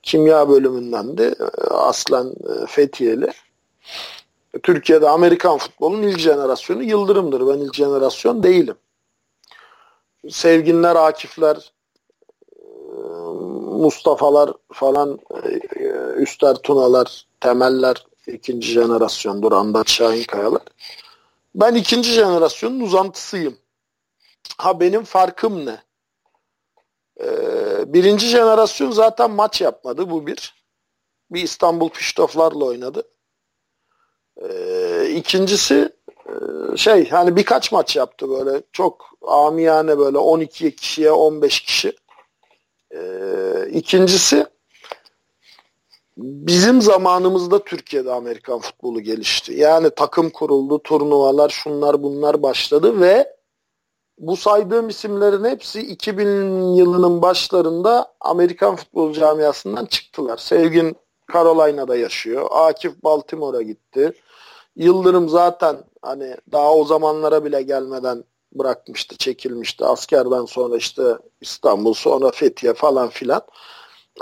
Kimya 0.02 0.48
bölümünden 0.48 1.18
de 1.18 1.34
aslen 1.70 2.26
e, 2.26 2.66
Fethiyeli. 2.66 3.32
Türkiye'de 4.62 5.08
Amerikan 5.08 5.58
futbolunun 5.58 6.02
ilk 6.02 6.18
jenerasyonu 6.18 6.82
Yıldırım'dır. 6.82 7.48
Ben 7.48 7.64
ilk 7.64 7.74
jenerasyon 7.74 8.42
değilim. 8.42 8.76
Sevginler, 10.30 10.96
Akifler, 10.96 11.72
e, 12.56 12.62
Mustafa'lar 13.82 14.52
falan, 14.72 15.18
e, 15.44 15.88
Üster 16.16 16.54
Tunalar, 16.54 17.26
Temeller 17.40 18.06
ikinci 18.26 18.68
jenerasyondur. 18.68 19.52
Andat 19.52 19.88
Şahin 19.88 20.24
Kayalar. 20.24 20.62
Ben 21.54 21.74
ikinci 21.74 22.12
jenerasyonun 22.12 22.80
uzantısıyım. 22.80 23.56
Ha 24.58 24.80
benim 24.80 25.04
farkım 25.04 25.66
ne? 25.66 25.86
Birinci 27.86 28.26
jenerasyon 28.26 28.90
zaten 28.90 29.30
maç 29.30 29.60
yapmadı. 29.60 30.10
Bu 30.10 30.26
bir. 30.26 30.54
Bir 31.30 31.42
İstanbul 31.42 31.88
Piştoflarla 31.88 32.64
oynadı. 32.64 33.02
Ee, 34.42 35.08
ikincisi 35.14 35.92
e, 36.26 36.76
şey 36.76 37.08
hani 37.08 37.36
birkaç 37.36 37.72
maç 37.72 37.96
yaptı 37.96 38.28
böyle 38.30 38.62
çok 38.72 39.06
amiyane 39.26 39.98
böyle 39.98 40.18
12 40.18 40.76
kişiye 40.76 41.12
15 41.12 41.60
kişi. 41.60 41.96
Ee, 42.94 43.68
ikincisi 43.72 44.46
bizim 46.16 46.82
zamanımızda 46.82 47.64
Türkiye'de 47.64 48.12
Amerikan 48.12 48.58
futbolu 48.58 49.00
gelişti. 49.00 49.52
Yani 49.54 49.90
takım 49.90 50.30
kuruldu, 50.30 50.78
turnuvalar, 50.82 51.48
şunlar 51.48 52.02
bunlar 52.02 52.42
başladı 52.42 53.00
ve 53.00 53.36
bu 54.18 54.36
saydığım 54.36 54.88
isimlerin 54.88 55.44
hepsi 55.44 55.80
2000 55.80 56.74
yılının 56.74 57.22
başlarında 57.22 58.14
Amerikan 58.20 58.76
futbol 58.76 59.12
camiasından 59.12 59.86
çıktılar. 59.86 60.36
Sevgin 60.36 60.96
Carolina'da 61.32 61.96
yaşıyor. 61.96 62.46
Akif 62.50 63.02
Baltimore'a 63.04 63.62
gitti. 63.62 64.12
Yıldırım 64.76 65.28
zaten 65.28 65.76
hani 66.02 66.36
daha 66.52 66.74
o 66.74 66.84
zamanlara 66.84 67.44
bile 67.44 67.62
gelmeden 67.62 68.24
bırakmıştı, 68.52 69.16
çekilmişti. 69.16 69.84
Askerden 69.84 70.44
sonra 70.44 70.76
işte 70.76 71.02
İstanbul, 71.40 71.94
sonra 71.94 72.30
Fethiye 72.30 72.74
falan 72.74 73.08
filan. 73.08 73.42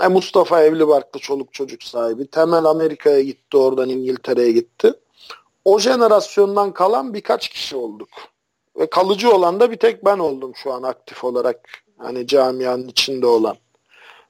E, 0.03 0.07
Mustafa 0.07 0.63
evli 0.63 0.87
barklı 0.87 1.19
çoluk 1.19 1.53
çocuk 1.53 1.83
sahibi. 1.83 2.27
Temel 2.27 2.65
Amerika'ya 2.65 3.21
gitti, 3.21 3.57
oradan 3.57 3.89
İngiltere'ye 3.89 4.51
gitti. 4.51 4.93
O 5.65 5.79
jenerasyondan 5.79 6.73
kalan 6.73 7.13
birkaç 7.13 7.49
kişi 7.49 7.75
olduk. 7.75 8.09
Ve 8.79 8.89
kalıcı 8.89 9.35
olan 9.35 9.59
da 9.59 9.71
bir 9.71 9.77
tek 9.77 10.05
ben 10.05 10.19
oldum 10.19 10.51
şu 10.55 10.73
an 10.73 10.83
aktif 10.83 11.23
olarak. 11.23 11.69
Hani 11.97 12.27
camianın 12.27 12.87
içinde 12.87 13.27
olan. 13.27 13.57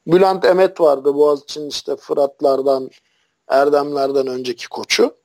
Bülent 0.07 0.45
Emet 0.45 0.82
vardı 0.82 1.15
Boğaziçi'nin 1.15 1.69
işte 1.69 1.95
Fıratlardan, 1.95 2.89
Erdemlerden 3.47 4.28
önceki 4.28 4.69
koçu. 4.69 5.15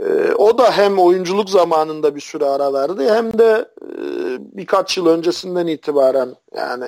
Ee, 0.00 0.34
o 0.34 0.58
da 0.58 0.72
hem 0.72 0.98
oyunculuk 0.98 1.50
zamanında 1.50 2.14
bir 2.14 2.20
süre 2.20 2.44
ara 2.44 2.72
verdi 2.72 3.10
hem 3.10 3.38
de 3.38 3.70
e, 3.82 3.96
birkaç 4.56 4.96
yıl 4.96 5.06
öncesinden 5.06 5.66
itibaren 5.66 6.34
yani 6.56 6.86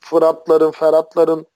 Fıratların, 0.00 0.70
Ferhatların 0.70 1.46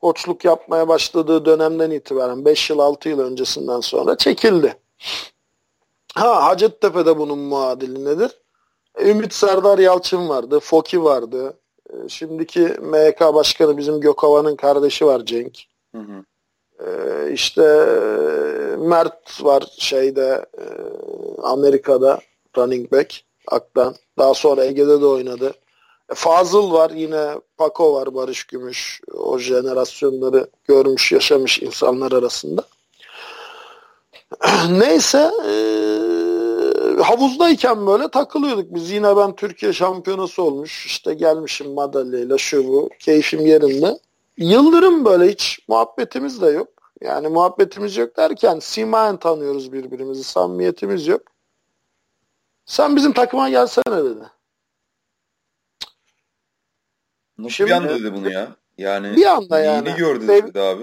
koçluk 0.00 0.44
yapmaya 0.44 0.88
başladığı 0.88 1.44
dönemden 1.44 1.90
itibaren 1.90 2.44
5 2.44 2.70
yıl 2.70 2.78
6 2.78 3.08
yıl 3.08 3.20
öncesinden 3.20 3.80
sonra 3.80 4.16
çekildi. 4.16 4.76
Ha 6.14 6.46
Hacettepe'de 6.46 7.18
bunun 7.18 7.38
muadili 7.38 8.04
nedir? 8.04 8.30
Ümit 9.00 9.34
Serdar 9.34 9.78
Yalçın 9.78 10.28
vardı, 10.28 10.60
Foki 10.60 11.04
vardı. 11.04 11.58
E, 11.90 12.08
şimdiki 12.08 12.60
MYK 12.60 13.20
başkanı 13.20 13.76
bizim 13.76 14.00
Gökova'nın 14.00 14.56
kardeşi 14.56 15.06
var 15.06 15.24
Cenk. 15.24 15.58
Hı 15.94 15.98
hı. 15.98 16.24
Ee, 16.80 17.32
işte 17.32 17.62
e, 17.62 18.76
Mert 18.76 19.44
var 19.44 19.64
şeyde 19.78 20.46
e, 20.58 20.64
Amerika'da 21.42 22.20
running 22.56 22.92
back 22.92 23.14
aktan. 23.48 23.94
Daha 24.18 24.34
sonra 24.34 24.64
Ege'de 24.64 25.00
de 25.00 25.06
oynadı. 25.06 25.52
Fazıl 26.14 26.72
var 26.72 26.90
yine 26.90 27.26
Paco 27.56 27.94
var 27.94 28.14
Barış 28.14 28.44
Gümüş. 28.44 29.00
O 29.14 29.38
jenerasyonları 29.38 30.46
görmüş 30.64 31.12
yaşamış 31.12 31.62
insanlar 31.62 32.12
arasında. 32.12 32.64
Neyse 34.70 35.30
e, 35.48 35.52
havuzdayken 37.02 37.86
böyle 37.86 38.08
takılıyorduk 38.08 38.74
biz. 38.74 38.90
Yine 38.90 39.16
ben 39.16 39.36
Türkiye 39.36 39.72
şampiyonası 39.72 40.42
olmuş. 40.42 40.86
İşte 40.86 41.14
gelmişim 41.14 41.70
madalyayla 41.70 42.38
şu 42.38 42.68
bu. 42.68 42.90
Keyfim 42.98 43.46
yerinde. 43.46 43.98
Yıldırım 44.36 45.04
böyle 45.04 45.32
hiç 45.32 45.58
muhabbetimiz 45.68 46.42
de 46.42 46.46
yok. 46.46 46.68
Yani 47.00 47.28
muhabbetimiz 47.28 47.96
yok 47.96 48.16
derken 48.16 48.58
simayen 48.58 49.16
tanıyoruz 49.16 49.72
birbirimizi. 49.72 50.24
Samimiyetimiz 50.24 51.06
yok. 51.06 51.22
Sen 52.66 52.96
bizim 52.96 53.12
takıma 53.12 53.48
gelsene 53.50 54.04
dedi. 54.04 54.24
Nasıl 57.38 57.50
Şimdi, 57.50 57.70
bir 57.70 57.76
anda 57.76 57.94
dedi 57.94 58.14
bunu 58.14 58.32
ya? 58.32 58.56
Yani 58.78 59.16
bir 59.16 59.26
anda 59.26 59.58
yani. 59.58 59.88
Yeni 59.88 59.98
gördü 59.98 60.28
dedi 60.28 60.60
abi. 60.60 60.82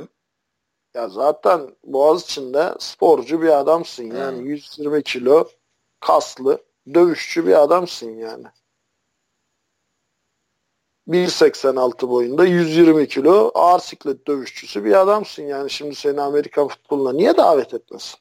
Ya 0.93 1.09
zaten 1.09 1.75
Boğaziçi'nde 1.83 2.75
sporcu 2.79 3.41
bir 3.41 3.59
adamsın 3.59 4.03
yani. 4.03 4.37
Hmm. 4.37 4.45
120 4.45 5.03
kilo 5.03 5.47
kaslı, 5.99 6.63
dövüşçü 6.93 7.47
bir 7.47 7.63
adamsın 7.63 8.09
yani. 8.09 8.45
1.86 11.07 12.09
boyunda 12.09 12.45
120 12.45 13.07
kilo 13.07 13.51
ağır 13.53 13.79
siklet 13.79 14.27
dövüşçüsü 14.27 14.85
bir 14.85 15.01
adamsın 15.01 15.43
yani 15.43 15.69
şimdi 15.69 15.95
seni 15.95 16.21
Amerikan 16.21 16.67
futboluna 16.67 17.13
niye 17.13 17.37
davet 17.37 17.73
etmesin? 17.73 18.19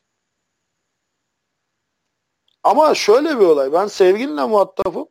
Ama 2.62 2.94
şöyle 2.94 3.40
bir 3.40 3.44
olay 3.44 3.72
ben 3.72 3.86
sevgilinle 3.86 4.44
muhatapım 4.44 5.08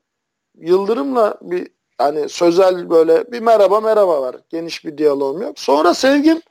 Yıldırım'la 0.56 1.38
bir 1.42 1.68
hani 1.98 2.30
sözel 2.30 2.90
böyle 2.90 3.32
bir 3.32 3.40
merhaba 3.40 3.82
merhaba 3.82 4.22
var 4.22 4.36
geniş 4.50 4.86
bir 4.86 4.98
diyalogum 4.98 5.42
yok. 5.42 5.60
Sonra 5.60 5.94
sevgim 5.94 6.42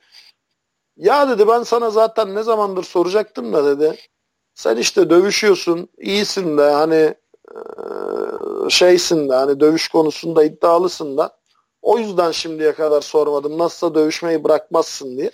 ya 0.97 1.29
dedi 1.29 1.47
ben 1.47 1.63
sana 1.63 1.89
zaten 1.89 2.35
ne 2.35 2.43
zamandır 2.43 2.83
soracaktım 2.83 3.53
da 3.53 3.65
dedi 3.65 3.97
sen 4.53 4.77
işte 4.77 5.09
dövüşüyorsun 5.09 5.89
iyisin 5.97 6.57
de 6.57 6.71
hani 6.71 7.15
şeysin 8.69 9.29
de 9.29 9.33
hani 9.33 9.59
dövüş 9.59 9.87
konusunda 9.87 10.43
iddialısın 10.43 11.17
da 11.17 11.37
o 11.81 11.97
yüzden 11.97 12.31
şimdiye 12.31 12.73
kadar 12.73 13.01
sormadım. 13.01 13.57
Nasılsa 13.57 13.95
dövüşmeyi 13.95 14.43
bırakmazsın 14.43 15.17
diye. 15.17 15.31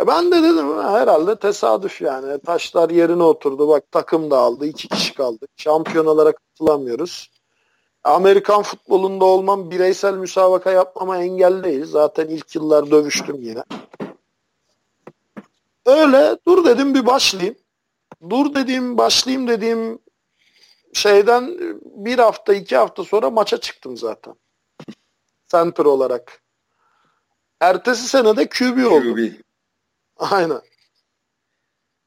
E 0.00 0.06
ben 0.06 0.32
de 0.32 0.42
dedim 0.42 0.78
herhalde 0.82 1.36
tesadüf 1.36 2.00
yani. 2.00 2.38
Taşlar 2.40 2.90
yerine 2.90 3.22
oturdu. 3.22 3.68
Bak 3.68 3.84
takım 3.92 4.30
da 4.30 4.38
aldı. 4.38 4.66
iki 4.66 4.88
kişi 4.88 5.14
kaldı. 5.14 5.46
Şampiyonalara 5.56 6.32
katılamıyoruz. 6.32 7.30
Amerikan 8.04 8.62
futbolunda 8.62 9.24
olmam 9.24 9.70
bireysel 9.70 10.14
müsabaka 10.14 10.70
yapmama 10.70 11.18
engel 11.18 11.64
değil. 11.64 11.84
Zaten 11.84 12.28
ilk 12.28 12.54
yıllar 12.54 12.90
dövüştüm 12.90 13.42
yine. 13.42 13.64
Öyle 15.86 16.36
dur 16.46 16.64
dedim 16.64 16.94
bir 16.94 17.06
başlayayım. 17.06 17.56
Dur 18.30 18.54
dediğim 18.54 18.98
başlayayım 18.98 19.48
dediğim 19.48 19.98
şeyden 20.92 21.58
bir 21.84 22.18
hafta 22.18 22.54
iki 22.54 22.76
hafta 22.76 23.04
sonra 23.04 23.30
maça 23.30 23.60
çıktım 23.60 23.96
zaten. 23.96 24.34
Center 25.48 25.84
olarak. 25.84 26.42
Ertesi 27.60 28.08
sene 28.08 28.36
de 28.36 28.48
QB 28.48 28.86
oldum. 28.86 29.14
QB. 29.14 29.32
Aynen. 30.16 30.60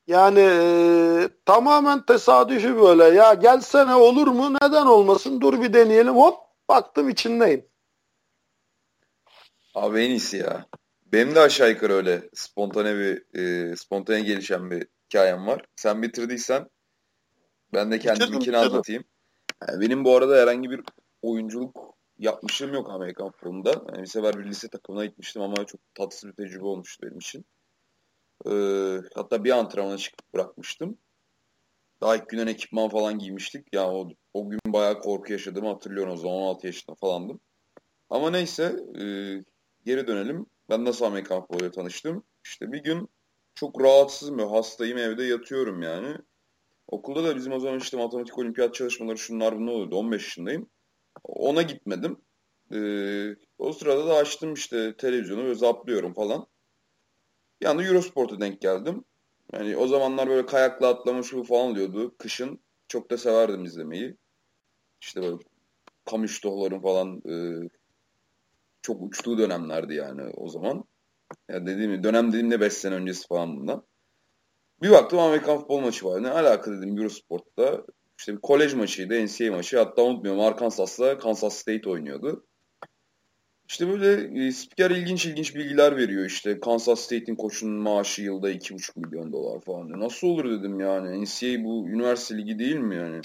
Yani 0.07 0.39
e, 0.39 1.29
tamamen 1.45 2.05
tesadüfi 2.05 2.75
böyle. 2.77 3.03
Ya 3.03 3.33
gelsene 3.33 3.95
olur 3.95 4.27
mu? 4.27 4.53
Neden 4.53 4.85
olmasın? 4.85 5.41
Dur 5.41 5.61
bir 5.61 5.73
deneyelim. 5.73 6.15
Hop 6.15 6.37
baktım 6.69 7.09
içindeyim. 7.09 7.65
Abi 9.75 10.01
en 10.01 10.09
iyisi 10.09 10.37
ya. 10.37 10.65
Benim 11.05 11.35
de 11.35 11.39
aşağı 11.39 11.69
yukarı 11.69 11.93
öyle 11.93 12.29
spontane 12.33 12.95
bir 12.95 13.39
e, 13.39 13.75
spontane 13.75 14.21
gelişen 14.21 14.71
bir 14.71 14.87
hikayem 15.05 15.47
var. 15.47 15.65
Sen 15.75 16.01
bitirdiysen 16.01 16.69
ben 17.73 17.91
de 17.91 17.99
kendiminkini 17.99 18.57
anlatayım. 18.57 19.03
Yani 19.67 19.81
benim 19.81 20.05
bu 20.05 20.17
arada 20.17 20.35
herhangi 20.35 20.69
bir 20.69 20.81
oyunculuk 21.21 21.95
yapmışlığım 22.17 22.73
yok 22.73 22.89
Amerikan 22.89 23.31
futbolunda. 23.31 23.69
Yani 23.69 24.01
bir 24.01 24.07
sefer 24.07 24.39
bir 24.39 24.45
lise 24.45 24.67
takımına 24.67 25.05
gitmiştim 25.05 25.41
ama 25.41 25.65
çok 25.65 25.81
tatsız 25.95 26.29
bir 26.29 26.35
tecrübe 26.35 26.65
olmuştu 26.65 27.07
benim 27.07 27.17
için. 27.17 27.45
Ee, 28.45 28.97
hatta 29.15 29.43
bir 29.43 29.51
antrenmana 29.51 29.97
çıkıp 29.97 30.33
bırakmıştım. 30.33 30.97
Daha 32.01 32.15
ilk 32.15 32.29
günden 32.29 32.47
ekipman 32.47 32.89
falan 32.89 33.19
giymiştik. 33.19 33.67
Yani 33.73 33.87
o, 33.87 34.07
o 34.33 34.49
gün 34.49 34.59
bayağı 34.67 34.99
korku 34.99 35.31
yaşadığımı 35.31 35.69
hatırlıyorum 35.69 36.13
o 36.13 36.17
zaman 36.17 36.35
16 36.35 36.67
yaşında 36.67 36.95
falandım. 36.95 37.39
Ama 38.09 38.29
neyse 38.29 38.63
e, 38.99 39.03
geri 39.85 40.07
dönelim. 40.07 40.45
Ben 40.69 40.85
nasıl 40.85 41.05
Amerikan 41.05 41.41
futboluyla 41.41 41.71
tanıştım? 41.71 42.23
İşte 42.45 42.71
bir 42.71 42.83
gün 42.83 43.09
çok 43.55 43.81
rahatsızım 43.81 44.39
hastayım 44.39 44.97
evde 44.97 45.23
yatıyorum 45.23 45.81
yani. 45.81 46.17
Okulda 46.93 47.23
da 47.23 47.35
bizim 47.35 47.53
o 47.53 47.59
zaman 47.59 47.79
işte 47.79 47.97
matematik 47.97 48.37
olimpiyat 48.37 48.73
çalışmaları 48.73 49.17
şunlar 49.17 49.57
bunlar 49.57 49.71
oluyordu. 49.71 49.95
15 49.95 50.23
yaşındayım. 50.23 50.69
Ona 51.23 51.61
gitmedim. 51.61 52.17
Ee, 52.71 53.35
o 53.57 53.73
sırada 53.73 54.07
da 54.07 54.15
açtım 54.15 54.53
işte 54.53 54.97
televizyonu 54.97 55.45
ve 55.45 55.55
zaplıyorum 55.55 56.13
falan. 56.13 56.47
Bir 57.61 57.65
anda 57.65 57.83
Eurosport'a 57.83 58.39
denk 58.39 58.61
geldim. 58.61 59.03
Yani 59.53 59.77
o 59.77 59.87
zamanlar 59.87 60.29
böyle 60.29 60.45
kayakla 60.45 60.87
atlama 60.87 61.23
şu 61.23 61.43
falan 61.43 61.71
oluyordu. 61.71 62.15
Kışın 62.17 62.59
çok 62.87 63.11
da 63.11 63.17
severdim 63.17 63.65
izlemeyi. 63.65 64.17
İşte 65.01 65.21
böyle 65.21 65.37
kamıştohların 66.05 66.81
falan 66.81 67.21
e, 67.29 67.35
çok 68.81 69.01
uçtuğu 69.01 69.37
dönemlerdi 69.37 69.93
yani 69.93 70.21
o 70.21 70.49
zaman. 70.49 70.83
Ya 71.49 71.65
dediğim 71.65 72.03
dönem 72.03 72.27
dediğimde 72.27 72.61
5 72.61 72.73
sene 72.73 72.95
öncesi 72.95 73.27
falan 73.27 73.57
bundan. 73.57 73.85
Bir 74.83 74.91
baktım 74.91 75.19
Amerikan 75.19 75.59
futbol 75.59 75.79
maçı 75.79 76.05
var. 76.05 76.23
Ne 76.23 76.29
alaka 76.29 76.71
dedim 76.71 76.97
Eurosport'ta. 76.97 77.83
İşte 78.19 78.33
bir 78.33 78.41
kolej 78.41 78.73
maçıydı, 78.73 79.25
NCAA 79.25 79.51
maçı. 79.51 79.77
Hatta 79.77 80.01
unutmuyorum 80.03 80.41
Arkansas'la 80.41 81.17
Kansas 81.17 81.55
State 81.55 81.89
oynuyordu. 81.89 82.45
İşte 83.69 83.87
böyle 83.87 84.45
e, 84.47 84.51
spiker 84.51 84.91
ilginç 84.91 85.25
ilginç 85.25 85.55
bilgiler 85.55 85.97
veriyor. 85.97 86.25
İşte 86.25 86.59
Kansas 86.59 86.99
State'in 86.99 87.35
koçunun 87.35 87.81
maaşı 87.81 88.21
yılda 88.21 88.51
2,5 88.51 88.99
milyon 88.99 89.33
dolar 89.33 89.61
falan. 89.61 89.99
Nasıl 89.99 90.27
olur 90.27 90.59
dedim 90.59 90.79
yani. 90.79 91.23
NCAA 91.23 91.63
bu 91.63 91.89
üniversite 91.89 92.37
ligi 92.37 92.59
değil 92.59 92.75
mi 92.75 92.95
yani? 92.95 93.21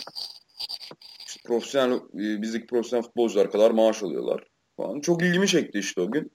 İşte 1.26 1.40
profesyonel, 1.44 1.96
e, 1.96 2.42
bizdeki 2.42 2.66
profesyonel 2.66 3.04
futbolcular 3.04 3.50
kadar 3.50 3.70
maaş 3.70 4.02
alıyorlar 4.02 4.44
falan. 4.76 5.00
Çok 5.00 5.22
ilgimi 5.22 5.48
çekti 5.48 5.78
işte 5.78 6.00
o 6.00 6.10
gün. 6.10 6.30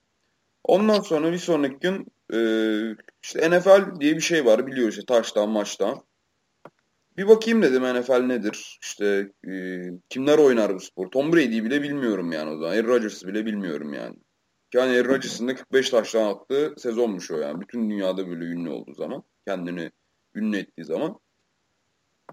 Ondan 0.63 0.99
sonra 0.99 1.31
bir 1.31 1.37
sonraki 1.37 1.79
gün 1.79 2.07
e, 2.33 2.39
işte 3.23 3.49
NFL 3.49 3.99
diye 3.99 4.15
bir 4.15 4.21
şey 4.21 4.45
var 4.45 4.67
biliyoruz 4.67 4.97
işte 4.97 5.05
taştan 5.05 5.49
maçtan. 5.49 6.03
Bir 7.17 7.27
bakayım 7.27 7.61
dedim 7.61 7.83
NFL 7.83 8.19
nedir? 8.19 8.79
İşte 8.81 9.31
e, 9.47 9.53
kimler 10.09 10.37
oynar 10.37 10.75
bu 10.75 10.79
spor? 10.79 11.07
Tom 11.11 11.33
Brady'yi 11.33 11.63
bile 11.63 11.81
bilmiyorum 11.81 12.31
yani 12.31 12.49
o 12.49 12.57
zaman. 12.57 12.75
Aaron 12.75 12.87
Rodgers'ı 12.87 13.27
bile 13.27 13.45
bilmiyorum 13.45 13.93
yani. 13.93 14.15
Yani 14.73 14.97
Aaron 14.97 15.09
Rodgers'ın 15.09 15.47
da 15.47 15.55
45 15.55 15.89
taştan 15.89 16.25
attığı 16.25 16.73
sezonmuş 16.77 17.31
o 17.31 17.37
yani. 17.37 17.61
Bütün 17.61 17.89
dünyada 17.89 18.27
böyle 18.27 18.45
ünlü 18.45 18.69
olduğu 18.69 18.93
zaman. 18.93 19.23
Kendini 19.47 19.91
ünlü 20.35 20.57
ettiği 20.57 20.85
zaman. 20.85 21.19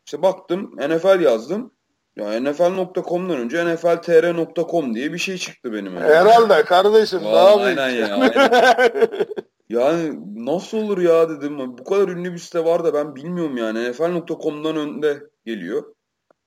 İşte 0.06 0.22
baktım 0.22 0.76
NFL 0.76 1.20
yazdım. 1.20 1.74
Ya 2.16 2.40
NFL.com'dan 2.40 3.38
önce 3.38 3.74
NFLTR.com 3.74 4.94
diye 4.94 5.12
bir 5.12 5.18
şey 5.18 5.36
çıktı 5.36 5.72
benim 5.72 5.96
önüme. 5.96 6.00
Herhalde 6.00 6.64
kardeşim. 6.64 7.24
Vallahi 7.24 7.64
aynen 7.64 7.90
ya. 7.90 8.14
Aynen. 8.14 9.26
yani 9.68 10.18
nasıl 10.46 10.78
olur 10.78 10.98
ya 10.98 11.30
dedim. 11.30 11.78
Bu 11.78 11.84
kadar 11.84 12.08
ünlü 12.08 12.32
bir 12.32 12.38
site 12.38 12.64
var 12.64 12.84
da 12.84 12.94
ben 12.94 13.16
bilmiyorum 13.16 13.56
yani. 13.56 13.90
NFL.com'dan 13.90 14.76
önde 14.76 15.22
geliyor. 15.46 15.94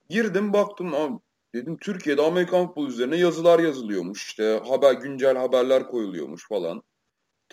Girdim 0.09 0.53
baktım 0.53 0.93
abi 0.93 1.13
dedim 1.55 1.77
Türkiye'de 1.77 2.21
Amerikan 2.21 2.67
futbolu 2.67 2.87
üzerine 2.87 3.17
yazılar 3.17 3.59
yazılıyormuş. 3.59 4.25
İşte 4.25 4.61
haber 4.67 4.93
güncel 4.93 5.37
haberler 5.37 5.87
koyuluyormuş 5.87 6.47
falan. 6.47 6.83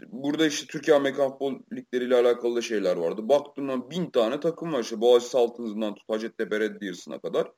Burada 0.07 0.47
işte 0.47 0.67
Türkiye 0.67 0.97
Amerikan 0.97 1.31
futbol 1.31 1.55
ligleriyle 1.73 2.17
alakalı 2.17 2.57
da 2.57 2.63
şeyler 2.63 2.97
vardı. 2.97 3.29
Baktım 3.29 3.69
lan 3.69 3.91
bin 3.91 4.11
tane 4.11 4.41
takım 4.41 4.73
var 4.73 4.81
işte 4.81 5.01
Boğaziçi 5.01 5.31
Saltınız'dan 5.31 5.95
tut 5.95 6.09
Hacettepe 6.09 6.61
Red 6.61 6.81
Deers'ına 6.81 7.19
kadar. 7.19 7.53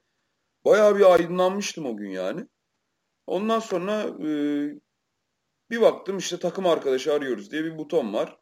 Bayağı 0.65 0.99
bir 0.99 1.13
aydınlanmıştım 1.13 1.87
o 1.87 1.97
gün 1.97 2.11
yani. 2.11 2.47
Ondan 3.27 3.59
sonra 3.59 4.03
e, 4.03 4.31
bir 5.71 5.81
baktım 5.81 6.19
işte 6.19 6.39
takım 6.39 6.67
arkadaşı 6.67 7.13
arıyoruz 7.13 7.51
diye 7.51 7.65
bir 7.65 7.79
buton 7.79 8.15
var. 8.15 8.41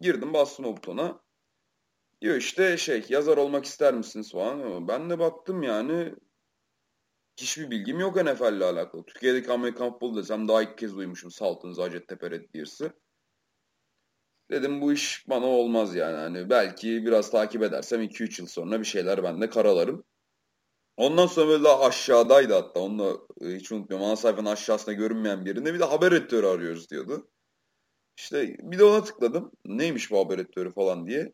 Girdim 0.00 0.32
bastım 0.32 0.64
o 0.64 0.76
butona. 0.76 1.20
Diyor 2.20 2.36
işte 2.36 2.76
şey 2.76 3.06
yazar 3.08 3.36
olmak 3.36 3.64
ister 3.64 3.94
misiniz 3.94 4.32
falan. 4.32 4.88
Ben 4.88 5.10
de 5.10 5.18
baktım 5.18 5.62
yani 5.62 6.14
hiçbir 7.36 7.70
bilgim 7.70 8.00
yok 8.00 8.16
NFL 8.16 8.56
ile 8.56 8.64
alakalı. 8.64 9.04
Türkiye'deki 9.06 9.52
Amerikan 9.52 9.92
futbolu 9.92 10.16
desem 10.16 10.48
daha 10.48 10.62
ilk 10.62 10.78
kez 10.78 10.96
duymuşum 10.96 11.30
Saltınız 11.30 11.78
Hacettepe 11.78 12.30
Red 12.30 12.54
Deers'ı. 12.54 12.92
Dedim 14.50 14.80
bu 14.80 14.92
iş 14.92 15.28
bana 15.28 15.46
olmaz 15.46 15.94
yani. 15.94 16.16
Hani 16.16 16.50
belki 16.50 17.06
biraz 17.06 17.30
takip 17.30 17.62
edersem 17.62 18.02
2-3 18.02 18.40
yıl 18.40 18.48
sonra 18.48 18.80
bir 18.80 18.84
şeyler 18.84 19.22
ben 19.22 19.40
de 19.40 19.50
karalarım. 19.50 20.04
Ondan 20.98 21.26
sonra 21.26 21.48
böyle 21.48 21.64
daha 21.64 21.84
aşağıdaydı 21.84 22.54
hatta. 22.54 22.80
Onu 22.80 22.98
da 22.98 23.18
e, 23.46 23.56
hiç 23.56 23.72
unutmuyorum. 23.72 24.06
Ana 24.06 24.16
sayfanın 24.16 24.46
aşağısında 24.46 24.92
görünmeyen 24.92 25.44
birinde 25.44 25.74
bir 25.74 25.80
de 25.80 25.84
haber 25.84 26.12
editörü 26.12 26.46
arıyoruz 26.46 26.90
diyordu. 26.90 27.30
İşte 28.16 28.56
bir 28.58 28.78
de 28.78 28.84
ona 28.84 29.04
tıkladım. 29.04 29.52
Neymiş 29.66 30.10
bu 30.10 30.18
haber 30.18 30.38
editörü 30.38 30.72
falan 30.74 31.06
diye. 31.06 31.32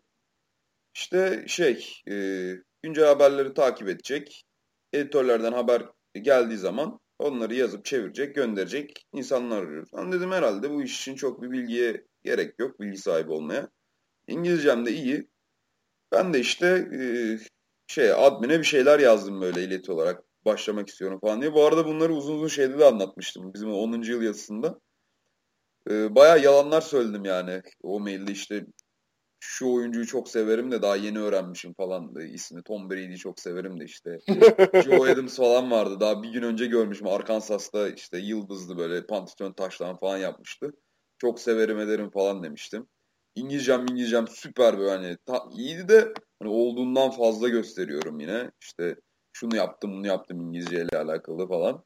İşte 0.95 1.45
şey 1.49 1.93
e, 2.11 2.15
güncel 2.83 3.05
haberleri 3.07 3.55
takip 3.55 3.89
edecek. 3.89 4.45
Editörlerden 4.93 5.53
haber 5.53 5.83
geldiği 6.15 6.59
zaman 6.59 7.01
onları 7.19 7.55
yazıp 7.55 7.85
çevirecek, 7.85 8.35
gönderecek 8.35 9.07
insanlar 9.13 9.63
arıyoruz. 9.63 9.91
Ben 9.97 10.13
dedim 10.13 10.33
herhalde 10.33 10.71
bu 10.71 10.83
iş 10.83 11.01
için 11.01 11.15
çok 11.15 11.43
bir 11.43 11.51
bilgiye 11.51 12.05
gerek 12.25 12.55
yok. 12.59 12.81
Bilgi 12.81 12.99
sahibi 12.99 13.33
olmaya. 13.33 13.69
İngilizcem 14.29 14.87
de 14.87 14.93
iyi. 14.93 15.29
Ben 16.13 16.35
de 16.35 16.41
işte 16.41 16.67
e, 17.01 17.01
şey 17.87 18.13
admin'e 18.13 18.59
bir 18.59 18.65
şeyler 18.65 18.99
yazdım 18.99 19.41
böyle 19.41 19.65
ileti 19.65 19.93
olarak 19.93 20.23
başlamak 20.45 20.89
istiyorum 20.89 21.21
falan 21.21 21.41
diye. 21.41 21.55
Bu 21.55 21.65
arada 21.65 21.87
bunları 21.87 22.15
uzun 22.15 22.35
uzun 22.37 22.49
şeyde 22.49 22.79
de 22.79 22.85
anlatmıştım 22.85 23.55
bizim 23.55 23.73
10. 23.73 24.03
yıl 24.03 24.23
yazısında. 24.23 24.81
Ee, 25.91 26.15
bayağı 26.15 26.43
yalanlar 26.43 26.81
söyledim 26.81 27.25
yani 27.25 27.63
o 27.83 28.01
mailde 28.01 28.33
işte 28.33 28.67
şu 29.41 29.75
oyuncuyu 29.75 30.07
çok 30.07 30.29
severim 30.29 30.71
de 30.73 30.83
daha 30.83 30.97
yeni 30.97 31.21
öğrenmişim 31.21 31.75
falan 31.75 32.15
ismi 32.33 32.63
Tom 32.63 32.91
Brady'yi 32.91 33.19
çok 33.19 33.41
severim 33.41 33.81
de 33.81 33.85
işte 33.85 34.19
Joe 34.85 35.05
Adams 35.05 35.37
falan 35.37 35.71
vardı 35.71 36.01
daha 36.01 36.23
bir 36.23 36.29
gün 36.29 36.43
önce 36.43 36.67
görmüşüm 36.67 37.07
Arkansas'ta 37.07 37.89
işte 37.89 38.19
yıldızlı 38.19 38.77
böyle 38.77 39.07
pantisyon 39.07 39.53
taşlan 39.53 39.97
falan 39.97 40.19
yapmıştı. 40.19 40.73
Çok 41.19 41.41
severim 41.41 41.79
ederim 41.79 42.11
falan 42.11 42.43
demiştim. 42.43 42.87
İngilizcem 43.35 43.81
İngilizcem 43.81 44.29
süper 44.29 44.79
böyle 44.79 44.91
hani 44.91 45.17
ta, 45.27 45.49
iyiydi 45.57 45.89
de 45.89 46.13
hani 46.43 46.51
olduğundan 46.51 47.11
fazla 47.11 47.49
gösteriyorum 47.49 48.21
yine. 48.21 48.51
İşte 48.61 48.97
şunu 49.33 49.57
yaptım 49.57 49.93
bunu 49.93 50.07
yaptım 50.07 50.41
İngilizce 50.41 50.77
ile 50.83 50.99
alakalı 50.99 51.49
falan. 51.49 51.85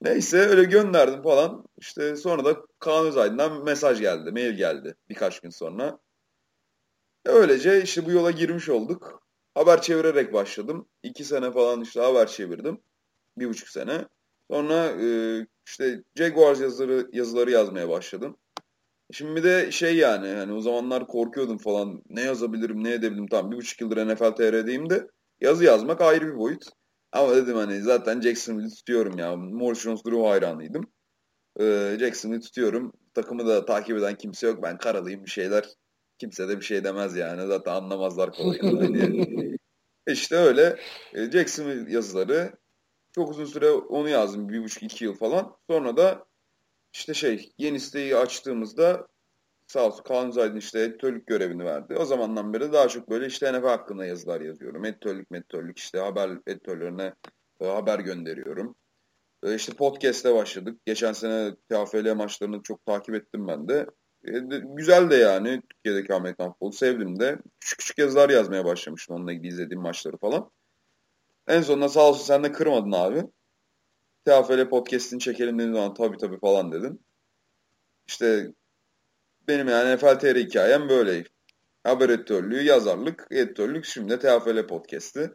Neyse 0.00 0.38
öyle 0.38 0.64
gönderdim 0.64 1.22
falan. 1.22 1.64
İşte 1.78 2.16
sonra 2.16 2.44
da 2.44 2.56
Kaan 2.78 3.06
Özaydın'dan 3.06 3.64
mesaj 3.64 4.00
geldi, 4.00 4.32
mail 4.32 4.56
geldi 4.56 4.94
birkaç 5.08 5.40
gün 5.40 5.50
sonra. 5.50 5.98
Öylece 7.24 7.82
işte 7.82 8.06
bu 8.06 8.10
yola 8.10 8.30
girmiş 8.30 8.68
olduk. 8.68 9.22
Haber 9.54 9.82
çevirerek 9.82 10.32
başladım. 10.32 10.88
İki 11.02 11.24
sene 11.24 11.52
falan 11.52 11.80
işte 11.80 12.00
haber 12.00 12.26
çevirdim. 12.26 12.80
Bir 13.38 13.48
buçuk 13.48 13.68
sene. 13.68 14.08
Sonra 14.50 14.86
e, 14.86 15.06
işte 15.66 16.02
Jaguars 16.14 16.60
yazıları, 16.60 17.08
yazıları 17.12 17.50
yazmaya 17.50 17.88
başladım. 17.88 18.36
Şimdi 19.12 19.36
bir 19.36 19.42
de 19.42 19.72
şey 19.72 19.96
yani 19.96 20.28
hani 20.28 20.52
o 20.52 20.60
zamanlar 20.60 21.06
korkuyordum 21.06 21.58
falan 21.58 22.02
ne 22.10 22.20
yazabilirim 22.20 22.84
ne 22.84 22.92
edebilirim 22.92 23.26
tamam 23.26 23.50
bir 23.50 23.56
buçuk 23.56 23.80
yıldır 23.80 24.06
NFL 24.06 24.30
TR'deyim 24.36 24.90
de 24.90 25.08
yazı 25.40 25.64
yazmak 25.64 26.00
ayrı 26.00 26.26
bir 26.26 26.38
boyut. 26.38 26.64
Ama 27.12 27.36
dedim 27.36 27.56
hani 27.56 27.82
zaten 27.82 28.20
Jacksonville'i 28.20 28.74
tutuyorum 28.74 29.18
ya. 29.18 29.36
Morris 29.36 29.84
Jones-Drew 29.84 30.28
hayranıydım. 30.28 30.90
Ee, 31.60 31.96
Jacksonville'i 32.00 32.40
tutuyorum. 32.40 32.92
Takımı 33.14 33.46
da 33.46 33.64
takip 33.64 33.98
eden 33.98 34.14
kimse 34.14 34.46
yok. 34.46 34.62
Ben 34.62 34.78
karalıyım 34.78 35.24
bir 35.24 35.30
şeyler. 35.30 35.64
Kimse 36.18 36.48
de 36.48 36.56
bir 36.56 36.64
şey 36.64 36.84
demez 36.84 37.16
yani. 37.16 37.46
Zaten 37.46 37.72
anlamazlar 37.72 38.32
kolay 38.32 38.58
kolay 38.58 38.94
diye. 38.94 39.56
İşte 40.08 40.36
öyle 40.36 40.76
e, 41.14 41.30
Jackson 41.30 41.88
yazıları 41.88 42.52
çok 43.14 43.30
uzun 43.30 43.44
süre 43.44 43.70
onu 43.70 44.08
yazdım. 44.08 44.48
Bir 44.48 44.64
buçuk 44.64 44.82
iki 44.82 45.04
yıl 45.04 45.14
falan. 45.14 45.56
Sonra 45.70 45.96
da 45.96 46.26
işte 46.96 47.14
şey 47.14 47.52
yeni 47.58 47.80
siteyi 47.80 48.16
açtığımızda 48.16 49.06
sağ 49.66 49.86
olsun 49.86 50.02
Kaan 50.02 50.30
Zaydın 50.30 50.56
işte 50.56 50.80
editörlük 50.80 51.26
görevini 51.26 51.64
verdi. 51.64 51.94
O 51.94 52.04
zamandan 52.04 52.52
beri 52.52 52.72
daha 52.72 52.88
çok 52.88 53.10
böyle 53.10 53.26
işte 53.26 53.52
NFL 53.52 53.66
hakkında 53.66 54.06
yazılar 54.06 54.40
yazıyorum. 54.40 54.84
Editörlük, 54.84 55.30
meditörlük 55.30 55.78
işte 55.78 55.98
haber 55.98 56.30
editörlerine 56.46 57.14
e, 57.60 57.66
haber 57.66 57.98
gönderiyorum. 57.98 58.74
E, 59.42 59.54
işte 59.54 59.72
podcast'e 59.72 60.34
başladık. 60.34 60.80
Geçen 60.86 61.12
sene 61.12 61.54
TFL 61.68 62.14
maçlarını 62.14 62.62
çok 62.62 62.86
takip 62.86 63.14
ettim 63.14 63.48
ben 63.48 63.68
de. 63.68 63.86
E, 64.24 64.32
güzel 64.76 65.10
de 65.10 65.16
yani 65.16 65.62
Türkiye'deki 65.68 66.14
Amerikan 66.14 66.50
futbolu 66.50 66.72
sevdim 66.72 67.20
de. 67.20 67.38
Küçük 67.60 67.78
küçük 67.78 67.98
yazılar 67.98 68.30
yazmaya 68.30 68.64
başlamıştım 68.64 69.16
onunla 69.16 69.32
ilgili 69.32 69.48
izlediğim 69.48 69.82
maçları 69.82 70.16
falan. 70.16 70.50
En 71.48 71.62
sonunda 71.62 71.88
sağ 71.88 72.08
olsun 72.08 72.24
sen 72.24 72.44
de 72.44 72.52
kırmadın 72.52 72.92
abi. 72.92 73.24
TFL 74.26 74.68
podcast'ini 74.68 75.20
çekelim 75.20 75.58
dediğin 75.58 75.74
zaman 75.74 75.94
tabii 75.94 76.16
tabii 76.16 76.38
falan 76.38 76.72
dedin. 76.72 77.06
İşte 78.08 78.46
benim 79.48 79.68
yani 79.68 79.96
NFL 79.96 80.18
TR 80.18 80.36
hikayem 80.36 80.88
böyle. 80.88 81.24
Haber 81.84 82.08
editörlüğü, 82.08 82.62
yazarlık, 82.62 83.26
editörlük, 83.30 83.84
şimdi 83.84 84.10
de 84.10 84.18
TFL 84.18 84.66
podcast'i. 84.66 85.30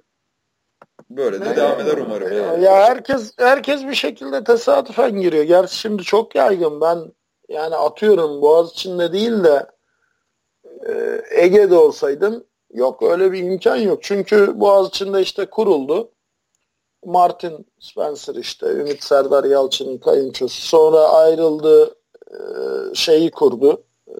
Böyle 1.10 1.42
de 1.42 1.52
ne 1.52 1.56
devam 1.56 1.80
eder 1.80 1.98
umarım. 1.98 2.34
Yani. 2.34 2.64
Ya 2.64 2.76
herkes 2.76 3.34
herkes 3.38 3.84
bir 3.84 3.96
şekilde 3.96 4.44
tesadüfen 4.44 5.22
giriyor. 5.22 5.44
Gerçi 5.44 5.76
şimdi 5.76 6.04
çok 6.04 6.36
yaygın. 6.36 6.82
Ben 6.82 6.98
yani 7.50 7.76
atıyorum 7.76 8.42
Boğaz 8.42 8.72
içinde 8.72 9.14
değil 9.14 9.44
de 9.44 9.68
e, 10.88 11.22
Ege'de 11.30 11.76
olsaydım 11.76 12.44
yok 12.74 13.04
öyle 13.04 13.32
bir 13.32 13.44
imkan 13.44 13.76
yok. 13.76 14.04
Çünkü 14.04 14.60
Boğaz 14.60 14.88
içinde 14.88 15.22
işte 15.22 15.46
kuruldu. 15.46 16.12
Martin 17.06 17.66
Spencer 17.80 18.36
işte 18.36 18.66
Ümit 18.66 19.04
Serdar 19.04 19.44
Yalçın'ın 19.44 19.98
kayınçosu. 19.98 20.62
Sonra 20.62 21.00
ayrıldı 21.00 21.96
e, 22.32 22.38
şeyi 22.94 23.32
kurdu. 23.32 23.84
E, 24.08 24.16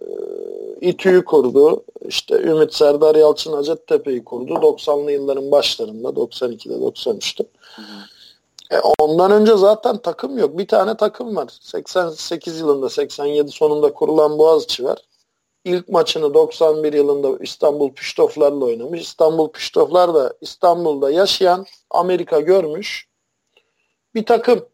İTÜ'yü 0.80 1.24
kurdu. 1.24 1.84
İşte 2.00 2.42
Ümit 2.42 2.74
Serdar 2.74 3.14
Yalçın 3.14 3.52
Hacettepe'yi 3.52 4.24
kurdu. 4.24 4.52
90'lı 4.52 5.12
yılların 5.12 5.50
başlarında 5.50 6.08
92'de 6.08 6.74
93'te. 6.74 7.44
E 8.70 8.80
ondan 8.98 9.30
önce 9.30 9.56
zaten 9.56 9.98
takım 9.98 10.38
yok. 10.38 10.58
Bir 10.58 10.66
tane 10.66 10.96
takım 10.96 11.36
var. 11.36 11.48
88 11.60 12.60
yılında 12.60 12.90
87 12.90 13.50
sonunda 13.50 13.92
kurulan 13.92 14.38
Boğaziçi 14.38 14.84
var. 14.84 14.98
İlk 15.64 15.88
maçını 15.88 16.34
91 16.34 16.92
yılında 16.92 17.38
İstanbul 17.42 17.92
Püştoflar'la 17.92 18.64
oynamış. 18.64 19.00
İstanbul 19.00 19.48
Püştoflar 19.48 20.14
da 20.14 20.34
İstanbul'da 20.40 21.10
yaşayan 21.10 21.66
Amerika 21.90 22.40
görmüş 22.40 23.08
bir 24.14 24.26
takım. 24.26 24.68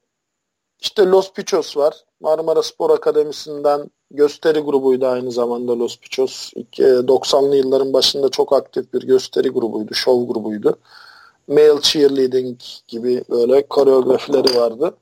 İşte 0.80 1.06
Los 1.06 1.32
Pichos 1.32 1.76
var. 1.76 2.04
Marmara 2.20 2.62
Spor 2.62 2.90
Akademisi'nden 2.90 3.90
gösteri 4.10 4.60
grubuydu 4.60 5.06
aynı 5.06 5.32
zamanda 5.32 5.78
Los 5.78 5.98
Pichos. 5.98 6.52
90'lı 6.52 7.54
e, 7.54 7.58
yılların 7.58 7.92
başında 7.92 8.28
çok 8.28 8.52
aktif 8.52 8.92
bir 8.92 9.02
gösteri 9.02 9.48
grubuydu, 9.48 9.94
şov 9.94 10.26
grubuydu. 10.26 10.78
Male 11.48 11.80
cheerleading 11.80 12.60
gibi 12.88 13.24
böyle 13.30 13.66
koreografileri 13.68 14.60
vardı. 14.60 14.96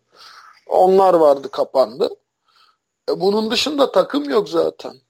Onlar 0.66 1.14
vardı 1.14 1.50
kapandı. 1.50 2.10
E 3.10 3.20
bunun 3.20 3.50
dışında 3.50 3.92
takım 3.92 4.30
yok 4.30 4.48
zaten. 4.48 5.05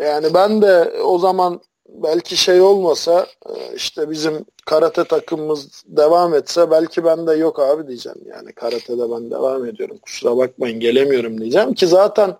Yani 0.00 0.34
ben 0.34 0.62
de 0.62 1.00
o 1.02 1.18
zaman 1.18 1.60
belki 1.88 2.36
şey 2.36 2.60
olmasa 2.60 3.26
e, 3.46 3.74
işte 3.74 4.10
bizim 4.10 4.44
karate 4.66 5.04
takımımız 5.04 5.84
devam 5.86 6.34
etse 6.34 6.70
belki 6.70 7.04
ben 7.04 7.26
de 7.26 7.32
yok 7.32 7.60
abi 7.60 7.88
diyeceğim. 7.88 8.18
Yani 8.26 8.52
karatede 8.52 9.10
ben 9.10 9.30
devam 9.30 9.66
ediyorum. 9.66 9.98
Kusura 10.02 10.36
bakmayın 10.36 10.80
gelemiyorum 10.80 11.40
diyeceğim 11.40 11.74
ki 11.74 11.86
zaten 11.86 12.36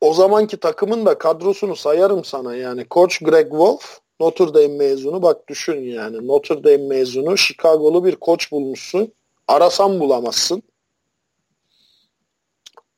o 0.00 0.14
zamanki 0.14 0.56
takımın 0.56 1.06
da 1.06 1.18
kadrosunu 1.18 1.76
sayarım 1.76 2.24
sana 2.24 2.56
yani. 2.56 2.84
Koç 2.88 3.18
Greg 3.18 3.50
Wolf 3.50 3.98
Notre 4.20 4.54
Dame 4.54 4.68
mezunu 4.68 5.22
bak 5.22 5.48
düşün 5.48 5.80
yani 5.80 6.26
Notre 6.26 6.64
Dame 6.64 6.76
mezunu 6.76 7.38
Chicago'lu 7.38 8.04
bir 8.04 8.16
koç 8.16 8.52
bulmuşsun. 8.52 9.12
Arasan 9.48 10.00
bulamazsın. 10.00 10.62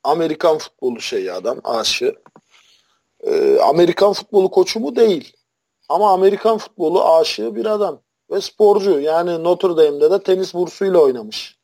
Amerikan 0.05 0.59
futbolu 0.59 1.01
şeyi 1.01 1.33
adam 1.33 1.61
aşığı. 1.65 2.15
Ee, 3.27 3.59
Amerikan 3.61 4.13
futbolu 4.13 4.51
koçu 4.51 4.81
mu 4.81 4.97
değil. 4.97 5.33
Ama 5.89 6.13
Amerikan 6.13 6.59
futbolu 6.59 7.05
aşığı 7.05 7.55
bir 7.55 7.67
adam. 7.67 8.01
Ve 8.31 8.41
sporcu. 8.41 9.01
Yani 9.01 9.45
Notre 9.45 9.69
Dame'de 9.69 10.11
de 10.11 10.23
tenis 10.23 10.55
bursuyla 10.55 10.99
oynamış. 10.99 11.57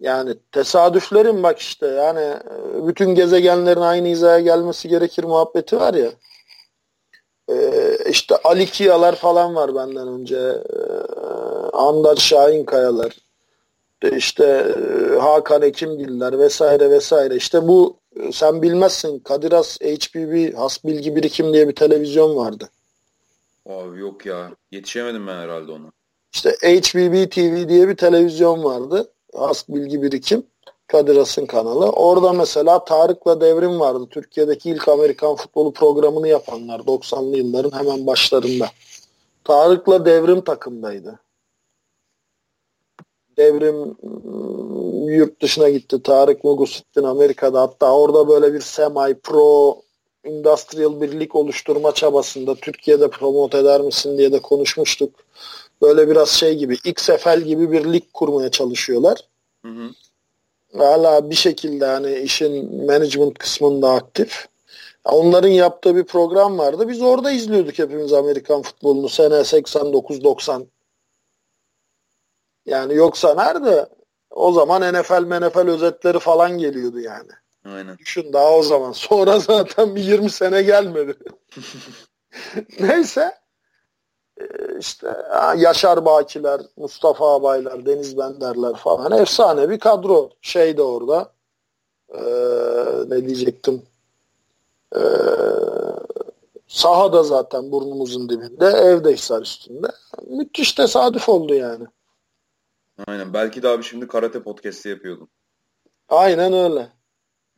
Yani 0.00 0.34
tesadüflerin 0.52 1.42
bak 1.42 1.58
işte 1.58 1.86
yani 1.86 2.20
e, 2.20 2.86
bütün 2.86 3.14
gezegenlerin 3.14 3.80
aynı 3.80 4.08
hizaya 4.08 4.40
gelmesi 4.40 4.88
gerekir 4.88 5.24
muhabbeti 5.24 5.76
var 5.76 5.94
ya. 5.94 6.10
Ee, 7.50 7.98
işte 8.10 8.36
Ali 8.44 8.66
Kiyalar 8.66 9.14
falan 9.14 9.54
var 9.54 9.74
benden 9.74 10.08
önce. 10.08 10.36
Ee, 10.36 10.86
Andar 11.72 12.16
Şahin 12.16 12.64
Kayalar. 12.64 13.16
İşte 14.12 14.44
e, 14.44 15.18
Hakan 15.18 15.62
Ekimgiller 15.62 16.38
vesaire 16.38 16.90
vesaire. 16.90 17.36
İşte 17.36 17.68
bu 17.68 17.96
sen 18.32 18.62
bilmezsin 18.62 19.18
Kadir 19.18 19.52
Has 19.52 19.80
HBB 19.80 20.56
Has 20.56 20.84
Bilgi 20.84 21.16
Birikim 21.16 21.52
diye 21.54 21.68
bir 21.68 21.74
televizyon 21.74 22.36
vardı. 22.36 22.70
Abi 23.68 24.00
yok 24.00 24.26
ya. 24.26 24.50
Yetişemedim 24.70 25.26
ben 25.26 25.36
herhalde 25.36 25.72
ona. 25.72 25.92
İşte 26.32 26.50
HBB 26.50 27.30
TV 27.30 27.68
diye 27.68 27.88
bir 27.88 27.96
televizyon 27.96 28.64
vardı. 28.64 29.12
Has 29.34 29.68
Bilgi 29.68 30.02
Birikim. 30.02 30.46
Kadir 30.86 31.16
Has'ın 31.16 31.46
kanalı. 31.46 31.90
Orada 31.90 32.32
mesela 32.32 32.84
Tarık'la 32.84 33.40
Devrim 33.40 33.80
vardı. 33.80 34.06
Türkiye'deki 34.10 34.70
ilk 34.70 34.88
Amerikan 34.88 35.36
futbolu 35.36 35.72
programını 35.72 36.28
yapanlar 36.28 36.80
90'lı 36.80 37.36
yılların 37.36 37.78
hemen 37.78 38.06
başlarında. 38.06 38.70
Tarık'la 39.44 40.06
Devrim 40.06 40.40
takımdaydı. 40.40 41.18
Devrim 43.36 43.96
yurt 45.08 45.42
dışına 45.42 45.68
gitti. 45.68 46.02
Tarık 46.02 46.44
Mugusittin 46.44 47.02
Amerika'da. 47.02 47.60
Hatta 47.60 47.92
orada 47.92 48.28
böyle 48.28 48.54
bir 48.54 48.60
semi 48.60 49.14
pro 49.14 49.82
industrial 50.24 51.00
birlik 51.00 51.34
oluşturma 51.34 51.94
çabasında 51.94 52.54
Türkiye'de 52.54 53.10
promote 53.10 53.58
eder 53.58 53.80
misin 53.80 54.18
diye 54.18 54.32
de 54.32 54.38
konuşmuştuk. 54.38 55.10
Böyle 55.82 56.08
biraz 56.08 56.28
şey 56.28 56.54
gibi 56.58 56.76
XFL 56.84 57.40
gibi 57.40 57.72
bir 57.72 57.92
lig 57.92 58.04
kurmaya 58.12 58.50
çalışıyorlar. 58.50 59.28
Hı 59.64 59.68
hı. 59.68 59.90
Hala 60.78 61.30
bir 61.30 61.34
şekilde 61.34 61.86
hani 61.86 62.18
işin 62.18 62.84
management 62.86 63.38
kısmında 63.38 63.90
aktif. 63.90 64.48
Onların 65.04 65.48
yaptığı 65.48 65.96
bir 65.96 66.04
program 66.04 66.58
vardı. 66.58 66.88
Biz 66.88 67.02
orada 67.02 67.30
izliyorduk 67.30 67.78
hepimiz 67.78 68.12
Amerikan 68.12 68.62
futbolunu 68.62 69.08
sene 69.08 69.34
89-90. 69.34 70.66
Yani 72.66 72.94
yoksa 72.94 73.34
nerede? 73.34 73.86
O 74.34 74.52
zaman 74.52 74.94
NFL 74.94 75.46
NFL 75.46 75.68
özetleri 75.68 76.18
falan 76.18 76.58
geliyordu 76.58 77.00
yani. 77.00 77.30
Aynen. 77.64 77.98
Düşün 77.98 78.32
daha 78.32 78.50
o 78.50 78.62
zaman. 78.62 78.92
Sonra 78.92 79.38
zaten 79.38 79.96
bir 79.96 80.02
20 80.02 80.30
sene 80.30 80.62
gelmedi. 80.62 81.14
Neyse. 82.80 83.34
Ee, 84.40 84.44
işte 84.80 85.16
Yaşar 85.56 86.04
Bakiler, 86.04 86.60
Mustafa 86.76 87.34
Abaylar, 87.34 87.86
Deniz 87.86 88.18
Benderler 88.18 88.74
falan. 88.74 89.12
Efsane 89.12 89.70
bir 89.70 89.78
kadro. 89.78 90.30
Şey 90.42 90.76
de 90.76 90.82
orada. 90.82 91.32
Ee, 92.14 92.20
ne 93.08 93.26
diyecektim? 93.26 93.82
Ee, 94.96 95.00
sahada 96.68 97.22
zaten 97.22 97.72
burnumuzun 97.72 98.28
dibinde. 98.28 98.66
Evde 98.66 99.12
Hisar 99.12 99.42
üstünde. 99.42 99.86
Müthiş 100.26 100.72
tesadüf 100.72 101.28
oldu 101.28 101.54
yani. 101.54 101.84
Aynen. 103.06 103.34
Belki 103.34 103.62
de 103.62 103.68
abi 103.68 103.82
şimdi 103.82 104.06
karate 104.06 104.42
podcast'i 104.42 104.88
yapıyordum. 104.88 105.30
Aynen 106.08 106.52
öyle. 106.52 106.92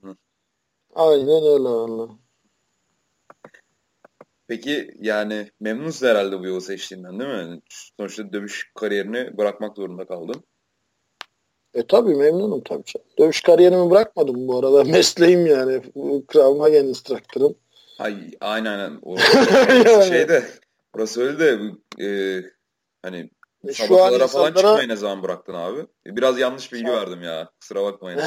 Hı. 0.02 0.16
Aynen 0.94 1.28
öyle 1.28 1.68
valla. 1.68 2.08
Peki 4.48 4.94
yani 5.00 5.50
memnunsun 5.60 6.06
herhalde 6.06 6.38
bu 6.38 6.46
yolu 6.46 6.60
seçtiğinden 6.60 7.20
değil 7.20 7.30
mi? 7.30 7.60
Sonuçta 8.00 8.32
dövüş 8.32 8.70
kariyerini 8.74 9.38
bırakmak 9.38 9.76
zorunda 9.76 10.06
kaldın. 10.06 10.44
E 11.74 11.86
tabi 11.86 12.14
memnunum 12.14 12.62
tabii. 12.64 12.82
Dövüş 13.18 13.40
kariyerimi 13.40 13.90
bırakmadım 13.90 14.48
bu 14.48 14.58
arada. 14.58 14.84
Mesleğim 14.92 15.46
yani. 15.46 15.82
Krav 16.26 16.54
Maga 16.54 16.78
instruktörüm. 16.78 17.54
Ay, 17.98 18.30
aynen 18.40 18.78
aynen. 18.78 18.98
O, 19.02 19.18
şeyde 20.08 20.44
orası 20.94 21.20
öyle 21.20 21.38
de 21.38 21.60
e, 22.04 22.42
hani 23.02 23.30
e, 23.68 23.72
şu 23.72 24.02
an 24.02 24.12
insanlara... 24.12 24.26
falan 24.28 24.54
çıkmayı 24.54 24.88
ne 24.88 24.96
zaman 24.96 25.22
bıraktın 25.22 25.54
abi? 25.54 25.86
Biraz 26.06 26.38
yanlış 26.38 26.72
bilgi 26.72 26.90
verdim 26.90 27.22
ya. 27.22 27.50
Kusura 27.60 27.84
bakmayın. 27.84 28.20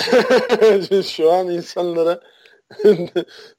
şu 1.02 1.32
an 1.32 1.48
insanlara 1.48 2.22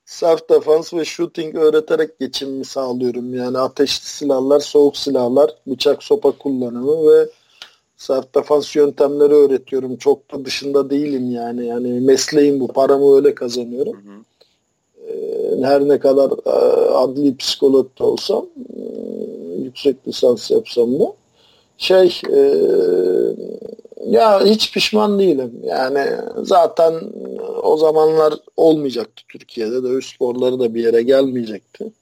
self 0.04 0.48
defense 0.48 0.96
ve 0.96 1.04
shooting 1.04 1.54
öğreterek 1.54 2.18
geçimimi 2.20 2.64
sağlıyorum. 2.64 3.34
Yani 3.34 3.58
ateşli 3.58 4.06
silahlar, 4.06 4.60
soğuk 4.60 4.96
silahlar, 4.96 5.50
bıçak 5.66 6.02
sopa 6.02 6.30
kullanımı 6.30 7.12
ve 7.12 7.28
self 7.96 8.34
defense 8.34 8.80
yöntemleri 8.80 9.34
öğretiyorum. 9.34 9.96
Çok 9.96 10.32
da 10.32 10.44
dışında 10.44 10.90
değilim 10.90 11.30
yani. 11.30 11.66
Yani 11.66 12.00
mesleğim 12.00 12.60
bu. 12.60 12.68
Paramı 12.68 13.16
öyle 13.16 13.34
kazanıyorum. 13.34 13.96
Hı 14.06 14.10
hı. 14.10 14.20
Ee, 15.08 15.62
her 15.62 15.88
ne 15.88 15.98
kadar 15.98 16.30
e, 16.46 16.50
adli 16.90 17.36
psikolog 17.36 17.98
da 17.98 18.04
olsam 18.04 18.46
e, 18.76 18.82
yüksek 19.62 20.08
lisans 20.08 20.50
yapsam 20.50 21.00
da 21.00 21.12
şey 21.80 22.20
e, 22.32 22.40
ya 24.06 24.44
hiç 24.44 24.72
pişman 24.72 25.18
değilim. 25.18 25.52
Yani 25.62 26.06
zaten 26.42 26.94
o 27.62 27.76
zamanlar 27.76 28.34
olmayacaktı 28.56 29.22
Türkiye'de. 29.28 29.82
Dövüş 29.82 30.14
sporları 30.14 30.60
da 30.60 30.74
bir 30.74 30.84
yere 30.84 31.02
gelmeyecekti. 31.02 31.92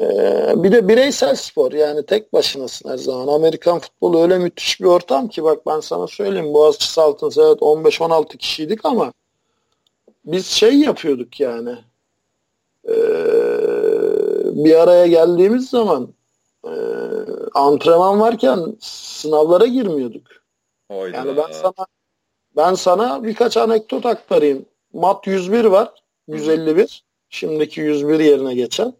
Ee, 0.00 0.54
bir 0.56 0.72
de 0.72 0.88
bireysel 0.88 1.34
spor 1.34 1.72
yani 1.72 2.06
tek 2.06 2.32
başınasın 2.32 2.88
her 2.88 2.96
zaman. 2.96 3.34
Amerikan 3.34 3.78
futbolu 3.78 4.22
öyle 4.22 4.38
müthiş 4.38 4.80
bir 4.80 4.86
ortam 4.86 5.28
ki 5.28 5.44
bak 5.44 5.66
ben 5.66 5.80
sana 5.80 6.06
söyleyeyim 6.06 6.54
Boğaziçi 6.54 6.92
Saltın 6.92 7.32
evet 7.38 7.58
15-16 7.58 8.36
kişiydik 8.36 8.84
ama 8.84 9.12
biz 10.24 10.46
şey 10.46 10.74
yapıyorduk 10.74 11.40
yani 11.40 11.74
ee, 12.88 12.94
bir 14.64 14.74
araya 14.74 15.06
geldiğimiz 15.06 15.70
zaman 15.70 16.08
e, 16.64 16.74
antrenman 17.54 18.20
varken 18.20 18.76
sınavlara 18.80 19.66
girmiyorduk. 19.66 20.26
Oyda. 20.88 21.16
Yani 21.16 21.36
ben 21.36 21.52
sana 21.52 21.86
ben 22.56 22.74
sana 22.74 23.24
birkaç 23.24 23.56
anekdot 23.56 24.06
aktarayım. 24.06 24.66
Mat 24.92 25.26
101 25.26 25.64
var. 25.64 26.02
151. 26.28 27.04
Şimdiki 27.28 27.80
101 27.80 28.20
yerine 28.20 28.54
geçen. 28.54 28.94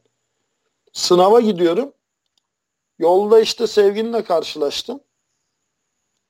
Sınava 0.92 1.40
gidiyorum. 1.40 1.92
Yolda 2.98 3.40
işte 3.40 3.66
sevgilinle 3.66 4.24
karşılaştım. 4.24 5.00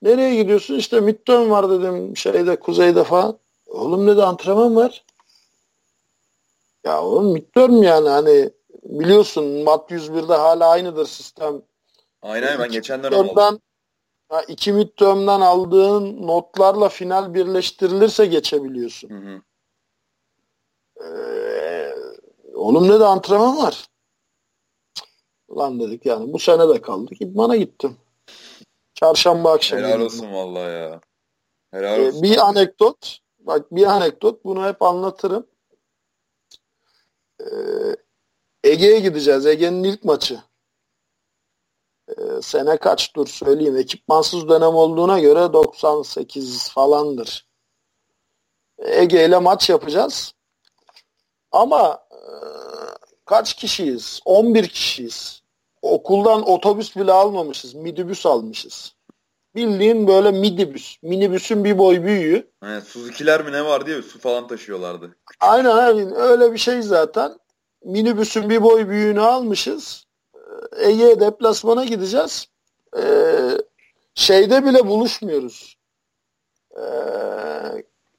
Nereye 0.02 0.34
gidiyorsun? 0.42 0.74
İşte 0.74 1.00
midterm 1.00 1.50
var 1.50 1.70
dedim 1.70 2.16
şeyde 2.16 2.56
kuzeyde 2.56 3.04
falan. 3.04 3.38
Oğlum 3.66 4.06
dedi 4.06 4.22
antrenman 4.22 4.76
var. 4.76 5.04
Ya 6.84 7.02
oğlum 7.02 7.32
midterm 7.32 7.82
yani 7.82 8.08
hani 8.08 8.50
biliyorsun 8.82 9.44
mat 9.44 9.90
101'de 9.90 10.34
hala 10.34 10.68
aynıdır 10.68 11.06
sistem. 11.06 11.62
Aynen 12.24 12.58
ben 12.58 12.70
geçen 12.70 13.02
dönem 13.02 13.18
aldım. 13.18 13.60
Ha, 14.28 14.42
iki 14.48 14.72
midterm'den 14.72 15.40
aldığın 15.40 16.26
notlarla 16.26 16.88
final 16.88 17.34
birleştirilirse 17.34 18.26
geçebiliyorsun. 18.26 19.10
Hı 19.10 19.14
hı. 19.14 19.42
Ee, 21.04 21.94
oğlum 22.54 22.88
ne 22.88 23.00
de 23.00 23.04
antrenman 23.04 23.58
var. 23.58 23.86
Lan 25.56 25.80
dedik 25.80 26.06
yani 26.06 26.32
bu 26.32 26.38
sene 26.38 26.68
de 26.68 26.82
kaldık. 26.82 27.22
İdmana 27.22 27.56
gittim. 27.56 27.96
Çarşamba 28.94 29.52
akşamı. 29.52 29.86
Helal 29.86 30.00
olsun 30.00 30.32
vallahi 30.32 30.72
ya. 30.72 31.00
Helal 31.70 32.00
ee, 32.00 32.08
olsun. 32.08 32.22
Bir 32.22 32.48
anekdot. 32.48 33.18
Bak 33.38 33.74
bir 33.74 33.86
anekdot. 33.86 34.44
Bunu 34.44 34.66
hep 34.66 34.82
anlatırım. 34.82 35.46
Ee, 37.40 37.46
Ege'ye 38.64 39.00
gideceğiz. 39.00 39.46
Ege'nin 39.46 39.84
ilk 39.84 40.04
maçı. 40.04 40.40
Ee, 42.18 42.42
sene 42.42 42.76
kaç 42.76 43.16
dur 43.16 43.26
söyleyeyim. 43.26 43.76
Ekipmansız 43.76 44.48
dönem 44.48 44.74
olduğuna 44.74 45.20
göre 45.20 45.52
98 45.52 46.70
falandır. 46.70 47.46
Ege 48.78 49.24
ile 49.26 49.38
maç 49.38 49.70
yapacağız. 49.70 50.32
Ama 51.52 51.98
e, 52.12 52.20
kaç 53.24 53.54
kişiyiz? 53.54 54.20
11 54.24 54.68
kişiyiz. 54.68 55.42
Okuldan 55.82 56.48
otobüs 56.48 56.96
bile 56.96 57.12
almamışız. 57.12 57.74
Midibüs 57.74 58.26
almışız. 58.26 58.94
Bildiğin 59.54 60.06
böyle 60.06 60.30
midibüs. 60.30 60.96
Minibüsün 61.02 61.64
bir 61.64 61.78
boy 61.78 62.02
büyüğü. 62.02 62.50
Evet, 62.64 62.84
Suzuki'ler 62.84 63.44
mi 63.44 63.52
ne 63.52 63.64
var 63.64 63.86
diye 63.86 64.02
su 64.02 64.18
falan 64.18 64.48
taşıyorlardı. 64.48 65.16
Aynen 65.40 65.76
aynen 65.76 66.14
öyle 66.14 66.52
bir 66.52 66.58
şey 66.58 66.82
zaten. 66.82 67.38
Minibüsün 67.84 68.50
bir 68.50 68.62
boy 68.62 68.88
büyüğünü 68.88 69.20
almışız. 69.20 70.03
Ege 70.78 71.20
deplasmana 71.20 71.84
gideceğiz. 71.84 72.46
Ee, 72.96 73.50
şeyde 74.14 74.64
bile 74.64 74.86
buluşmuyoruz. 74.86 75.76
Ee, 76.76 76.84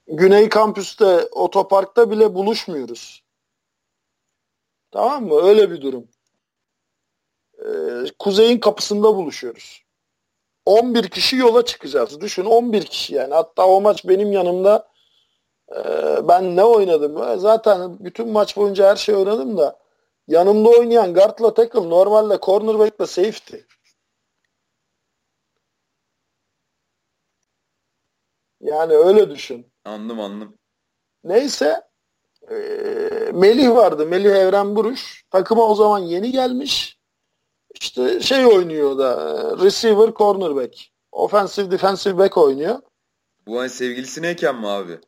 Güney 0.07 0.49
kampüste 0.49 1.27
otoparkta 1.31 2.11
bile 2.11 2.35
buluşmuyoruz. 2.35 3.23
Tamam 4.91 5.25
mı? 5.25 5.41
Öyle 5.41 5.71
bir 5.71 5.81
durum. 5.81 6.07
Ee, 7.59 8.05
kuzeyin 8.19 8.59
kapısında 8.59 9.15
buluşuyoruz. 9.15 9.83
11 10.65 11.09
kişi 11.09 11.35
yola 11.37 11.65
çıkacağız. 11.65 12.21
Düşün 12.21 12.45
11 12.45 12.83
kişi 12.83 13.15
yani. 13.15 13.33
Hatta 13.33 13.67
o 13.67 13.81
maç 13.81 14.07
benim 14.07 14.31
yanımda 14.31 14.87
e, 15.71 15.77
ben 16.27 16.55
ne 16.55 16.63
oynadım? 16.63 17.39
Zaten 17.39 17.97
bütün 17.99 18.29
maç 18.29 18.57
boyunca 18.57 18.89
her 18.89 18.95
şey 18.95 19.15
oynadım 19.15 19.57
da 19.57 19.79
yanımda 20.27 20.69
oynayan 20.69 21.13
guardla 21.13 21.53
tackle 21.53 21.89
normalde 21.89 22.39
cornerback'la 22.41 23.07
safety. 23.07 23.57
Yani 28.61 28.93
öyle 28.93 29.29
düşün. 29.29 29.73
Anladım 29.85 30.19
anladım. 30.19 30.57
Neyse 31.23 31.81
e, 32.51 32.55
Melih 33.33 33.69
vardı. 33.69 34.05
Melih 34.05 34.31
Evren 34.31 34.75
Buruş. 34.75 35.25
Takıma 35.29 35.63
o 35.63 35.75
zaman 35.75 35.99
yeni 35.99 36.31
gelmiş. 36.31 36.99
İşte 37.81 38.19
şey 38.19 38.45
oynuyor 38.45 38.97
da 38.97 39.41
receiver 39.63 40.13
cornerback. 40.13 40.75
Offensive 41.11 41.71
defensive 41.71 42.17
back 42.17 42.37
oynuyor. 42.37 42.81
Bu 43.47 43.59
ay 43.59 43.69
sevgilisine 43.69 44.33
mi 44.33 44.67
abi? 44.67 44.99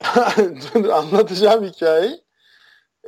Anlatacağım 0.92 1.64
hikayeyi. 1.64 2.23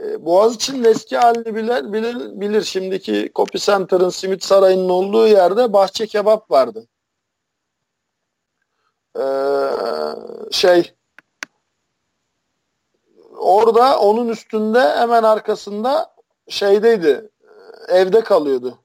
E, 0.02 0.24
Boğaziçi'nin 0.24 0.84
eski 0.84 1.16
halini 1.16 1.54
bilir, 1.54 1.92
bilir, 1.92 2.40
bilir. 2.40 2.62
Şimdiki 2.62 3.30
Copy 3.34 3.58
Center'ın 3.58 4.08
Simit 4.08 4.44
Sarayı'nın 4.44 4.88
olduğu 4.88 5.26
yerde 5.26 5.72
bahçe 5.72 6.06
kebap 6.06 6.50
vardı. 6.50 6.86
Ee, 9.18 9.22
şey 10.50 10.94
orada 13.36 14.00
onun 14.00 14.28
üstünde 14.28 14.80
hemen 14.80 15.22
arkasında 15.22 16.14
şeydeydi 16.48 17.30
evde 17.88 18.20
kalıyordu 18.20 18.78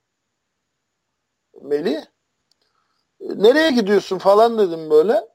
Melih. 1.61 2.01
Nereye 3.19 3.71
gidiyorsun 3.71 4.17
falan 4.17 4.57
dedim 4.57 4.89
böyle. 4.89 5.30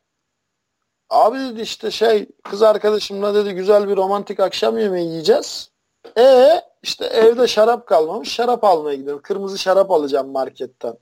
Abi 1.11 1.39
dedi 1.39 1.61
işte 1.61 1.91
şey 1.91 2.27
kız 2.45 2.63
arkadaşımla 2.63 3.35
dedi 3.35 3.55
güzel 3.55 3.89
bir 3.89 3.97
romantik 3.97 4.41
akşam 4.41 4.79
yemeği 4.79 5.09
yiyeceğiz. 5.09 5.71
E 6.19 6.61
işte 6.83 7.05
evde 7.05 7.49
şarap 7.49 7.87
kalmamış 7.87 8.33
şarap 8.33 8.65
almaya 8.65 8.97
gidiyorum. 8.97 9.23
Kırmızı 9.23 9.59
şarap 9.59 9.91
alacağım 9.91 10.31
marketten. 10.31 10.97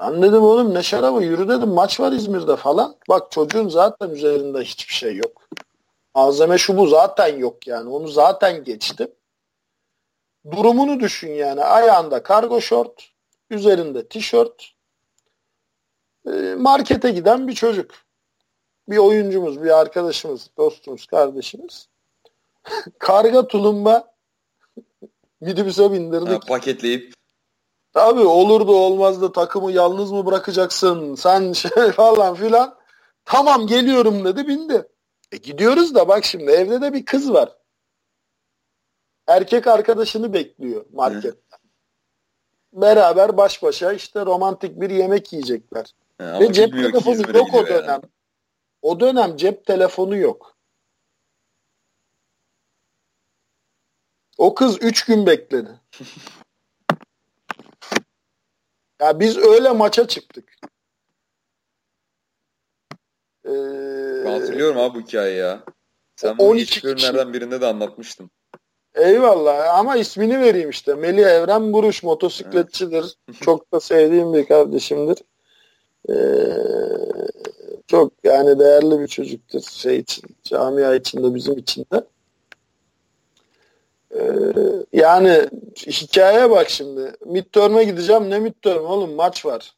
Ben 0.00 0.22
dedim 0.22 0.42
oğlum 0.42 0.74
ne 0.74 0.82
şarabı 0.82 1.22
yürü 1.22 1.48
dedim 1.48 1.68
maç 1.68 2.00
var 2.00 2.12
İzmir'de 2.12 2.56
falan. 2.56 2.96
Bak 3.08 3.30
çocuğun 3.30 3.68
zaten 3.68 4.10
üzerinde 4.10 4.60
hiçbir 4.60 4.94
şey 4.94 5.16
yok. 5.16 5.48
Malzeme 6.14 6.58
şu 6.58 6.76
bu 6.76 6.86
zaten 6.86 7.38
yok 7.38 7.66
yani 7.66 7.90
onu 7.90 8.08
zaten 8.08 8.64
geçtim. 8.64 9.08
Durumunu 10.50 11.00
düşün 11.00 11.32
yani 11.32 11.64
ayağında 11.64 12.22
kargo 12.22 12.60
şort, 12.60 13.10
üzerinde 13.50 14.08
tişört, 14.08 14.72
e, 16.26 16.30
markete 16.58 17.10
giden 17.10 17.48
bir 17.48 17.54
çocuk. 17.54 18.03
Bir 18.88 18.96
oyuncumuz, 18.96 19.62
bir 19.62 19.80
arkadaşımız, 19.80 20.50
dostumuz, 20.56 21.06
kardeşimiz. 21.06 21.88
Karga 22.98 23.48
tulumba 23.48 24.14
minibüse 25.40 25.92
bindirdik. 25.92 26.42
Ha, 26.42 26.46
paketleyip 26.48 27.14
Tabii 27.94 28.26
olur 28.26 28.68
da 28.68 28.72
olmaz 28.72 29.22
da 29.22 29.32
takımı 29.32 29.72
yalnız 29.72 30.12
mı 30.12 30.26
bırakacaksın 30.26 31.14
sen 31.14 31.52
şey 31.52 31.92
falan 31.92 32.34
filan. 32.34 32.76
Tamam 33.24 33.66
geliyorum 33.66 34.24
dedi 34.24 34.48
bindi. 34.48 34.88
E 35.32 35.36
gidiyoruz 35.36 35.94
da 35.94 36.08
bak 36.08 36.24
şimdi 36.24 36.50
evde 36.50 36.80
de 36.80 36.92
bir 36.92 37.04
kız 37.04 37.32
var. 37.32 37.48
Erkek 39.26 39.66
arkadaşını 39.66 40.32
bekliyor 40.32 40.84
markette. 40.92 41.56
Beraber 42.72 43.36
baş 43.36 43.62
başa 43.62 43.92
işte 43.92 44.26
romantik 44.26 44.80
bir 44.80 44.90
yemek 44.90 45.32
yiyecekler. 45.32 45.94
He, 46.18 46.40
Ve 46.40 46.52
cep 46.52 46.72
telefonu 46.72 47.36
yok 47.36 47.54
o 47.54 47.66
dönem. 47.66 47.84
Yani. 47.88 48.02
O 48.84 49.00
dönem 49.00 49.36
cep 49.36 49.66
telefonu 49.66 50.16
yok. 50.16 50.56
O 54.38 54.54
kız 54.54 54.78
üç 54.82 55.04
gün 55.04 55.26
bekledi. 55.26 55.80
Ya 59.00 59.20
biz 59.20 59.36
öyle 59.36 59.70
maça 59.70 60.08
çıktık. 60.08 60.56
Ee, 63.44 63.50
ben 64.24 64.40
hatırlıyorum 64.40 64.78
abi 64.78 64.98
bu 64.98 65.02
hikayeyi 65.02 65.38
ya. 65.38 65.64
Sen 66.16 66.38
bunu 66.38 66.56
ilk 66.56 66.84
bölümlerden 66.84 67.32
birinde 67.32 67.60
de 67.60 67.66
anlatmıştın. 67.66 68.30
Eyvallah 68.94 69.78
ama 69.78 69.96
ismini 69.96 70.40
vereyim 70.40 70.70
işte. 70.70 70.94
Melih 70.94 71.26
Evren 71.26 71.72
Buruş 71.72 72.02
motosikletçidir. 72.02 73.16
Evet. 73.28 73.42
Çok 73.42 73.72
da 73.72 73.80
sevdiğim 73.80 74.34
bir 74.34 74.46
kardeşimdir. 74.46 75.18
Ee, 76.08 76.14
çok 77.86 78.12
yani 78.24 78.58
değerli 78.58 79.00
bir 79.00 79.06
çocuktur 79.06 79.60
şey 79.60 79.98
için, 79.98 80.24
camia 80.42 80.94
içinde 80.94 81.34
bizim 81.34 81.58
için 81.58 81.86
de. 81.92 82.04
Ee, 84.14 84.42
yani 84.92 85.48
hikaye 85.86 86.50
bak 86.50 86.70
şimdi. 86.70 87.12
Midterm'e 87.26 87.84
gideceğim. 87.84 88.30
Ne 88.30 88.38
midterm 88.38 88.84
oğlum? 88.84 89.14
Maç 89.14 89.46
var. 89.46 89.74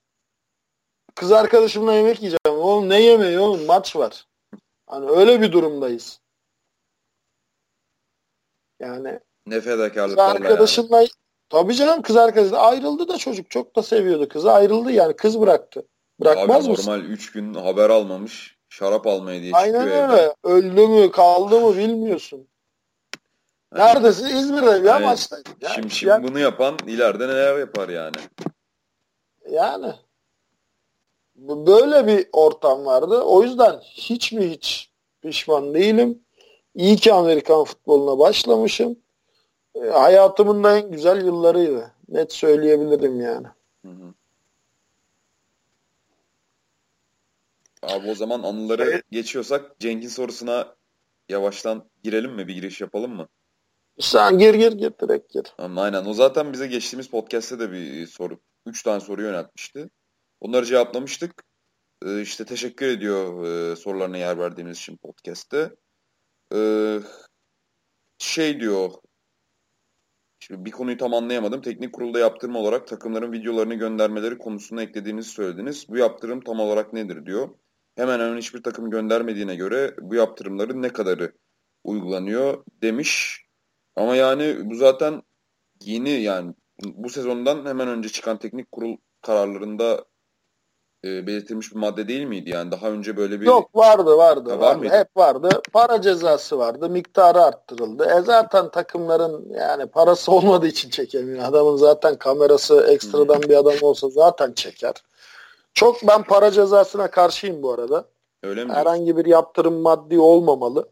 Kız 1.15 1.33
arkadaşımla 1.33 1.95
yemek 1.95 2.23
yiyeceğim. 2.23 2.61
Oğlum 2.61 2.89
ne 2.89 3.03
yemeği 3.03 3.39
oğlum? 3.39 3.65
Maç 3.67 3.97
var. 3.97 4.27
Hani 4.87 5.11
öyle 5.11 5.41
bir 5.41 5.53
durumdayız. 5.53 6.21
Yani 8.81 9.21
ne 9.47 9.61
fedakarlık 9.61 10.19
kız 10.19 10.27
arkadaşımla 10.27 10.97
yani. 10.97 11.09
tabii 11.49 11.75
canım 11.75 12.03
kız 12.03 12.17
arkadaşı 12.17 12.59
ayrıldı 12.59 13.09
da 13.09 13.19
çocuk 13.19 13.51
çok 13.51 13.77
da 13.77 13.83
seviyordu 13.83 14.29
kızı 14.29 14.53
ayrıldı 14.53 14.93
yani 14.93 15.17
kız 15.17 15.41
bıraktı. 15.41 15.87
Bırakmaz 16.21 16.65
Abi, 16.65 16.71
mısın? 16.71 16.91
Normal 16.91 17.05
3 17.05 17.33
gün 17.33 17.55
haber 17.55 17.91
almamış 17.91 18.57
şarap 18.69 19.07
almaya 19.07 19.43
diye 19.43 19.53
Aynen 19.55 19.81
çıkıyor 19.81 20.09
öyle. 20.09 20.23
Evden. 20.23 20.35
Öldü 20.45 20.87
mü 20.87 21.11
kaldı 21.11 21.61
mı 21.61 21.77
bilmiyorsun. 21.77 22.49
Yani, 23.77 23.95
Neredesin? 23.95 24.27
İzmir'de 24.27 24.89
ya 24.89 24.99
maçta. 24.99 25.37
Yani, 25.61 25.75
şimdi, 25.75 25.91
şimdi 25.91 26.11
yani, 26.11 26.29
bunu 26.29 26.39
yapan 26.39 26.79
ileride 26.87 27.29
neler 27.29 27.59
yapar 27.59 27.89
yani. 27.89 28.17
Yani. 29.51 29.93
Böyle 31.37 32.07
bir 32.07 32.29
ortam 32.33 32.87
vardı. 32.87 33.21
O 33.23 33.43
yüzden 33.43 33.81
hiç 33.81 34.33
mi 34.33 34.51
hiç 34.51 34.91
pişman 35.23 35.75
değilim. 35.75 36.23
İyi 36.75 36.97
ki 36.97 37.13
Amerikan 37.13 37.65
futboluna 37.65 38.19
başlamışım. 38.19 38.99
E, 39.75 39.81
hayatımın 39.81 40.65
da 40.65 40.79
en 40.79 40.91
güzel 40.91 41.25
yıllarıydı. 41.25 41.93
Net 42.09 42.33
söyleyebilirim 42.33 43.21
yani. 43.21 43.47
Hı 43.85 43.89
hı. 43.89 44.15
Abi 47.83 48.11
o 48.11 48.15
zaman 48.15 48.43
anıları 48.43 48.83
evet. 48.83 49.05
geçiyorsak 49.11 49.81
Cenk'in 49.81 50.09
sorusuna 50.09 50.77
yavaştan 51.29 51.91
girelim 52.03 52.33
mi? 52.33 52.49
Bir 52.49 52.55
giriş 52.55 52.81
yapalım 52.81 53.17
mı? 53.17 53.29
Sen 53.99 54.39
gir 54.39 54.55
gir 54.55 54.73
gir 54.73 54.93
direkt 55.03 55.33
gir. 55.33 55.43
Tamam, 55.57 55.79
aynen. 55.79 56.05
O 56.05 56.13
zaten 56.13 56.53
bize 56.53 56.67
geçtiğimiz 56.67 57.09
podcast'te 57.09 57.59
de 57.59 57.73
bir 57.73 58.07
soru. 58.07 58.41
Üç 58.67 58.83
tane 58.83 59.01
soru 59.01 59.23
yöneltmişti. 59.23 59.91
Onları 60.41 60.67
cevaplamıştık. 60.67 61.45
Ee, 62.05 62.21
işte 62.21 62.45
teşekkür 62.45 62.87
ediyor 62.87 63.45
e, 63.45 63.77
sorularına 63.77 64.17
yer 64.17 64.39
verdiğimiz 64.39 64.79
için 64.79 64.97
podcast'te. 64.97 65.71
Ee, 66.55 66.99
şey 68.19 68.61
diyor. 68.61 68.91
Şimdi 70.41 70.65
bir 70.65 70.71
konuyu 70.71 70.97
tam 70.97 71.15
anlayamadım. 71.15 71.61
Teknik 71.61 71.93
kurulda 71.93 72.19
yaptırım 72.19 72.57
olarak 72.57 72.87
takımların 72.89 73.33
videolarını 73.33 73.75
göndermeleri 73.75 74.39
konusunu 74.39 74.83
eklediğinizi 74.83 75.31
söylediniz. 75.31 75.89
Bu 75.89 75.97
yaptırım 75.97 76.41
tam 76.41 76.61
olarak 76.61 76.93
nedir 76.93 77.27
diyor. 77.27 77.49
Hemen 77.97 78.21
hemen 78.21 78.39
hiçbir 78.39 78.63
takım 78.63 78.91
göndermediğine 78.91 79.55
göre 79.55 79.95
bu 80.01 80.15
yaptırımların 80.15 80.83
ne 80.83 80.93
kadarı 80.93 81.33
uygulanıyor 81.85 82.65
demiş. 82.83 83.43
Ama 83.97 84.17
yani 84.17 84.57
bu 84.71 84.75
zaten 84.75 85.23
yeni 85.83 86.11
yani 86.11 86.55
bu 86.85 87.09
sezondan 87.09 87.67
hemen 87.67 87.89
önce 87.89 88.09
çıkan 88.09 88.39
teknik 88.39 88.73
kurul 88.73 88.97
kararlarında 89.23 90.05
e, 91.05 91.27
belirtilmiş 91.27 91.73
bir 91.75 91.77
madde 91.79 92.09
değil 92.09 92.25
miydi? 92.25 92.51
Yani 92.51 92.71
daha 92.71 92.91
önce 92.91 93.17
böyle 93.17 93.41
bir... 93.41 93.47
Yok 93.47 93.77
vardı 93.77 94.17
vardı. 94.17 94.51
Ha, 94.51 94.59
var 94.59 94.67
vardı. 94.67 94.79
Mıydı? 94.79 94.95
Hep 94.95 95.17
vardı. 95.17 95.49
Para 95.73 96.03
cezası 96.03 96.59
vardı. 96.59 96.91
Miktarı 96.91 97.43
arttırıldı. 97.43 98.05
E 98.05 98.21
zaten 98.21 98.71
takımların 98.71 99.49
yani 99.51 99.87
parası 99.87 100.33
olmadığı 100.37 100.67
için 100.67 100.91
çekemiyor. 100.91 101.45
Adamın 101.45 101.77
zaten 101.77 102.17
kamerası 102.17 102.87
ekstradan 102.89 103.43
bir 103.43 103.57
adam 103.57 103.75
olsa 103.83 104.09
zaten 104.09 104.53
çeker. 104.53 104.95
Çok 105.77 106.07
ben 106.07 106.23
para 106.23 106.51
cezasına 106.51 107.11
karşıyım 107.11 107.63
bu 107.63 107.73
arada. 107.73 108.05
Öyle 108.43 108.65
mi? 108.65 108.73
Herhangi 108.73 109.17
bir 109.17 109.27
yaptırım 109.27 109.75
maddi 109.75 110.19
olmamalı. 110.19 110.89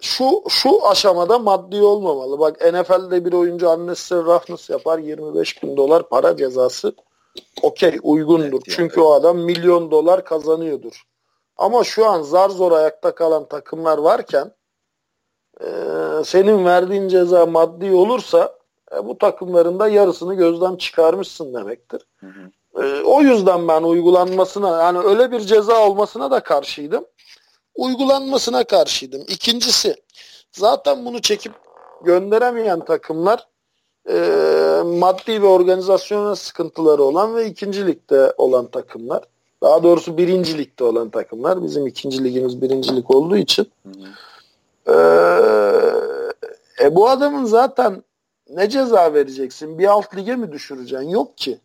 Şu 0.00 0.42
şu 0.48 0.86
aşamada 0.88 1.38
maddi 1.38 1.82
olmamalı. 1.82 2.38
Bak 2.38 2.60
NFL'de 2.60 3.24
bir 3.24 3.32
oyuncu 3.32 3.70
annesi 3.70 4.14
roughness 4.14 4.70
yapar 4.70 4.98
25 4.98 5.62
bin 5.62 5.76
dolar 5.76 6.08
para 6.08 6.36
cezası 6.36 6.94
okey 7.62 7.98
uygundur. 8.02 8.52
Evet, 8.52 8.76
Çünkü 8.76 9.00
yani. 9.00 9.08
o 9.08 9.12
adam 9.12 9.38
milyon 9.38 9.90
dolar 9.90 10.24
kazanıyordur. 10.24 11.02
Ama 11.56 11.84
şu 11.84 12.06
an 12.06 12.22
zar 12.22 12.50
zor 12.50 12.72
ayakta 12.72 13.14
kalan 13.14 13.48
takımlar 13.48 13.98
varken 13.98 14.52
e, 15.60 15.66
senin 16.24 16.64
verdiğin 16.64 17.08
ceza 17.08 17.46
maddi 17.46 17.92
olursa 17.92 18.58
e, 18.96 19.06
bu 19.06 19.18
takımların 19.18 19.78
da 19.78 19.88
yarısını 19.88 20.34
gözden 20.34 20.76
çıkarmışsın 20.76 21.54
demektir. 21.54 22.06
Hı 22.16 22.26
hı. 22.26 22.50
E, 22.84 23.02
o 23.02 23.22
yüzden 23.22 23.68
ben 23.68 23.82
uygulanmasına 23.82 24.82
yani 24.82 24.98
öyle 24.98 25.32
bir 25.32 25.40
ceza 25.40 25.86
olmasına 25.86 26.30
da 26.30 26.40
karşıydım. 26.40 27.04
Uygulanmasına 27.74 28.64
karşıydım. 28.64 29.24
İkincisi 29.28 29.96
zaten 30.52 31.04
bunu 31.04 31.22
çekip 31.22 31.52
gönderemeyen 32.04 32.84
takımlar 32.84 33.46
e, 34.08 34.16
maddi 34.84 35.42
ve 35.42 35.46
organizasyonel 35.46 36.34
sıkıntıları 36.34 37.02
olan 37.02 37.34
ve 37.34 37.46
ikinci 37.46 37.86
ligde 37.86 38.34
olan 38.36 38.66
takımlar. 38.66 39.24
Daha 39.62 39.82
doğrusu 39.82 40.18
birinci 40.18 40.58
ligde 40.58 40.84
olan 40.84 41.10
takımlar. 41.10 41.62
Bizim 41.62 41.86
ikinci 41.86 42.24
ligimiz 42.24 42.62
birincilik 42.62 43.10
olduğu 43.10 43.36
için. 43.36 43.72
Ee, 44.86 44.92
e, 46.82 46.94
bu 46.94 47.08
adamın 47.08 47.44
zaten 47.44 48.02
ne 48.50 48.70
ceza 48.70 49.14
vereceksin? 49.14 49.78
Bir 49.78 49.86
alt 49.86 50.16
lige 50.16 50.36
mi 50.36 50.52
düşüreceksin? 50.52 51.08
Yok 51.08 51.38
ki. 51.38 51.58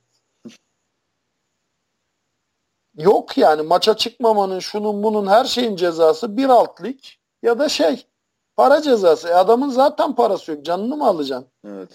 Yok 2.99 3.37
yani 3.37 3.61
maça 3.61 3.97
çıkmamanın 3.97 4.59
şunun 4.59 5.03
bunun 5.03 5.27
her 5.27 5.45
şeyin 5.45 5.75
cezası 5.75 6.37
bir 6.37 6.49
alt 6.49 6.83
lig 6.83 6.99
ya 7.43 7.59
da 7.59 7.69
şey 7.69 8.05
para 8.55 8.81
cezası. 8.81 9.27
E 9.27 9.33
adamın 9.33 9.69
zaten 9.69 10.15
parası 10.15 10.51
yok. 10.51 10.65
Canını 10.65 10.97
mı 10.97 11.07
alacaksın? 11.07 11.47
Evet. 11.65 11.89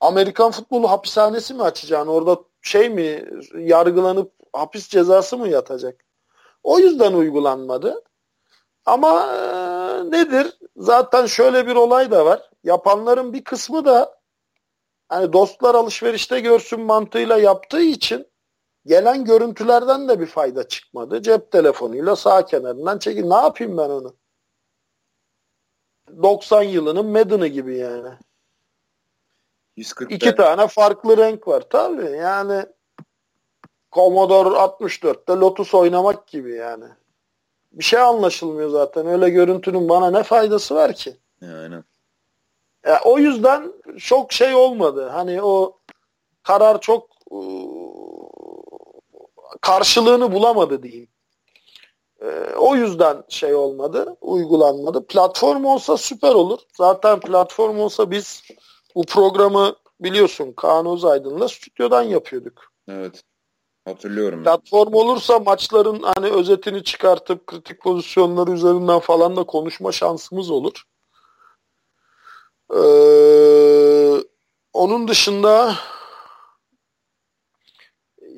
Amerikan 0.00 0.50
futbolu 0.50 0.90
hapishanesi 0.90 1.54
mi 1.54 1.62
açacaksın? 1.62 2.08
Orada 2.08 2.38
şey 2.62 2.88
mi 2.90 3.24
yargılanıp 3.58 4.32
hapis 4.52 4.88
cezası 4.88 5.38
mı 5.38 5.48
yatacak? 5.48 6.04
O 6.62 6.78
yüzden 6.78 7.12
uygulanmadı. 7.12 8.02
Ama 8.86 9.26
e, 9.26 10.10
nedir? 10.10 10.58
Zaten 10.76 11.26
şöyle 11.26 11.66
bir 11.66 11.74
olay 11.74 12.10
da 12.10 12.26
var. 12.26 12.50
Yapanların 12.64 13.32
bir 13.32 13.44
kısmı 13.44 13.84
da 13.84 14.18
hani 15.08 15.32
dostlar 15.32 15.74
alışverişte 15.74 16.40
görsün 16.40 16.80
mantığıyla 16.80 17.38
yaptığı 17.38 17.82
için 17.82 18.31
gelen 18.86 19.24
görüntülerden 19.24 20.08
de 20.08 20.20
bir 20.20 20.26
fayda 20.26 20.68
çıkmadı. 20.68 21.22
Cep 21.22 21.52
telefonuyla 21.52 22.16
sağ 22.16 22.44
kenarından 22.46 22.98
çekin. 22.98 23.30
Ne 23.30 23.34
yapayım 23.34 23.78
ben 23.78 23.90
onu? 23.90 24.16
90 26.22 26.62
yılının 26.62 27.06
Madden'ı 27.06 27.46
gibi 27.46 27.78
yani. 27.78 28.08
140 29.76 30.12
İki 30.12 30.34
tane 30.34 30.68
farklı 30.68 31.16
renk 31.16 31.48
var 31.48 31.64
tabii. 31.70 32.16
Yani 32.16 32.66
Commodore 33.92 34.48
64'te 34.48 35.32
Lotus 35.32 35.74
oynamak 35.74 36.26
gibi 36.26 36.52
yani. 36.52 36.84
Bir 37.72 37.84
şey 37.84 38.00
anlaşılmıyor 38.00 38.70
zaten. 38.70 39.06
Öyle 39.06 39.30
görüntünün 39.30 39.88
bana 39.88 40.10
ne 40.10 40.22
faydası 40.22 40.74
var 40.74 40.92
ki? 40.92 41.16
Aynen. 41.42 41.84
Ya, 42.86 43.00
o 43.04 43.18
yüzden 43.18 43.72
çok 43.98 44.32
şey 44.32 44.54
olmadı. 44.54 45.08
Hani 45.08 45.42
o 45.42 45.78
karar 46.42 46.80
çok 46.80 47.10
karşılığını 49.62 50.32
bulamadı 50.32 50.82
diyeyim. 50.82 51.08
o 52.56 52.76
yüzden 52.76 53.22
şey 53.28 53.54
olmadı, 53.54 54.16
uygulanmadı. 54.20 55.06
Platform 55.06 55.64
olsa 55.64 55.96
süper 55.96 56.34
olur. 56.34 56.58
Zaten 56.76 57.20
platform 57.20 57.78
olsa 57.80 58.10
biz 58.10 58.42
bu 58.94 59.02
programı 59.06 59.76
biliyorsun 60.00 60.52
Kaan 60.52 60.86
Özaydın'la 60.86 61.48
stüdyodan 61.48 62.02
yapıyorduk. 62.02 62.72
Evet. 62.88 63.22
Hatırlıyorum. 63.84 64.44
Platform 64.44 64.94
olursa 64.94 65.38
maçların 65.38 66.02
hani 66.02 66.26
özetini 66.26 66.84
çıkartıp 66.84 67.46
kritik 67.46 67.80
pozisyonları 67.80 68.50
üzerinden 68.50 68.98
falan 68.98 69.36
da 69.36 69.44
konuşma 69.44 69.92
şansımız 69.92 70.50
olur. 70.50 70.82
Ee, 72.74 74.24
onun 74.72 75.08
dışında 75.08 75.74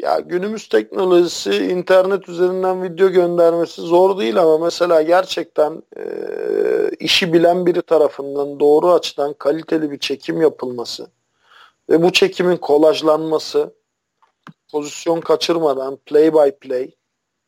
ya 0.04 0.20
günümüz 0.20 0.68
teknolojisi 0.68 1.56
internet 1.56 2.28
üzerinden 2.28 2.82
video 2.82 3.08
göndermesi 3.08 3.82
zor 3.82 4.18
değil 4.18 4.36
ama 4.36 4.58
mesela 4.58 5.02
gerçekten 5.02 5.82
e, 5.96 6.04
işi 7.00 7.32
bilen 7.32 7.66
biri 7.66 7.82
tarafından 7.82 8.60
doğru 8.60 8.92
açıdan 8.92 9.32
kaliteli 9.32 9.90
bir 9.90 9.98
çekim 9.98 10.42
yapılması 10.42 11.06
ve 11.90 12.02
bu 12.02 12.12
çekimin 12.12 12.56
kolajlanması 12.56 13.74
pozisyon 14.72 15.20
kaçırmadan 15.20 15.96
play 15.96 16.34
by 16.34 16.50
play 16.60 16.94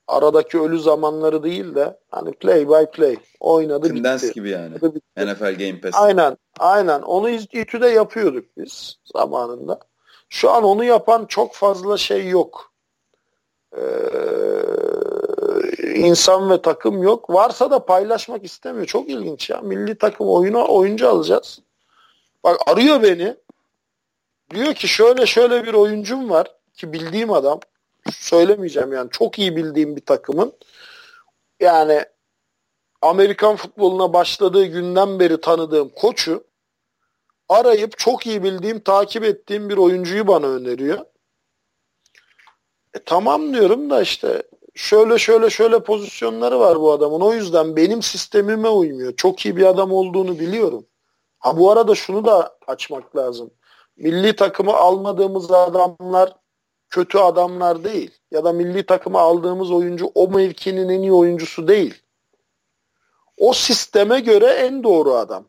aradaki 0.08 0.60
ölü 0.60 0.80
zamanları 0.80 1.42
değil 1.42 1.74
de 1.74 1.98
hani 2.10 2.32
play 2.32 2.68
by 2.68 2.84
play 2.92 3.16
oynadı 3.40 3.88
Tendens 3.88 4.32
gibi 4.32 4.50
yani. 4.50 4.74
Bitti. 4.74 5.00
NFL 5.16 5.58
Game 5.58 5.80
Pass. 5.80 5.94
Aynen. 5.94 6.36
Aynen. 6.58 7.02
Onu 7.02 7.30
İTÜ'de 7.30 7.88
yapıyorduk 7.88 8.44
biz 8.56 8.96
zamanında. 9.14 9.80
Şu 10.28 10.50
an 10.50 10.64
onu 10.64 10.84
yapan 10.84 11.26
çok 11.26 11.54
fazla 11.54 11.98
şey 11.98 12.28
yok. 12.28 12.72
Ee, 13.76 13.82
insan 15.94 16.50
ve 16.50 16.62
takım 16.62 17.02
yok. 17.02 17.30
Varsa 17.30 17.70
da 17.70 17.86
paylaşmak 17.86 18.44
istemiyor. 18.44 18.86
Çok 18.86 19.08
ilginç 19.08 19.50
ya. 19.50 19.60
Milli 19.60 19.98
takım 19.98 20.28
oyuna 20.28 20.64
oyuncu 20.64 21.08
alacağız. 21.08 21.60
Bak 22.44 22.56
arıyor 22.66 23.02
beni. 23.02 23.36
Diyor 24.54 24.74
ki 24.74 24.88
şöyle 24.88 25.26
şöyle 25.26 25.66
bir 25.66 25.74
oyuncum 25.74 26.30
var 26.30 26.46
ki 26.74 26.92
bildiğim 26.92 27.32
adam 27.32 27.60
söylemeyeceğim 28.12 28.92
yani 28.92 29.10
çok 29.10 29.38
iyi 29.38 29.56
bildiğim 29.56 29.96
bir 29.96 30.00
takımın 30.00 30.52
yani 31.60 32.04
Amerikan 33.02 33.56
futboluna 33.56 34.12
başladığı 34.12 34.64
günden 34.64 35.20
beri 35.20 35.40
tanıdığım 35.40 35.88
koçu 35.88 36.44
arayıp 37.48 37.98
çok 37.98 38.26
iyi 38.26 38.42
bildiğim, 38.42 38.80
takip 38.80 39.24
ettiğim 39.24 39.68
bir 39.68 39.76
oyuncuyu 39.76 40.26
bana 40.26 40.46
öneriyor. 40.46 40.98
E, 42.94 42.98
tamam 43.06 43.54
diyorum 43.54 43.90
da 43.90 44.02
işte 44.02 44.42
şöyle 44.74 45.18
şöyle 45.18 45.50
şöyle 45.50 45.82
pozisyonları 45.82 46.60
var 46.60 46.80
bu 46.80 46.92
adamın. 46.92 47.20
O 47.20 47.32
yüzden 47.32 47.76
benim 47.76 48.02
sistemime 48.02 48.68
uymuyor. 48.68 49.16
Çok 49.16 49.46
iyi 49.46 49.56
bir 49.56 49.64
adam 49.64 49.92
olduğunu 49.92 50.38
biliyorum. 50.38 50.86
Ha 51.38 51.58
bu 51.58 51.70
arada 51.70 51.94
şunu 51.94 52.24
da 52.24 52.58
açmak 52.66 53.16
lazım. 53.16 53.50
Milli 53.96 54.36
takımı 54.36 54.72
almadığımız 54.72 55.50
adamlar 55.50 56.36
kötü 56.90 57.18
adamlar 57.18 57.84
değil. 57.84 58.10
Ya 58.30 58.44
da 58.44 58.52
milli 58.52 58.86
takıma 58.86 59.20
aldığımız 59.20 59.70
oyuncu 59.70 60.10
o 60.14 60.28
mevkinin 60.28 60.88
en 60.88 61.00
iyi 61.00 61.12
oyuncusu 61.12 61.68
değil. 61.68 62.02
O 63.38 63.52
sisteme 63.52 64.20
göre 64.20 64.46
en 64.46 64.84
doğru 64.84 65.14
adam. 65.14 65.44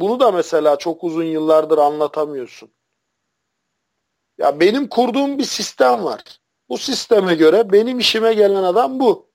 Bunu 0.00 0.20
da 0.20 0.32
mesela 0.32 0.76
çok 0.76 1.04
uzun 1.04 1.24
yıllardır 1.24 1.78
anlatamıyorsun. 1.78 2.70
Ya 4.38 4.60
benim 4.60 4.88
kurduğum 4.88 5.38
bir 5.38 5.44
sistem 5.44 6.04
var. 6.04 6.22
Bu 6.68 6.78
sisteme 6.78 7.34
göre 7.34 7.72
benim 7.72 7.98
işime 7.98 8.34
gelen 8.34 8.62
adam 8.62 9.00
bu. 9.00 9.28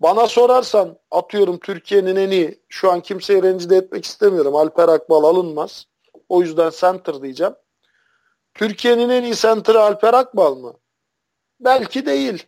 Bana 0.00 0.28
sorarsan 0.28 0.98
atıyorum 1.10 1.58
Türkiye'nin 1.58 2.16
en 2.16 2.30
iyi 2.30 2.62
şu 2.68 2.92
an 2.92 3.00
kimseyi 3.00 3.42
rencide 3.42 3.76
etmek 3.76 4.04
istemiyorum. 4.04 4.56
Alper 4.56 4.88
Akbal 4.88 5.24
alınmaz. 5.24 5.86
O 6.28 6.42
yüzden 6.42 6.70
center 6.70 7.22
diyeceğim. 7.22 7.54
Türkiye'nin 8.54 9.08
en 9.08 9.22
iyi 9.22 9.34
center'ı 9.34 9.80
Alper 9.80 10.14
Akbal 10.14 10.54
mı? 10.54 10.74
Belki 11.60 12.06
değil. 12.06 12.46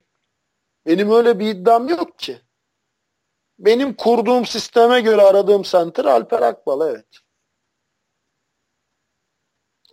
Benim 0.86 1.12
öyle 1.12 1.38
bir 1.38 1.46
iddiam 1.46 1.88
yok 1.88 2.18
ki. 2.18 2.38
Benim 3.58 3.94
kurduğum 3.94 4.46
sisteme 4.46 5.00
göre 5.00 5.22
aradığım 5.22 5.62
center 5.62 6.04
Alper 6.04 6.42
Akbal 6.42 6.90
evet. 6.90 7.23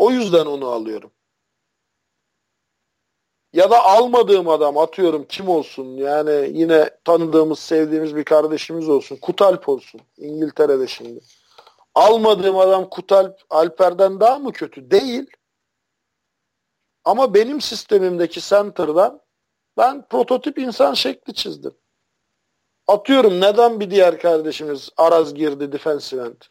O 0.02 0.12
yüzden 0.12 0.46
onu 0.46 0.68
alıyorum. 0.68 1.12
Ya 3.54 3.72
da 3.72 3.84
almadığım 3.84 4.50
adam 4.50 4.78
atıyorum 4.78 5.26
kim 5.30 5.50
olsun 5.50 5.98
yani 5.98 6.60
yine 6.60 6.90
tanıdığımız 7.04 7.60
sevdiğimiz 7.60 8.16
bir 8.16 8.24
kardeşimiz 8.24 8.90
olsun. 8.90 9.16
Kutalp 9.16 9.70
olsun 9.70 10.02
İngiltere'de 10.18 10.88
şimdi. 10.88 11.20
Almadığım 11.96 12.58
adam 12.58 12.90
Kutalp 12.90 13.42
Alper'den 13.50 14.20
daha 14.20 14.40
mı 14.40 14.52
kötü? 14.52 14.92
Değil. 14.92 15.30
Ama 17.04 17.34
benim 17.34 17.62
sistemimdeki 17.62 18.42
center'dan 18.42 19.22
ben 19.78 20.08
prototip 20.08 20.58
insan 20.58 20.94
şekli 20.94 21.34
çizdim. 21.34 21.74
Atıyorum 22.88 23.42
neden 23.42 23.80
bir 23.80 23.92
diğer 23.92 24.20
kardeşimiz 24.20 24.90
Araz 24.98 25.34
girdi 25.34 25.72
defensive 25.72 26.26
end? 26.26 26.42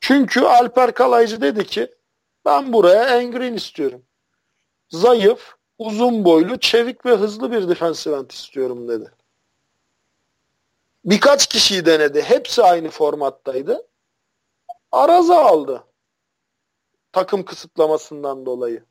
Çünkü 0.00 0.40
Alper 0.40 0.94
Kalaycı 0.94 1.40
dedi 1.40 1.66
ki 1.66 1.94
ben 2.44 2.72
buraya 2.72 3.20
Engrin 3.20 3.54
istiyorum. 3.54 4.02
Zayıf, 4.88 5.54
uzun 5.78 6.24
boylu, 6.24 6.60
çevik 6.60 7.06
ve 7.06 7.16
hızlı 7.16 7.52
bir 7.52 7.68
defensive 7.68 8.16
end 8.16 8.30
istiyorum 8.30 8.88
dedi. 8.88 9.10
Birkaç 11.04 11.46
kişiyi 11.46 11.86
denedi. 11.86 12.22
Hepsi 12.22 12.62
aynı 12.62 12.90
formattaydı. 12.90 13.86
Araz'a 14.92 15.44
aldı. 15.44 15.84
Takım 17.12 17.44
kısıtlamasından 17.44 18.46
dolayı. 18.46 18.84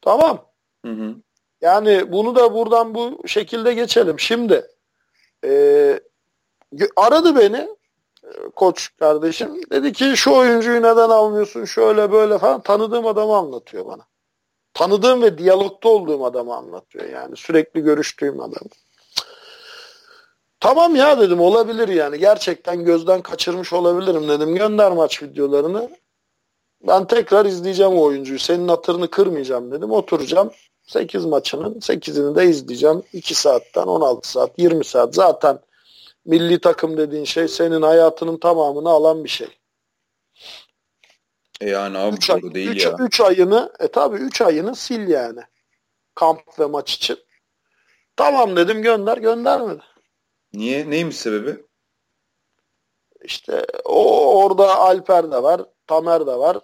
Tamam. 0.00 0.50
Hı 0.84 0.92
hı. 0.92 1.14
Yani 1.60 2.12
bunu 2.12 2.36
da 2.36 2.54
buradan 2.54 2.94
bu 2.94 3.28
şekilde 3.28 3.74
geçelim. 3.74 4.20
Şimdi 4.20 4.70
e, 5.44 6.00
aradı 6.96 7.36
beni 7.36 7.68
koç 8.56 8.88
kardeşim. 8.98 9.60
Dedi 9.72 9.92
ki 9.92 10.12
şu 10.16 10.32
oyuncuyu 10.32 10.78
neden 10.78 11.08
almıyorsun 11.10 11.64
şöyle 11.64 12.12
böyle 12.12 12.38
falan. 12.38 12.60
Tanıdığım 12.60 13.06
adamı 13.06 13.36
anlatıyor 13.36 13.86
bana. 13.86 14.02
Tanıdığım 14.74 15.22
ve 15.22 15.38
diyalogta 15.38 15.88
olduğum 15.88 16.24
adamı 16.24 16.54
anlatıyor 16.54 17.08
yani. 17.08 17.36
Sürekli 17.36 17.80
görüştüğüm 17.80 18.40
adamı. 18.40 18.70
Tamam 20.60 20.96
ya 20.96 21.20
dedim 21.20 21.40
olabilir 21.40 21.88
yani. 21.88 22.18
Gerçekten 22.18 22.84
gözden 22.84 23.22
kaçırmış 23.22 23.72
olabilirim 23.72 24.28
dedim. 24.28 24.54
Gönder 24.54 24.92
maç 24.92 25.22
videolarını. 25.22 25.90
Ben 26.88 27.06
tekrar 27.06 27.46
izleyeceğim 27.46 27.92
o 27.92 28.02
oyuncuyu. 28.02 28.38
Senin 28.38 28.68
hatırını 28.68 29.10
kırmayacağım 29.10 29.72
dedim. 29.72 29.90
Oturacağım. 29.90 30.50
8 30.82 31.24
maçının 31.24 31.74
8'ini 31.74 32.36
de 32.36 32.44
izleyeceğim. 32.44 33.02
2 33.12 33.34
saatten 33.34 33.82
16 33.82 34.30
saat, 34.30 34.58
20 34.58 34.84
saat. 34.84 35.14
Zaten 35.14 35.58
milli 36.24 36.60
takım 36.60 36.96
dediğin 36.96 37.24
şey 37.24 37.48
senin 37.48 37.82
hayatının 37.82 38.36
tamamını 38.36 38.88
alan 38.88 39.24
bir 39.24 39.28
şey. 39.28 39.48
E 41.60 41.70
yani 41.70 41.98
abi 41.98 42.16
üç 42.16 42.30
ay, 42.30 42.42
değil 42.42 42.68
üç, 42.68 42.84
ya. 42.84 42.96
3 42.98 43.20
ayını, 43.20 43.72
e 43.78 43.88
tabi 43.88 44.16
3 44.16 44.40
ayını 44.40 44.76
sil 44.84 45.04
yani. 45.08 45.40
Kamp 46.14 46.58
ve 46.58 46.66
maç 46.66 46.94
için. 46.94 47.18
Tamam 48.16 48.56
dedim 48.56 48.82
gönder, 48.82 49.18
göndermedi. 49.18 49.82
Niye? 50.52 50.90
Neymiş 50.90 51.16
sebebi? 51.16 51.64
İşte 53.24 53.66
o 53.84 54.34
orada 54.42 54.78
Alper 54.78 55.32
de 55.32 55.42
var, 55.42 55.60
Tamer 55.86 56.26
de 56.26 56.38
var 56.38 56.58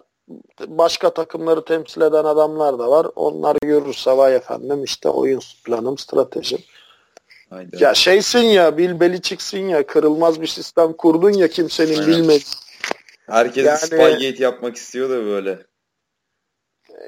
başka 0.67 1.13
takımları 1.13 1.65
temsil 1.65 2.01
eden 2.01 2.23
adamlar 2.23 2.79
da 2.79 2.89
var. 2.89 3.07
Onları 3.15 3.57
görürse 3.61 4.17
vay 4.17 4.35
efendim 4.35 4.83
işte 4.83 5.09
oyun 5.09 5.41
planım, 5.65 5.97
stratejim. 5.97 6.59
Haydi. 7.49 7.83
Ya 7.83 7.93
şeysin 7.93 8.39
ya, 8.39 8.77
Bill 8.77 8.99
Belichick'sin 8.99 9.69
ya, 9.69 9.87
kırılmaz 9.87 10.41
bir 10.41 10.47
sistem 10.47 10.93
kurdun 10.93 11.31
ya 11.31 11.47
kimsenin 11.47 11.93
Aynen. 11.93 12.07
bilmediği. 12.07 12.53
Herkes 13.27 13.65
yani, 13.65 13.77
Spygate 13.77 14.43
yapmak 14.43 14.75
istiyor 14.75 15.09
da 15.09 15.25
böyle. 15.25 15.65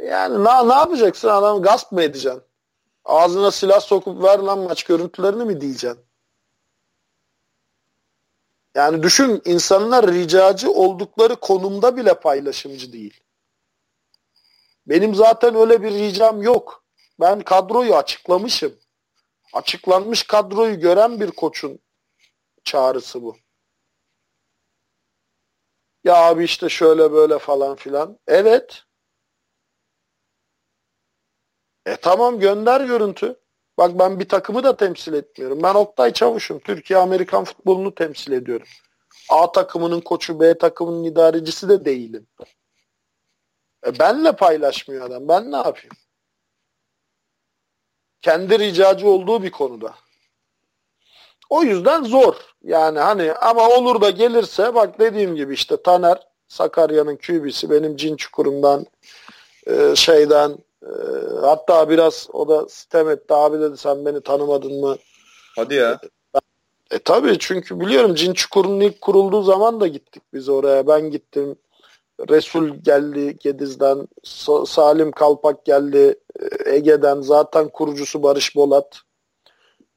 Yani 0.03 0.43
ne, 0.43 0.67
ne 0.67 0.73
yapacaksın 0.73 1.27
adam 1.27 1.61
gasp 1.61 1.91
mı 1.91 2.01
edeceksin? 2.01 2.41
Ağzına 3.05 3.51
silah 3.51 3.79
sokup 3.79 4.23
ver 4.23 4.39
lan 4.39 4.59
maç 4.59 4.83
görüntülerini 4.83 5.45
mi 5.45 5.61
diyeceksin? 5.61 5.99
Yani 8.75 9.03
düşün 9.03 9.41
insanlar 9.45 10.07
ricacı 10.07 10.71
oldukları 10.71 11.35
konumda 11.35 11.97
bile 11.97 12.13
paylaşımcı 12.13 12.93
değil. 12.93 13.19
Benim 14.87 15.15
zaten 15.15 15.55
öyle 15.55 15.83
bir 15.83 15.91
ricam 15.91 16.41
yok. 16.41 16.83
Ben 17.19 17.41
kadroyu 17.41 17.95
açıklamışım. 17.95 18.78
Açıklanmış 19.53 20.23
kadroyu 20.23 20.79
gören 20.79 21.19
bir 21.19 21.31
koçun 21.31 21.79
çağrısı 22.63 23.21
bu. 23.23 23.37
Ya 26.03 26.15
abi 26.15 26.43
işte 26.43 26.69
şöyle 26.69 27.11
böyle 27.11 27.39
falan 27.39 27.75
filan. 27.75 28.19
Evet. 28.27 28.83
E 31.85 31.95
tamam 31.95 32.39
gönder 32.39 32.81
görüntü. 32.81 33.39
Bak 33.77 33.99
ben 33.99 34.19
bir 34.19 34.29
takımı 34.29 34.63
da 34.63 34.77
temsil 34.77 35.13
etmiyorum. 35.13 35.63
Ben 35.63 35.73
Oktay 35.73 36.13
Çavuş'um. 36.13 36.59
Türkiye 36.59 36.99
Amerikan 36.99 37.43
futbolunu 37.43 37.95
temsil 37.95 38.31
ediyorum. 38.31 38.67
A 39.29 39.51
takımının 39.51 40.01
koçu, 40.01 40.39
B 40.39 40.57
takımının 40.57 41.03
idarecisi 41.03 41.69
de 41.69 41.85
değilim. 41.85 42.27
E 43.87 43.99
benle 43.99 44.35
paylaşmıyor 44.35 45.05
adam. 45.05 45.27
Ben 45.27 45.51
ne 45.51 45.55
yapayım? 45.57 45.95
Kendi 48.21 48.59
ricacı 48.59 49.09
olduğu 49.09 49.43
bir 49.43 49.51
konuda. 49.51 49.93
O 51.49 51.63
yüzden 51.63 52.03
zor. 52.03 52.35
Yani 52.63 52.99
hani 52.99 53.33
ama 53.33 53.69
olur 53.69 54.01
da 54.01 54.09
gelirse 54.09 54.75
bak 54.75 54.99
dediğim 54.99 55.35
gibi 55.35 55.53
işte 55.53 55.83
Taner 55.83 56.19
Sakarya'nın 56.47 57.15
kübisi 57.15 57.69
benim 57.69 57.95
cin 57.95 58.15
çukurumdan 58.15 58.85
e, 59.67 59.95
şeyden 59.95 60.57
e, 60.83 60.91
hatta 61.41 61.89
biraz 61.89 62.27
o 62.33 62.47
da 62.47 62.69
sitem 62.69 63.09
etti 63.09 63.33
abi 63.33 63.59
dedi 63.59 63.77
sen 63.77 64.05
beni 64.05 64.21
tanımadın 64.21 64.81
mı? 64.81 64.97
Hadi 65.55 65.75
ya. 65.75 65.99
E 66.91 66.99
tabii 66.99 67.39
çünkü 67.39 67.79
biliyorum 67.79 68.15
Cin 68.15 68.33
Çukuru'nun 68.33 68.79
ilk 68.79 69.01
kurulduğu 69.01 69.43
zaman 69.43 69.81
da 69.81 69.87
gittik 69.87 70.23
biz 70.33 70.49
oraya. 70.49 70.87
Ben 70.87 71.11
gittim. 71.11 71.55
Resul 72.29 72.69
geldi 72.69 73.37
Gediz'den. 73.39 74.07
Salim 74.65 75.11
Kalpak 75.11 75.65
geldi 75.65 76.19
e, 76.39 76.75
Ege'den. 76.75 77.21
Zaten 77.21 77.69
kurucusu 77.69 78.23
Barış 78.23 78.55
Bolat. 78.55 79.01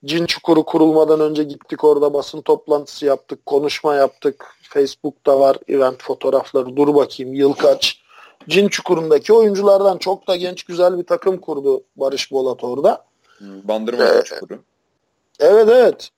Cin 0.05 0.27
Çukuru 0.27 0.65
kurulmadan 0.65 1.21
önce 1.21 1.43
gittik 1.43 1.85
orada 1.85 2.15
basın 2.15 2.41
toplantısı 2.41 3.07
yaptık. 3.07 3.47
Konuşma 3.47 3.95
yaptık. 3.95 4.47
Facebook'ta 4.63 5.41
var 5.41 5.57
event 5.69 6.03
fotoğrafları. 6.03 6.77
Dur 6.77 6.95
bakayım 6.95 7.35
yıl 7.35 7.53
kaç. 7.53 8.03
Cin 8.49 8.69
Çukuru'ndaki 8.69 9.33
oyunculardan 9.33 9.99
çok 9.99 10.29
da 10.29 10.37
genç 10.37 10.63
güzel 10.63 10.99
bir 10.99 11.07
takım 11.07 11.39
kurdu 11.39 11.83
Barış 11.97 12.33
Bolat 12.33 12.65
orada. 12.65 13.05
Bandırma 13.41 14.05
ee, 14.05 14.23
Çukuru. 14.25 14.59
Evet 15.41 15.69
evet. 15.69 16.11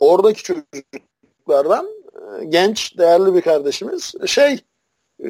Oradaki 0.00 0.42
çocuklardan 0.42 1.88
e, 2.14 2.44
genç 2.44 2.98
değerli 2.98 3.34
bir 3.34 3.40
kardeşimiz 3.40 4.14
şey 4.26 4.60
e, 5.24 5.28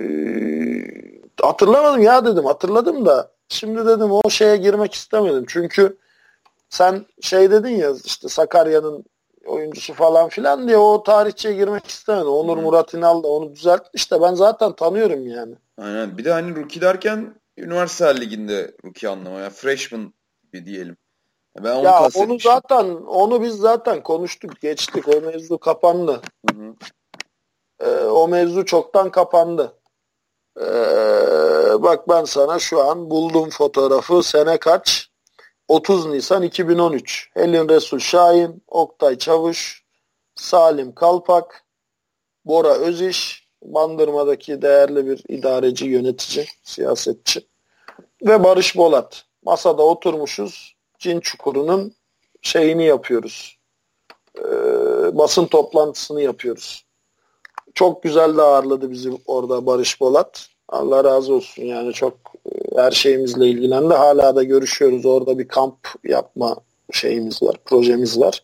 hatırlamadım 1.43 2.03
ya 2.03 2.25
dedim 2.25 2.45
hatırladım 2.45 3.07
da 3.07 3.31
şimdi 3.49 3.87
dedim 3.87 4.13
o 4.13 4.31
şeye 4.31 4.57
girmek 4.57 4.95
istemedim 4.95 5.45
çünkü 5.49 5.97
sen 6.69 7.07
şey 7.21 7.51
dedin 7.51 7.77
ya 7.77 7.93
işte 8.05 8.29
Sakarya'nın 8.29 9.05
oyuncusu 9.47 9.95
falan 9.95 10.29
filan 10.29 10.69
diye 10.69 10.77
o 10.77 11.03
tarihçiye 11.03 11.55
girmek 11.55 11.87
istemedim. 11.87 12.29
Onur 12.29 12.57
hmm. 12.57 12.65
Murat 12.65 12.95
İnal 12.95 13.23
da 13.23 13.29
onu 13.29 13.55
düzeltmiş 13.55 14.13
de 14.13 14.23
ben 14.23 14.35
zaten 14.35 14.73
tanıyorum 14.73 15.27
yani. 15.27 15.55
Aynen. 15.79 16.19
Bir 16.19 16.25
de 16.25 16.33
hani 16.33 16.57
rookie 16.57 16.81
derken 16.81 17.35
üniversite 17.57 18.21
liginde 18.21 18.75
rookie 18.85 19.09
anlamı. 19.09 19.41
Yani 19.41 19.51
freshman 19.51 20.15
bir 20.53 20.67
diyelim. 20.67 20.97
Ben 21.65 21.77
onu 21.77 21.85
ya 21.85 22.09
onu 22.15 22.39
zaten 22.39 22.85
onu 23.07 23.43
biz 23.43 23.55
zaten 23.55 24.03
konuştuk 24.03 24.61
geçtik 24.61 25.09
o 25.09 25.21
mevzu 25.21 25.59
kapandı. 25.59 26.21
Hı 26.51 26.57
hı. 26.57 26.75
Ee, 27.81 27.91
o 27.91 28.29
mevzu 28.29 28.65
çoktan 28.65 29.11
kapandı. 29.11 29.79
Ee, 30.61 30.65
bak 31.83 32.09
ben 32.09 32.25
sana 32.25 32.59
şu 32.59 32.85
an 32.85 33.11
buldum 33.11 33.51
fotoğrafı 33.51 34.23
sene 34.23 34.59
kaç? 34.59 35.11
30 35.69 36.07
Nisan 36.07 36.43
2013. 36.43 37.31
Helin 37.35 37.69
Resul 37.69 37.99
Şahin, 37.99 38.63
Oktay 38.69 39.19
Çavuş, 39.19 39.85
Salim 40.35 40.95
Kalpak, 40.95 41.65
Bora 42.45 42.75
Öziş, 42.75 43.49
Bandırma'daki 43.63 44.63
değerli 44.63 45.07
bir 45.07 45.25
idareci, 45.29 45.87
yönetici, 45.87 46.47
siyasetçi 46.63 47.47
ve 48.23 48.45
Barış 48.45 48.77
Bolat. 48.77 49.25
Masada 49.45 49.83
oturmuşuz. 49.83 50.77
Cin 50.99 51.21
Çukuru'nun 51.21 51.95
şeyini 52.43 52.85
yapıyoruz. 52.85 53.59
Ee, 54.39 54.43
basın 55.19 55.47
toplantısını 55.47 56.23
yapıyoruz. 56.23 56.87
Çok 57.75 58.03
güzel 58.03 58.37
de 58.37 58.43
ağırladı 58.43 58.91
bizi 58.91 59.11
orada 59.27 59.67
Barış 59.67 60.01
Bolat. 60.01 60.49
Allah 60.69 61.05
razı 61.05 61.35
olsun 61.35 61.63
yani 61.63 61.93
çok 61.93 62.15
e, 62.47 62.77
her 62.77 62.91
şeyimizle 62.91 63.49
ilgilendi. 63.49 63.95
Hala 63.95 64.37
da 64.37 64.43
görüşüyoruz. 64.43 65.07
Orada 65.07 65.39
bir 65.39 65.49
kamp 65.49 65.77
yapma 66.05 66.57
şeyimiz 66.93 67.43
var, 67.43 67.57
projemiz 67.65 68.21
var. 68.21 68.43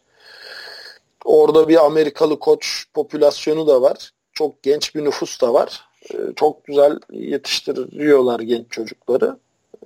Orada 1.24 1.68
bir 1.68 1.84
Amerikalı 1.84 2.38
koç 2.38 2.84
popülasyonu 2.94 3.66
da 3.66 3.82
var. 3.82 4.10
Çok 4.32 4.62
genç 4.62 4.94
bir 4.94 5.04
nüfus 5.04 5.40
da 5.40 5.54
var. 5.54 5.84
E, 6.14 6.16
çok 6.36 6.64
güzel 6.64 6.98
yetiştiriyorlar 7.12 8.40
genç 8.40 8.70
çocukları. 8.70 9.36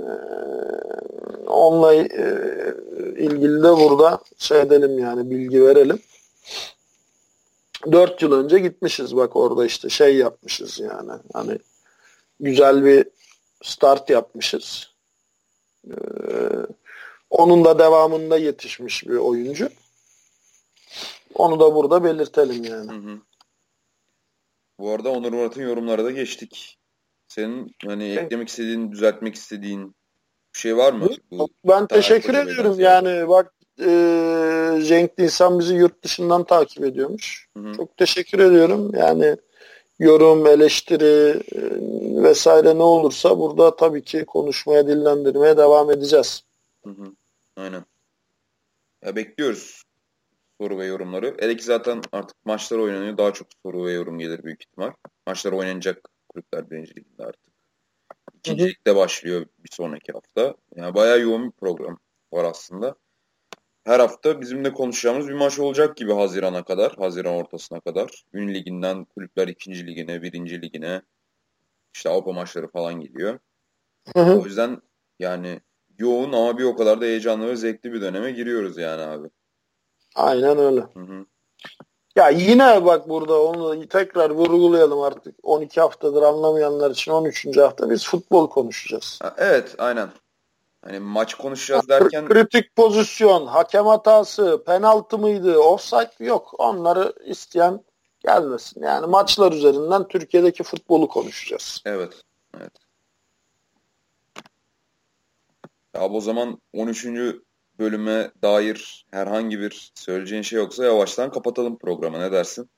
E, 0.00 0.06
onunla 1.46 1.94
ilgili 3.16 3.62
de 3.62 3.76
burada 3.76 4.18
şey 4.38 4.60
edelim 4.60 4.98
yani 4.98 5.30
bilgi 5.30 5.64
verelim. 5.64 5.98
Dört 7.92 8.22
yıl 8.22 8.32
önce 8.32 8.58
gitmişiz 8.58 9.16
bak 9.16 9.36
orada 9.36 9.66
işte 9.66 9.88
şey 9.88 10.16
yapmışız 10.16 10.80
yani. 10.80 11.12
Hani 11.32 11.58
güzel 12.40 12.84
bir 12.84 13.06
start 13.62 14.10
yapmışız. 14.10 14.94
Ee, 15.86 15.94
onun 17.30 17.64
da 17.64 17.78
devamında 17.78 18.36
yetişmiş 18.36 19.08
bir 19.08 19.16
oyuncu. 19.16 19.68
Onu 21.34 21.60
da 21.60 21.74
burada 21.74 22.04
belirtelim 22.04 22.64
yani. 22.64 22.92
Hı 22.92 23.10
hı. 23.10 23.18
Bu 24.78 24.90
arada 24.90 25.10
Onur 25.10 25.32
Murat'ın 25.32 25.62
yorumları 25.62 26.04
da 26.04 26.10
geçtik. 26.10 26.78
Senin 27.28 27.76
hani 27.86 28.04
evet. 28.04 28.24
eklemek 28.24 28.48
istediğin, 28.48 28.92
düzeltmek 28.92 29.34
istediğin 29.34 29.94
bir 30.54 30.58
şey 30.58 30.76
var 30.76 30.92
mı? 30.92 31.08
Bu, 31.30 31.48
ben 31.64 31.86
teşekkür 31.86 32.34
ediyorum. 32.34 32.80
Yani 32.80 33.28
bak 33.28 33.54
e, 33.80 33.90
Cenk 34.80 35.10
insan 35.18 35.58
bizi 35.58 35.74
yurt 35.74 36.02
dışından 36.02 36.44
takip 36.44 36.84
ediyormuş. 36.84 37.48
Hı 37.56 37.62
hı. 37.62 37.74
Çok 37.74 37.96
teşekkür 37.96 38.38
ediyorum. 38.38 38.90
Yani 38.94 39.36
yorum, 39.98 40.46
eleştiri 40.46 41.42
e, 41.54 41.60
vesaire 42.22 42.78
ne 42.78 42.82
olursa 42.82 43.38
burada 43.38 43.76
tabii 43.76 44.02
ki 44.02 44.24
konuşmaya, 44.24 44.86
dillendirmeye 44.86 45.56
devam 45.56 45.90
edeceğiz. 45.90 46.44
Hı 46.84 46.90
hı. 46.90 47.04
Aynen. 47.56 47.84
Ya 49.04 49.16
bekliyoruz 49.16 49.84
soru 50.60 50.78
ve 50.78 50.86
yorumları. 50.86 51.36
Hele 51.38 51.56
ki 51.56 51.64
zaten 51.64 52.02
artık 52.12 52.46
maçlar 52.46 52.78
oynanıyor. 52.78 53.18
Daha 53.18 53.32
çok 53.32 53.46
soru 53.62 53.84
ve 53.84 53.92
yorum 53.92 54.18
gelir 54.18 54.44
büyük 54.44 54.62
ihtimal. 54.62 54.92
Maçlar 55.26 55.52
oynanacak 55.52 56.08
kulüpler 56.28 56.70
birinci 56.70 56.96
liginde 56.96 57.24
artık. 57.24 57.54
İkinci 58.34 58.68
ligde 58.68 58.96
başlıyor 58.96 59.46
bir 59.58 59.70
sonraki 59.72 60.12
hafta. 60.12 60.54
Yani 60.76 60.94
bayağı 60.94 61.20
yoğun 61.20 61.46
bir 61.46 61.50
program 61.50 61.98
var 62.32 62.44
aslında 62.44 62.94
her 63.84 64.00
hafta 64.00 64.40
bizimle 64.40 64.72
konuşacağımız 64.72 65.28
bir 65.28 65.34
maç 65.34 65.58
olacak 65.58 65.96
gibi 65.96 66.12
Haziran'a 66.12 66.64
kadar, 66.64 66.92
Haziran 66.96 67.34
ortasına 67.34 67.80
kadar. 67.80 68.24
Ün 68.32 68.54
liginden 68.54 69.04
kulüpler 69.04 69.48
ikinci 69.48 69.86
ligine, 69.86 70.22
birinci 70.22 70.62
ligine, 70.62 71.02
işte 71.94 72.08
Avrupa 72.08 72.32
maçları 72.32 72.68
falan 72.68 73.00
geliyor. 73.00 73.38
Hı 74.16 74.20
hı. 74.20 74.40
O 74.40 74.44
yüzden 74.44 74.82
yani 75.18 75.60
yoğun 75.98 76.32
ama 76.32 76.58
bir 76.58 76.64
o 76.64 76.76
kadar 76.76 77.00
da 77.00 77.04
heyecanlı 77.04 77.48
ve 77.48 77.56
zevkli 77.56 77.92
bir 77.92 78.00
döneme 78.00 78.30
giriyoruz 78.30 78.78
yani 78.78 79.02
abi. 79.02 79.28
Aynen 80.14 80.58
öyle. 80.58 80.80
Hı 80.80 81.00
hı. 81.00 81.26
Ya 82.16 82.28
yine 82.28 82.84
bak 82.84 83.08
burada 83.08 83.42
onu 83.42 83.88
tekrar 83.88 84.30
vurgulayalım 84.30 85.00
artık. 85.00 85.34
12 85.42 85.80
haftadır 85.80 86.22
anlamayanlar 86.22 86.90
için 86.90 87.12
13. 87.12 87.56
hafta 87.56 87.90
biz 87.90 88.06
futbol 88.06 88.50
konuşacağız. 88.50 89.18
evet 89.36 89.74
aynen. 89.78 90.08
Hani 90.84 91.00
maç 91.00 91.34
konuşacağız 91.34 91.88
derken... 91.88 92.28
Kritik 92.28 92.76
pozisyon, 92.76 93.46
hakem 93.46 93.86
hatası, 93.86 94.62
penaltı 94.66 95.18
mıydı, 95.18 95.58
offside 95.58 96.24
yok. 96.24 96.54
Onları 96.58 97.14
isteyen 97.24 97.84
gelmesin. 98.20 98.82
Yani 98.82 99.06
maçlar 99.06 99.52
üzerinden 99.52 100.08
Türkiye'deki 100.08 100.62
futbolu 100.62 101.08
konuşacağız. 101.08 101.82
Evet. 101.86 102.22
Evet. 102.60 102.72
Ya 105.94 106.08
o 106.08 106.20
zaman 106.20 106.60
13. 106.72 107.06
bölüme 107.78 108.30
dair 108.42 109.06
herhangi 109.10 109.60
bir 109.60 109.92
söyleyeceğin 109.94 110.42
şey 110.42 110.58
yoksa 110.58 110.84
yavaştan 110.84 111.30
kapatalım 111.30 111.78
programı. 111.78 112.20
Ne 112.20 112.32
dersin? 112.32 112.70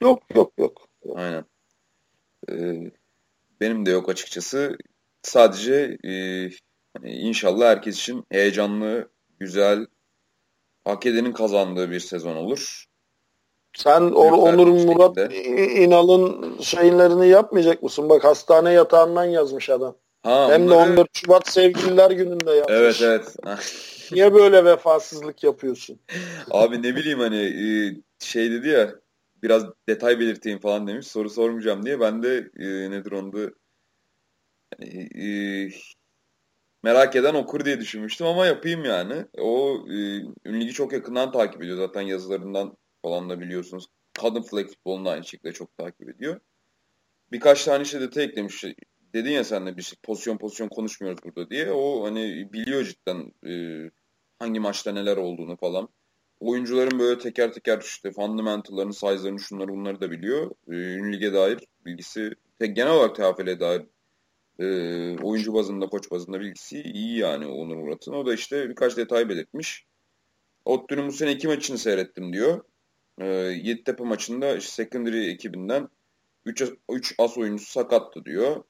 Yok 0.00 0.22
yok 0.34 0.52
yok. 0.58 0.88
Aynen. 1.14 1.44
Ee, 2.50 2.90
benim 3.60 3.86
de 3.86 3.90
yok 3.90 4.08
açıkçası. 4.08 4.78
Sadece 5.22 5.98
e, 6.04 6.12
Hani 7.02 7.12
inşallah 7.12 7.66
herkes 7.66 7.98
için 7.98 8.24
heyecanlı, 8.30 9.08
güzel, 9.40 9.86
hak 10.84 11.06
edenin 11.06 11.32
kazandığı 11.32 11.90
bir 11.90 12.00
sezon 12.00 12.36
olur. 12.36 12.84
Sen 13.76 14.00
Or 14.00 14.32
Onur 14.32 14.66
Murat 14.66 15.32
İnal'ın 15.76 16.60
şeylerini 16.60 17.28
yapmayacak 17.28 17.82
mısın? 17.82 18.08
Bak 18.08 18.24
hastane 18.24 18.72
yatağından 18.72 19.24
yazmış 19.24 19.70
adam. 19.70 19.96
Ha, 20.22 20.48
Hem 20.50 20.62
onları... 20.62 20.88
de 20.88 20.92
14 20.92 21.08
Şubat 21.12 21.48
Sevgililer 21.48 22.10
Günü'nde 22.10 22.50
yapmış. 22.50 22.76
Evet 22.76 23.02
evet. 23.02 23.36
Niye 24.12 24.34
böyle 24.34 24.64
vefasızlık 24.64 25.44
yapıyorsun? 25.44 26.00
Abi 26.50 26.82
ne 26.82 26.96
bileyim 26.96 27.18
hani 27.18 27.40
e, 27.40 27.66
şey 28.18 28.50
dedi 28.50 28.68
ya 28.68 28.94
biraz 29.42 29.64
detay 29.88 30.20
belirteyim 30.20 30.58
falan 30.58 30.86
demiş. 30.86 31.06
Soru 31.06 31.30
sormayacağım 31.30 31.86
diye. 31.86 32.00
Ben 32.00 32.22
de 32.22 32.50
e, 32.58 32.90
nedir 32.90 33.12
onda 33.12 33.38
yani, 34.78 35.08
e, 35.14 35.70
merak 36.88 37.16
eden 37.16 37.34
okur 37.34 37.64
diye 37.64 37.80
düşünmüştüm 37.80 38.26
ama 38.26 38.46
yapayım 38.46 38.84
yani. 38.84 39.26
O 39.38 39.84
e, 39.88 40.22
ünlüyü 40.44 40.72
çok 40.72 40.92
yakından 40.92 41.32
takip 41.32 41.62
ediyor 41.62 41.76
zaten 41.76 42.00
yazılarından 42.00 42.76
falan 43.02 43.30
da 43.30 43.40
biliyorsunuz. 43.40 43.86
Kadın 44.12 44.42
flag 44.42 44.66
futbolunu 44.66 45.08
aynı 45.08 45.24
şekilde 45.24 45.52
çok 45.52 45.78
takip 45.78 46.08
ediyor. 46.08 46.40
Birkaç 47.32 47.64
tane 47.64 47.82
işte 47.82 48.00
detay 48.00 48.24
eklemiş. 48.24 48.64
Dedin 49.14 49.30
ya 49.30 49.44
sen 49.44 49.66
de 49.66 49.76
bir 49.76 49.82
şey, 49.82 49.98
pozisyon 50.02 50.38
pozisyon 50.38 50.68
konuşmuyoruz 50.68 51.24
burada 51.24 51.50
diye. 51.50 51.72
O 51.72 52.04
hani 52.04 52.52
biliyor 52.52 52.84
cidden 52.84 53.32
e, 53.46 53.52
hangi 54.38 54.60
maçta 54.60 54.92
neler 54.92 55.16
olduğunu 55.16 55.56
falan. 55.56 55.88
Oyuncuların 56.40 56.98
böyle 56.98 57.18
teker 57.18 57.52
teker 57.52 57.80
işte 57.80 58.12
fundamental'larını, 58.12 58.94
size'larını 58.94 59.40
şunları 59.40 59.68
bunları 59.68 60.00
da 60.00 60.10
biliyor. 60.10 60.50
E, 60.68 60.74
ünlü 60.74 61.12
lige 61.12 61.32
dair 61.32 61.58
bilgisi, 61.84 62.30
genel 62.60 62.92
olarak 62.92 63.14
TFL'e 63.14 63.60
dair 63.60 63.82
e, 64.58 64.64
oyuncu 65.22 65.54
bazında, 65.54 65.86
koç 65.86 66.10
bazında 66.10 66.40
bilgisi 66.40 66.82
iyi 66.82 67.18
yani 67.18 67.46
Onur 67.46 67.76
Murat'ın. 67.76 68.12
O 68.12 68.26
da 68.26 68.34
işte 68.34 68.68
birkaç 68.68 68.96
detay 68.96 69.28
belirtmiş. 69.28 69.86
Ottu'nun 70.64 71.08
bu 71.08 71.12
sene 71.12 71.32
iki 71.32 71.48
maçını 71.48 71.78
seyrettim 71.78 72.32
diyor. 72.32 72.64
E, 73.18 73.26
Yeditepe 73.62 74.04
maçında 74.04 74.56
işte 74.56 74.70
secondary 74.70 75.30
ekibinden 75.30 75.88
3, 76.44 76.62
3 76.90 77.14
as 77.18 77.38
oyuncusu 77.38 77.70
sakattı 77.70 78.24
diyor. 78.24 78.64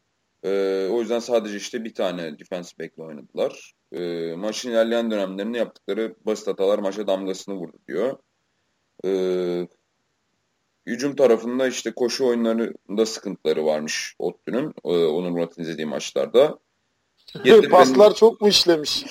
E, 0.44 0.48
o 0.90 1.00
yüzden 1.00 1.18
sadece 1.18 1.56
işte 1.56 1.84
bir 1.84 1.94
tane 1.94 2.38
defensive 2.38 2.84
back'le 2.84 2.98
oynadılar. 2.98 3.72
E, 3.92 4.32
maçın 4.36 4.70
ilerleyen 4.70 5.10
dönemlerinde 5.10 5.58
yaptıkları 5.58 6.14
basit 6.26 6.46
hatalar 6.46 6.78
maça 6.78 7.06
damgasını 7.06 7.54
vurdu 7.54 7.78
diyor. 7.88 8.18
E, 9.04 9.10
hücum 10.88 11.16
tarafında 11.16 11.66
işte 11.66 11.90
koşu 11.90 12.26
oyunlarında 12.26 13.06
sıkıntıları 13.06 13.66
varmış 13.66 14.14
Ottu'nun. 14.18 14.74
E, 14.84 14.88
onun 14.88 15.32
Murat'ın 15.32 15.62
izlediği 15.62 15.86
maçlarda. 15.86 16.58
Paslar 17.70 18.14
çok 18.14 18.40
mu 18.40 18.48
işlemiş? 18.48 19.04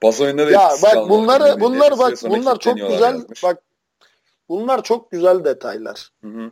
Pas 0.00 0.20
oyunları 0.20 0.52
ya 0.52 0.70
bak 0.82 1.08
bunları 1.08 1.60
bunlar 1.60 1.98
bak 1.98 2.14
bunlar 2.22 2.58
çok 2.58 2.76
güzel 2.76 3.14
yazmış. 3.14 3.42
bak 3.42 3.62
bunlar 4.48 4.82
çok 4.82 5.10
güzel 5.10 5.44
detaylar. 5.44 6.10
Hı 6.24 6.28
hı. 6.28 6.50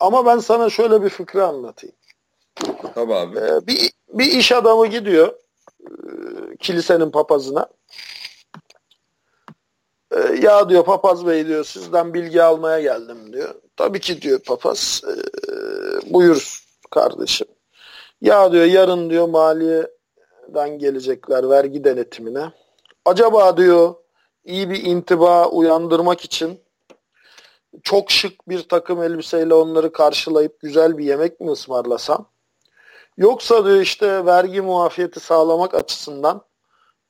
Ama 0.00 0.26
ben 0.26 0.38
sana 0.38 0.70
şöyle 0.70 1.02
bir 1.02 1.08
fıkra 1.08 1.46
anlatayım. 1.46 1.96
Tabii 2.94 3.14
abi. 3.14 3.38
Ee, 3.38 3.66
bir, 3.66 3.90
bir 4.08 4.26
iş 4.26 4.52
adamı 4.52 4.86
gidiyor 4.86 5.34
e, 5.80 5.90
kilisenin 6.60 7.10
papazına. 7.10 7.68
E, 10.12 10.20
ya 10.42 10.68
diyor 10.68 10.84
papaz 10.84 11.26
bey 11.26 11.46
diyor 11.46 11.64
sizden 11.64 12.14
bilgi 12.14 12.42
almaya 12.42 12.80
geldim 12.80 13.32
diyor. 13.32 13.54
Tabii 13.76 14.00
ki 14.00 14.22
diyor 14.22 14.38
papaz. 14.38 15.02
E, 15.08 15.12
buyur 16.14 16.64
kardeşim. 16.90 17.46
Ya 18.20 18.52
diyor 18.52 18.64
yarın 18.64 19.10
diyor 19.10 19.28
maliyeden 19.28 20.78
gelecekler 20.78 21.50
vergi 21.50 21.84
denetimine. 21.84 22.52
Acaba 23.04 23.56
diyor 23.56 23.94
iyi 24.44 24.70
bir 24.70 24.84
intiba 24.84 25.48
uyandırmak 25.48 26.20
için 26.20 26.60
çok 27.82 28.10
şık 28.10 28.48
bir 28.48 28.68
takım 28.68 29.02
elbiseyle 29.02 29.54
onları 29.54 29.92
karşılayıp 29.92 30.60
güzel 30.60 30.98
bir 30.98 31.04
yemek 31.04 31.40
mi 31.40 31.50
ısmarlasam? 31.50 32.30
Yoksa 33.16 33.64
diyor 33.64 33.80
işte 33.80 34.26
vergi 34.26 34.60
muafiyeti 34.60 35.20
sağlamak 35.20 35.74
açısından 35.74 36.42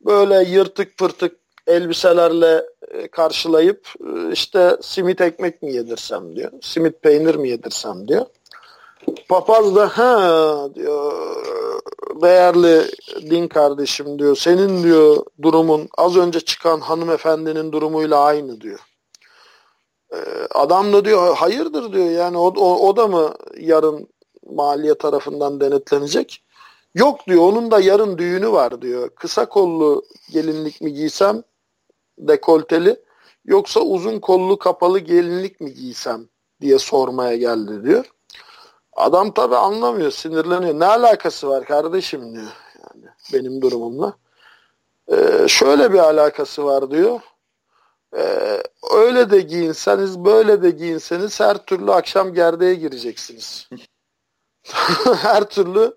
böyle 0.01 0.51
yırtık 0.51 0.99
pırtık 0.99 1.41
elbiselerle 1.69 2.67
e, 2.89 3.09
karşılayıp 3.09 3.89
e, 4.01 4.33
işte 4.33 4.77
simit 4.81 5.21
ekmek 5.21 5.63
mi 5.63 5.73
yedirsem 5.73 6.37
diyor. 6.37 6.53
Simit 6.63 7.03
peynir 7.03 7.35
mi 7.35 7.49
yedirsem 7.49 8.09
diyor. 8.09 8.27
Papaz 9.29 9.77
da 9.77 9.89
ha 9.89 10.75
diyor 10.75 11.13
değerli 12.23 12.83
din 13.31 13.49
kardeşim 13.49 14.19
diyor 14.19 14.37
senin 14.37 14.83
diyor 14.83 15.17
durumun 15.43 15.89
az 15.99 16.17
önce 16.17 16.41
çıkan 16.41 16.81
hanımefendinin 16.81 17.73
durumuyla 17.73 18.21
aynı 18.25 18.61
diyor. 18.61 18.79
Ee, 20.13 20.17
adam 20.55 20.93
da 20.93 21.05
diyor 21.05 21.37
hayırdır 21.37 21.93
diyor 21.93 22.11
yani 22.11 22.39
o, 22.39 22.47
o, 22.57 22.89
o 22.89 22.97
da 22.97 23.07
mı 23.07 23.35
yarın 23.59 24.09
maliye 24.51 24.95
tarafından 24.95 25.61
denetlenecek? 25.61 26.45
Yok 26.95 27.27
diyor 27.27 27.43
onun 27.43 27.71
da 27.71 27.81
yarın 27.81 28.19
düğünü 28.19 28.53
var 28.53 28.83
diyor. 28.83 29.11
Kısa 29.11 29.49
kollu 29.49 30.05
gelinlik 30.33 30.81
mi 30.81 30.93
giysem 30.93 31.43
dekolteli 32.19 32.97
yoksa 33.45 33.81
uzun 33.81 34.19
kollu 34.19 34.59
kapalı 34.59 34.99
gelinlik 34.99 35.61
mi 35.61 35.75
giysem 35.75 36.29
diye 36.61 36.79
sormaya 36.79 37.37
geldi 37.37 37.85
diyor. 37.85 38.05
Adam 38.93 39.35
tabi 39.35 39.57
anlamıyor, 39.57 40.11
sinirleniyor. 40.11 40.81
Ne 40.81 40.87
alakası 40.87 41.49
var 41.49 41.65
kardeşim 41.65 42.35
diyor. 42.35 42.53
Yani 42.79 43.07
benim 43.33 43.63
durumumla. 43.63 44.17
Ee, 45.09 45.49
şöyle 45.49 45.93
bir 45.93 45.99
alakası 45.99 46.65
var 46.65 46.91
diyor. 46.91 47.21
Ee, 48.17 48.63
öyle 48.95 49.31
de 49.31 49.41
giyinseniz, 49.41 50.19
böyle 50.19 50.63
de 50.63 50.71
giyinseniz 50.71 51.41
her 51.41 51.67
türlü 51.67 51.93
akşam 51.93 52.35
gerdeğe 52.35 52.75
gireceksiniz. 52.75 53.69
her 55.23 55.49
türlü 55.49 55.95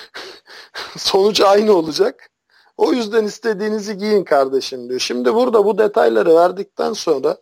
sonuç 0.96 1.40
aynı 1.40 1.72
olacak. 1.72 2.30
O 2.76 2.92
yüzden 2.92 3.24
istediğinizi 3.24 3.98
giyin 3.98 4.24
kardeşim 4.24 4.88
diyor. 4.88 5.00
Şimdi 5.00 5.34
burada 5.34 5.64
bu 5.64 5.78
detayları 5.78 6.34
verdikten 6.34 6.92
sonra 6.92 7.36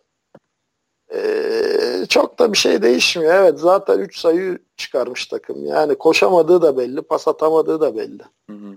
ee, 1.13 2.05
çok 2.09 2.39
da 2.39 2.53
bir 2.53 2.57
şey 2.57 2.81
değişmiyor. 2.81 3.33
Evet 3.33 3.59
zaten 3.59 3.99
3 3.99 4.19
sayı 4.19 4.59
çıkarmış 4.77 5.25
takım. 5.25 5.65
Yani 5.65 5.95
koşamadığı 5.95 6.61
da 6.61 6.77
belli, 6.77 7.01
pas 7.01 7.27
atamadığı 7.27 7.81
da 7.81 7.97
belli. 7.97 8.23
Hı 8.49 8.55
hı. 8.55 8.75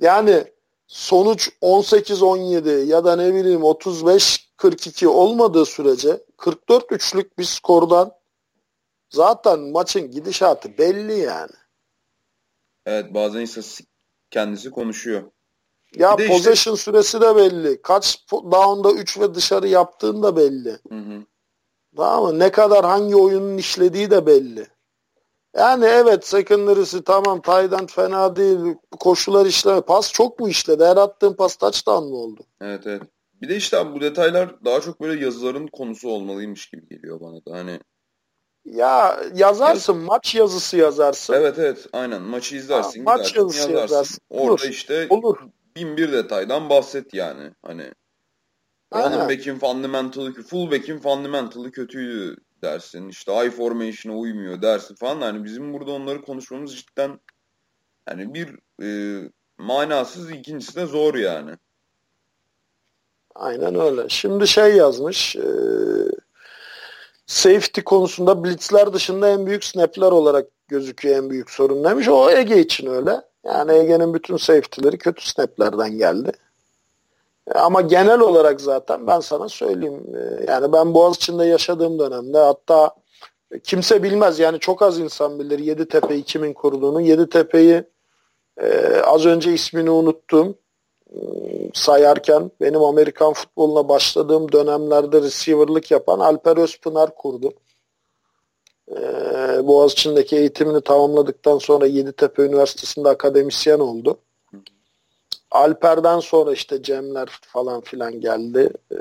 Yani 0.00 0.44
sonuç 0.86 1.50
18-17 1.62 2.84
ya 2.84 3.04
da 3.04 3.16
ne 3.16 3.34
bileyim 3.34 3.60
35-42 3.60 5.06
olmadığı 5.06 5.66
sürece 5.66 6.24
44 6.36 6.92
üçlük 6.92 7.38
bir 7.38 7.44
skordan 7.44 8.12
zaten 9.10 9.60
maçın 9.60 10.10
gidişatı 10.10 10.78
belli 10.78 11.18
yani. 11.18 11.56
Evet 12.86 13.14
bazen 13.14 13.40
istatistik 13.40 13.88
kendisi 14.30 14.70
konuşuyor. 14.70 15.22
Ya 15.94 16.16
possession 16.16 16.74
işte... 16.74 16.84
süresi 16.84 17.20
de 17.20 17.36
belli. 17.36 17.82
Kaç 17.82 18.24
down'da 18.32 18.92
3 18.92 19.20
ve 19.20 19.34
dışarı 19.34 19.68
yaptığın 19.68 20.22
da 20.22 20.36
belli. 20.36 20.78
Hı 20.88 20.98
hı. 20.98 21.22
Tamam 21.96 22.24
mı? 22.24 22.38
Ne 22.38 22.50
kadar 22.50 22.84
hangi 22.84 23.16
oyunun 23.16 23.56
işlediği 23.56 24.10
de 24.10 24.26
belli. 24.26 24.66
Yani 25.56 25.84
evet 25.84 26.26
secondary'si 26.26 27.04
tamam 27.04 27.40
Tayland 27.40 27.88
fena 27.88 28.36
değil. 28.36 28.58
Koşular 29.00 29.46
işleme. 29.46 29.80
Pas 29.80 30.12
çok 30.12 30.40
mu 30.40 30.48
işledi? 30.48 30.84
Her 30.84 30.96
attığın 30.96 31.32
pas 31.32 31.56
touchdown 31.56 32.04
mı 32.04 32.16
oldu? 32.16 32.40
Evet 32.60 32.86
evet. 32.86 33.02
Bir 33.42 33.48
de 33.48 33.56
işte 33.56 33.94
bu 33.94 34.00
detaylar 34.00 34.64
daha 34.64 34.80
çok 34.80 35.00
böyle 35.00 35.24
yazıların 35.24 35.66
konusu 35.66 36.08
olmalıymış 36.08 36.70
gibi 36.70 36.88
geliyor 36.88 37.20
bana 37.20 37.36
da. 37.36 37.58
Hani 37.58 37.80
ya 38.64 39.20
yazarsın, 39.34 39.94
Yaz... 39.94 40.02
maç 40.02 40.34
yazısı 40.34 40.76
yazarsın. 40.76 41.34
Evet 41.34 41.58
evet, 41.58 41.86
aynen. 41.92 42.22
Maçı 42.22 42.56
izlersin, 42.56 43.04
ha, 43.04 43.16
maç 43.16 43.36
yazısı 43.36 43.58
yazarsın. 43.58 43.80
yazarsın. 43.80 44.18
Orada 44.30 44.52
Olur. 44.52 44.68
işte 44.70 45.06
Olur. 45.10 45.38
Bin 45.76 45.96
bir 45.96 46.12
detaydan 46.12 46.70
bahset 46.70 47.14
yani. 47.14 47.50
Hani 47.62 47.92
Running 48.94 49.30
back'in 49.30 49.58
fundamental'ı, 49.58 50.32
full 50.32 50.70
back'in 50.70 50.98
fundamental'ı 50.98 51.72
kötüydü 51.72 52.36
dersin. 52.62 53.08
İşte 53.08 53.46
I 53.46 53.50
formation'a 53.50 54.16
uymuyor 54.16 54.62
dersin 54.62 54.94
falan. 54.94 55.20
Hani 55.20 55.44
bizim 55.44 55.72
burada 55.72 55.92
onları 55.92 56.22
konuşmamız 56.22 56.76
cidden 56.76 57.20
hani 58.06 58.34
bir 58.34 58.48
e, 58.82 58.88
manasız 59.58 60.30
ikincisi 60.30 60.76
de 60.76 60.86
zor 60.86 61.14
yani. 61.14 61.50
Aynen 63.34 63.74
öyle. 63.74 64.08
Şimdi 64.08 64.48
şey 64.48 64.76
yazmış 64.76 65.36
e, 65.36 65.48
safety 67.26 67.80
konusunda 67.80 68.44
blitzler 68.44 68.92
dışında 68.92 69.28
en 69.28 69.46
büyük 69.46 69.64
snapler 69.64 70.12
olarak 70.12 70.46
gözüküyor 70.68 71.16
en 71.16 71.30
büyük 71.30 71.50
sorun 71.50 71.84
demiş. 71.84 72.08
O 72.08 72.30
Ege 72.30 72.60
için 72.60 72.86
öyle. 72.86 73.22
Yani 73.46 73.72
Ege'nin 73.72 74.14
bütün 74.14 74.36
safety'leri 74.36 74.98
kötü 74.98 75.28
snaplerden 75.28 75.98
geldi. 75.98 76.32
Ama 77.54 77.80
genel 77.80 78.20
olarak 78.20 78.60
zaten 78.60 79.06
ben 79.06 79.20
sana 79.20 79.48
söyleyeyim. 79.48 80.02
E, 80.14 80.52
yani 80.52 80.72
ben 80.72 80.94
Boğaziçi'nde 80.94 81.44
yaşadığım 81.44 81.98
dönemde 81.98 82.38
hatta 82.38 82.94
kimse 83.62 84.02
bilmez 84.02 84.38
yani 84.38 84.58
çok 84.58 84.82
az 84.82 84.98
insan 84.98 85.38
bilir 85.38 85.58
Yeditepe'yi 85.58 86.22
kimin 86.22 86.52
kurduğunu. 86.52 87.00
Yeditepe'yi 87.00 87.84
e, 88.62 89.00
az 89.00 89.26
önce 89.26 89.52
ismini 89.52 89.90
unuttum 89.90 90.54
e, 91.10 91.18
sayarken 91.74 92.50
benim 92.60 92.82
Amerikan 92.82 93.32
futboluna 93.32 93.88
başladığım 93.88 94.52
dönemlerde 94.52 95.22
receiver'lık 95.22 95.90
yapan 95.90 96.20
Alper 96.20 96.56
Özpınar 96.56 97.14
kurdu. 97.14 97.52
E, 98.90 99.00
Boğaziçi'ndeki 99.66 100.36
eğitimini 100.36 100.80
tamamladıktan 100.80 101.58
sonra 101.58 101.86
Yeditepe 101.86 102.42
Üniversitesi'nde 102.42 103.08
akademisyen 103.08 103.78
oldu. 103.78 104.18
Alper'den 105.50 106.20
sonra 106.20 106.52
işte 106.52 106.82
Cemler 106.82 107.28
falan 107.40 107.80
filan 107.80 108.20
geldi. 108.20 108.70
Ee, 108.92 108.96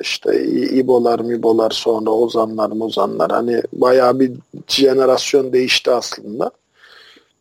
işte 0.00 0.44
İbolar, 0.48 1.20
Mibolar 1.20 1.70
sonra 1.70 2.10
Ozanlar, 2.10 2.70
Mozanlar 2.70 3.30
hani 3.30 3.62
bayağı 3.72 4.20
bir 4.20 4.32
jenerasyon 4.68 5.52
değişti 5.52 5.90
aslında. 5.90 6.50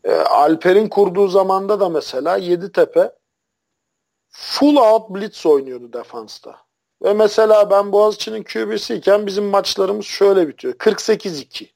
Ee, 0.03 0.11
Alper'in 0.11 0.89
kurduğu 0.89 1.27
zamanda 1.27 1.80
da 1.80 1.89
mesela 1.89 2.38
Yeditepe 2.38 3.11
full 4.30 4.76
out 4.76 5.10
blitz 5.10 5.45
oynuyordu 5.45 5.93
defansta. 5.93 6.65
Ve 7.03 7.13
mesela 7.13 7.69
ben 7.69 7.91
Boğaziçi'nin 7.91 8.43
QB'siyken 8.43 9.26
bizim 9.26 9.43
maçlarımız 9.43 10.05
şöyle 10.05 10.47
bitiyor. 10.47 10.73
48-2. 10.73 11.76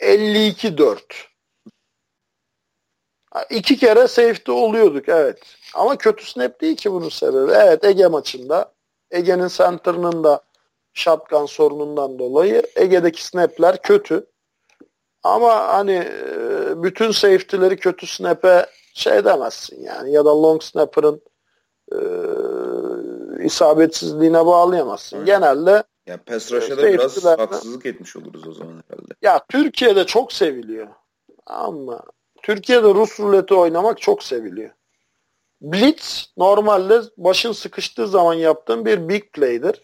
52-4. 0.00 0.98
İki 3.50 3.76
kere 3.76 4.08
safety 4.08 4.50
oluyorduk 4.50 5.08
evet. 5.08 5.56
Ama 5.74 5.98
kötü 5.98 6.26
snap 6.26 6.60
değil 6.60 6.76
ki 6.76 6.92
bunun 6.92 7.08
sebebi. 7.08 7.52
Evet 7.52 7.84
Ege 7.84 8.06
maçında 8.06 8.72
Ege'nin 9.10 9.48
center'ının 9.48 10.24
da 10.24 10.40
shotgun 10.92 11.46
sorunundan 11.46 12.18
dolayı 12.18 12.62
Ege'deki 12.76 13.24
snapler 13.26 13.82
kötü. 13.82 14.26
Ama 15.22 15.68
hani 15.68 15.92
e, 15.92 16.82
bütün 16.82 17.10
safety'leri 17.10 17.76
kötü 17.76 18.06
snap'e 18.06 18.66
şey 18.94 19.24
demezsin 19.24 19.84
yani 19.84 20.12
ya 20.12 20.24
da 20.24 20.42
long 20.42 20.62
snapper'ın 20.62 21.22
e, 21.92 22.00
isabetsizliğine 23.44 24.46
bağlayamazsın. 24.46 25.16
Evet. 25.16 25.26
Genelde 25.26 25.82
ya 26.06 26.18
rush'a 26.28 26.76
da 26.76 26.82
biraz 26.82 27.24
haksızlık 27.24 27.86
etmiş 27.86 28.16
oluruz 28.16 28.48
o 28.48 28.52
zaman 28.52 28.82
herhalde. 28.88 29.14
Ya 29.22 29.44
Türkiye'de 29.48 30.06
çok 30.06 30.32
seviliyor. 30.32 30.88
Ama 31.46 32.02
Türkiye'de 32.42 32.94
Rus 32.94 33.20
ruleti 33.20 33.54
oynamak 33.54 34.00
çok 34.00 34.22
seviliyor. 34.22 34.70
Blitz 35.60 36.32
normalde 36.36 37.00
başın 37.16 37.52
sıkıştığı 37.52 38.08
zaman 38.08 38.34
yaptığın 38.34 38.84
bir 38.84 39.08
big 39.08 39.22
play'dir. 39.32 39.82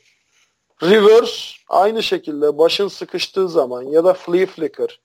Reverse 0.82 1.56
aynı 1.68 2.02
şekilde 2.02 2.58
başın 2.58 2.88
sıkıştığı 2.88 3.48
zaman 3.48 3.82
ya 3.82 4.04
da 4.04 4.14
flea 4.14 4.46
flicker. 4.46 5.00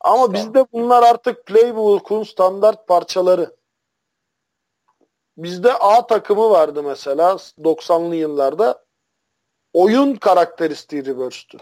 Ama 0.00 0.32
bizde 0.32 0.66
bunlar 0.72 1.02
artık 1.02 1.46
playbook'un 1.46 2.22
standart 2.22 2.88
parçaları. 2.88 3.56
Bizde 5.36 5.72
A 5.72 6.06
takımı 6.06 6.50
vardı 6.50 6.82
mesela 6.82 7.30
90'lı 7.58 8.16
yıllarda. 8.16 8.84
Oyun 9.72 10.14
karakteristiği 10.14 11.06
reverse'tü. 11.06 11.58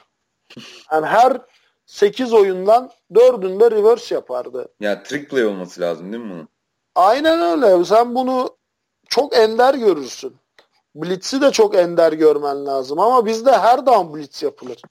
Yani 0.93 1.07
her 1.07 1.40
8 1.86 2.32
oyundan 2.32 2.90
4'ünde 3.12 3.70
reverse 3.70 4.15
yapardı. 4.15 4.69
Ya 4.81 5.03
trick 5.03 5.28
play 5.28 5.47
olması 5.47 5.81
lazım 5.81 6.12
değil 6.12 6.24
mi 6.24 6.31
bunun? 6.31 6.49
Aynen 6.94 7.40
öyle. 7.40 7.85
Sen 7.85 8.15
bunu 8.15 8.57
çok 9.09 9.36
ender 9.36 9.74
görürsün. 9.74 10.36
Blitz'i 10.94 11.40
de 11.40 11.51
çok 11.51 11.74
ender 11.74 12.12
görmen 12.12 12.66
lazım 12.66 13.01
ama 13.01 13.27
bizde 13.27 13.59
her 13.59 13.86
down 13.86 14.15
blitz 14.15 14.43
yapılır. 14.43 14.82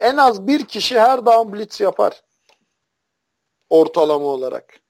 En 0.00 0.16
az 0.16 0.46
bir 0.46 0.64
kişi 0.64 1.00
her 1.00 1.26
down 1.26 1.52
blitz 1.52 1.80
yapar. 1.80 2.22
Ortalama 3.70 4.24
olarak. 4.26 4.80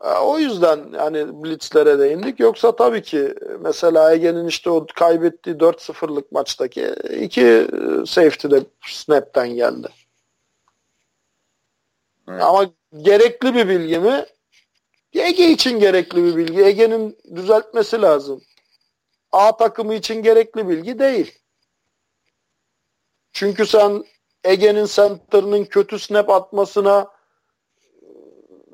O 0.00 0.38
yüzden 0.38 0.92
hani 0.92 1.44
blitzlere 1.44 1.98
değindik. 1.98 2.40
Yoksa 2.40 2.76
tabii 2.76 3.02
ki 3.02 3.34
mesela 3.60 4.14
Ege'nin 4.14 4.46
işte 4.46 4.70
o 4.70 4.86
kaybettiği 4.94 5.56
4-0'lık 5.56 6.32
maçtaki 6.32 6.94
iki 7.20 7.42
e, 7.42 7.66
safety 8.06 8.48
de 8.48 8.64
snap'ten 8.86 9.48
geldi. 9.48 9.88
Evet. 12.28 12.42
Ama 12.42 12.70
gerekli 13.02 13.54
bir 13.54 13.68
bilgi 13.68 13.98
mi? 13.98 14.24
Ege 15.12 15.50
için 15.50 15.78
gerekli 15.80 16.24
bir 16.24 16.36
bilgi. 16.36 16.64
Ege'nin 16.64 17.18
düzeltmesi 17.34 18.02
lazım. 18.02 18.42
A 19.32 19.56
takımı 19.56 19.94
için 19.94 20.22
gerekli 20.22 20.68
bilgi 20.68 20.98
değil. 20.98 21.38
Çünkü 23.32 23.66
sen 23.66 24.04
Ege'nin 24.44 24.86
center'ının 24.86 25.64
kötü 25.64 25.98
snap 25.98 26.30
atmasına 26.30 27.19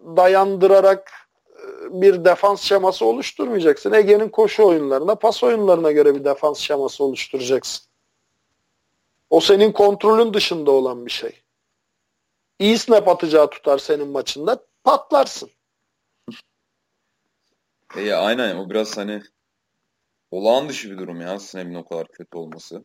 dayandırarak 0.07 1.12
e, 1.51 1.62
bir 2.01 2.24
defans 2.24 2.62
şeması 2.62 3.05
oluşturmayacaksın. 3.05 3.93
Ege'nin 3.93 4.28
koşu 4.28 4.66
oyunlarına, 4.66 5.15
pas 5.15 5.45
oyunlarına 5.45 5.93
göre 5.93 6.15
bir 6.15 6.24
defans 6.24 6.59
şeması 6.59 7.05
oluşturacaksın. 7.05 7.87
O 9.31 9.41
senin 9.41 9.73
kontrolün 9.73 10.35
dışında 10.35 10.70
olan 10.70 11.07
bir 11.07 11.11
şey. 11.11 11.43
İyi 12.59 12.78
snap 12.78 13.09
atacağı 13.09 13.51
tutar 13.51 13.78
senin 13.78 14.09
maçında 14.09 14.59
patlarsın. 14.85 15.51
E 17.97 18.12
aynen 18.12 18.57
o 18.57 18.70
biraz 18.70 18.97
hani 18.97 19.23
olağan 20.31 20.69
dışı 20.69 20.91
bir 20.91 20.99
durum 20.99 21.20
ya 21.20 21.39
Snap'in 21.39 21.74
o 21.74 21.85
kadar 21.85 22.09
kötü 22.09 22.39
olması. 22.39 22.85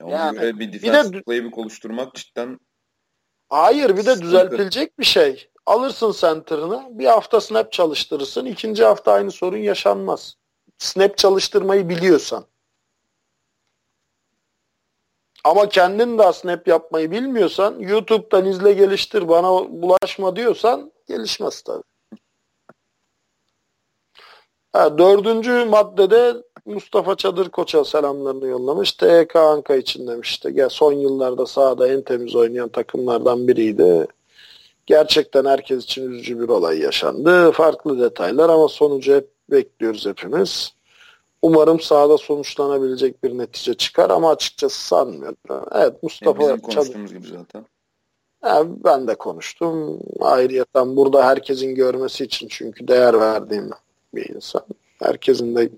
Ya 0.00 0.06
ona 0.06 0.14
yani, 0.14 0.38
göre 0.38 0.58
bir 0.58 0.72
defense 0.72 1.12
bir 1.12 1.18
de, 1.18 1.22
playbook 1.22 1.58
oluşturmak 1.58 2.14
cidden 2.14 2.58
Hayır 3.54 3.96
bir 3.96 4.06
de 4.06 4.20
düzeltilecek 4.22 4.98
bir 4.98 5.04
şey. 5.04 5.50
Alırsın 5.66 6.12
center'ını 6.12 6.86
bir 6.90 7.06
hafta 7.06 7.40
snap 7.40 7.72
çalıştırırsın. 7.72 8.46
ikinci 8.46 8.84
hafta 8.84 9.12
aynı 9.12 9.30
sorun 9.30 9.56
yaşanmaz. 9.56 10.34
Snap 10.78 11.18
çalıştırmayı 11.18 11.88
biliyorsan. 11.88 12.44
Ama 15.44 15.68
kendin 15.68 16.18
de 16.18 16.32
snap 16.32 16.68
yapmayı 16.68 17.10
bilmiyorsan 17.10 17.78
YouTube'dan 17.78 18.46
izle 18.46 18.72
geliştir 18.72 19.28
bana 19.28 19.48
bulaşma 19.82 20.36
diyorsan 20.36 20.92
gelişmez 21.06 21.62
tabii. 21.62 21.93
Ha, 24.74 24.98
dördüncü 24.98 25.64
maddede 25.64 26.34
Mustafa 26.66 27.16
Çadır 27.16 27.48
Koç'a 27.48 27.84
selamlarını 27.84 28.46
yollamış. 28.46 28.92
TK 28.92 29.36
Anka 29.36 29.76
için 29.76 30.06
demişti. 30.06 30.50
Ya 30.54 30.70
son 30.70 30.92
yıllarda 30.92 31.46
sahada 31.46 31.88
en 31.88 32.02
temiz 32.02 32.34
oynayan 32.34 32.68
takımlardan 32.68 33.48
biriydi. 33.48 34.06
Gerçekten 34.86 35.44
herkes 35.44 35.84
için 35.84 36.10
üzücü 36.10 36.40
bir 36.40 36.48
olay 36.48 36.78
yaşandı. 36.78 37.52
Farklı 37.52 38.00
detaylar 38.00 38.48
ama 38.48 38.68
sonucu 38.68 39.14
hep 39.14 39.28
bekliyoruz 39.50 40.06
hepimiz. 40.06 40.72
Umarım 41.42 41.80
sahada 41.80 42.18
sonuçlanabilecek 42.18 43.24
bir 43.24 43.38
netice 43.38 43.74
çıkar 43.74 44.10
ama 44.10 44.30
açıkçası 44.30 44.86
sanmıyorum. 44.86 45.36
Evet 45.72 46.02
Mustafa 46.02 46.42
yani 46.42 46.56
bizim 46.56 46.60
konuştuğumuz 46.60 47.10
Çadır... 47.10 47.20
gibi 47.20 47.36
zaten. 47.38 47.66
Yani 48.44 48.70
ben 48.84 49.08
de 49.08 49.14
konuştum. 49.14 50.00
Ayrıyeten 50.20 50.96
burada 50.96 51.26
herkesin 51.26 51.74
görmesi 51.74 52.24
için 52.24 52.48
çünkü 52.50 52.88
değer 52.88 53.20
verdiğim 53.20 53.70
bir 54.16 54.34
insan. 54.34 54.62
Herkesin 55.02 55.56
de 55.56 55.70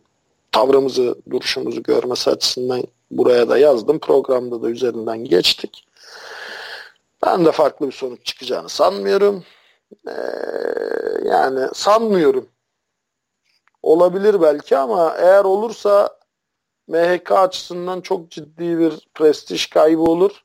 tavrımızı, 0.53 1.15
duruşumuzu 1.31 1.83
görmesi 1.83 2.31
açısından 2.31 2.83
buraya 3.11 3.49
da 3.49 3.59
yazdım. 3.59 3.99
Programda 3.99 4.63
da 4.63 4.71
üzerinden 4.71 5.25
geçtik. 5.25 5.87
Ben 7.27 7.45
de 7.45 7.53
farklı 7.53 7.87
bir 7.87 7.93
sonuç 7.93 8.25
çıkacağını 8.25 8.69
sanmıyorum. 8.69 9.45
Ee, 10.09 10.13
yani 11.25 11.69
sanmıyorum. 11.75 12.49
Olabilir 13.83 14.43
belki 14.43 14.77
ama 14.77 15.15
eğer 15.19 15.45
olursa 15.45 16.17
MHK 16.89 17.33
açısından 17.33 18.01
çok 18.01 18.31
ciddi 18.31 18.79
bir 18.79 19.09
prestij 19.15 19.67
kaybı 19.67 20.03
olur. 20.03 20.45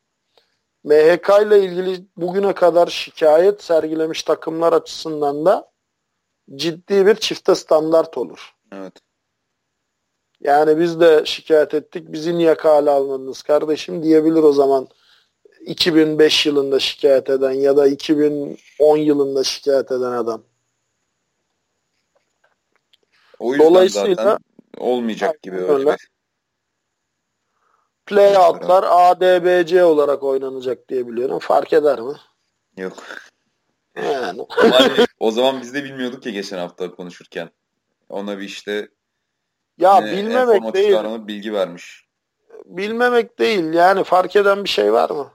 MHK 0.84 1.30
ile 1.47 1.63
ilgili 1.63 2.05
bugüne 2.18 2.53
kadar 2.53 2.88
şikayet 2.88 3.63
sergilemiş 3.63 4.23
takımlar 4.23 4.73
açısından 4.73 5.45
da 5.45 5.70
ciddi 6.56 7.06
bir 7.06 7.15
çifte 7.15 7.56
standart 7.56 8.18
olur. 8.18 8.53
Evet. 8.72 8.94
Yani 10.41 10.80
biz 10.80 10.99
de 10.99 11.22
şikayet 11.26 11.73
ettik. 11.73 12.11
Bizi 12.11 12.38
niye 12.38 12.56
kale 12.56 12.90
almadınız 12.90 13.41
kardeşim 13.41 14.03
diyebilir 14.03 14.44
o 14.44 14.53
zaman 14.53 14.88
2005 15.65 16.45
yılında 16.45 16.80
şikayet 16.80 17.30
eden 17.30 17.52
ya 17.52 17.78
da 17.78 17.88
2010 17.88 18.98
yılında 18.98 19.44
şikayet 19.44 19.91
eden 19.91 20.11
adam. 20.11 20.44
O 23.40 23.53
yüzden 23.53 23.68
Dolayısıyla 23.68 24.15
zaten 24.15 24.38
olmayacak 24.78 25.41
gibi 25.44 25.57
öyle. 25.57 25.98
Playout'lar 28.06 28.86
ADBC 28.88 29.84
olarak 29.84 30.23
oynanacak 30.23 30.90
diye 30.90 31.07
biliyorum. 31.07 31.40
Fark 31.40 31.73
eder 31.73 31.99
mi? 31.99 32.14
Yok. 32.78 33.03
Yani. 33.95 34.45
o 35.22 35.31
zaman 35.31 35.61
biz 35.61 35.73
de 35.73 35.84
bilmiyorduk 35.84 36.26
ya 36.26 36.31
geçen 36.31 36.57
hafta 36.57 36.91
konuşurken. 36.91 37.49
Ona 38.10 38.39
bir 38.39 38.43
işte 38.43 38.89
ya 39.77 40.06
bilmemek 40.06 40.73
değil. 40.73 40.98
bilgi 41.27 41.53
vermiş. 41.53 42.06
Bilmemek 42.65 43.39
değil. 43.39 43.73
Yani 43.73 44.03
fark 44.03 44.35
eden 44.35 44.64
bir 44.64 44.69
şey 44.69 44.93
var 44.93 45.10
mı? 45.10 45.31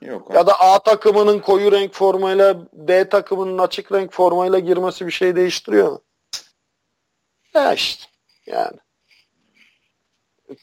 Yok. 0.00 0.34
Ya 0.34 0.46
da 0.46 0.60
A 0.60 0.78
takımının 0.78 1.38
koyu 1.38 1.72
renk 1.72 1.94
formayla 1.94 2.66
B 2.72 3.08
takımının 3.08 3.58
açık 3.58 3.92
renk 3.92 4.12
formayla 4.12 4.58
girmesi 4.58 5.06
bir 5.06 5.12
şey 5.12 5.36
değiştiriyor 5.36 5.92
mu? 5.92 6.02
Ya 7.54 7.74
işte. 7.74 8.04
Yani. 8.46 8.78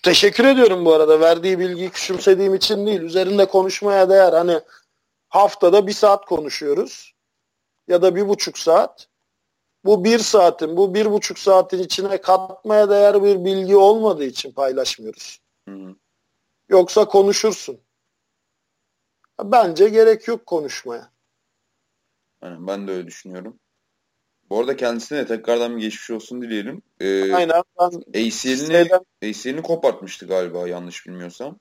Teşekkür 0.03 0.45
ediyorum 0.45 0.85
bu 0.85 0.93
arada. 0.93 1.19
Verdiği 1.19 1.59
bilgiyi 1.59 1.89
küçümsediğim 1.89 2.55
için 2.55 2.87
değil. 2.87 3.01
Üzerinde 3.01 3.45
konuşmaya 3.45 4.09
değer. 4.09 4.33
Hani 4.33 4.59
haftada 5.29 5.87
bir 5.87 5.93
saat 5.93 6.25
konuşuyoruz. 6.25 7.16
Ya 7.87 8.01
da 8.01 8.15
bir 8.15 8.27
buçuk 8.27 8.57
saat. 8.57 9.07
Bu 9.85 10.03
bir 10.03 10.19
saatin, 10.19 10.77
bu 10.77 10.93
bir 10.93 11.11
buçuk 11.11 11.39
saatin 11.39 11.79
içine 11.79 12.21
katmaya 12.21 12.89
değer 12.89 13.23
bir 13.23 13.45
bilgi 13.45 13.75
olmadığı 13.75 14.23
için 14.23 14.51
paylaşmıyoruz. 14.51 15.39
Hı. 15.69 15.95
Yoksa 16.69 17.05
konuşursun. 17.05 17.79
Bence 19.43 19.89
gerek 19.89 20.27
yok 20.27 20.45
konuşmaya. 20.45 21.11
Yani 22.43 22.67
ben 22.67 22.87
de 22.87 22.91
öyle 22.91 23.07
düşünüyorum. 23.07 23.59
Bu 24.49 24.59
arada 24.59 24.75
kendisine 24.75 25.25
tekrardan 25.25 25.77
bir 25.77 25.81
geçmiş 25.81 26.11
olsun 26.11 26.41
dileyelim. 26.41 26.81
Ee, 26.99 27.33
Aynen. 27.33 27.63
ACL'ini 28.09 28.89
ACL'ini 29.23 29.61
kopartmıştı 29.61 30.27
galiba 30.27 30.67
yanlış 30.67 31.07
bilmiyorsam. 31.07 31.59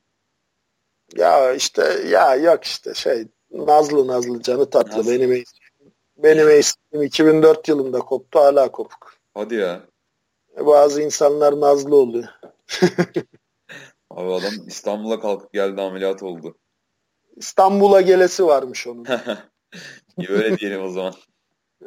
Ya 1.17 1.53
işte 1.53 1.83
ya 2.09 2.37
yok 2.37 2.65
işte 2.65 2.95
şey 2.95 3.27
Nazlı 3.51 4.07
Nazlı 4.07 4.43
canı 4.43 4.71
tatlı 4.71 4.99
Nazlı. 4.99 5.13
benim 5.13 5.45
benim 6.19 6.47
ACL'im 6.47 7.03
2004 7.03 7.69
yılında 7.69 7.99
koptu 7.99 8.39
hala 8.39 8.73
kopuk. 8.73 9.15
Hadi 9.35 9.55
ya. 9.55 9.81
Bazı 10.59 11.03
insanlar 11.03 11.61
nazlı 11.61 11.97
oluyor. 11.97 12.29
Abi 14.11 14.33
adam 14.33 14.53
İstanbul'a 14.67 15.21
kalkıp 15.21 15.53
geldi 15.53 15.81
ameliyat 15.83 16.23
oldu. 16.23 16.57
İstanbul'a 17.37 18.01
gelesi 18.01 18.47
varmış 18.47 18.87
onun. 18.87 19.07
Öyle 20.29 20.59
diyelim 20.59 20.85
o 20.85 20.91
zaman. 20.91 21.15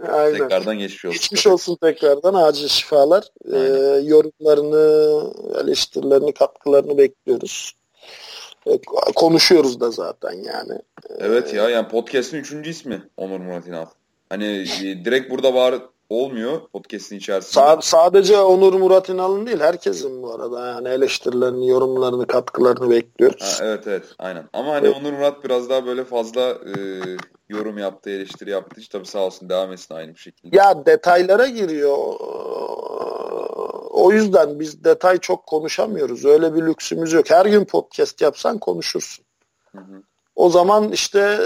Aynen. 0.07 0.37
Tekrardan 0.37 0.77
geçmiş 0.77 1.05
olsun. 1.05 1.19
Geçmiş 1.19 1.47
olsun 1.47 1.75
tekrardan 1.75 2.33
acil 2.33 2.67
şifalar. 2.67 3.23
Ee, 3.53 3.57
yorumlarını, 4.03 5.33
eleştirilerini, 5.63 6.33
katkılarını 6.33 6.97
bekliyoruz. 6.97 7.73
Ee, 8.67 8.81
konuşuyoruz 9.15 9.79
da 9.79 9.91
zaten 9.91 10.31
yani. 10.31 10.81
Evet 11.17 11.53
ya 11.53 11.69
yani 11.69 11.87
podcast'in 11.87 12.37
üçüncü 12.37 12.69
ismi 12.69 13.09
Onur 13.17 13.39
Murat 13.39 13.67
İnal. 13.67 13.85
Hani 14.29 14.45
e, 14.83 15.05
direkt 15.05 15.31
burada 15.31 15.53
var 15.53 15.75
olmuyor 16.09 16.61
podcast'in 16.73 17.17
içerisinde. 17.17 17.63
Sa- 17.63 17.81
sadece 17.81 18.37
Onur 18.39 18.73
Murat 18.73 19.09
İnal'ın 19.09 19.47
değil 19.47 19.59
herkesin 19.59 20.23
bu 20.23 20.33
arada 20.33 20.67
yani 20.67 20.87
eleştirilerini, 20.87 21.67
yorumlarını, 21.67 22.27
katkılarını 22.27 22.89
bekliyoruz. 22.89 23.59
Ha, 23.59 23.65
evet 23.65 23.87
evet 23.87 24.03
aynen. 24.19 24.49
Ama 24.53 24.73
hani 24.73 24.89
Onur 24.89 25.13
Murat 25.13 25.43
biraz 25.43 25.69
daha 25.69 25.85
böyle 25.85 26.03
fazla 26.03 26.41
e, 26.49 26.79
yorum 27.49 27.77
yaptı, 27.77 28.09
eleştiri 28.09 28.49
yaptı. 28.49 28.81
Tabii 28.91 29.05
sağ 29.05 29.19
olsun 29.19 29.49
devam 29.49 29.71
etsin 29.71 29.95
aynı 29.95 30.13
bir 30.13 30.19
şekilde. 30.19 30.57
Ya 30.57 30.85
detaylara 30.85 31.47
giriyor. 31.47 31.97
O 33.89 34.11
yüzden 34.11 34.59
biz 34.59 34.83
detay 34.83 35.17
çok 35.17 35.47
konuşamıyoruz. 35.47 36.25
Öyle 36.25 36.55
bir 36.55 36.61
lüksümüz 36.65 37.13
yok. 37.13 37.29
Her 37.29 37.45
gün 37.45 37.65
podcast 37.65 38.21
yapsan 38.21 38.57
konuşursun. 38.57 39.25
Hı 39.71 39.77
hı. 39.77 40.03
O 40.35 40.49
zaman 40.49 40.91
işte 40.91 41.39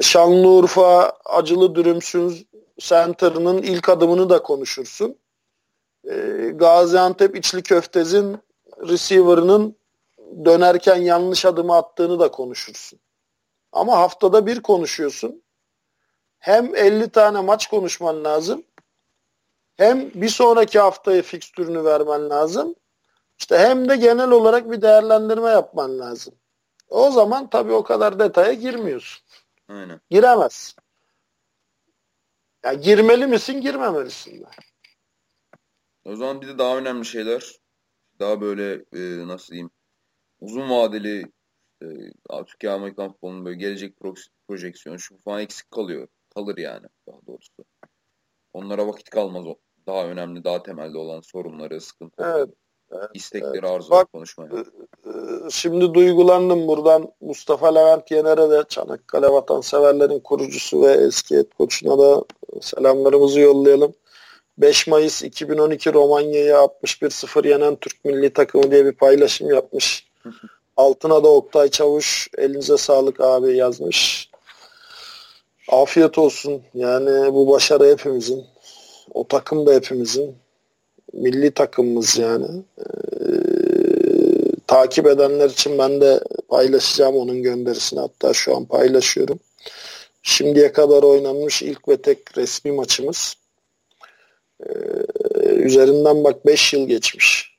Şanlıurfa 0.00 1.12
Acılı 1.24 1.74
Dürümsüz 1.74 2.44
Center'ının 2.78 3.62
ilk 3.62 3.88
adımını 3.88 4.30
da 4.30 4.42
konuşursun. 4.42 5.18
Gaziantep 6.54 7.36
İçli 7.36 7.62
Köftez'in 7.62 8.38
receiver'ının 8.88 9.76
dönerken 10.44 10.96
yanlış 10.96 11.44
adımı 11.44 11.76
attığını 11.76 12.20
da 12.20 12.30
konuşursun. 12.30 12.98
Ama 13.72 13.98
haftada 13.98 14.46
bir 14.46 14.62
konuşuyorsun. 14.62 15.42
Hem 16.38 16.74
50 16.74 17.08
tane 17.08 17.40
maç 17.40 17.66
konuşman 17.66 18.24
lazım. 18.24 18.62
Hem 19.76 20.10
bir 20.14 20.28
sonraki 20.28 20.78
haftaya 20.78 21.22
fikstürünü 21.22 21.84
vermen 21.84 22.30
lazım. 22.30 22.74
İşte 23.38 23.58
hem 23.58 23.88
de 23.88 23.96
genel 23.96 24.30
olarak 24.30 24.70
bir 24.70 24.82
değerlendirme 24.82 25.50
yapman 25.50 25.98
lazım. 25.98 26.34
O 26.88 27.10
zaman 27.10 27.50
tabii 27.50 27.72
o 27.72 27.82
kadar 27.82 28.18
detaya 28.18 28.52
girmiyorsun. 28.52 29.25
Aynen. 29.68 30.00
Giremez. 30.10 30.76
Ya 32.64 32.74
girmeli 32.74 33.26
misin, 33.26 33.60
girmemelisin 33.60 34.40
de. 34.40 34.46
O 36.04 36.16
zaman 36.16 36.40
bir 36.40 36.48
de 36.48 36.58
daha 36.58 36.78
önemli 36.78 37.04
şeyler. 37.04 37.56
Daha 38.18 38.40
böyle 38.40 38.72
e, 38.74 39.28
nasıl 39.28 39.52
diyeyim 39.52 39.70
uzun 40.40 40.70
vadeli 40.70 41.32
e, 41.82 41.86
Türkiye 42.46 42.72
Amerikan 42.72 43.12
futbolunun 43.12 43.44
böyle 43.44 43.58
gelecek 43.58 43.94
projeksiyonu 44.48 44.98
şu 44.98 45.18
falan 45.18 45.40
eksik 45.40 45.70
kalıyor. 45.70 46.08
Kalır 46.34 46.58
yani 46.58 46.86
daha 47.08 47.26
doğrusu. 47.26 47.52
Onlara 48.52 48.86
vakit 48.86 49.10
kalmaz. 49.10 49.44
Daha 49.86 50.06
önemli, 50.06 50.44
daha 50.44 50.62
temelde 50.62 50.98
olan 50.98 51.20
sorunları, 51.20 51.80
sıkıntıları, 51.80 52.38
evet, 52.38 52.54
evet, 52.92 53.10
istekleri, 53.14 53.66
evet. 53.66 53.90
Bak, 53.90 54.12
konuşmaya. 54.12 54.48
E, 55.06 55.10
şimdi 55.50 55.94
duygulandım 55.94 56.68
buradan. 56.68 57.12
Mustafa 57.20 57.74
Levent 57.74 58.10
Yener'e 58.10 58.50
de 58.50 58.64
Çanakkale 58.68 59.28
Vatanseverlerin 59.28 60.20
kurucusu 60.20 60.82
ve 60.82 60.92
eski 60.92 61.36
et 61.36 61.54
koçuna 61.58 61.98
da 61.98 62.24
selamlarımızı 62.60 63.40
yollayalım. 63.40 63.94
5 64.58 64.86
Mayıs 64.86 65.22
2012 65.22 65.92
Romanya'yı 65.92 66.52
61-0 66.52 67.48
yenen 67.48 67.76
Türk 67.76 68.04
milli 68.04 68.32
takımı 68.32 68.70
diye 68.70 68.84
bir 68.84 68.92
paylaşım 68.92 69.50
yapmış. 69.50 70.06
Altına 70.76 71.24
da 71.24 71.28
Oktay 71.28 71.68
Çavuş 71.68 72.28
elinize 72.38 72.76
sağlık 72.76 73.20
abi 73.20 73.56
yazmış. 73.56 74.30
Afiyet 75.68 76.18
olsun. 76.18 76.62
Yani 76.74 77.34
bu 77.34 77.50
başarı 77.50 77.86
hepimizin. 77.86 78.44
O 79.14 79.28
takım 79.28 79.66
da 79.66 79.74
hepimizin. 79.74 80.36
Milli 81.12 81.50
takımımız 81.50 82.18
yani. 82.18 82.46
Ee, 82.78 82.84
takip 84.66 85.06
edenler 85.06 85.50
için 85.50 85.78
ben 85.78 86.00
de 86.00 86.20
paylaşacağım 86.48 87.16
onun 87.16 87.42
gönderisini. 87.42 88.00
Hatta 88.00 88.32
şu 88.32 88.56
an 88.56 88.64
paylaşıyorum. 88.64 89.38
Şimdiye 90.22 90.72
kadar 90.72 91.02
oynanmış 91.02 91.62
ilk 91.62 91.88
ve 91.88 91.96
tek 91.96 92.38
resmi 92.38 92.72
maçımız. 92.72 93.34
Ee, 94.66 94.72
üzerinden 95.44 96.24
bak 96.24 96.46
5 96.46 96.72
yıl 96.72 96.88
geçmiş. 96.88 97.56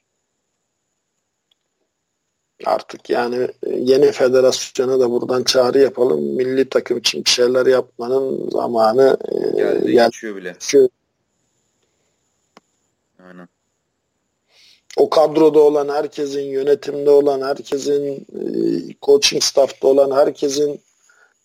Artık 2.66 3.10
yani 3.10 3.48
yeni 3.76 4.12
federasyona 4.12 5.00
da 5.00 5.12
buradan 5.12 5.44
çağrı 5.44 5.80
yapalım. 5.80 6.22
Milli 6.22 6.70
takım 6.70 6.98
için 6.98 7.26
bir 7.26 7.30
şeyler 7.30 7.66
yapmanın 7.66 8.50
zamanı 8.50 9.18
geldi, 9.56 9.92
gel- 9.92 10.06
geçiyor 10.06 10.36
bile. 10.36 10.56
Şu, 10.60 10.90
Aynen. 13.28 13.48
o 14.98 15.10
kadroda 15.10 15.60
olan 15.60 15.90
herkesin, 15.90 16.42
yönetimde 16.42 17.10
olan 17.10 17.42
herkesin, 17.42 18.16
e, 18.16 18.42
coaching 19.02 19.44
staff'ta 19.44 19.88
olan 19.88 20.12
herkesin, 20.12 20.82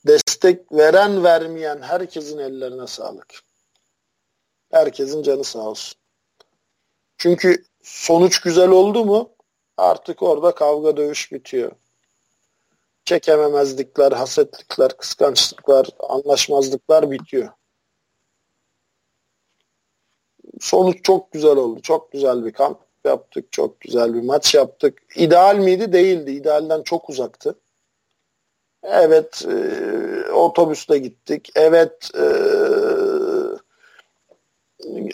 destek 0.06 0.72
veren 0.72 1.24
vermeyen 1.24 1.82
herkesin 1.82 2.38
ellerine 2.38 2.86
sağlık. 2.86 3.34
Herkesin 4.70 5.22
canı 5.22 5.44
sağ 5.44 5.58
olsun. 5.58 5.98
Çünkü 7.18 7.64
sonuç 7.82 8.40
güzel 8.40 8.68
oldu 8.68 9.04
mu 9.04 9.30
artık 9.76 10.22
orada 10.22 10.54
kavga 10.54 10.96
dövüş 10.96 11.32
bitiyor. 11.32 11.72
Çekememezlikler, 13.04 14.12
hasetlikler, 14.12 14.96
kıskançlıklar, 14.96 15.88
anlaşmazlıklar 16.08 17.10
bitiyor. 17.10 17.48
Sonuç 20.62 21.04
çok 21.04 21.32
güzel 21.32 21.56
oldu. 21.56 21.80
Çok 21.82 22.12
güzel 22.12 22.44
bir 22.44 22.52
kamp 22.52 22.78
yaptık. 23.04 23.52
Çok 23.52 23.80
güzel 23.80 24.14
bir 24.14 24.22
maç 24.22 24.54
yaptık. 24.54 25.02
İdeal 25.16 25.56
miydi? 25.56 25.92
Değildi. 25.92 26.30
İdealden 26.30 26.82
çok 26.82 27.10
uzaktı. 27.10 27.58
Evet 28.82 29.44
e, 29.48 30.32
otobüste 30.32 30.98
gittik. 30.98 31.50
Evet 31.54 32.10
e, 32.14 32.24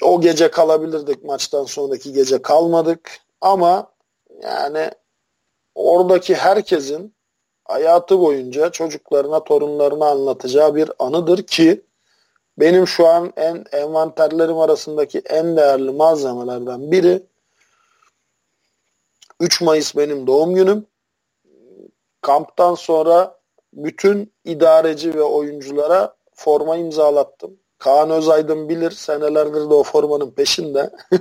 o 0.02 0.20
gece 0.20 0.50
kalabilirdik 0.50 1.24
maçtan 1.24 1.64
sonraki 1.64 2.12
gece 2.12 2.42
kalmadık 2.42 3.10
ama 3.40 3.92
yani 4.42 4.90
oradaki 5.74 6.34
herkesin 6.34 7.14
hayatı 7.64 8.20
boyunca 8.20 8.70
çocuklarına 8.70 9.44
torunlarına 9.44 10.06
anlatacağı 10.06 10.74
bir 10.74 10.90
anıdır 10.98 11.42
ki 11.42 11.87
benim 12.60 12.86
şu 12.86 13.06
an 13.06 13.32
en 13.36 13.64
envanterlerim 13.72 14.58
arasındaki 14.58 15.18
en 15.18 15.56
değerli 15.56 15.90
malzemelerden 15.90 16.90
biri 16.90 17.22
3 19.40 19.60
Mayıs 19.60 19.96
benim 19.96 20.26
doğum 20.26 20.54
günüm. 20.54 20.86
Kamptan 22.20 22.74
sonra 22.74 23.38
bütün 23.72 24.32
idareci 24.44 25.14
ve 25.14 25.22
oyunculara 25.22 26.14
forma 26.34 26.76
imzalattım. 26.76 27.58
Kaan 27.78 28.10
Özaydın 28.10 28.68
bilir 28.68 28.90
senelerdir 28.90 29.60
de 29.60 29.74
o 29.74 29.82
formanın 29.82 30.30
peşinde. 30.30 30.90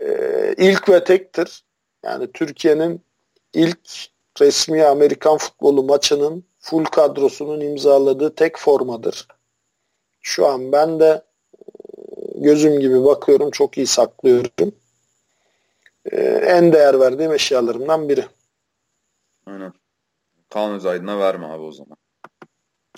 ee, 0.00 0.54
ilk 0.58 0.88
ve 0.88 1.04
tektir. 1.04 1.64
Yani 2.04 2.32
Türkiye'nin 2.32 3.02
ilk 3.52 4.08
resmi 4.40 4.84
Amerikan 4.84 5.36
futbolu 5.36 5.82
maçının 5.82 6.44
full 6.60 6.84
kadrosunun 6.84 7.60
imzaladığı 7.60 8.34
tek 8.34 8.58
formadır. 8.58 9.28
Şu 10.20 10.46
an 10.46 10.72
ben 10.72 11.00
de 11.00 11.22
gözüm 12.34 12.80
gibi 12.80 13.04
bakıyorum. 13.04 13.50
Çok 13.50 13.76
iyi 13.76 13.86
saklıyorum. 13.86 14.74
Ee, 16.12 16.20
en 16.26 16.72
değer 16.72 17.00
verdiğim 17.00 17.32
eşyalarımdan 17.32 18.08
biri. 18.08 18.24
Aynen. 19.46 19.72
Kaan 20.50 20.72
Özaydın'a 20.72 21.18
verme 21.18 21.46
abi 21.46 21.62
o 21.62 21.72
zaman. 21.72 21.96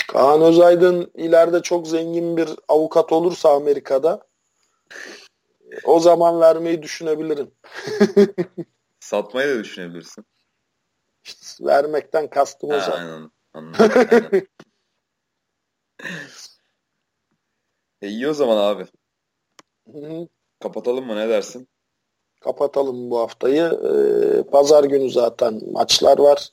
Kaan 0.09 0.43
Özaydın 0.43 1.11
ileride 1.15 1.63
çok 1.63 1.89
zengin 1.89 2.37
bir 2.37 2.49
avukat 2.69 3.13
olursa 3.13 3.57
Amerika'da 3.57 4.27
o 5.85 6.01
zaman 6.01 6.41
vermeyi 6.41 6.83
düşünebilirim. 6.83 7.51
Satmayı 9.01 9.49
da 9.49 9.61
düşünebilirsin. 9.65 10.25
İşte 11.25 11.65
vermekten 11.65 12.31
kastım 12.31 12.71
o 12.71 12.81
zaten. 12.81 13.07
aynen. 13.07 13.31
Anladım. 13.55 13.91
aynen. 14.11 14.47
e 18.03 18.09
iyi 18.09 18.29
o 18.29 18.35
zaman 18.35 18.57
abi. 18.57 18.87
Hı-hı. 19.93 20.29
Kapatalım 20.61 21.07
mı 21.07 21.17
ne 21.17 21.29
dersin? 21.29 21.69
Kapatalım 22.41 23.11
bu 23.11 23.19
haftayı. 23.19 23.63
Ee, 23.63 24.43
Pazar 24.51 24.85
günü 24.85 25.11
zaten 25.11 25.61
maçlar 25.73 26.19
var. 26.19 26.49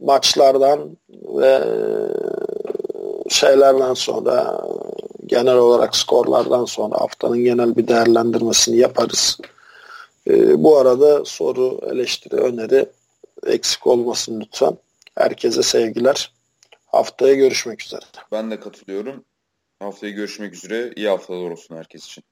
Maçlardan 0.00 0.96
ve 1.08 1.64
şeylerden 3.28 3.94
sonra 3.94 4.60
genel 5.26 5.56
olarak 5.56 5.96
skorlardan 5.96 6.64
sonra 6.64 7.00
haftanın 7.00 7.44
genel 7.44 7.76
bir 7.76 7.88
değerlendirmesini 7.88 8.76
yaparız. 8.76 9.38
Ee, 10.28 10.62
bu 10.64 10.78
arada 10.78 11.24
soru, 11.24 11.80
eleştiri, 11.90 12.36
öneri 12.36 12.86
eksik 13.46 13.86
olmasın 13.86 14.40
lütfen. 14.40 14.76
Herkese 15.18 15.62
sevgiler. 15.62 16.32
Haftaya 16.86 17.34
görüşmek 17.34 17.82
üzere. 17.82 18.04
Ben 18.32 18.50
de 18.50 18.60
katılıyorum. 18.60 19.24
Haftaya 19.78 20.12
görüşmek 20.12 20.54
üzere. 20.54 20.92
İyi 20.96 21.08
haftalar 21.08 21.50
olsun 21.50 21.76
herkes 21.76 22.04
için. 22.06 22.24